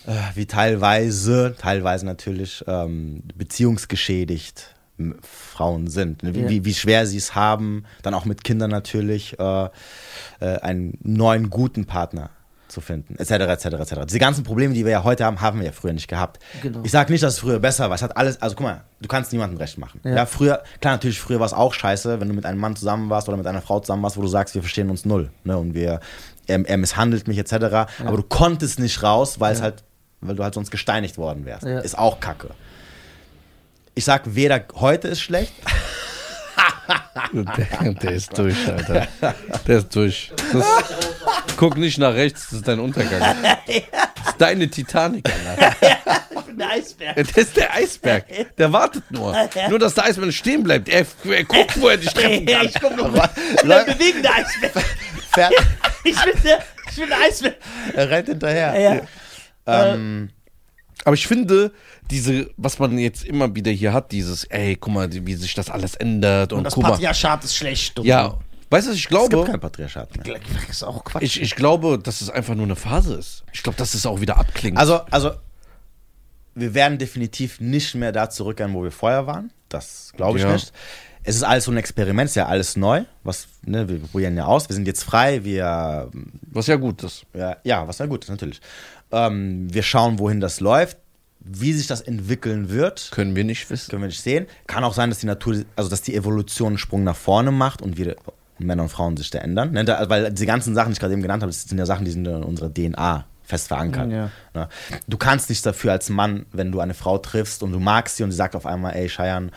äh, 0.05 0.11
wie 0.35 0.45
teilweise, 0.45 1.55
teilweise 1.57 2.05
natürlich 2.05 2.61
ähm, 2.67 3.23
beziehungsgeschädigt 3.37 4.75
Frauen 5.21 5.87
sind. 5.87 6.23
Ne? 6.23 6.35
Wie, 6.35 6.41
Ja. 6.41 6.49
wie, 6.49 6.65
wie 6.65 6.73
schwer 6.73 7.07
sie 7.07 7.15
es 7.17 7.35
haben, 7.35 7.85
dann 8.01 8.13
auch 8.13 8.25
mit 8.25 8.43
Kindern 8.43 8.69
natürlich, 8.69 9.39
äh, 9.39 9.65
äh, 9.65 9.69
einen 10.59 10.97
neuen 11.01 11.49
guten 11.49 11.85
Partner 11.85 12.31
zu 12.71 12.81
finden, 12.81 13.15
etc., 13.17 13.31
etc., 13.31 13.65
etc. 13.65 13.93
Diese 14.07 14.19
ganzen 14.19 14.43
Probleme, 14.43 14.73
die 14.73 14.85
wir 14.85 14.91
ja 14.91 15.03
heute 15.03 15.25
haben, 15.25 15.41
haben 15.41 15.59
wir 15.59 15.67
ja 15.67 15.71
früher 15.71 15.93
nicht 15.93 16.07
gehabt. 16.07 16.41
Genau. 16.61 16.79
Ich 16.83 16.91
sage 16.91 17.11
nicht, 17.11 17.23
dass 17.23 17.33
es 17.33 17.39
früher 17.39 17.59
besser 17.59 17.89
war. 17.89 17.95
Es 17.95 18.01
hat 18.01 18.17
alles, 18.17 18.41
also 18.41 18.55
guck 18.55 18.65
mal, 18.65 18.83
du 19.01 19.07
kannst 19.07 19.31
niemandem 19.31 19.57
recht 19.57 19.77
machen. 19.77 19.99
Ja. 20.03 20.15
Ja. 20.15 20.25
früher, 20.25 20.63
klar, 20.79 20.93
natürlich, 20.93 21.19
früher 21.19 21.39
war 21.39 21.45
es 21.45 21.53
auch 21.53 21.73
scheiße, 21.73 22.19
wenn 22.19 22.27
du 22.27 22.33
mit 22.33 22.45
einem 22.45 22.59
Mann 22.59 22.75
zusammen 22.75 23.09
warst 23.09 23.27
oder 23.27 23.37
mit 23.37 23.47
einer 23.47 23.61
Frau 23.61 23.79
zusammen 23.79 24.03
warst, 24.03 24.17
wo 24.17 24.21
du 24.21 24.27
sagst, 24.27 24.55
wir 24.55 24.61
verstehen 24.61 24.89
uns 24.89 25.05
null. 25.05 25.31
Ne? 25.43 25.57
Und 25.57 25.73
wir, 25.73 25.99
er, 26.47 26.65
er 26.67 26.77
misshandelt 26.77 27.27
mich, 27.27 27.37
etc. 27.37 27.53
Aber 28.05 28.17
du 28.17 28.23
konntest 28.23 28.79
nicht 28.79 29.03
raus, 29.03 29.39
weil 29.39 29.53
es 29.53 29.61
halt, 29.61 29.83
weil 30.21 30.35
du 30.35 30.43
halt 30.43 30.53
sonst 30.53 30.71
gesteinigt 30.71 31.17
worden 31.17 31.45
wärst. 31.45 31.63
Ja. 31.63 31.79
Ist 31.79 31.97
auch 31.97 32.19
kacke. 32.19 32.49
Ich 33.93 34.05
sag, 34.05 34.35
weder 34.35 34.61
heute 34.75 35.09
ist 35.09 35.21
schlecht, 35.21 35.53
Der, 37.33 37.93
der 37.93 38.11
ist 38.11 38.37
durch, 38.37 38.67
Alter. 38.67 39.07
Der 39.67 39.77
ist 39.77 39.95
durch. 39.95 40.31
Das, 40.53 40.65
guck 41.57 41.77
nicht 41.77 41.97
nach 41.97 42.13
rechts, 42.13 42.45
das 42.49 42.59
ist 42.59 42.67
dein 42.67 42.79
Untergang. 42.79 43.19
Das 43.19 43.75
ist 43.75 44.35
deine 44.37 44.69
Titanic, 44.69 45.29
Alter. 45.29 45.75
Ich 46.31 46.41
bin 46.41 46.57
der 46.57 46.69
Eisberg. 46.69 47.15
Das 47.15 47.29
ist 47.37 47.55
der 47.57 47.73
Eisberg. 47.73 48.25
Der 48.57 48.73
wartet 48.73 49.09
nur. 49.11 49.35
Nur, 49.69 49.79
dass 49.79 49.93
der 49.93 50.05
Eisberg 50.05 50.33
stehen 50.33 50.63
bleibt. 50.63 50.89
Er, 50.89 51.05
er 51.29 51.43
guckt, 51.43 51.79
wo 51.79 51.87
er 51.89 51.97
dich 51.97 52.13
treffen 52.13 52.45
kann. 52.45 52.65
ich 52.65 52.79
komm 52.81 52.95
noch. 52.95 53.13
Der 53.13 53.83
bewegende 53.85 54.29
Eisberg. 54.29 54.85
fährt, 55.33 55.53
Ich 56.03 56.15
bin 56.23 56.33
der, 56.43 56.59
ich 56.89 56.95
bin 56.97 57.09
der 57.09 57.19
Eisberg. 57.19 57.55
er 57.93 58.09
rennt 58.09 58.27
hinterher. 58.27 58.79
Ja. 59.67 59.93
Ähm, 59.93 60.29
Aber 61.05 61.13
ich 61.13 61.27
finde, 61.27 61.71
diese, 62.11 62.49
was 62.57 62.77
man 62.77 62.97
jetzt 62.99 63.23
immer 63.23 63.55
wieder 63.55 63.71
hier 63.71 63.93
hat, 63.93 64.11
dieses, 64.11 64.43
ey, 64.45 64.75
guck 64.75 64.93
mal, 64.93 65.09
wie 65.11 65.33
sich 65.35 65.53
das 65.55 65.69
alles 65.69 65.95
ändert 65.95 66.51
und, 66.53 66.59
Und 66.59 66.63
das 66.65 66.73
guck 66.75 66.83
mal. 66.83 66.91
Patriarchat 66.91 67.43
ist 67.43 67.55
schlecht. 67.55 67.97
Und 67.97 68.05
Ja, 68.05 68.37
weißt 68.69 68.87
du, 68.87 68.91
ich 68.91 69.05
es 69.05 69.09
gibt 69.09 69.29
glaube? 69.29 69.49
kein 69.49 69.59
Patriarchat 69.59 70.15
mehr. 70.15 70.39
Das 70.67 70.69
ist 70.69 70.83
auch 70.83 71.03
Quatsch. 71.03 71.23
Ich, 71.23 71.41
ich 71.41 71.55
glaube, 71.55 71.97
dass 71.97 72.21
es 72.21 72.29
einfach 72.29 72.53
nur 72.55 72.65
eine 72.65 72.75
Phase 72.75 73.15
ist. 73.15 73.43
Ich 73.53 73.63
glaube, 73.63 73.77
dass 73.77 73.93
es 73.93 74.05
auch 74.05 74.21
wieder 74.21 74.37
abklingt. 74.37 74.77
Also, 74.77 75.01
also 75.09 75.31
wir 76.53 76.73
werden 76.73 76.97
definitiv 76.97 77.59
nicht 77.61 77.95
mehr 77.95 78.11
da 78.11 78.29
zurückkehren, 78.29 78.73
wo 78.73 78.83
wir 78.83 78.91
vorher 78.91 79.25
waren. 79.25 79.51
Das 79.69 80.11
glaube 80.15 80.37
ich 80.37 80.43
Ja. 80.43 80.51
nicht. 80.53 80.71
Es 81.23 81.35
ist 81.35 81.43
alles 81.43 81.65
so 81.65 81.71
ein 81.71 81.77
Experiment, 81.77 82.25
es 82.25 82.31
ist 82.31 82.35
ja 82.35 82.47
alles 82.47 82.75
neu. 82.75 83.03
Was, 83.23 83.47
ne, 83.63 83.87
wir 83.87 83.99
probieren 83.99 84.35
ja 84.35 84.45
aus. 84.45 84.67
Wir 84.67 84.73
sind 84.75 84.87
jetzt 84.87 85.03
frei, 85.03 85.43
wir 85.43 86.09
Was 86.51 86.65
ja 86.67 86.75
gut 86.77 87.03
ist. 87.03 87.25
ja, 87.33 87.57
ja, 87.63 87.87
was 87.87 87.99
ja 87.99 88.07
gut 88.07 88.23
ist, 88.23 88.29
natürlich. 88.31 88.59
Ähm, 89.11 89.71
wir 89.71 89.83
schauen, 89.83 90.17
wohin 90.19 90.39
das 90.41 90.59
läuft. 90.59 90.97
Wie 91.43 91.73
sich 91.73 91.87
das 91.87 92.01
entwickeln 92.01 92.69
wird, 92.69 93.09
Können 93.11 93.35
wir 93.35 93.43
nicht 93.43 93.69
wissen. 93.69 93.89
können 93.89 94.03
wir 94.03 94.07
nicht 94.07 94.21
sehen. 94.21 94.45
Kann 94.67 94.83
auch 94.83 94.93
sein, 94.93 95.09
dass 95.09 95.19
die 95.19 95.25
Natur, 95.25 95.63
also 95.75 95.89
dass 95.89 96.01
die 96.03 96.15
Evolution 96.15 96.69
einen 96.69 96.77
Sprung 96.77 97.03
nach 97.03 97.15
vorne 97.15 97.51
macht 97.51 97.81
und 97.81 97.97
wir 97.97 98.15
Männer 98.59 98.83
und 98.83 98.89
Frauen 98.89 99.17
sich 99.17 99.31
da 99.31 99.39
ändern. 99.39 99.71
Ne, 99.71 99.87
weil 100.07 100.31
diese 100.31 100.45
ganzen 100.45 100.75
Sachen, 100.75 100.89
die 100.89 100.93
ich 100.93 100.99
gerade 100.99 101.13
eben 101.13 101.23
genannt 101.23 101.41
habe, 101.41 101.51
das 101.51 101.63
sind 101.63 101.79
ja 101.79 101.85
Sachen, 101.87 102.05
die 102.05 102.11
sind 102.11 102.27
in 102.27 102.43
unserer 102.43 102.71
DNA 102.71 103.25
fest 103.43 103.69
verankert. 103.69 104.11
Ja. 104.11 104.29
Ne? 104.53 104.69
Du 105.07 105.17
kannst 105.17 105.49
nichts 105.49 105.63
dafür 105.63 105.93
als 105.93 106.09
Mann, 106.09 106.45
wenn 106.51 106.71
du 106.71 106.79
eine 106.79 106.93
Frau 106.93 107.17
triffst 107.17 107.63
und 107.63 107.71
du 107.71 107.79
magst 107.79 108.17
sie 108.17 108.23
und 108.23 108.29
sie 108.31 108.37
sagt 108.37 108.55
auf 108.55 108.67
einmal, 108.67 108.93
ey, 108.95 109.07
Cheyenne, 109.09 109.49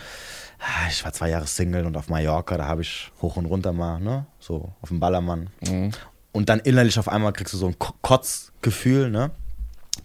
ah, 0.59 0.89
ich 0.89 1.05
war 1.05 1.12
zwei 1.12 1.28
Jahre 1.28 1.47
Single 1.47 1.85
und 1.85 1.97
auf 1.99 2.09
Mallorca, 2.09 2.57
da 2.57 2.64
habe 2.66 2.80
ich 2.80 3.12
hoch 3.20 3.37
und 3.37 3.45
runter 3.45 3.72
mal, 3.74 4.01
ne, 4.01 4.24
so 4.41 4.72
auf 4.80 4.89
dem 4.89 5.01
Ballermann. 5.01 5.51
Und 6.32 6.49
dann 6.49 6.61
innerlich 6.61 6.99
auf 6.99 7.09
einmal 7.09 7.32
kriegst 7.35 7.53
du 7.53 7.59
so 7.59 7.66
ein 7.68 7.78
Ko- 7.78 7.93
Kotzgefühl, 8.01 9.11
ne? 9.11 9.30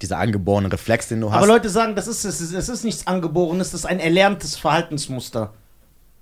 Dieser 0.01 0.17
angeborene 0.17 0.71
Reflex, 0.71 1.09
den 1.09 1.21
du 1.21 1.29
hast. 1.31 1.37
Aber 1.37 1.47
Leute 1.47 1.69
sagen, 1.69 1.95
das 1.95 2.07
ist, 2.07 2.23
es 2.25 2.39
ist, 2.41 2.53
es 2.53 2.69
ist 2.69 2.83
nichts 2.85 3.05
Angeborenes, 3.07 3.71
das 3.71 3.81
ist 3.81 3.85
ein 3.85 3.99
erlerntes 3.99 4.55
Verhaltensmuster. 4.55 5.53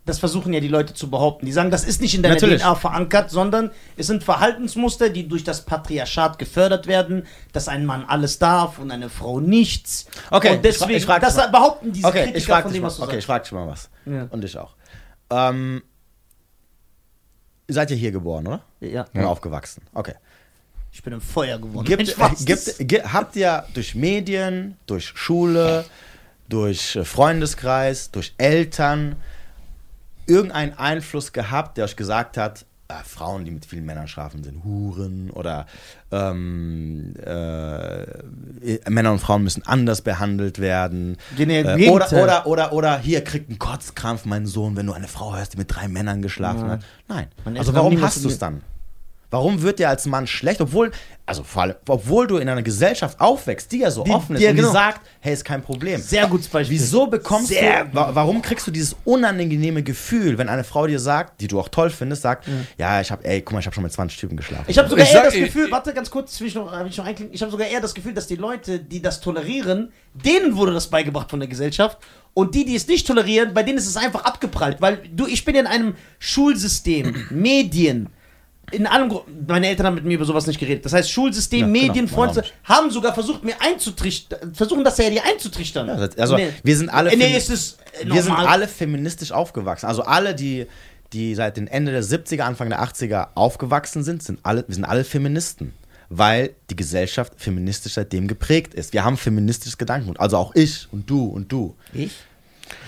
Das 0.05 0.19
versuchen 0.19 0.53
ja 0.53 0.61
die 0.61 0.69
Leute 0.69 0.93
zu 0.93 1.09
behaupten. 1.09 1.45
Die 1.45 1.51
sagen, 1.51 1.69
das 1.69 1.83
ist 1.83 1.99
nicht 2.01 2.15
in 2.15 2.23
deiner 2.23 2.35
Natürlich. 2.35 2.61
DNA 2.61 2.75
verankert, 2.75 3.29
sondern 3.29 3.71
es 3.97 4.07
sind 4.07 4.23
Verhaltensmuster, 4.23 5.09
die 5.09 5.27
durch 5.27 5.43
das 5.43 5.65
Patriarchat 5.65 6.39
gefördert 6.39 6.87
werden, 6.87 7.27
dass 7.51 7.67
ein 7.67 7.85
Mann 7.85 8.05
alles 8.07 8.39
darf 8.39 8.79
und 8.79 8.89
eine 8.89 9.09
Frau 9.09 9.41
nichts. 9.41 10.05
Okay, 10.31 10.55
und 10.55 10.63
deswegen, 10.63 10.91
ich 10.91 11.05
frag- 11.05 11.17
ich 11.17 11.25
das 11.25 11.35
dich 11.35 11.43
mal. 11.43 11.51
behaupten 11.51 11.91
diese 11.91 12.07
okay, 12.07 12.19
Kritiker 12.19 12.37
ich 12.37 12.45
frag 12.45 12.61
von 12.63 12.71
dich 12.71 12.79
dem, 12.79 12.83
mal, 12.83 12.87
was 12.87 12.95
du 12.97 13.03
okay, 13.03 13.17
ich 13.17 13.25
sagst. 13.25 13.27
frag 13.27 13.43
dich 13.43 13.51
mal 13.51 13.67
was. 13.67 13.89
Ja. 14.05 14.27
Und 14.29 14.41
dich 14.45 14.57
auch. 14.57 14.75
Ähm, 15.29 15.83
ihr 17.67 17.73
seid 17.73 17.91
ja 17.91 17.97
hier 17.97 18.11
geboren, 18.11 18.47
oder? 18.47 18.61
Ja, 18.79 19.05
Und 19.13 19.25
aufgewachsen. 19.25 19.83
Okay. 19.93 20.13
Ich 20.97 21.03
bin 21.03 21.13
im 21.13 21.21
Feuer 21.21 21.59
geworden. 21.59 21.85
Gibt, 21.85 22.15
gibt, 22.45 22.75
ge- 22.79 23.03
habt 23.03 23.35
ihr 23.35 23.65
durch 23.75 23.93
Medien, 23.93 24.77
durch 24.87 25.09
Schule, 25.13 25.85
durch 26.49 26.95
äh, 26.95 27.05
Freundeskreis, 27.05 28.09
durch 28.09 28.33
Eltern 28.39 29.15
irgendeinen 30.25 30.73
Einfluss 30.73 31.33
gehabt, 31.33 31.77
der 31.77 31.85
euch 31.85 31.95
gesagt 31.95 32.35
hat, 32.35 32.65
äh, 32.87 32.95
Frauen, 33.05 33.45
die 33.45 33.51
mit 33.51 33.67
vielen 33.67 33.85
Männern 33.85 34.07
schlafen, 34.07 34.43
sind 34.43 34.63
Huren 34.63 35.29
oder 35.29 35.67
ähm, 36.11 37.13
äh, 37.23 38.89
Männer 38.89 39.11
und 39.11 39.19
Frauen 39.19 39.43
müssen 39.43 39.61
anders 39.67 40.01
behandelt 40.01 40.57
werden. 40.57 41.17
Äh, 41.37 41.89
oder, 41.91 42.11
oder, 42.11 42.47
oder, 42.47 42.73
oder 42.73 42.97
hier 42.97 43.23
kriegt 43.23 43.51
ein 43.51 43.59
Kotzkrampf 43.59 44.25
mein 44.25 44.47
Sohn, 44.47 44.75
wenn 44.75 44.87
du 44.87 44.93
eine 44.93 45.07
Frau 45.07 45.35
hörst, 45.35 45.53
die 45.53 45.57
mit 45.57 45.67
drei 45.73 45.87
Männern 45.89 46.23
geschlafen 46.23 46.61
Nein. 46.61 46.69
hat. 46.71 46.79
Nein. 47.07 47.27
Meine 47.45 47.59
Also 47.59 47.75
warum 47.75 48.01
hast 48.01 48.23
du 48.23 48.29
es 48.29 48.39
dann? 48.39 48.63
Warum 49.29 49.61
wird 49.61 49.79
dir 49.79 49.89
als 49.89 50.05
Mann 50.05 50.25
schlecht, 50.25 50.61
obwohl, 50.61 50.91
also 51.25 51.43
vor 51.43 51.63
allem, 51.63 51.75
obwohl 51.89 52.27
du 52.27 52.37
in 52.37 52.47
einer 52.47 52.63
Gesellschaft 52.63 53.19
aufwächst, 53.19 53.69
die 53.73 53.79
ja 53.79 53.91
so 53.91 54.05
Die- 54.05 54.11
offen 54.11 54.37
ist 54.37 54.41
ja, 54.41 54.51
und 54.51 54.55
genau. 54.55 54.69
die 54.69 54.73
sagt, 54.73 55.01
hey, 55.19 55.33
ist 55.33 55.43
kein 55.43 55.61
Problem. 55.61 56.01
Sehr 56.01 56.27
gutes 56.27 56.47
Beispiel. 56.47 56.77
Wieso 56.79 57.07
bekommst 57.07 57.49
Sehr 57.49 57.83
du, 57.85 57.93
wa 57.93 58.11
warum 58.13 58.41
kriegst 58.41 58.65
du 58.67 58.71
dieses 58.71 58.95
unangenehme 59.03 59.83
Gefühl, 59.83 60.37
wenn 60.37 60.47
eine 60.47 60.63
Frau 60.63 60.87
dir 60.87 60.99
sagt, 60.99 61.41
die 61.41 61.47
du 61.47 61.59
auch 61.59 61.67
toll 61.67 61.89
findest, 61.89 62.21
sagt, 62.21 62.47
ja, 62.77 63.01
ich 63.01 63.11
habe, 63.11 63.25
ey, 63.25 63.41
guck 63.41 63.51
mal, 63.51 63.59
ich 63.59 63.65
habe 63.65 63.73
schon 63.75 63.83
mit 63.83 63.91
20 63.91 64.17
Typen 64.17 64.37
geschlafen. 64.37 64.63
Ich 64.67 64.77
habe 64.77 64.87
sogar 64.87 65.03
Ich 65.03 65.11
eher 65.11 65.17
sag- 65.17 65.25
das 65.25 65.33
ich- 65.35 65.43
Gefühl, 65.43 65.69
warte 65.71 65.93
ganz 65.93 66.09
kurz, 66.09 66.39
will 66.39 66.47
ich 66.47 66.55
noch, 66.55 66.71
will 66.71 66.87
ich 66.87 66.97
noch 66.97 67.05
einklinken, 67.05 67.35
ich 67.35 67.41
habe 67.41 67.51
sogar 67.51 67.67
eher 67.67 67.81
das 67.81 67.93
Gefühl, 67.93 68.13
dass 68.13 68.27
die 68.27 68.35
Leute, 68.37 68.79
die 68.79 69.01
das 69.01 69.19
tolerieren, 69.19 69.91
denen 70.13 70.55
wurde 70.55 70.73
das 70.73 70.87
beigebracht 70.87 71.29
von 71.29 71.41
der 71.41 71.49
Gesellschaft 71.49 71.97
und 72.33 72.55
die, 72.55 72.63
die 72.63 72.75
es 72.77 72.87
nicht 72.87 73.05
tolerieren, 73.05 73.53
bei 73.53 73.63
denen 73.63 73.77
ist 73.77 73.87
es 73.87 73.97
einfach 73.97 74.23
abgeprallt, 74.23 74.77
weil 74.79 75.01
du, 75.13 75.27
ich 75.27 75.43
bin 75.43 75.55
ja 75.55 75.61
in 75.61 75.67
einem 75.67 75.95
Schulsystem, 76.19 77.25
Medien, 77.29 78.07
in 78.71 78.85
allem, 78.85 79.13
meine 79.47 79.67
Eltern 79.67 79.85
haben 79.85 79.95
mit 79.95 80.03
mir 80.03 80.15
über 80.15 80.25
sowas 80.25 80.45
nicht 80.45 80.59
geredet. 80.59 80.83
Das 80.85 80.91
heißt, 80.91 81.09
Schulsystem, 81.09 81.59
Ja, 81.61 81.65
genau, 81.65 81.87
Medien, 81.87 82.05
meine 82.05 82.33
Freunde, 82.33 82.43
haben 82.65 82.91
sogar 82.91 83.13
versucht, 83.13 83.43
mir 83.43 83.55
einzutrichtern, 83.61 84.53
versuchen 84.53 84.83
das 84.83 84.97
ja 84.97 85.09
dir 85.09 85.23
einzutrichtern. 85.23 85.87
Ja, 85.87 85.95
also 86.17 86.37
wir 86.37 86.77
sind 86.77 86.89
alle, 86.89 87.15
nee, 87.15 87.37
ist 87.37 87.49
es 87.49 87.77
äh, 88.01 88.05
wir 88.05 88.21
sind 88.21 88.33
normal. 88.33 88.47
alle 88.47 88.67
feministisch 88.67 89.31
aufgewachsen. 89.31 89.85
Also 89.85 90.03
alle, 90.03 90.35
die, 90.35 90.67
die 91.13 91.33
seit 91.35 91.55
den 91.55 91.67
Ende 91.67 91.93
der 91.93 92.03
70er, 92.03 92.41
Anfang 92.41 92.69
der 92.69 92.83
80er 92.83 93.29
aufgewachsen 93.35 94.03
sind, 94.03 94.21
sind 94.21 94.39
alle, 94.43 94.65
wir 94.67 94.75
sind 94.75 94.85
alle 94.85 95.03
Feministen. 95.03 95.73
Weil 96.09 96.51
die 96.69 96.77
Gesellschaft 96.77 97.33
feministisch 97.35 97.95
seitdem 97.95 98.29
geprägt 98.29 98.73
ist. 98.73 98.93
Wir 98.93 99.03
haben 99.03 99.17
feministisches 99.17 99.77
Gedankengut. 99.77 100.21
Also 100.21 100.37
auch 100.37 100.55
ich 100.55 100.87
und 100.91 101.09
du 101.09 101.25
und 101.25 101.51
du. 101.51 101.75
Ich? 101.93 102.13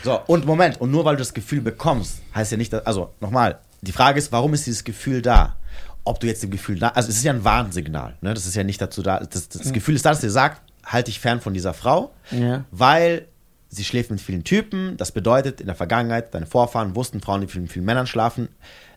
So, 0.06 0.22
und 0.28 0.46
Moment, 0.46 0.80
und 0.80 0.92
nur 0.92 1.04
weil 1.04 1.16
du 1.16 1.20
das 1.20 1.34
Gefühl 1.34 1.60
bekommst, 1.60 2.22
heißt 2.34 2.52
ja 2.52 2.58
nicht, 2.58 2.72
dass, 2.72 2.86
also 2.86 3.14
nochmal, 3.20 3.60
die 3.82 3.92
Frage 3.92 4.20
ist, 4.20 4.32
warum 4.32 4.54
ist 4.54 4.66
dieses 4.66 4.84
Gefühl 4.84 5.22
da? 5.22 5.58
Ob 6.06 6.20
du 6.20 6.28
jetzt 6.28 6.42
dem 6.44 6.50
Gefühl 6.52 6.80
da, 6.80 6.90
also 6.90 7.10
es 7.10 7.18
ist 7.18 7.24
ja 7.24 7.34
ein 7.34 7.44
Warnsignal, 7.44 8.16
ne? 8.22 8.34
das 8.34 8.46
ist 8.46 8.56
ja 8.56 8.64
nicht 8.64 8.82
dazu 8.82 9.02
da, 9.04 9.20
das, 9.20 9.50
das 9.50 9.72
Gefühl 9.74 9.96
ist 9.96 10.06
da, 10.06 10.10
dass 10.10 10.22
dir 10.22 10.32
sagt, 10.32 10.62
halt 10.86 11.08
dich 11.08 11.20
fern 11.20 11.40
von 11.42 11.54
dieser 11.54 11.74
Frau, 11.74 12.12
Ja. 12.32 12.64
weil 12.72 13.28
sie 13.70 13.84
schläft 13.84 14.10
mit 14.10 14.20
vielen 14.20 14.44
Typen, 14.44 14.98
das 14.98 15.12
bedeutet, 15.12 15.62
in 15.62 15.68
der 15.68 15.76
Vergangenheit, 15.76 16.34
deine 16.34 16.48
Vorfahren 16.48 16.96
wussten, 16.96 17.22
Frauen, 17.22 17.42
die 17.42 17.46
mit 17.46 17.52
vielen, 17.52 17.68
vielen 17.68 17.86
Männern 17.86 18.08
schlafen, 18.08 18.48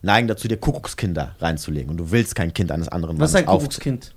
neigen 0.01 0.29
dazu, 0.29 0.49
dir 0.49 0.57
Kuckuckskinder 0.57 1.37
reinzulegen 1.41 1.91
und 1.91 1.99
du 1.99 2.11
willst 2.11 2.35
kein 2.35 2.55
Kind 2.55 2.73
eines 2.73 2.89
anderen 2.89 3.19
Was 3.21 3.31
ist 3.31 3.35
Mannes 3.35 3.49
ein 3.49 3.53
Kuckuckskind? 3.53 4.15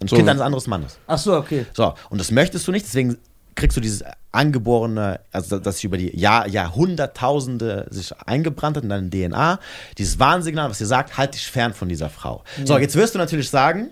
Ein 0.00 0.06
So. 0.06 0.14
Kind 0.16 0.28
eines 0.28 0.42
anderen 0.42 0.70
Mannes. 0.70 0.98
Ach 1.08 1.18
so, 1.18 1.36
okay. 1.36 1.66
So, 1.74 1.94
und 2.10 2.18
das 2.20 2.30
möchtest 2.30 2.68
du 2.68 2.72
nicht, 2.72 2.86
deswegen 2.86 3.18
kriegst 3.58 3.76
du 3.76 3.80
dieses 3.80 4.02
angeborene, 4.32 5.20
also 5.32 5.58
das 5.58 5.76
sich 5.76 5.84
über 5.84 5.98
die 5.98 6.16
Jahr, 6.18 6.46
Jahrhunderttausende 6.48 7.86
sich 7.90 8.12
eingebrannt 8.26 8.76
hat 8.76 8.84
in 8.84 8.88
deine 8.90 9.10
DNA, 9.10 9.58
dieses 9.98 10.18
Warnsignal, 10.18 10.70
was 10.70 10.78
dir 10.78 10.86
sagt, 10.86 11.18
halt 11.18 11.34
dich 11.34 11.46
fern 11.50 11.74
von 11.74 11.88
dieser 11.88 12.08
Frau. 12.08 12.44
So, 12.64 12.78
jetzt 12.78 12.94
wirst 12.96 13.14
du 13.14 13.18
natürlich 13.18 13.50
sagen, 13.50 13.90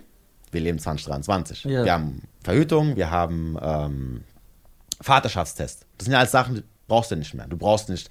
wir 0.51 0.61
leben 0.61 0.79
2023. 0.79 1.65
Ja. 1.65 1.83
Wir 1.83 1.91
haben 1.93 2.23
Verhütung, 2.43 2.95
wir 2.95 3.11
haben 3.11 3.57
ähm, 3.61 4.23
Vaterschaftstest. 5.01 5.85
Das 5.97 6.05
sind 6.05 6.13
ja 6.13 6.19
alles 6.19 6.31
Sachen, 6.31 6.55
die 6.55 6.63
brauchst 6.87 7.11
du 7.11 7.15
nicht 7.15 7.33
mehr. 7.33 7.47
Du 7.47 7.57
brauchst 7.57 7.89
nicht 7.89 8.09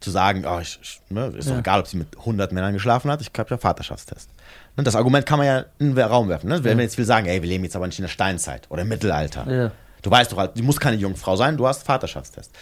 zu 0.00 0.10
sagen, 0.10 0.44
oh, 0.46 0.58
ich, 0.60 0.78
ich, 0.82 1.00
ne, 1.10 1.26
ist 1.36 1.48
doch 1.48 1.54
Ja. 1.54 1.60
egal, 1.60 1.80
ob 1.80 1.86
sie 1.86 1.96
mit 1.96 2.16
100 2.18 2.52
Männern 2.52 2.72
geschlafen 2.72 3.10
hat, 3.10 3.20
ich 3.20 3.30
habe 3.36 3.50
ja 3.50 3.58
Vaterschaftstest. 3.58 4.30
Ne, 4.76 4.82
das 4.84 4.96
Argument 4.96 5.26
kann 5.26 5.38
man 5.38 5.46
ja 5.46 5.64
in 5.78 5.94
den 5.94 6.04
Raum 6.04 6.28
werfen. 6.28 6.48
Ne? 6.48 6.64
Wenn 6.64 6.78
wir 6.78 6.84
jetzt 6.84 6.96
viel 6.96 7.04
sagen, 7.04 7.26
ey, 7.26 7.42
wir 7.42 7.48
leben 7.48 7.64
jetzt 7.64 7.76
aber 7.76 7.86
nicht 7.86 7.98
in 7.98 8.04
der 8.04 8.10
Steinzeit 8.10 8.66
oder 8.70 8.82
im 8.82 8.88
Mittelalter. 8.88 9.50
Ja. 9.50 9.72
Du 10.04 10.10
weißt 10.10 10.30
doch, 10.30 10.36
halt, 10.36 10.58
du 10.58 10.62
musst 10.62 10.80
keine 10.80 10.98
Jungfrau 10.98 11.34
sein, 11.34 11.56
du 11.56 11.66
hast 11.66 11.82
Vaterschaftstest. 11.82 12.52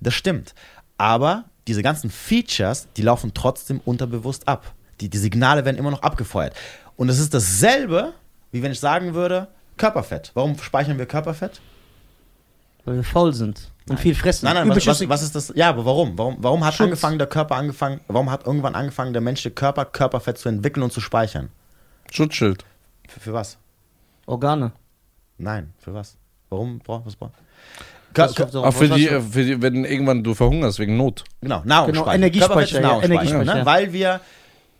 Das 0.00 0.14
stimmt. 0.14 0.54
Aber 0.96 1.44
diese 1.66 1.82
ganzen 1.82 2.10
Features, 2.10 2.86
die 2.96 3.02
laufen 3.02 3.32
trotzdem 3.34 3.80
unterbewusst 3.84 4.46
ab. 4.46 4.72
Die, 5.00 5.10
die 5.10 5.18
Signale 5.18 5.64
werden 5.64 5.76
immer 5.76 5.90
noch 5.90 6.02
abgefeuert. 6.02 6.54
Und 6.96 7.08
es 7.08 7.18
ist 7.18 7.34
dasselbe, 7.34 8.12
wie 8.52 8.62
wenn 8.62 8.70
ich 8.70 8.78
sagen 8.78 9.14
würde, 9.14 9.48
Körperfett. 9.76 10.30
Warum 10.34 10.56
speichern 10.58 10.96
wir 10.96 11.06
Körperfett? 11.06 11.60
Weil 12.84 12.94
wir 12.94 13.04
faul 13.04 13.34
sind 13.34 13.72
und 13.88 13.98
viel 13.98 14.14
fressen. 14.14 14.46
Nein, 14.46 14.54
nein, 14.54 14.68
was, 14.68 14.76
was, 14.76 14.84
Überschüssig. 14.84 15.08
was 15.08 15.22
ist 15.22 15.34
das? 15.34 15.52
Ja, 15.56 15.70
aber 15.70 15.84
warum? 15.84 16.16
Warum, 16.16 16.36
warum 16.38 16.64
hat 16.64 16.74
Schutz. 16.74 16.84
angefangen 16.84 17.18
der 17.18 17.26
Körper 17.26 17.56
angefangen, 17.56 18.00
warum 18.06 18.30
hat 18.30 18.46
irgendwann 18.46 18.76
angefangen 18.76 19.12
der 19.12 19.22
menschliche 19.22 19.50
Körper 19.50 19.86
Körperfett 19.86 20.38
zu 20.38 20.48
entwickeln 20.48 20.84
und 20.84 20.92
zu 20.92 21.00
speichern? 21.00 21.50
Schutzschild. 22.12 22.64
Für, 23.08 23.18
für 23.18 23.32
was? 23.32 23.58
Organe. 24.26 24.70
Nein, 25.36 25.74
für 25.78 25.92
was? 25.92 26.16
Warum 26.50 26.78
braucht 26.78 27.06
was 27.06 27.16
braucht? 27.16 27.34
Ach, 28.18 28.72
für 28.72 28.88
die, 28.88 29.08
für 29.08 29.44
die, 29.44 29.60
wenn 29.60 29.84
irgendwann 29.84 30.24
du 30.24 30.34
verhungerst 30.34 30.78
wegen 30.78 30.96
Not. 30.96 31.24
Genau, 31.40 31.62
Nahrungsspeicher. 31.64 32.04
Genau, 32.04 32.14
Energiespeicher, 32.14 32.80
ja, 32.80 33.02
Energiespeicher, 33.02 33.54
ne? 33.56 33.66
Weil 33.66 33.92
wir 33.92 34.20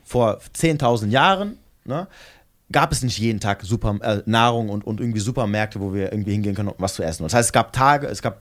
vor 0.04 0.38
10.000 0.56 1.08
Jahren, 1.08 1.58
ne, 1.84 2.06
gab 2.72 2.92
es 2.92 3.02
nicht 3.02 3.18
jeden 3.18 3.40
Tag 3.40 3.62
super, 3.62 3.98
äh, 4.02 4.22
Nahrung 4.26 4.70
und, 4.70 4.86
und 4.86 5.00
irgendwie 5.00 5.20
Supermärkte, 5.20 5.80
wo 5.80 5.92
wir 5.92 6.12
irgendwie 6.12 6.32
hingehen 6.32 6.54
können, 6.54 6.68
um 6.68 6.74
was 6.78 6.94
zu 6.94 7.02
essen. 7.02 7.24
Das 7.24 7.34
heißt, 7.34 7.48
es 7.48 7.52
gab 7.52 7.72
Tage, 7.72 8.06
es 8.06 8.22
gab, 8.22 8.40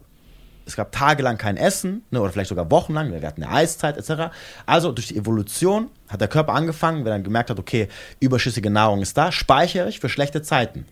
es 0.66 0.76
gab 0.76 0.92
tagelang 0.92 1.38
kein 1.38 1.58
Essen, 1.58 2.04
ne, 2.10 2.22
oder 2.22 2.32
vielleicht 2.32 2.50
sogar 2.50 2.72
wochenlang, 2.72 3.12
wir 3.12 3.22
hatten 3.22 3.44
eine 3.44 3.52
Eiszeit 3.52 3.98
etc. 3.98 4.34
Also 4.66 4.92
durch 4.92 5.08
die 5.08 5.18
Evolution 5.18 5.90
hat 6.08 6.22
der 6.22 6.28
Körper 6.28 6.54
angefangen, 6.54 7.00
wenn 7.00 7.12
er 7.12 7.16
dann 7.16 7.24
gemerkt 7.24 7.50
hat, 7.50 7.60
okay, 7.60 7.88
überschüssige 8.20 8.70
Nahrung 8.70 9.02
ist 9.02 9.18
da, 9.18 9.32
speichere 9.32 9.90
ich 9.90 10.00
für 10.00 10.10
schlechte 10.10 10.42
Zeiten. 10.42 10.86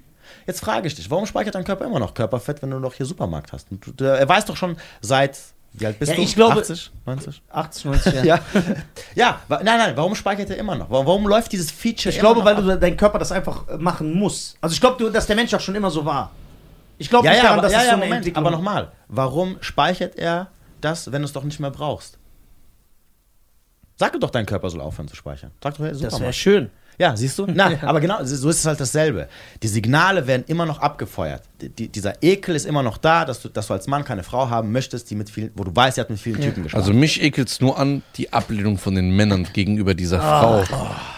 Jetzt 0.47 0.59
frage 0.61 0.87
ich 0.87 0.95
dich, 0.95 1.09
warum 1.11 1.25
speichert 1.25 1.55
dein 1.55 1.63
Körper 1.63 1.85
immer 1.85 1.99
noch 1.99 2.13
Körperfett, 2.13 2.61
wenn 2.61 2.71
du 2.71 2.79
noch 2.79 2.93
hier 2.93 3.05
Supermarkt 3.05 3.51
hast? 3.53 3.71
Und 3.71 3.99
du, 3.99 4.03
er 4.05 4.27
weiß 4.27 4.45
doch 4.45 4.55
schon 4.57 4.77
seit, 5.01 5.37
wie 5.73 5.85
alt 5.85 5.99
bist 5.99 6.11
Ja, 6.11 6.15
du? 6.15 6.21
ich 6.23 6.35
glaube- 6.35 6.59
80, 6.61 6.91
90? 7.05 7.41
80, 7.49 7.85
90 7.85 8.13
Jahre. 8.13 8.27
Ja. 8.27 8.39
ja, 9.15 9.41
wa- 9.47 9.61
nein, 9.63 9.77
nein, 9.77 9.93
warum 9.97 10.15
speichert 10.15 10.49
er 10.49 10.57
immer 10.57 10.75
noch? 10.75 10.89
Warum, 10.89 11.27
läuft 11.27 11.51
dieses 11.51 11.71
Feature 11.71 12.09
Ich 12.13 12.19
glaube, 12.19 12.43
weil 12.45 12.55
du, 12.55 12.77
dein 12.77 12.95
Körper 12.97 13.19
das 13.19 13.31
einfach 13.31 13.67
äh, 13.67 13.77
machen 13.77 14.13
muss. 14.13 14.55
Also 14.61 14.73
ich 14.73 14.81
glaube, 14.81 15.09
dass 15.11 15.25
der 15.27 15.35
Mensch 15.35 15.53
auch 15.53 15.59
schon 15.59 15.75
immer 15.75 15.89
so 15.91 16.05
war. 16.05 16.31
Ich 16.99 17.09
glaube 17.09 17.25
Ja, 17.25 17.31
nicht 17.31 17.37
ja, 17.39 17.43
daran, 17.45 17.59
aber, 17.59 17.67
dass 17.67 17.73
ja, 17.73 17.79
es 17.79 17.85
ja, 17.85 17.89
so 17.91 17.95
eine 17.95 18.05
Moment, 18.05 18.17
Entwicklung 18.19 18.45
aber 18.45 18.55
nochmal. 18.55 18.91
Warum 19.07 19.57
speichert 19.61 20.15
er 20.15 20.47
das, 20.81 21.11
wenn 21.11 21.21
du 21.21 21.25
es 21.25 21.33
doch 21.33 21.43
nicht 21.43 21.59
mehr 21.59 21.71
brauchst? 21.71 22.17
Sag 23.95 24.19
doch, 24.19 24.29
dein 24.31 24.45
Körper 24.45 24.69
soll 24.69 24.81
aufhören 24.81 25.07
zu 25.07 25.15
speichern. 25.15 25.51
Sag 25.61 25.75
doch, 25.77 25.85
hey, 25.85 25.91
Das 25.99 26.19
wäre 26.19 26.33
schön. 26.33 26.69
Ja, 26.97 27.15
siehst 27.17 27.37
du? 27.39 27.45
Na, 27.47 27.71
aber 27.81 27.99
genau, 27.99 28.23
so 28.23 28.49
ist 28.49 28.59
es 28.59 28.65
halt 28.65 28.79
dasselbe. 28.79 29.27
Die 29.61 29.67
Signale 29.67 30.27
werden 30.27 30.43
immer 30.47 30.65
noch 30.65 30.79
abgefeuert. 30.79 31.43
Die, 31.61 31.69
die, 31.69 31.87
dieser 31.89 32.21
Ekel 32.21 32.55
ist 32.55 32.65
immer 32.65 32.83
noch 32.83 32.97
da, 32.97 33.25
dass 33.25 33.41
du, 33.41 33.49
dass 33.49 33.67
du 33.67 33.73
als 33.73 33.87
Mann 33.87 34.03
keine 34.03 34.23
Frau 34.23 34.49
haben 34.49 34.71
möchtest, 34.71 35.09
die 35.09 35.15
mit 35.15 35.29
vielen, 35.29 35.51
wo 35.55 35.63
du 35.63 35.75
weißt, 35.75 35.95
sie 35.95 36.01
hat 36.01 36.09
mit 36.09 36.19
vielen 36.19 36.41
Typen 36.41 36.63
geschlafen. 36.63 36.83
Also 36.85 36.93
mich 36.97 37.21
ekelt's 37.21 37.61
nur 37.61 37.77
an, 37.79 38.03
die 38.17 38.31
Ablehnung 38.33 38.77
von 38.77 38.95
den 38.95 39.11
Männern 39.15 39.47
gegenüber 39.53 39.93
dieser 39.93 40.19
Frau, 40.19 40.63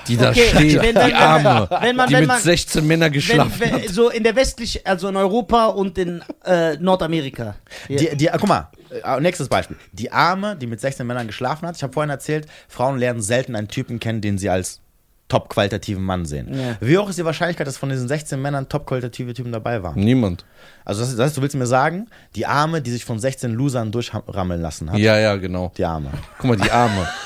die 0.07 0.17
da. 0.17 0.29
Okay, 0.29 0.49
steht, 0.49 0.81
wenn 0.81 0.95
dann- 0.95 1.07
die 1.09 1.13
Arme, 1.15 1.67
wenn 1.81 1.95
man- 1.95 2.07
die 2.07 2.13
wenn 2.13 2.19
mit 2.21 2.27
man- 2.29 2.41
16 2.41 2.85
Männern 2.85 3.11
geschlafen 3.11 3.51
Wenn, 3.59 3.73
wenn, 3.73 3.83
hat. 3.83 3.89
so 3.89 4.09
in 4.09 4.23
der 4.23 4.35
westlich, 4.35 4.85
also 4.85 5.07
in 5.09 5.15
Europa 5.15 5.65
und 5.67 5.97
in 5.97 6.21
äh, 6.45 6.77
Nordamerika. 6.77 7.55
Ja. 7.89 7.97
Die, 7.97 8.15
die, 8.17 8.29
guck 8.31 8.47
mal, 8.47 8.69
äh, 9.03 9.19
nächstes 9.19 9.49
Beispiel. 9.49 9.77
Die 9.91 10.11
Arme, 10.11 10.55
die 10.55 10.67
mit 10.67 10.79
16 10.79 11.05
Männern 11.07 11.27
geschlafen 11.27 11.67
hat. 11.67 11.75
Ich 11.75 11.83
habe 11.83 11.91
vorhin 11.93 12.09
erzählt, 12.09 12.45
Frauen 12.67 12.97
lernen 12.99 13.21
selten 13.21 13.55
einen 13.55 13.67
Typen 13.67 13.99
kennen, 13.99 14.21
den 14.21 14.37
sie 14.37 14.49
als 14.49 14.81
top-qualitativen 15.27 16.03
Mann 16.03 16.25
sehen. 16.25 16.53
Ja. 16.53 16.77
Wie 16.79 16.97
hoch 16.97 17.09
ist 17.09 17.17
die 17.17 17.25
Wahrscheinlichkeit, 17.25 17.65
dass 17.65 17.77
von 17.77 17.89
diesen 17.89 18.07
16 18.07 18.39
Männern 18.41 18.69
top-qualitative 18.69 19.33
Typen 19.33 19.51
dabei 19.51 19.81
waren? 19.81 19.99
Niemand. 19.99 20.45
Also 20.83 21.01
das, 21.01 21.15
das 21.15 21.25
heißt, 21.27 21.37
du 21.37 21.41
willst 21.41 21.55
mir 21.55 21.65
sagen, 21.65 22.07
die 22.35 22.45
Arme, 22.45 22.81
die 22.81 22.91
sich 22.91 23.03
von 23.05 23.17
16 23.19 23.51
Losern 23.51 23.91
durchrammeln 23.91 24.61
lassen 24.61 24.91
hat, 24.91 24.99
Ja, 24.99 25.17
ja, 25.17 25.35
genau. 25.35 25.71
die 25.77 25.85
Arme. 25.85 26.09
Guck 26.37 26.49
mal, 26.49 26.57
die 26.57 26.69
Arme. 26.71 27.07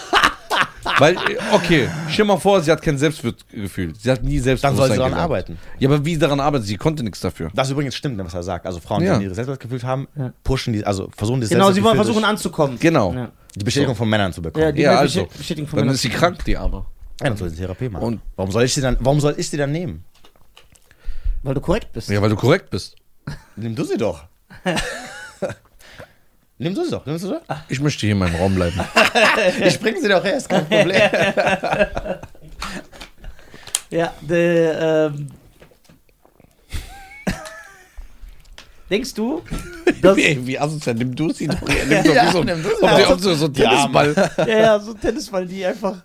Weil, 0.98 1.16
okay, 1.54 1.88
stell 2.10 2.26
mal 2.26 2.38
vor, 2.38 2.62
sie 2.62 2.72
hat 2.72 2.82
kein 2.82 2.98
Selbstwertgefühl. 2.98 3.94
Sie 3.96 4.10
hat 4.10 4.24
nie 4.24 4.36
Dann 4.38 4.44
Selbstbewusstsein 4.44 4.76
soll 4.78 4.90
sie 4.92 4.98
daran 4.98 5.12
gelernt. 5.12 5.24
arbeiten. 5.24 5.58
Ja, 5.78 5.90
aber 5.90 6.04
wie 6.04 6.18
daran 6.18 6.40
arbeitet 6.40 6.68
sie? 6.68 6.78
Konnte 6.78 7.04
nichts 7.04 7.20
dafür. 7.22 7.50
Das 7.54 7.70
übrigens 7.70 7.96
stimmt, 7.96 8.18
was 8.24 8.34
er 8.34 8.44
sagt. 8.44 8.66
Also 8.66 8.80
Frauen, 8.80 9.04
Ja. 9.04 9.18
die 9.18 9.26
ihre 9.26 9.36
Selbstwertgefühl 9.36 9.82
haben, 9.84 10.08
pushen 10.44 10.74
die, 10.74 10.86
also 10.86 11.10
versuchen 11.16 11.42
die 11.42 11.48
Genau, 11.48 11.72
sie 11.72 11.84
wollen 11.84 11.96
versuchen 11.96 12.24
anzukommen. 12.26 12.78
Genau. 12.80 13.14
Ja. 13.14 13.30
die 13.56 13.64
Bestätigung 13.64 13.96
von 13.96 14.10
Männern 14.10 14.32
zu 14.34 14.42
bekommen. 14.42 14.66
Ja, 14.66 14.72
die 14.72 14.82
Ja, 14.82 14.98
also, 15.00 15.26
Bestätigung 15.38 15.68
von 15.70 15.78
dann 15.78 15.86
Männern. 15.88 15.96
ist 15.96 16.02
sie 16.02 16.10
krank, 16.10 16.44
die 16.46 16.58
Arme. 16.58 16.86
Ja, 17.20 17.28
dann 17.30 17.38
soll 17.38 17.50
sie 17.50 17.58
Therapie 17.58 17.90
machen. 17.90 18.04
Und- 18.04 18.22
warum 18.36 18.52
soll 18.52 18.64
ich 18.64 18.74
sie 18.74 18.82
dann, 18.82 18.98
warum 19.00 19.20
soll 19.20 19.36
ich 19.38 19.50
sie 19.50 19.58
dann 19.58 19.72
nehmen? 19.72 20.04
Weil 21.44 21.54
du 21.54 21.62
korrekt 21.62 21.92
bist. 21.94 22.10
Ja, 22.10 22.22
weil 22.22 22.30
du 22.30 22.36
korrekt 22.36 22.70
bist. 22.70 22.96
Nimm 23.56 23.76
du 23.76 23.84
sie 23.84 23.98
doch. 23.98 24.24
Nimm 26.58 26.76
du 26.76 26.84
sie 26.84 26.92
doch. 26.92 27.06
Nimm 27.06 27.16
du 27.16 27.20
sie 27.20 27.30
doch. 27.30 27.42
Ich 27.70 27.80
möchte 27.80 28.02
hier 28.02 28.12
in 28.12 28.18
meinem 28.20 28.36
Raum 28.36 28.54
bleiben. 28.56 28.80
Ich 29.66 29.80
bringe 29.80 30.02
sie 30.02 30.10
doch 30.10 30.24
her, 30.24 30.36
ist 30.38 30.50
kein 30.50 30.68
Problem. 30.68 31.02
Ja, 33.92 34.14
der, 34.22 35.10
ähm. 35.16 35.30
Denkst 38.90 39.14
du, 39.14 39.42
dass, 40.02 40.16
Wie, 40.18 40.46
wie 40.48 40.60
asozial, 40.60 40.96
nimm 40.96 41.16
du 41.16 41.32
sie 41.32 41.48
doch. 41.48 41.62
her. 41.68 41.86
Nimm 41.88 42.04
doch 42.04 42.14
Ja, 42.14 42.28
wie 42.28 42.32
so, 42.32 42.44
nimm 42.44 42.62
du 42.64 42.70
sie 42.70 42.76
ob 42.76 42.90
doch. 42.90 42.98
die- 42.98 43.06
ob 43.14 43.20
so, 43.20 43.34
so. 43.36 43.48
Tennisball. 43.48 44.32
ja, 44.38 44.48
ja, 44.48 44.80
so 44.80 44.94
Tennisball, 44.96 45.46
die 45.48 45.64
einfach 45.66 45.98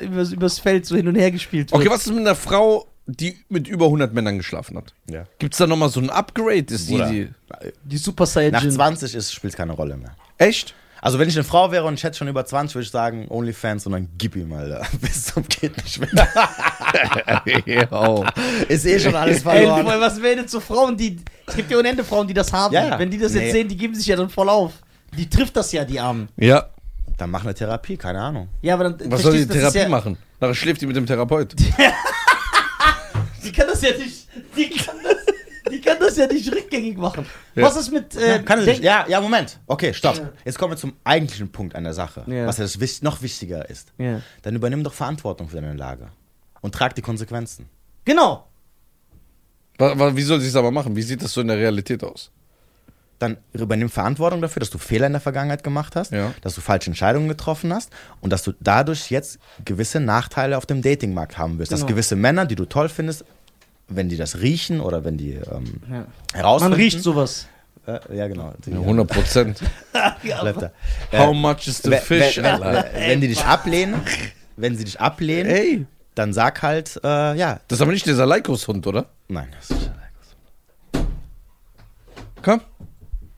übers, 0.00 0.32
übers 0.32 0.58
Feld 0.58 0.86
so 0.86 0.96
hin 0.96 1.08
und 1.08 1.14
her 1.16 1.30
gespielt 1.30 1.70
wird. 1.72 1.80
Okay, 1.80 1.90
was 1.90 2.06
ist 2.06 2.10
mit 2.12 2.20
einer 2.20 2.34
Frau, 2.34 2.86
die 3.06 3.36
mit 3.48 3.68
über 3.68 3.86
100 3.86 4.14
Männern 4.14 4.38
geschlafen 4.38 4.76
hat? 4.76 4.94
Ja. 5.10 5.24
Gibt 5.38 5.54
es 5.54 5.58
da 5.58 5.66
nochmal 5.66 5.88
so 5.90 6.00
ein 6.00 6.10
Upgrade? 6.10 6.66
Ist 6.72 6.88
die, 6.88 6.92
Bruder, 6.92 7.10
die 7.10 7.28
Die 7.84 7.96
Super 7.98 8.26
Saiyan. 8.26 8.52
nach 8.52 8.66
20 8.68 9.14
ist, 9.14 9.32
spielt 9.32 9.56
keine 9.56 9.72
Rolle 9.72 9.96
mehr. 9.96 10.16
echt? 10.38 10.74
Also 11.02 11.18
wenn 11.18 11.28
ich 11.28 11.36
eine 11.36 11.44
Frau 11.44 11.70
wäre 11.70 11.84
und 11.84 11.94
ich 11.94 12.02
hätte 12.02 12.16
schon 12.16 12.28
über 12.28 12.46
20, 12.46 12.76
würde 12.76 12.84
ich 12.86 12.90
sagen, 12.90 13.26
Onlyfans 13.28 13.84
und 13.84 13.92
dann 13.92 14.08
gib 14.16 14.36
ihm 14.36 14.48
mal 14.48 14.66
da. 14.70 14.82
Bis 15.02 15.26
zum 15.26 15.46
geht 15.46 15.76
nicht 15.76 16.00
mehr. 16.00 16.08
Ist 18.68 18.86
eh 18.86 18.98
schon 18.98 19.14
alles 19.14 19.36
Ey, 19.36 19.42
verloren. 19.42 19.86
was 20.00 20.22
wäre 20.22 20.36
denn 20.36 20.48
zu 20.48 20.60
Frauen, 20.60 20.96
die. 20.96 21.18
Es 21.46 21.56
gibt 21.56 21.70
ja 21.70 21.78
Ende 21.80 22.04
Frauen, 22.04 22.26
die 22.26 22.32
das 22.32 22.50
haben. 22.52 22.72
Ja, 22.72 22.88
ja. 22.88 22.98
Wenn 22.98 23.10
die 23.10 23.18
das 23.18 23.32
Nee. 23.34 23.40
jetzt 23.42 23.52
sehen, 23.52 23.68
die 23.68 23.76
geben 23.76 23.94
sich 23.94 24.06
ja 24.06 24.16
dann 24.16 24.30
voll 24.30 24.48
auf. 24.48 24.72
Die 25.16 25.28
trifft 25.28 25.56
das 25.58 25.70
ja, 25.72 25.84
die 25.84 26.00
Armen. 26.00 26.28
Ja. 26.36 26.70
Dann 27.18 27.30
mach 27.30 27.44
eine 27.44 27.54
Therapie, 27.54 27.96
keine 27.96 28.20
Ahnung. 28.20 28.48
Ja, 28.62 28.74
aber 28.74 28.90
dann. 28.90 29.10
Was 29.12 29.22
soll 29.22 29.36
die 29.36 29.46
Therapie 29.46 29.78
ja, 29.78 29.88
machen? 29.88 30.16
Nachher 30.40 30.54
schläft 30.54 30.80
die 30.80 30.86
mit 30.86 30.96
dem 30.96 31.06
Therapeut. 31.06 31.54
Die 33.44 33.52
kann 33.52 33.66
das 33.68 33.82
ja 33.82 33.90
nicht. 33.90 34.26
Die 34.56 34.70
kann 34.70 34.96
das, 35.02 35.16
die 35.70 35.80
kann 35.80 35.98
das 36.00 36.16
ja 36.16 36.26
nicht 36.26 36.50
rückgängig 36.50 36.96
machen. 36.96 37.26
Ja. 37.54 37.64
Was 37.64 37.76
ist 37.76 37.92
mit. 37.92 38.16
Äh, 38.16 38.28
Ja, 38.28 38.38
kann 38.38 38.64
nicht. 38.64 38.82
Ja, 38.82 39.04
ja, 39.06 39.20
Moment. 39.20 39.60
Okay, 39.66 39.92
stopp. 39.92 40.16
Ja. 40.16 40.32
Jetzt 40.46 40.58
kommen 40.58 40.72
wir 40.72 40.76
zum 40.78 40.94
eigentlichen 41.04 41.52
Punkt 41.52 41.74
an 41.76 41.84
der 41.84 41.92
Sache, 41.92 42.24
Ja. 42.26 42.46
was 42.46 42.56
ja 42.58 42.64
das 42.64 43.02
noch 43.02 43.20
wichtiger 43.20 43.68
ist. 43.68 43.92
Ja. 43.98 44.22
Dann 44.42 44.56
übernimm 44.56 44.82
doch 44.82 44.94
Verantwortung 44.94 45.48
für 45.48 45.56
deine 45.56 45.74
Lage 45.74 46.08
und 46.62 46.74
trag 46.74 46.94
die 46.94 47.02
Konsequenzen. 47.02 47.68
Genau. 48.06 48.48
Wie 49.78 50.22
soll 50.22 50.40
sie 50.40 50.48
es 50.48 50.56
aber 50.56 50.70
machen? 50.70 50.96
Wie 50.96 51.02
sieht 51.02 51.22
das 51.22 51.32
so 51.32 51.40
in 51.42 51.48
der 51.48 51.58
Realität 51.58 52.02
aus? 52.02 52.30
Dann 53.18 53.36
übernimm 53.52 53.88
Verantwortung 53.90 54.42
dafür, 54.42 54.60
dass 54.60 54.70
du 54.70 54.78
Fehler 54.78 55.06
in 55.06 55.12
der 55.12 55.20
Vergangenheit 55.20 55.62
gemacht 55.62 55.94
hast, 55.96 56.12
Ja. 56.12 56.32
dass 56.42 56.54
du 56.56 56.60
falsche 56.60 56.90
Entscheidungen 56.90 57.28
getroffen 57.28 57.72
hast 57.72 57.90
und 58.20 58.32
dass 58.32 58.42
du 58.42 58.52
dadurch 58.60 59.10
jetzt 59.10 59.38
gewisse 59.64 60.00
Nachteile 60.00 60.58
auf 60.58 60.66
dem 60.66 60.82
Datingmarkt 60.82 61.38
haben 61.38 61.58
wirst. 61.58 61.70
Dass 61.72 61.80
Genau. 61.80 61.90
gewisse 61.92 62.16
Männer, 62.16 62.44
die 62.44 62.56
du 62.56 62.64
toll 62.64 62.88
findest, 62.88 63.24
wenn 63.88 64.08
die 64.08 64.16
das 64.16 64.40
riechen 64.40 64.80
oder 64.80 65.04
wenn 65.04 65.16
die 65.16 65.32
ähm, 65.34 65.80
Ja. 65.90 66.06
herausfinden. 66.34 66.70
Man 66.72 66.80
riecht 66.80 67.00
sowas. 67.02 67.46
Äh, 67.86 68.00
ja, 68.16 68.26
genau. 68.28 68.52
Die, 68.64 68.70
Ja, 68.70 68.78
100 68.78 69.06
Prozent. 69.08 69.60
How 69.92 70.14
Äh, 71.12 71.32
much 71.34 71.68
is 71.68 71.78
the 71.82 71.90
wenn- 71.90 72.00
fish? 72.02 72.36
wenn, 72.38 72.44
wenn, 72.44 72.62
Alter? 72.62 72.90
wenn 72.94 73.20
die 73.20 73.28
dich 73.28 73.44
ablehnen, 73.44 74.00
wenn 74.56 74.76
sie 74.76 74.84
dich 74.84 75.00
ablehnen, 75.00 75.50
Ey. 75.52 75.86
dann 76.14 76.32
sag 76.32 76.62
halt, 76.62 76.98
äh, 77.04 77.34
ja, 77.36 77.60
Das 77.68 77.78
ist 77.78 77.82
aber 77.82 77.92
nicht 77.92 78.06
dieser 78.06 78.24
Leikos-Hund, 78.26 78.86
oder? 78.86 79.06
nein. 79.28 79.48
Das 79.60 79.70
ist, 79.70 79.90
Komm. 82.42 82.60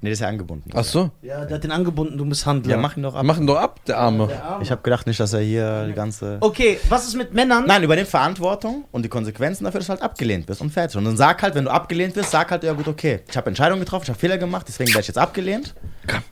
Nee, 0.07 0.11
das 0.11 0.18
ist 0.18 0.22
ja 0.22 0.28
angebunden. 0.28 0.70
Ach 0.74 0.84
so. 0.84 1.11
Ja, 1.22 1.44
der 1.44 1.57
hat 1.57 1.64
den 1.64 1.72
angebunden, 1.72 2.16
du 2.16 2.24
Misshandler. 2.24 2.70
Ja, 2.70 2.76
mach 2.76 2.96
ihn 2.96 3.02
doch 3.02 3.14
ab. 3.14 3.24
Mach 3.24 3.38
ihn 3.38 3.46
doch 3.46 3.57
ab, 3.57 3.84
der 3.86 3.98
Arme. 3.98 4.28
Ich 4.62 4.70
habe 4.70 4.80
gedacht 4.82 5.07
nicht, 5.07 5.18
dass 5.18 5.32
er 5.32 5.40
hier 5.40 5.86
die 5.86 5.94
ganze. 5.94 6.38
Okay, 6.40 6.78
was 6.88 7.07
ist 7.07 7.16
mit 7.16 7.34
Männern? 7.34 7.64
Nein, 7.66 7.82
übernimm 7.82 8.07
Verantwortung 8.07 8.84
und 8.92 9.04
die 9.04 9.09
Konsequenzen 9.09 9.64
dafür, 9.64 9.80
dass 9.80 9.88
du 9.88 9.92
halt 9.94 10.02
abgelehnt 10.02 10.46
bist 10.46 10.61
und 10.61 10.70
fertig. 10.70 10.96
Und 10.96 11.04
dann 11.04 11.16
sag 11.16 11.42
halt, 11.42 11.54
wenn 11.57 11.64
du 11.64 11.70
abgelehnt 11.70 12.14
wirst, 12.14 12.30
sag 12.30 12.50
halt, 12.50 12.62
ja 12.62 12.72
gut, 12.72 12.86
okay, 12.86 13.20
ich 13.28 13.36
habe 13.36 13.48
Entscheidungen 13.48 13.80
getroffen, 13.80 14.04
ich 14.04 14.11
habe 14.11 14.18
Fehler 14.18 14.38
gemacht, 14.38 14.66
deswegen 14.68 14.90
werde 14.90 15.00
ich 15.00 15.09
jetzt 15.09 15.18
abgelehnt. 15.18 15.74
Komm. 16.07 16.22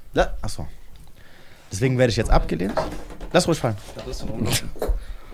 Achso. 0.41 0.67
Deswegen 1.73 1.99
werde 1.99 2.11
ich 2.11 2.17
jetzt 2.17 2.31
abgelehnt. 2.31 2.75
Lass 3.33 3.49
ruhig 3.49 3.59
fallen. 3.59 3.77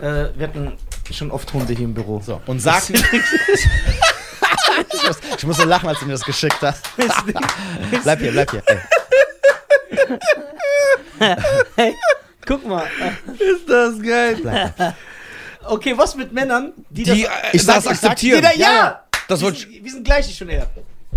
Äh, 0.01 0.29
wir 0.35 0.49
hatten 0.49 0.73
schon 1.11 1.31
oft 1.31 1.53
Hunde 1.53 1.75
hier 1.75 1.85
im 1.85 1.93
Büro. 1.93 2.23
So. 2.25 2.41
Und 2.47 2.61
sag 2.61 2.89
nicht. 2.89 3.05
ich, 4.93 5.07
muss, 5.07 5.19
ich 5.39 5.45
muss 5.47 5.57
so 5.57 5.65
lachen, 5.65 5.89
als 5.89 5.99
du 6.01 6.07
mir 6.07 6.13
das 6.13 6.23
geschickt 6.25 6.57
hast. 6.61 6.85
Bleib 8.03 8.19
hier, 8.21 8.33
bleib 8.33 8.51
hier. 8.51 8.63
Ey, 11.19 11.37
hey, 11.77 11.95
guck 12.47 12.67
mal. 12.67 12.87
Ist 13.39 13.69
das 13.69 14.01
geil. 14.03 14.39
bleib. 14.41 14.95
Okay, 15.65 15.97
was 15.97 16.15
mit 16.15 16.33
Männern, 16.33 16.73
die, 16.89 17.05
Die 17.05 17.23
das. 17.25 17.33
Ich 17.53 17.63
sag- 17.63 17.75
das 17.77 17.85
ich 17.85 17.91
sag- 17.99 18.11
akzeptieren. 18.11 18.39
Die 18.53 18.59
da, 18.61 18.65
ja! 18.65 19.05
Das 19.29 19.41
wir, 19.43 19.53
sind, 19.53 19.85
wir 19.85 19.91
sind 19.93 20.05
gleich 20.05 20.35
schon 20.37 20.49
eher. 20.49 20.67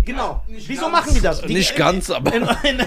Genau. 0.04 0.44
Wieso 0.46 0.88
machen 0.88 1.14
die 1.14 1.20
das? 1.20 1.40
Die, 1.40 1.52
Nicht 1.54 1.74
ganz, 1.76 2.10
aber. 2.10 2.32
In, 2.34 2.42
in, 2.62 2.78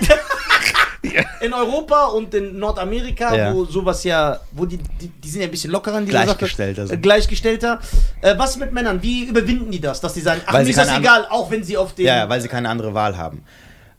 in 1.42 1.54
Europa 1.54 2.06
und 2.08 2.34
in 2.34 2.58
Nordamerika, 2.60 3.36
Ja. 3.36 3.54
wo 3.54 3.66
sowas 3.66 4.04
ja, 4.04 4.40
wo 4.52 4.66
die, 4.66 4.78
die, 4.78 5.08
die 5.08 5.30
sind 5.30 5.42
ja 5.42 5.48
ein 5.48 5.52
bisschen 5.52 5.72
lockerer 5.72 6.00
in 6.00 6.06
dieser 6.06 6.24
Gleichgestellter 6.24 6.82
Sache. 6.84 6.86
Äh, 6.86 6.96
sind. 6.96 7.02
gleichgestellter. 7.02 7.80
Äh, 8.22 8.38
was 8.38 8.58
mit 8.58 8.72
Männern? 8.74 9.02
Wie 9.02 9.26
überwinden 9.26 9.72
die 9.72 9.80
das, 9.82 10.02
dass 10.02 10.14
die 10.14 10.22
sagen, 10.22 10.42
ach, 10.46 10.54
Weil 10.54 10.64
mir 10.64 10.70
ist 10.70 10.78
das 10.80 10.98
egal, 10.98 11.26
auch 11.30 11.52
wenn 11.52 11.64
sie 11.64 11.78
auf 11.78 11.94
den. 11.94 12.06
Ja, 12.06 12.28
weil 12.30 12.42
sie 12.42 12.48
keine 12.48 12.70
andere 12.70 12.94
Wahl 12.94 13.18
haben. 13.18 13.44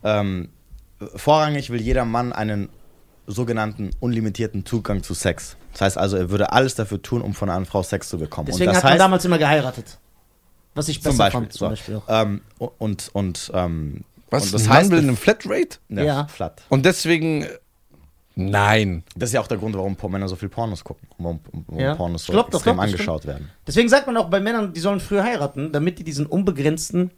Ähm, 0.04 0.48
vorrangig 1.16 1.70
will 1.70 1.80
jeder 1.80 2.04
Mann 2.04 2.32
einen 2.32 2.68
sogenannten 3.26 3.90
unlimitierten 4.00 4.64
Zugang 4.64 5.02
zu 5.02 5.14
Sex. 5.14 5.56
Das 5.72 5.82
heißt 5.82 5.98
also, 5.98 6.16
er 6.16 6.30
würde 6.30 6.50
alles 6.52 6.74
dafür 6.74 7.00
tun, 7.02 7.20
um 7.22 7.34
von 7.34 7.50
einer 7.50 7.64
Frau 7.66 7.82
Sex 7.82 8.08
zu 8.08 8.18
bekommen. 8.18 8.46
Deswegen 8.46 8.74
hat 8.74 8.82
man 8.82 8.92
heißt, 8.92 9.00
damals 9.00 9.24
immer 9.24 9.38
geheiratet. 9.38 9.98
Was 10.74 10.88
ich 10.88 11.00
besser 11.00 11.10
zum 11.10 11.18
Beispiel, 11.18 11.40
fand, 11.40 11.52
zum 11.52 11.58
so, 11.58 11.68
Beispiel 11.70 12.02
ähm, 12.08 12.40
und 12.78 13.10
und 13.12 13.50
ähm, 13.54 14.04
Was? 14.30 14.44
und 14.44 14.54
das 14.54 14.62
das 14.62 14.62
ein 14.62 14.68
Mann 14.68 14.76
heißt, 14.78 14.90
will 14.90 14.98
eine 15.00 15.16
Flatrate? 15.16 15.78
ja, 15.88 16.02
Ja. 16.02 16.26
flat. 16.26 16.62
Und 16.68 16.84
deswegen. 16.84 17.46
Nein. 18.40 19.02
Das 19.16 19.30
ist 19.30 19.32
ja 19.34 19.40
auch 19.40 19.48
der 19.48 19.58
Grund, 19.58 19.74
warum 19.76 19.96
Männer 20.12 20.28
so 20.28 20.36
viel 20.36 20.48
Pornos 20.48 20.84
gucken, 20.84 21.08
warum, 21.18 21.40
warum 21.66 21.80
Ja. 21.80 21.96
Pornos 21.96 22.24
so 22.24 22.32
Glaub 22.32 22.54
extrem 22.54 22.74
glaub, 22.74 22.84
angeschaut 22.86 23.26
werden. 23.26 23.50
Deswegen 23.66 23.88
sagt 23.88 24.06
man 24.06 24.16
auch 24.16 24.30
bei 24.30 24.38
Männern, 24.38 24.72
die 24.72 24.78
sollen 24.78 25.00
früher 25.00 25.24
heiraten, 25.24 25.72
damit 25.72 25.98
die 25.98 26.04
diesen 26.04 26.24
unbegrenzten. 26.24 27.10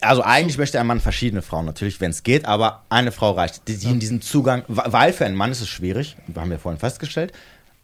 Also 0.00 0.22
eigentlich 0.22 0.58
möchte 0.58 0.80
ein 0.80 0.86
Mann 0.88 1.00
verschiedene 1.00 1.40
Frauen, 1.42 1.66
natürlich, 1.66 2.00
wenn 2.00 2.10
es 2.10 2.24
geht, 2.24 2.46
aber 2.46 2.82
eine 2.88 3.12
Frau 3.12 3.32
reicht. 3.32 3.68
Die, 3.68 3.76
die 3.76 3.86
in 3.88 4.00
diesen 4.00 4.22
Zugang, 4.22 4.64
weil 4.66 5.12
für 5.12 5.24
einen 5.24 5.36
Mann 5.36 5.52
ist 5.52 5.60
es 5.60 5.68
schwierig, 5.68 6.16
wir 6.26 6.40
haben 6.42 6.50
ja 6.50 6.58
vorhin 6.58 6.80
festgestellt, 6.80 7.32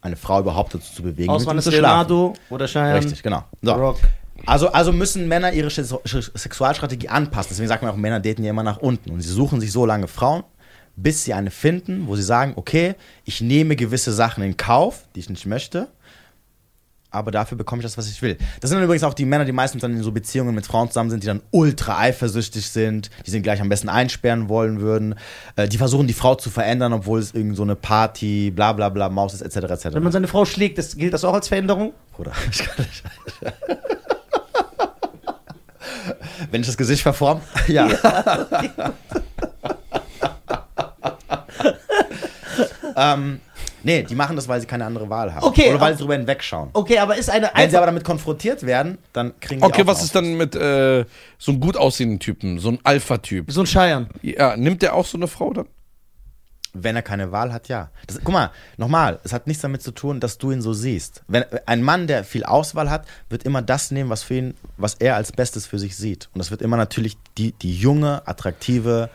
eine 0.01 0.15
Frau 0.15 0.39
überhaupt 0.39 0.73
dazu 0.73 0.93
zu 0.93 1.03
bewegen, 1.03 1.29
Auswahl 1.29 1.55
ihm 1.55 1.59
ist 1.59 1.65
zu 1.65 1.71
schlafen. 1.71 1.83
Leonardo 1.83 2.33
oder 2.49 2.67
Cheyenne. 2.67 2.95
Richtig, 2.95 3.21
genau. 3.23 3.43
So. 3.61 3.73
Rock. 3.73 3.99
Also, 4.45 4.71
also 4.71 4.91
müssen 4.91 5.27
Männer 5.27 5.51
ihre 5.53 5.69
Sex- 5.69 5.93
Sexualstrategie 6.33 7.09
anpassen. 7.09 7.49
Deswegen 7.51 7.67
sagt 7.67 7.83
man 7.83 7.91
auch, 7.91 7.97
Männer 7.97 8.19
daten 8.19 8.43
ja 8.43 8.49
immer 8.51 8.63
nach 8.63 8.77
unten. 8.77 9.11
Und 9.11 9.21
sie 9.21 9.29
suchen 9.29 9.61
sich 9.61 9.71
so 9.71 9.85
lange 9.85 10.07
Frauen, 10.07 10.43
bis 10.95 11.23
sie 11.23 11.33
eine 11.33 11.51
finden, 11.51 12.07
wo 12.07 12.15
sie 12.15 12.23
sagen, 12.23 12.53
okay, 12.55 12.95
ich 13.25 13.41
nehme 13.41 13.75
gewisse 13.75 14.13
Sachen 14.13 14.43
in 14.43 14.57
Kauf, 14.57 15.03
die 15.15 15.19
ich 15.21 15.29
nicht 15.29 15.45
möchte, 15.45 15.87
aber 17.11 17.31
dafür 17.31 17.57
bekomme 17.57 17.79
ich 17.81 17.83
das, 17.85 17.97
was 17.97 18.07
ich 18.07 18.21
will. 18.21 18.37
Das 18.61 18.69
sind 18.69 18.77
dann 18.77 18.83
übrigens 18.83 19.03
auch 19.03 19.15
die 19.15 19.25
Männer, 19.25 19.43
die 19.45 19.51
meistens 19.51 19.81
dann 19.81 19.93
in 19.93 20.03
so 20.03 20.11
Beziehungen 20.11 20.53
mit 20.53 20.67
Frauen 20.67 20.89
zusammen 20.89 21.09
sind, 21.09 21.23
die 21.23 21.27
dann 21.27 21.41
ultra 21.49 21.97
eifersüchtig 21.97 22.69
sind, 22.69 23.09
die 23.25 23.31
sie 23.31 23.41
gleich 23.41 23.61
am 23.61 23.69
besten 23.69 23.89
einsperren 23.89 24.47
wollen 24.47 24.79
würden. 24.79 25.15
Äh, 25.55 25.67
die 25.67 25.77
versuchen, 25.77 26.05
die 26.05 26.13
Frau 26.13 26.35
zu 26.35 26.51
verändern, 26.51 26.93
obwohl 26.93 27.19
es 27.19 27.33
irgend 27.33 27.55
so 27.55 27.63
eine 27.63 27.75
Party, 27.75 28.51
bla 28.51 28.73
bla 28.73 28.89
bla, 28.89 29.09
Maus 29.09 29.33
ist, 29.33 29.41
etc. 29.41 29.71
etc. 29.71 29.85
Wenn 29.93 30.03
man 30.03 30.11
seine 30.11 30.27
Frau 30.27 30.45
schlägt, 30.45 30.77
das, 30.77 30.95
gilt 30.97 31.13
das 31.13 31.23
auch 31.25 31.33
als 31.33 31.47
Veränderung? 31.47 31.93
Bruder, 32.15 32.33
ich 32.51 32.59
kann 32.59 32.85
nicht. 32.85 33.03
Wenn 36.51 36.61
ich 36.61 36.67
das 36.67 36.77
Gesicht 36.77 37.01
verform? 37.01 37.41
Ja. 37.67 37.87
ähm, 42.95 43.39
nee, 43.83 44.03
die 44.03 44.15
machen 44.15 44.35
das, 44.35 44.47
weil 44.47 44.59
sie 44.59 44.67
keine 44.67 44.85
andere 44.85 45.09
Wahl 45.09 45.33
haben. 45.33 45.45
Okay, 45.45 45.69
Oder 45.69 45.81
weil 45.81 45.93
sie 45.93 45.99
drüber 45.99 46.15
hinwegschauen. 46.15 46.69
Okay, 46.73 46.97
aber 46.97 47.15
ist 47.15 47.29
eine 47.29 47.51
Wenn 47.53 47.69
sie 47.69 47.77
aber 47.77 47.85
damit 47.85 48.03
konfrontiert 48.03 48.65
werden, 48.65 48.97
dann 49.13 49.39
kriegen 49.39 49.61
die 49.61 49.67
Okay, 49.67 49.83
auch 49.83 49.87
was 49.87 50.03
ist 50.03 50.15
dann 50.15 50.35
mit 50.35 50.55
äh, 50.55 51.05
so 51.37 51.51
einem 51.51 51.59
gut 51.61 51.77
aussehenden 51.77 52.19
Typen, 52.19 52.59
so 52.59 52.69
ein 52.69 52.79
Alpha-Typ? 52.83 53.51
So 53.51 53.61
ein 53.61 53.67
Scheiern. 53.67 54.09
Ja, 54.21 54.57
nimmt 54.57 54.81
der 54.81 54.95
auch 54.95 55.05
so 55.05 55.17
eine 55.17 55.27
Frau 55.27 55.53
dann? 55.53 55.67
Wenn 56.73 56.95
er 56.95 57.01
keine 57.01 57.31
Wahl 57.31 57.51
hat, 57.51 57.67
ja. 57.67 57.89
Das, 58.05 58.19
guck 58.23 58.33
mal, 58.33 58.51
nochmal, 58.77 59.19
es 59.23 59.33
hat 59.33 59.47
nichts 59.47 59.61
damit 59.61 59.81
zu 59.81 59.91
tun, 59.91 60.19
dass 60.19 60.37
du 60.37 60.51
ihn 60.51 60.61
so 60.61 60.73
siehst. 60.73 61.23
Wenn, 61.27 61.43
ein 61.65 61.81
Mann, 61.81 62.07
der 62.07 62.23
viel 62.23 62.43
Auswahl 62.43 62.89
hat, 62.89 63.07
wird 63.29 63.43
immer 63.43 63.61
das 63.61 63.91
nehmen, 63.91 64.09
was 64.09 64.23
für 64.23 64.35
ihn, 64.35 64.53
was 64.77 64.95
er 64.95 65.15
als 65.15 65.31
Bestes 65.31 65.65
für 65.65 65.79
sich 65.79 65.97
sieht. 65.97 66.29
Und 66.33 66.39
das 66.39 66.51
wird 66.51 66.61
immer 66.61 66.77
natürlich 66.77 67.17
die, 67.37 67.53
die 67.53 67.75
junge, 67.75 68.27
attraktive, 68.27 69.09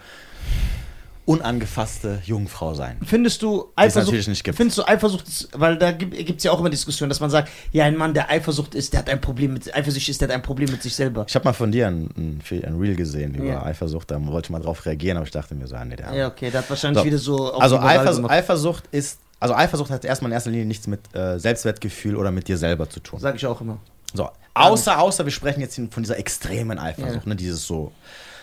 unangefasste 1.26 2.20
Jungfrau 2.24 2.74
sein. 2.74 2.98
Findest 3.04 3.42
du 3.42 3.70
Eifersucht? 3.76 4.06
natürlich 4.06 4.28
nicht 4.28 4.44
gibt. 4.44 4.56
Findest 4.56 4.78
du 4.78 4.86
Eifersucht, 4.86 5.48
weil 5.52 5.76
da 5.78 5.92
gibt 5.92 6.38
es 6.38 6.44
ja 6.44 6.52
auch 6.52 6.60
immer 6.60 6.70
Diskussionen, 6.70 7.08
dass 7.08 7.20
man 7.20 7.30
sagt, 7.30 7.48
ja, 7.72 7.84
ein 7.84 7.96
Mann, 7.96 8.14
der 8.14 8.30
Eifersucht 8.30 8.74
ist, 8.74 8.92
der 8.92 9.00
hat 9.00 9.08
ein 9.10 9.20
Problem 9.20 9.52
mit 9.54 9.74
Eifersucht 9.74 10.08
ist, 10.08 10.20
der 10.20 10.28
hat 10.28 10.34
ein 10.34 10.42
Problem 10.42 10.70
mit 10.70 10.82
sich 10.82 10.94
selber. 10.94 11.24
Ich 11.28 11.34
habe 11.34 11.44
mal 11.46 11.52
von 11.52 11.72
dir 11.72 11.86
ein, 11.88 12.10
ein, 12.16 12.42
ein 12.64 12.76
Reel 12.78 12.94
gesehen 12.96 13.34
über 13.34 13.46
Ja. 13.46 13.62
Eifersucht, 13.62 14.10
da 14.10 14.24
wollte 14.26 14.46
ich 14.46 14.50
mal 14.50 14.60
drauf 14.60 14.84
reagieren, 14.86 15.16
aber 15.16 15.26
ich 15.26 15.32
dachte 15.32 15.54
mir 15.54 15.66
so, 15.66 15.76
ah, 15.76 15.84
nee, 15.84 15.96
der 15.96 16.12
Ja, 16.14 16.28
okay, 16.28 16.50
der 16.50 16.60
hat 16.60 16.70
wahrscheinlich 16.70 17.00
So. 17.00 17.06
wieder 17.06 17.18
so. 17.18 17.52
Also 17.54 17.78
Eifersucht. 17.78 18.30
Eifersucht 18.30 18.84
ist, 18.90 19.18
also 19.40 19.54
Eifersucht 19.54 19.90
hat 19.90 20.04
erstmal 20.04 20.30
in 20.30 20.34
erster 20.34 20.50
Linie 20.50 20.66
nichts 20.66 20.86
mit 20.86 21.00
äh, 21.14 21.38
Selbstwertgefühl 21.38 22.16
oder 22.16 22.30
mit 22.30 22.48
dir 22.48 22.56
selber 22.58 22.88
zu 22.88 23.00
tun. 23.00 23.18
Sag 23.20 23.34
ich 23.36 23.46
auch 23.46 23.60
immer. 23.60 23.78
So, 24.12 24.28
außer, 24.54 25.00
außer 25.00 25.24
wir 25.24 25.32
sprechen 25.32 25.60
jetzt 25.60 25.74
von 25.90 26.02
dieser 26.02 26.18
extremen 26.18 26.78
Eifersucht, 26.78 27.24
Ja. 27.24 27.28
ne, 27.28 27.34
dieses 27.36 27.66
so, 27.66 27.90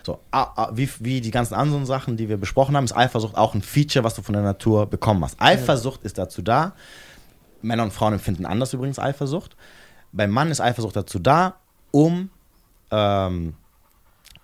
so, 0.04 0.20
ah, 0.32 0.52
ah, 0.56 0.72
wie, 0.74 0.90
wie 1.00 1.22
die 1.22 1.32
ganzen 1.32 1.54
anderen 1.54 1.86
Sachen, 1.86 2.18
die 2.18 2.30
wir 2.30 2.38
besprochen 2.38 2.76
haben, 2.76 2.86
ist 2.86 2.96
Eifersucht 2.96 3.36
auch 3.36 3.54
ein 3.54 3.62
Feature, 3.62 4.04
was 4.04 4.16
du 4.16 4.22
von 4.22 4.34
der 4.34 4.44
Natur 4.44 4.86
bekommen 4.86 5.24
hast. 5.24 5.40
Eifersucht 5.40 6.04
ist 6.04 6.18
dazu 6.18 6.42
da, 6.42 6.74
Männer 7.62 7.84
und 7.84 7.94
Frauen 7.94 8.14
empfinden 8.14 8.46
anders 8.46 8.74
übrigens 8.74 9.00
Eifersucht. 9.00 9.56
Beim 10.12 10.32
Mann 10.32 10.52
ist 10.52 10.60
Eifersucht 10.62 10.96
dazu 10.96 11.20
da, 11.20 11.56
um 11.92 12.30
ähm, 12.90 13.54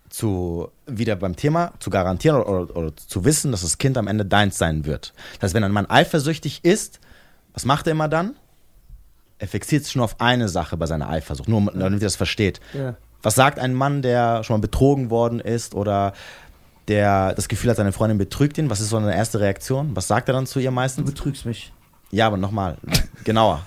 zu, 0.10 0.72
wieder 0.86 1.16
beim 1.16 1.36
Thema, 1.36 1.74
zu 1.80 1.90
garantieren 1.90 2.42
oder, 2.42 2.50
oder, 2.50 2.78
oder 2.78 2.96
zu 2.96 3.26
wissen, 3.26 3.52
dass 3.52 3.62
das 3.62 3.78
Kind 3.78 3.98
am 3.98 4.08
Ende 4.08 4.26
deins 4.26 4.58
sein 4.58 4.86
wird. 4.86 5.14
Das 5.36 5.50
heißt, 5.50 5.54
wenn 5.56 5.64
ein 5.64 5.72
Mann 5.72 5.90
eifersüchtig 5.90 6.64
ist, 6.64 7.00
was 7.54 7.66
macht 7.66 7.88
er 7.88 7.92
immer 7.92 8.08
dann? 8.08 8.36
Er 9.40 9.48
fixiert 9.48 9.84
sich 9.84 9.96
nur 9.96 10.06
auf 10.06 10.20
eine 10.20 10.50
Sache 10.50 10.78
bei 10.78 10.86
seiner 10.86 11.10
Eifersucht, 11.10 11.50
nur 11.50 11.72
damit 11.72 12.02
ihr 12.02 12.06
das 12.06 12.16
versteht. 12.16 12.60
Ja. 12.74 12.96
Was 13.22 13.36
sagt 13.36 13.60
ein 13.60 13.74
Mann, 13.74 14.02
der 14.02 14.44
schon 14.44 14.56
mal 14.58 14.62
betrogen 14.62 15.10
worden 15.10 15.40
ist 15.40 15.74
oder 15.76 16.14
der 16.88 17.34
das 17.34 17.48
Gefühl 17.48 17.70
hat, 17.70 17.78
seine 17.78 17.92
Freundin 17.92 18.18
betrügt 18.18 18.58
ihn? 18.58 18.70
Was 18.70 18.80
ist 18.80 18.90
so 18.90 18.98
eine 18.98 19.14
erste 19.16 19.40
Reaktion? 19.40 19.96
Was 19.96 20.08
sagt 20.08 20.30
er 20.30 20.34
dann 20.34 20.46
zu 20.48 20.60
ihr 20.60 20.70
Du 20.70 20.76
meistens? 20.76 21.06
betrügst 21.10 21.46
mich. 21.46 21.74
Ja, 22.12 22.28
aber 22.28 22.38
nochmal, 22.38 22.78
genauer. 23.24 23.66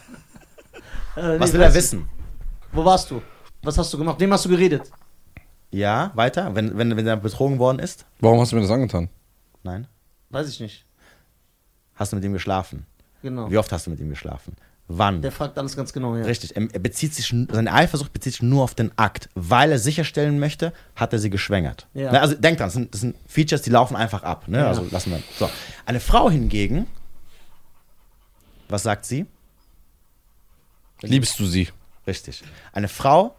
Äh, 1.16 1.38
Was 1.38 1.51
nee, 1.53 1.59
will 1.59 1.62
er 1.62 1.74
wissen? 1.74 2.07
ich. 2.09 2.76
Wo 2.76 2.84
warst 2.84 3.11
du? 3.11 3.20
Was 3.62 3.76
hast 3.76 3.92
du 3.92 3.98
gemacht? 3.98 4.18
Wem 4.20 4.32
hast 4.32 4.44
du 4.44 4.48
geredet? 4.48 4.90
Ja, 5.70 6.11
weiter? 6.14 6.55
Wenn, 6.55 6.76
wenn, 6.78 6.96
wenn 6.96 7.07
er 7.07 7.16
betrogen 7.16 7.59
worden 7.59 7.78
ist? 7.80 8.07
Warum 8.20 8.40
hast 8.40 8.53
du 8.53 8.57
mir 8.57 8.62
das 8.62 8.70
angetan? 8.70 9.09
Nein. 9.62 9.86
Weiß 10.30 10.48
ich 10.48 10.61
nicht. 10.61 10.86
Hast 11.96 12.12
du 12.12 12.16
mit 12.16 12.24
ihm 12.24 12.32
geschlafen? 12.32 12.86
Genau. 13.22 13.51
Wie 13.51 13.59
oft 13.59 13.70
hast 13.72 13.86
du 13.86 13.90
mit 13.90 14.01
ihm 14.01 14.09
geschlafen? 14.09 14.57
Wann? 14.93 15.22
Der 15.22 15.30
fragt 15.30 15.57
alles 15.57 15.76
ganz 15.76 15.93
genau, 15.93 16.16
ja. 16.16 16.24
Richtig. 16.24 16.57
Er 16.57 16.80
bezieht 16.80 17.14
sich, 17.14 17.28
seine 17.28 17.72
Eifersucht 17.72 18.12
bezieht 18.12 18.32
sich 18.32 18.43
nur 18.43 18.64
auf 18.64 18.74
den 18.74 18.91
Akt. 18.99 19.28
Weil 19.36 19.70
er 19.70 19.78
sicherstellen 19.78 20.41
möchte, 20.41 20.72
hat 20.97 21.12
er 21.12 21.20
sie 21.20 21.30
geschwängert. 21.30 21.86
Ja. 21.95 22.11
Ne, 22.11 22.20
also 22.20 22.34
denk 22.34 22.59
dran, 22.59 22.66
das 22.66 22.74
sind, 22.74 22.93
das 22.93 23.01
sind 23.01 23.16
Features, 23.28 23.62
die 23.62 23.70
laufen 23.70 23.95
einfach 23.95 24.24
ab. 24.24 24.49
Ne? 24.49 24.59
Ja. 24.59 24.66
Also 24.66 24.84
lassen 24.91 25.12
wir. 25.12 25.22
So. 25.38 25.49
Eine 25.86 26.01
Frau 26.01 26.28
hingegen, 26.28 26.88
was 28.68 28.82
sagt 28.82 29.07
sie? 29.07 29.26
Liebst 31.03 31.38
du 31.38 31.47
sie? 31.47 31.68
Richtig. 32.09 32.43
Eine 32.72 32.88
Frau 32.88 33.36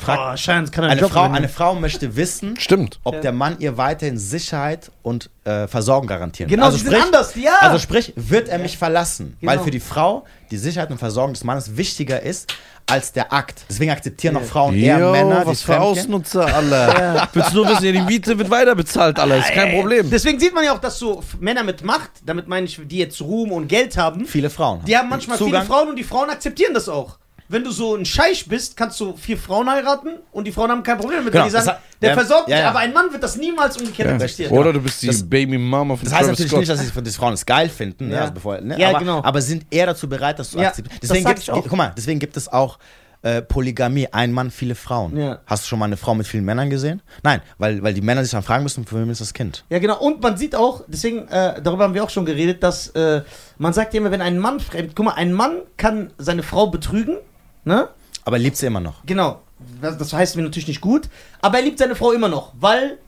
fragt. 0.00 0.20
Oh, 0.34 0.36
Schein, 0.36 0.70
kann 0.70 0.84
eine, 0.84 1.00
Job 1.00 1.12
Frau, 1.12 1.22
eine 1.30 1.48
Frau 1.48 1.74
möchte 1.74 2.16
wissen, 2.16 2.56
Stimmt. 2.58 2.98
ob 3.04 3.14
Ja. 3.14 3.20
der 3.20 3.32
Mann 3.32 3.56
ihr 3.58 3.76
weiterhin 3.76 4.18
Sicherheit 4.18 4.90
und 5.02 5.30
äh, 5.44 5.66
Versorgung 5.68 6.06
garantieren 6.08 6.48
Genau, 6.50 6.66
also 6.66 6.78
sind 6.78 6.94
anders, 6.94 7.34
ja. 7.34 7.52
Also 7.60 7.78
sprich, 7.78 8.12
wird 8.16 8.48
er 8.48 8.58
mich 8.58 8.76
verlassen? 8.78 9.36
Genau. 9.40 9.52
Weil 9.52 9.58
für 9.60 9.70
die 9.70 9.80
Frau 9.80 10.24
die 10.50 10.56
Sicherheit 10.58 10.90
und 10.90 10.98
Versorgung 10.98 11.32
des 11.34 11.44
Mannes 11.44 11.76
wichtiger 11.76 12.20
ist 12.22 12.52
als 12.86 13.12
der 13.12 13.32
Akt. 13.32 13.62
Deswegen 13.68 13.92
akzeptieren 13.92 14.36
auch 14.36 14.42
Frauen 14.42 14.74
eher 14.74 14.98
Jo, 14.98 15.12
Männer, 15.12 15.46
was 15.46 15.60
die 15.60 15.64
für 15.64 15.72
fremdgehen. 15.74 15.92
Ausnutzer, 15.92 16.52
alle. 16.52 17.28
Willst 17.32 17.52
du 17.52 17.56
nur 17.58 17.68
wissen, 17.68 17.84
ja, 17.84 17.92
die 17.92 18.00
Miete 18.00 18.36
wird 18.36 18.50
weiter 18.50 18.74
bezahlt, 18.74 19.16
alle. 19.20 19.38
Ist 19.38 19.52
kein 19.52 19.76
Problem. 19.76 20.10
Deswegen 20.10 20.40
sieht 20.40 20.52
man 20.52 20.64
ja 20.64 20.74
auch, 20.74 20.80
dass 20.80 20.98
so 20.98 21.22
Männer 21.38 21.62
mit 21.62 21.84
Macht, 21.84 22.10
damit 22.26 22.48
meine 22.48 22.66
ich, 22.66 22.80
die 22.84 22.98
jetzt 22.98 23.20
Ruhm 23.20 23.52
und 23.52 23.68
Geld 23.68 23.96
haben, 23.96 24.26
Viele 24.26 24.50
Frauen. 24.50 24.84
die 24.86 24.96
haben 24.96 25.08
manchmal 25.08 25.38
Zugang. 25.38 25.62
viele 25.62 25.72
Frauen 25.72 25.88
und 25.90 25.96
die 25.96 26.02
Frauen 26.04 26.30
akzeptieren 26.30 26.74
das 26.74 26.88
auch. 26.88 27.18
Wenn 27.52 27.64
du 27.64 27.70
so 27.72 27.96
ein 27.96 28.04
Scheich 28.04 28.46
bist, 28.46 28.76
kannst 28.76 29.00
du 29.00 29.16
vier 29.16 29.36
Frauen 29.36 29.68
heiraten 29.68 30.10
und 30.30 30.46
die 30.46 30.52
Frauen 30.52 30.70
haben 30.70 30.82
kein 30.84 30.98
Problem 30.98 31.18
damit. 31.18 31.32
Genau, 31.32 31.42
weil 31.44 31.50
die 31.50 31.52
sagen, 31.52 31.66
das 31.66 31.74
hat- 31.74 31.82
der 32.00 32.08
ja, 32.10 32.14
versorgt 32.16 32.48
ja, 32.48 32.56
dich, 32.56 32.62
ja. 32.62 32.70
aber 32.70 32.78
ein 32.78 32.92
Mann 32.92 33.12
wird 33.12 33.22
das 33.22 33.36
niemals 33.36 33.76
umgekehrt 33.76 34.08
Ja. 34.08 34.14
akzeptieren. 34.14 34.52
Oder 34.52 34.72
du 34.72 34.80
bist 34.80 35.02
die 35.02 35.08
Das- 35.08 35.28
Baby 35.28 35.58
Mama 35.58 35.96
von 35.96 36.04
Das 36.04 36.12
heißt 36.14 36.22
Travis 36.22 36.38
natürlich 36.38 36.50
Scott. 36.50 36.58
nicht, 36.60 36.70
dass 36.94 37.02
die, 37.04 37.10
die 37.10 37.16
Frauen 37.16 37.32
es 37.34 37.44
geil 37.44 37.68
finden, 37.68 38.08
ne? 38.08 38.14
Ja. 38.14 38.20
also 38.22 38.32
bevor, 38.34 38.60
ne? 38.60 38.78
Ja, 38.78 38.90
aber, 38.90 38.98
genau. 39.00 39.22
aber 39.24 39.42
sind 39.42 39.66
eher 39.70 39.86
dazu 39.86 40.08
bereit, 40.08 40.38
das 40.38 40.50
zu 40.52 40.58
Ja, 40.58 40.68
akzeptieren. 40.68 40.98
das 41.00 41.08
Deswegen 41.10 41.30
ich 41.38 41.50
auch. 41.50 41.62
guck 41.62 41.76
mal, 41.76 41.92
deswegen 41.96 42.20
gibt 42.20 42.36
es 42.36 42.46
auch 42.48 42.78
äh, 43.22 43.42
Polygamie, 43.42 44.08
ein 44.12 44.32
Mann, 44.32 44.50
viele 44.50 44.74
Frauen. 44.74 45.14
Ja. 45.14 45.40
Hast 45.44 45.64
du 45.64 45.68
schon 45.68 45.78
mal 45.78 45.84
eine 45.84 45.98
Frau 45.98 46.14
mit 46.14 46.26
vielen 46.26 46.46
Männern 46.46 46.70
gesehen? 46.70 47.02
Nein, 47.22 47.42
weil, 47.58 47.82
weil 47.82 47.92
die 47.92 48.00
Männer 48.00 48.22
sich 48.22 48.30
dann 48.32 48.42
fragen 48.42 48.62
müssen, 48.62 48.86
für 48.86 48.98
wen 48.98 49.10
ist 49.10 49.20
das 49.20 49.34
Kind? 49.34 49.62
Ja, 49.68 49.78
genau. 49.78 49.98
Und 50.00 50.22
man 50.22 50.38
sieht 50.38 50.54
auch, 50.54 50.84
deswegen, 50.88 51.28
äh, 51.28 51.60
darüber 51.60 51.84
haben 51.84 51.92
wir 51.92 52.02
auch 52.02 52.08
schon 52.08 52.24
geredet, 52.24 52.62
dass 52.62 52.88
äh, 52.90 53.20
man 53.58 53.74
sagt 53.74 53.92
ja 53.92 54.00
immer, 54.00 54.10
wenn 54.10 54.22
ein 54.22 54.38
Mann 54.38 54.58
fremd, 54.58 54.92
guck 54.96 55.04
mal, 55.04 55.12
ein 55.16 55.34
Mann 55.34 55.58
kann 55.76 56.14
seine 56.16 56.42
Frau 56.42 56.68
betrügen, 56.68 57.18
ne? 57.64 57.88
Aber 58.24 58.36
er 58.36 58.42
liebt 58.42 58.56
sie 58.56 58.66
immer 58.66 58.80
noch. 58.80 59.04
Genau. 59.06 59.40
Das, 59.80 59.98
das 59.98 60.12
heißt 60.12 60.36
mir 60.36 60.42
natürlich 60.42 60.68
nicht 60.68 60.80
gut, 60.80 61.08
aber 61.40 61.58
er 61.58 61.64
liebt 61.64 61.78
seine 61.78 61.94
Frau 61.94 62.12
immer 62.12 62.28
noch, 62.28 62.52
weil 62.58 62.98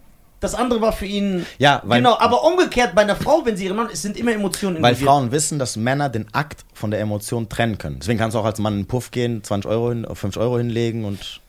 das 0.40 0.54
andere 0.54 0.80
war 0.80 0.92
für 0.92 1.06
ihn. 1.06 1.46
Ja, 1.58 1.80
weil, 1.84 2.00
genau, 2.00 2.18
aber 2.18 2.44
umgekehrt 2.44 2.94
bei 2.94 3.02
einer 3.02 3.16
Frau, 3.16 3.42
wenn 3.44 3.56
sie 3.56 3.64
ihren 3.66 3.76
Mann, 3.76 3.88
es 3.92 4.02
sind 4.02 4.16
immer 4.16 4.32
Emotionen 4.32 4.82
weil 4.82 4.92
involviert. 4.92 5.08
Frauen 5.08 5.32
wissen, 5.32 5.58
dass 5.58 5.76
Männer 5.76 6.08
den 6.08 6.26
Akt 6.34 6.64
von 6.74 6.90
der 6.90 7.00
Emotion 7.00 7.48
trennen 7.48 7.78
können. 7.78 7.98
Deswegen 8.00 8.18
kannst 8.18 8.34
du 8.34 8.40
auch 8.40 8.44
als 8.44 8.58
Mann 8.58 8.74
in 8.74 8.80
den 8.80 8.86
Puff 8.86 9.10
gehen, 9.12 9.42
20 9.44 9.70
Euro 9.70 9.90
hin, 9.90 10.04
50 10.12 10.42
Euro 10.42 10.58
hinlegen 10.58 11.04
und 11.04 11.40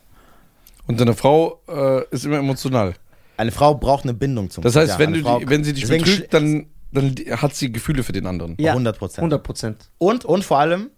Und 0.86 1.00
deine 1.00 1.14
Frau 1.14 1.60
äh, 1.68 2.04
ist 2.10 2.24
immer 2.24 2.38
emotional. 2.38 2.94
eine 3.36 3.50
Frau 3.50 3.74
braucht 3.74 4.04
eine 4.04 4.14
Bindung 4.14 4.48
zum 4.50 4.62
Das 4.62 4.76
heißt, 4.76 4.92
Ja, 4.92 4.98
wenn, 4.98 5.12
du 5.12 5.22
die, 5.22 5.48
wenn 5.50 5.64
sie 5.64 5.72
dich 5.72 5.88
betrügt, 5.88 6.32
dann, 6.32 6.66
dann 6.92 7.14
hat 7.36 7.54
sie 7.54 7.72
Gefühle 7.72 8.04
für 8.04 8.12
den 8.12 8.26
anderen. 8.26 8.54
Ja, 8.58 8.72
100 8.72 8.96
Prozent. 8.98 9.18
100 9.18 9.42
Prozent. 9.42 9.90
Und, 9.98 10.24
und 10.24 10.44
vor 10.44 10.60
allem, 10.60 10.90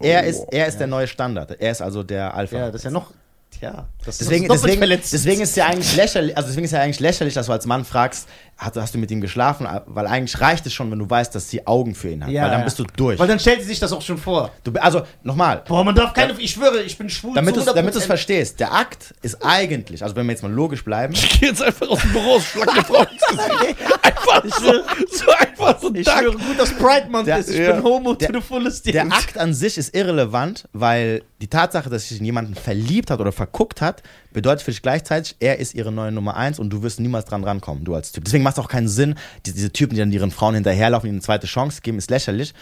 er 0.00 0.22
Oh, 0.24 0.28
ist, 0.28 0.44
er 0.50 0.66
ist 0.66 0.78
der 0.78 0.86
neue 0.86 1.06
Standard. 1.06 1.60
Er 1.60 1.70
ist 1.70 1.82
also 1.82 2.02
der 2.02 2.34
Alpha. 2.34 2.56
Ja, 2.56 2.66
das 2.66 2.76
ist 2.76 2.84
ja 2.84 2.90
noch. 2.90 3.10
Tja, 3.50 3.86
das 4.04 4.16
Deswegen, 4.18 4.44
ist 4.44 4.52
deswegen, 4.62 4.78
verletzt. 4.78 5.12
deswegen 5.12 5.42
ist 5.42 5.54
ja 5.56 5.66
eigentlich 5.66 5.94
lächerlich, 5.94 6.34
also 6.36 6.48
deswegen 6.48 6.64
ist 6.64 6.70
ja 6.70 6.80
eigentlich 6.80 7.00
lächerlich, 7.00 7.34
dass 7.34 7.46
du 7.46 7.52
als 7.52 7.66
Mann 7.66 7.84
fragst, 7.84 8.26
hast, 8.64 8.76
hast 8.76 8.94
du 8.94 8.98
mit 8.98 9.10
ihm 9.10 9.20
geschlafen? 9.20 9.66
Weil 9.86 10.06
eigentlich 10.06 10.40
reicht 10.40 10.64
es 10.66 10.72
schon, 10.72 10.90
wenn 10.90 10.98
du 10.98 11.08
weißt, 11.08 11.34
dass 11.34 11.50
sie 11.50 11.66
Augen 11.66 11.94
für 11.94 12.10
ihn 12.10 12.24
hat. 12.24 12.30
Ja, 12.30 12.42
weil 12.42 12.50
dann 12.50 12.60
ja. 12.60 12.64
bist 12.64 12.78
du 12.78 12.84
durch. 12.96 13.18
Weil 13.18 13.28
dann 13.28 13.38
stellt 13.38 13.60
sie 13.60 13.68
sich 13.68 13.80
das 13.80 13.92
auch 13.92 14.02
schon 14.02 14.18
vor. 14.18 14.50
Du, 14.64 14.72
also 14.80 15.02
nochmal, 15.22 15.62
Boah, 15.66 15.84
man 15.84 15.94
darf 15.94 16.12
keine. 16.14 16.32
Ich 16.38 16.52
schwöre, 16.52 16.80
ich 16.82 16.96
bin 16.96 17.08
schwul. 17.10 17.34
damit 17.34 17.54
zu 17.54 17.60
du 17.62 17.68
es 17.68 17.74
damit 17.74 17.94
du's 17.94 18.04
100%. 18.04 18.06
verstehst, 18.06 18.60
der 18.60 18.72
Akt 18.72 19.14
ist 19.22 19.38
eigentlich, 19.44 20.02
also 20.02 20.16
wenn 20.16 20.26
wir 20.26 20.32
jetzt 20.32 20.42
mal 20.42 20.52
logisch 20.52 20.84
bleiben, 20.84 21.12
Ich 21.14 21.40
geh 21.40 21.46
jetzt 21.46 21.62
einfach 21.62 21.88
aus 21.88 22.00
dem 22.00 22.12
Büro, 22.12 22.40
schlag 22.40 22.68
eine 22.72 22.84
Frau 22.84 23.00
ins 23.02 23.10
Gesicht. 23.28 23.76
Einfach 24.02 24.44
so, 24.58 24.72
so 25.16 25.30
einfach 25.38 25.80
so 25.80 25.94
Ich 25.94 26.04
Dank. 26.04 26.20
schwöre, 26.20 26.36
gut, 26.36 26.58
dass 26.58 26.70
Pride 26.72 27.08
Month 27.10 27.26
Der- 27.28 27.38
ist. 27.38 27.50
Ich 27.50 27.58
ja. 27.58 27.72
bin 27.72 27.84
homo 27.84 28.14
Der- 28.14 28.28
to 28.32 28.40
the 28.40 28.44
fullest. 28.44 28.86
der. 28.86 29.06
Akt 29.06 29.38
an 29.38 29.54
sich 29.54 29.78
ist 29.78 29.94
irrelevant, 29.94 30.68
weil 30.72 31.22
die 31.40 31.48
Tatsache, 31.48 31.88
dass 31.90 32.08
sich 32.08 32.18
in 32.18 32.24
jemanden 32.24 32.54
verliebt 32.54 33.10
hat 33.10 33.20
oder 33.20 33.32
verguckt 33.32 33.80
hat, 33.80 34.02
bedeutet 34.32 34.62
für 34.62 34.70
dich 34.70 34.82
gleichzeitig, 34.82 35.36
er 35.40 35.58
ist 35.58 35.74
ihre 35.74 35.92
neue 35.92 36.12
Nummer 36.12 36.36
eins 36.36 36.58
und 36.58 36.70
du 36.70 36.82
wirst 36.82 37.00
niemals 37.00 37.24
dran 37.24 37.44
rankommen, 37.44 37.84
du 37.84 37.94
als 37.94 38.12
Typ. 38.12 38.24
Deswegen 38.24 38.44
macht 38.44 38.58
es 38.58 38.64
auch 38.64 38.68
keinen 38.68 38.88
Sinn, 38.88 39.14
die, 39.46 39.52
diese 39.52 39.72
Typen, 39.72 39.94
die 39.94 40.00
dann 40.00 40.12
ihren 40.12 40.30
Frauen 40.30 40.54
hinterherlaufen, 40.54 41.08
ihnen 41.08 41.16
eine 41.16 41.22
zweite 41.22 41.46
Chance 41.46 41.80
geben, 41.82 41.98
ist 41.98 42.10
lächerlich, 42.10 42.54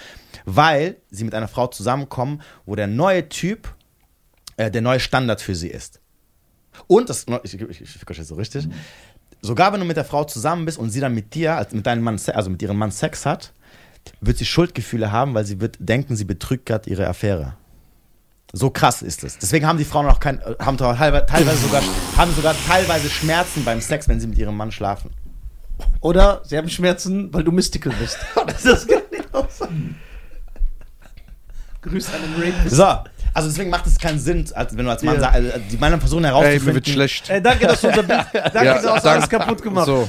weil 0.44 0.96
sie 1.10 1.24
mit 1.24 1.34
einer 1.34 1.48
Frau 1.48 1.66
zusammenkommen, 1.66 2.42
wo 2.66 2.74
der 2.76 2.86
neue 2.86 3.28
Typ 3.28 3.74
äh, 4.60 4.70
der 4.70 4.82
neue 4.82 5.00
Standard 5.00 5.40
für 5.40 5.54
sie 5.54 5.68
ist. 5.68 6.00
Und 6.86 7.08
das, 7.08 7.26
ich, 7.44 7.54
ich, 7.54 7.80
ich, 7.80 7.96
ich 8.08 8.26
so 8.26 8.34
richtig, 8.34 8.68
sogar 9.40 9.72
wenn 9.72 9.80
du 9.80 9.86
mit 9.86 9.96
der 9.96 10.04
Frau 10.04 10.24
zusammen 10.24 10.66
bist 10.66 10.78
und 10.78 10.90
sie 10.90 11.00
dann 11.00 11.14
mit 11.14 11.34
dir, 11.34 11.56
also 11.56 11.74
mit 11.74 11.86
deinem 11.86 12.02
Mann, 12.02 12.20
also 12.34 12.50
mit 12.50 12.60
ihrem 12.60 12.76
Mann 12.76 12.90
Sex 12.90 13.24
hat, 13.24 13.52
wird 14.20 14.38
sie 14.38 14.44
Schuldgefühle 14.44 15.12
haben, 15.12 15.34
weil 15.34 15.44
sie 15.44 15.60
wird 15.60 15.76
denken, 15.78 16.16
sie 16.16 16.24
betrügt 16.24 16.66
gerade 16.66 16.90
ihre 16.90 17.06
Affäre. 17.06 17.54
So 18.52 18.70
krass 18.70 19.02
ist 19.02 19.22
es. 19.24 19.38
Deswegen 19.38 19.66
haben 19.66 19.78
die 19.78 19.84
Frauen 19.84 20.06
auch 20.06 20.18
kein, 20.18 20.40
äh, 20.40 20.54
haben 20.60 20.76
teilweise, 20.76 21.56
sogar, 21.58 21.82
haben 22.16 22.34
sogar 22.34 22.54
teilweise 22.66 23.08
Schmerzen 23.08 23.64
beim 23.64 23.80
Sex, 23.80 24.08
wenn 24.08 24.20
sie 24.20 24.26
mit 24.26 24.38
ihrem 24.38 24.56
Mann 24.56 24.72
schlafen. 24.72 25.10
Oder 26.00 26.42
sie 26.44 26.56
haben 26.56 26.68
Schmerzen, 26.68 27.32
weil 27.32 27.44
du 27.44 27.52
Mystical 27.52 27.92
bist. 28.00 28.18
das 28.64 28.86
kann 28.86 29.02
nicht 29.10 29.34
auch 29.34 29.48
sein. 29.50 29.96
Grüß 31.82 32.08
an 32.12 32.20
den 32.22 32.52
Rapist. 32.52 32.74
So, 32.76 32.84
also 33.32 33.48
deswegen 33.48 33.70
macht 33.70 33.86
es 33.86 33.98
keinen 33.98 34.18
Sinn, 34.18 34.46
als 34.54 34.76
wenn 34.76 34.84
du 34.84 34.90
als 34.90 35.02
Mann 35.02 35.14
Ja. 35.14 35.20
sagst, 35.20 35.36
also 35.36 35.50
die 35.70 35.76
Männer 35.78 35.98
versuchen 35.98 36.24
Ey, 36.24 36.30
herauszufinden. 36.30 36.66
mir 36.66 36.74
wird 36.74 36.88
schlecht. 36.88 37.30
Ey, 37.30 37.40
danke, 37.40 37.66
dass 37.66 37.80
du 37.80 37.88
unser 37.88 38.02
Bild. 38.02 38.26
Danke, 38.32 38.64
Ja, 38.64 38.82
dass 38.82 39.02
du 39.02 39.10
alles 39.10 39.28
kaputt 39.28 39.62
gemacht. 39.62 39.86
So. 39.86 40.08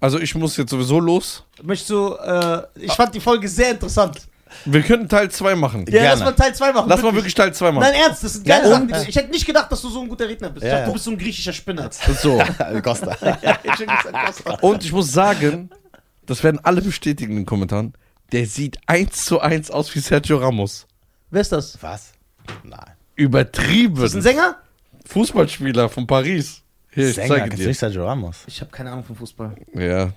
Also 0.00 0.20
ich 0.20 0.34
muss 0.34 0.56
jetzt 0.56 0.70
sowieso 0.70 1.00
los. 1.00 1.44
Möchtest 1.62 1.90
du, 1.90 2.14
äh, 2.14 2.62
ich 2.76 2.92
fand 2.92 3.14
die 3.14 3.20
Folge 3.20 3.48
sehr 3.48 3.70
interessant. 3.70 4.28
Wir 4.64 4.82
könnten 4.82 5.08
Teil 5.08 5.30
2 5.30 5.54
machen. 5.56 5.84
Ja, 5.88 6.02
lass 6.02 6.18
Gerne. 6.18 6.24
mal 6.24 6.32
Teil 6.32 6.54
2 6.54 6.72
machen. 6.72 6.88
Lass 6.88 7.02
mal 7.02 7.14
wirklich 7.14 7.34
Teil 7.34 7.52
2 7.54 7.72
machen. 7.72 7.84
Nein, 7.84 7.94
ernst, 7.94 8.24
das 8.24 8.32
sind 8.34 8.46
geile 8.46 8.68
Sachen. 8.68 8.88
die- 8.88 9.08
Ich 9.08 9.16
hätte 9.16 9.30
nicht 9.30 9.46
gedacht, 9.46 9.70
dass 9.70 9.82
du 9.82 9.88
so 9.88 10.00
ein 10.02 10.08
guter 10.08 10.28
Redner 10.28 10.50
bist. 10.50 10.64
Ich 10.64 10.70
dachte, 10.72 10.86
du 10.86 10.92
bist 10.92 11.04
so 11.04 11.10
ein 11.10 11.18
griechischer 11.18 11.52
Spinner. 11.52 11.90
So. 11.92 12.42
Costa. 12.82 13.16
ja, 13.42 13.58
ich 13.62 13.70
hätte 13.72 13.86
gesagt, 13.86 14.44
was- 14.44 14.60
Und 14.62 14.84
ich 14.84 14.92
muss 14.92 15.12
sagen, 15.12 15.70
das 16.26 16.42
werden 16.42 16.60
alle 16.62 16.80
bestätigen 16.82 17.32
in 17.32 17.38
den 17.40 17.46
Kommentaren. 17.46 17.92
Der 18.32 18.46
sieht 18.46 18.78
eins 18.86 19.24
zu 19.26 19.40
eins 19.40 19.70
aus 19.70 19.94
wie 19.94 20.00
Sergio 20.00 20.38
Ramos. 20.38 20.86
Wer 21.30 21.40
ist 21.42 21.52
das? 21.52 21.78
Was? 21.82 22.12
Nein. 22.62 22.80
Übertrieben. 23.16 23.96
Ist 23.96 24.02
das 24.02 24.14
ein 24.14 24.22
Sänger? 24.22 24.56
Fußballspieler 25.06 25.88
von 25.88 26.06
Paris. 26.06 26.62
Hier, 26.90 27.08
ich 27.08 27.14
Sänger, 27.14 27.28
zeige 27.28 27.40
kennst 27.42 27.58
du 27.58 27.62
dir. 27.62 27.68
nicht 27.68 27.78
Sergio 27.78 28.06
Ramos? 28.06 28.36
Ich 28.46 28.60
habe 28.60 28.70
keine 28.70 28.90
Ahnung 28.92 29.04
vom 29.04 29.16
Fußball. 29.16 29.54
Ja. 29.74 30.10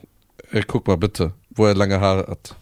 Ey, 0.51 0.63
guck 0.65 0.88
mal 0.88 0.95
bitte, 0.97 1.33
wo 1.49 1.65
er 1.65 1.75
lange 1.75 1.99
Haare 1.99 2.27
hat. 2.29 2.55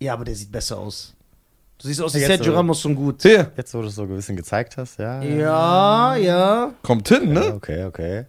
Ja, 0.00 0.12
aber 0.14 0.24
der 0.24 0.34
sieht 0.34 0.50
besser 0.52 0.78
aus. 0.78 1.14
Du 1.80 1.86
siehst 1.86 2.00
aus 2.02 2.14
wie 2.14 2.18
Jetzt 2.18 2.26
Sergio 2.28 2.52
so. 2.52 2.56
Ramos 2.56 2.80
schon 2.80 2.94
gut. 2.94 3.22
Hier. 3.22 3.52
Jetzt, 3.56 3.72
wo 3.74 3.80
du 3.82 3.88
es 3.88 3.94
so 3.94 4.02
ein 4.02 4.08
bisschen 4.08 4.36
gezeigt 4.36 4.76
hast, 4.76 4.98
ja. 4.98 5.22
Ja, 5.22 6.16
ja. 6.16 6.72
Kommt 6.82 7.08
hin, 7.08 7.32
Ja, 7.34 7.40
ne? 7.40 7.54
Okay, 7.54 7.84
okay. 7.84 8.24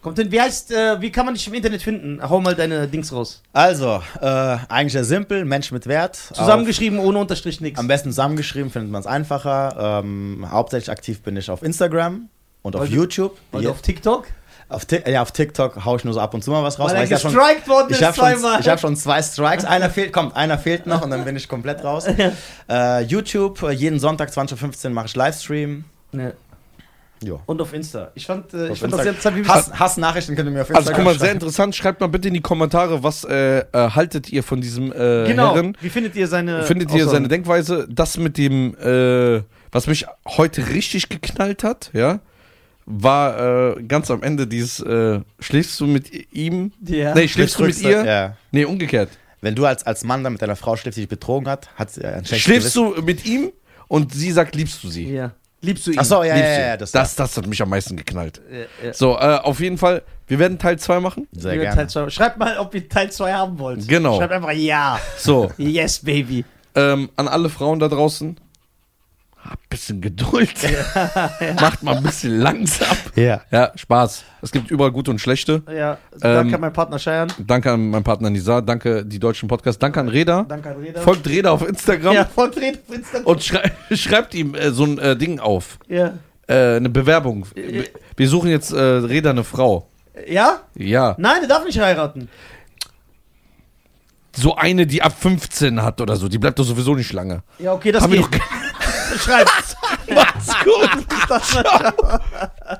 Kommt 0.00 0.18
denn, 0.18 0.30
wie 0.30 0.40
heißt, 0.40 0.70
äh, 0.70 1.00
wie 1.00 1.10
kann 1.10 1.24
man 1.24 1.34
dich 1.34 1.46
im 1.48 1.54
Internet 1.54 1.82
finden? 1.82 2.20
Hau 2.28 2.38
mal 2.40 2.54
deine 2.54 2.86
Dings 2.86 3.10
raus. 3.12 3.42
Also, 3.54 4.02
äh, 4.20 4.26
eigentlich 4.68 4.92
sehr 4.92 5.04
simpel, 5.04 5.44
Mensch 5.46 5.72
mit 5.72 5.86
Wert. 5.86 6.14
Zusammengeschrieben, 6.16 6.98
ohne 6.98 7.18
Unterstrich 7.20 7.56
Auf, 7.56 7.60
nix. 7.62 7.80
am 7.80 7.88
besten 7.88 8.10
zusammengeschrieben, 8.10 8.70
findet 8.70 8.92
man 8.92 9.00
es 9.00 9.06
einfacher. 9.06 10.00
Ähm, 10.04 10.46
hauptsächlich 10.50 10.90
aktiv 10.90 11.22
bin 11.22 11.36
ich 11.38 11.50
auf 11.50 11.62
Instagram 11.62 12.28
und 12.62 12.76
auf 12.76 12.82
Weil 12.82 12.88
du- 12.88 12.94
YouTube. 12.96 13.38
Weil 13.50 13.62
Ja, 13.62 13.68
du 13.68 13.72
auf 13.72 13.80
TikTok? 13.82 14.26
Auf, 14.68 14.86
ja, 15.06 15.22
auf 15.22 15.32
TikTok 15.32 15.84
haue 15.84 15.98
ich 15.98 16.04
nur 16.04 16.14
so 16.14 16.20
ab 16.20 16.34
und 16.34 16.42
zu 16.42 16.50
mal 16.50 16.62
was 16.62 16.78
raus. 16.78 16.90
Weil 16.90 16.98
weil 16.98 17.04
ich 17.04 17.10
ja 17.10 17.18
schon, 17.18 17.32
gestrikt 17.34 17.68
worden 17.68 17.88
ich 17.90 18.02
habe 18.02 18.14
schon, 18.14 18.24
zweimal. 18.24 18.60
ich 18.60 18.68
hab 18.68 18.80
schon 18.80 18.96
zwei 18.96 19.22
Strikes. 19.22 19.64
Einer 19.64 19.90
fehlt, 19.90 20.12
kommt, 20.12 20.34
einer 20.36 20.58
fehlt 20.58 20.86
noch 20.86 21.02
und 21.02 21.10
dann 21.10 21.24
bin 21.24 21.36
ich 21.36 21.48
komplett 21.48 21.84
raus. 21.84 22.06
äh, 22.68 23.00
YouTube, 23.02 23.62
äh, 23.62 23.70
jeden 23.72 23.98
Sonntag 24.00 24.30
20.15 24.30 24.84
Uhr 24.86 24.90
mache 24.90 25.06
ich 25.06 25.16
Livestream. 25.16 25.84
Ne. 26.12 26.34
Jo. 27.22 27.40
Und 27.46 27.60
auf 27.62 27.72
Insta. 27.72 28.10
Ich 28.14 28.26
fand, 28.26 28.52
äh, 28.52 28.68
ich 28.72 28.80
fand 28.80 28.92
das 28.92 29.00
Insta- 29.00 29.02
sehr 29.02 29.10
interessant, 29.12 29.36
wie 29.36 29.48
Hass, 29.48 29.72
Hassnachrichten 29.78 30.36
könnt 30.36 30.48
ihr 30.48 30.52
mir 30.52 30.62
auf 30.62 30.68
Also 30.70 30.80
Instagram 30.90 31.04
guck 31.04 31.14
mal, 31.14 31.18
sehr 31.18 31.32
interessant. 31.32 31.74
Schreibt 31.74 32.00
mal 32.00 32.08
bitte 32.08 32.28
in 32.28 32.34
die 32.34 32.40
Kommentare, 32.40 33.02
was 33.02 33.24
äh, 33.24 33.58
äh, 33.60 33.64
haltet 33.72 34.30
ihr 34.30 34.42
von 34.42 34.60
diesem 34.60 34.92
äh, 34.92 35.26
Genau. 35.28 35.54
Herren? 35.54 35.76
Wie 35.80 35.88
findet 35.90 36.16
ihr 36.16 36.26
seine. 36.28 36.64
Findet 36.64 36.92
ihr 36.92 37.06
seine 37.08 37.28
Denkweise? 37.28 37.86
Das 37.88 38.18
mit 38.18 38.36
dem, 38.36 38.76
äh, 38.78 39.42
was 39.72 39.86
mich 39.86 40.06
heute 40.26 40.68
richtig 40.68 41.08
geknallt 41.08 41.64
hat, 41.64 41.90
ja, 41.94 42.20
war 42.86 43.76
äh, 43.76 43.82
ganz 43.82 44.10
am 44.10 44.22
Ende 44.22 44.46
dieses, 44.46 44.80
äh, 44.80 45.20
schläfst 45.40 45.78
du 45.80 45.86
mit 45.86 46.32
ihm? 46.32 46.72
Ja. 46.86 47.14
Nee, 47.14 47.28
schläfst 47.28 47.58
du 47.58 47.64
mit 47.64 47.80
ihr? 47.80 48.04
Ja. 48.04 48.36
Nee, 48.50 48.64
umgekehrt. 48.64 49.10
Wenn 49.40 49.54
du 49.54 49.66
als, 49.66 49.84
als 49.86 50.04
Mann 50.04 50.24
dann 50.24 50.32
mit 50.34 50.42
deiner 50.42 50.56
Frau 50.56 50.76
schläfst, 50.76 50.96
die 50.96 51.02
dich 51.02 51.08
betrogen 51.08 51.48
hat, 51.48 51.68
hat 51.76 51.90
sie 51.90 52.04
ein 52.04 52.24
schlechtes 52.24 52.40
Schläfst 52.42 52.74
Gewissen. 52.74 52.94
du 52.96 53.02
mit 53.02 53.24
ihm 53.26 53.52
und 53.88 54.12
sie 54.14 54.30
sagt, 54.32 54.54
liebst 54.54 54.82
du 54.82 54.88
sie? 54.88 55.12
Ja. 55.12 55.32
Liebst 55.60 55.86
du 55.86 55.92
ihn? 55.92 55.98
Ach 55.98 56.04
so, 56.04 56.22
ja, 56.22 56.36
ja, 56.36 56.42
du? 56.56 56.62
ja, 56.62 56.76
das, 56.76 56.92
das, 56.92 57.14
das 57.16 57.36
hat 57.36 57.46
mich 57.46 57.60
am 57.62 57.70
meisten 57.70 57.96
geknallt. 57.96 58.40
Ja, 58.50 58.86
ja. 58.86 58.92
So, 58.92 59.16
äh, 59.18 59.38
auf 59.42 59.60
jeden 59.60 59.78
Fall, 59.78 60.02
wir 60.26 60.38
werden 60.38 60.58
Teil 60.58 60.78
2 60.78 61.00
machen. 61.00 61.26
Sehr 61.32 61.52
Wir 61.52 61.60
gerne. 61.62 61.76
Teil 61.76 61.88
zwei. 61.90 62.10
Schreibt 62.10 62.38
mal, 62.38 62.58
ob 62.58 62.74
ihr 62.74 62.86
Teil 62.88 63.10
2 63.10 63.32
haben 63.32 63.58
wollt. 63.58 63.88
Genau. 63.88 64.18
Schreibt 64.18 64.32
einfach 64.32 64.52
ja. 64.52 64.98
So, 65.18 65.50
Yes, 65.56 66.00
baby. 66.00 66.44
ähm, 66.74 67.08
an 67.16 67.28
alle 67.28 67.48
Frauen 67.48 67.78
da 67.78 67.88
draußen, 67.88 68.36
ein 69.50 69.56
bisschen 69.68 70.00
Geduld. 70.00 70.52
Macht 71.60 71.82
mal 71.82 71.96
ein 71.96 72.02
bisschen 72.02 72.38
langsam. 72.38 72.96
Ja. 73.14 73.42
Ja, 73.50 73.72
Spaß. 73.74 74.24
Es 74.42 74.50
gibt 74.50 74.70
überall 74.70 74.90
gute 74.92 75.10
und 75.10 75.18
schlechte. 75.20 75.62
Ja. 75.68 75.98
Danke 76.18 76.48
Ähm, 76.48 76.54
an 76.54 76.60
meinen 76.60 76.72
Partner 76.72 76.98
Cheyenne. 76.98 77.32
Danke 77.38 77.72
an 77.72 77.90
meinen 77.90 78.04
Partner 78.04 78.30
Nisa, 78.30 78.60
danke 78.60 79.04
die 79.04 79.18
deutschen 79.18 79.48
Podcasts, 79.48 79.78
danke 79.78 80.00
an 80.00 80.08
Reda. 80.08 80.44
Danke 80.48 80.70
an 80.70 80.76
Reda. 80.80 81.00
Folgt 81.00 81.28
Reda 81.28 81.50
auf 81.50 81.66
Instagram 81.68 82.14
Ja, 82.14 82.24
folgt 82.24 82.56
Reda 82.56 82.78
auf 82.88 82.94
Instagram. 82.96 83.26
und 83.26 83.42
schrei 83.42 83.72
schreibt 83.94 84.34
ihm 84.34 84.54
äh, 84.54 84.70
so 84.70 84.84
ein 84.84 84.98
äh, 84.98 85.16
Ding 85.16 85.38
auf. 85.40 85.78
Ja. 85.88 86.14
Äh, 86.46 86.76
eine 86.76 86.88
Bewerbung. 86.90 87.46
Wir- 87.54 87.84
Wir 88.16 88.28
suchen 88.28 88.50
jetzt 88.50 88.72
äh, 88.72 88.78
Reda 88.80 89.30
eine 89.30 89.44
Frau. 89.44 89.88
Ja? 90.28 90.60
Ja. 90.74 91.14
Nein, 91.18 91.40
der 91.40 91.48
darf 91.48 91.64
nicht 91.64 91.78
heiraten. 91.80 92.28
So 94.36 94.56
eine, 94.56 94.86
die 94.86 95.00
ab 95.00 95.14
15 95.18 95.80
hat 95.82 96.00
oder 96.00 96.16
so. 96.16 96.28
Die 96.28 96.38
bleibt 96.38 96.58
doch 96.58 96.64
sowieso 96.64 96.94
nicht 96.96 97.12
lange. 97.12 97.42
Ja, 97.58 97.72
okay, 97.72 97.92
das 97.92 98.02
Haben 98.02 98.12
wir 98.14 98.22
geht. 98.28 98.40
doch 98.40 98.46
schreibt. 99.18 99.76
Macht's 100.08 100.52
gut. 100.64 101.08
Bis 101.28 101.62
dann. 101.62 102.78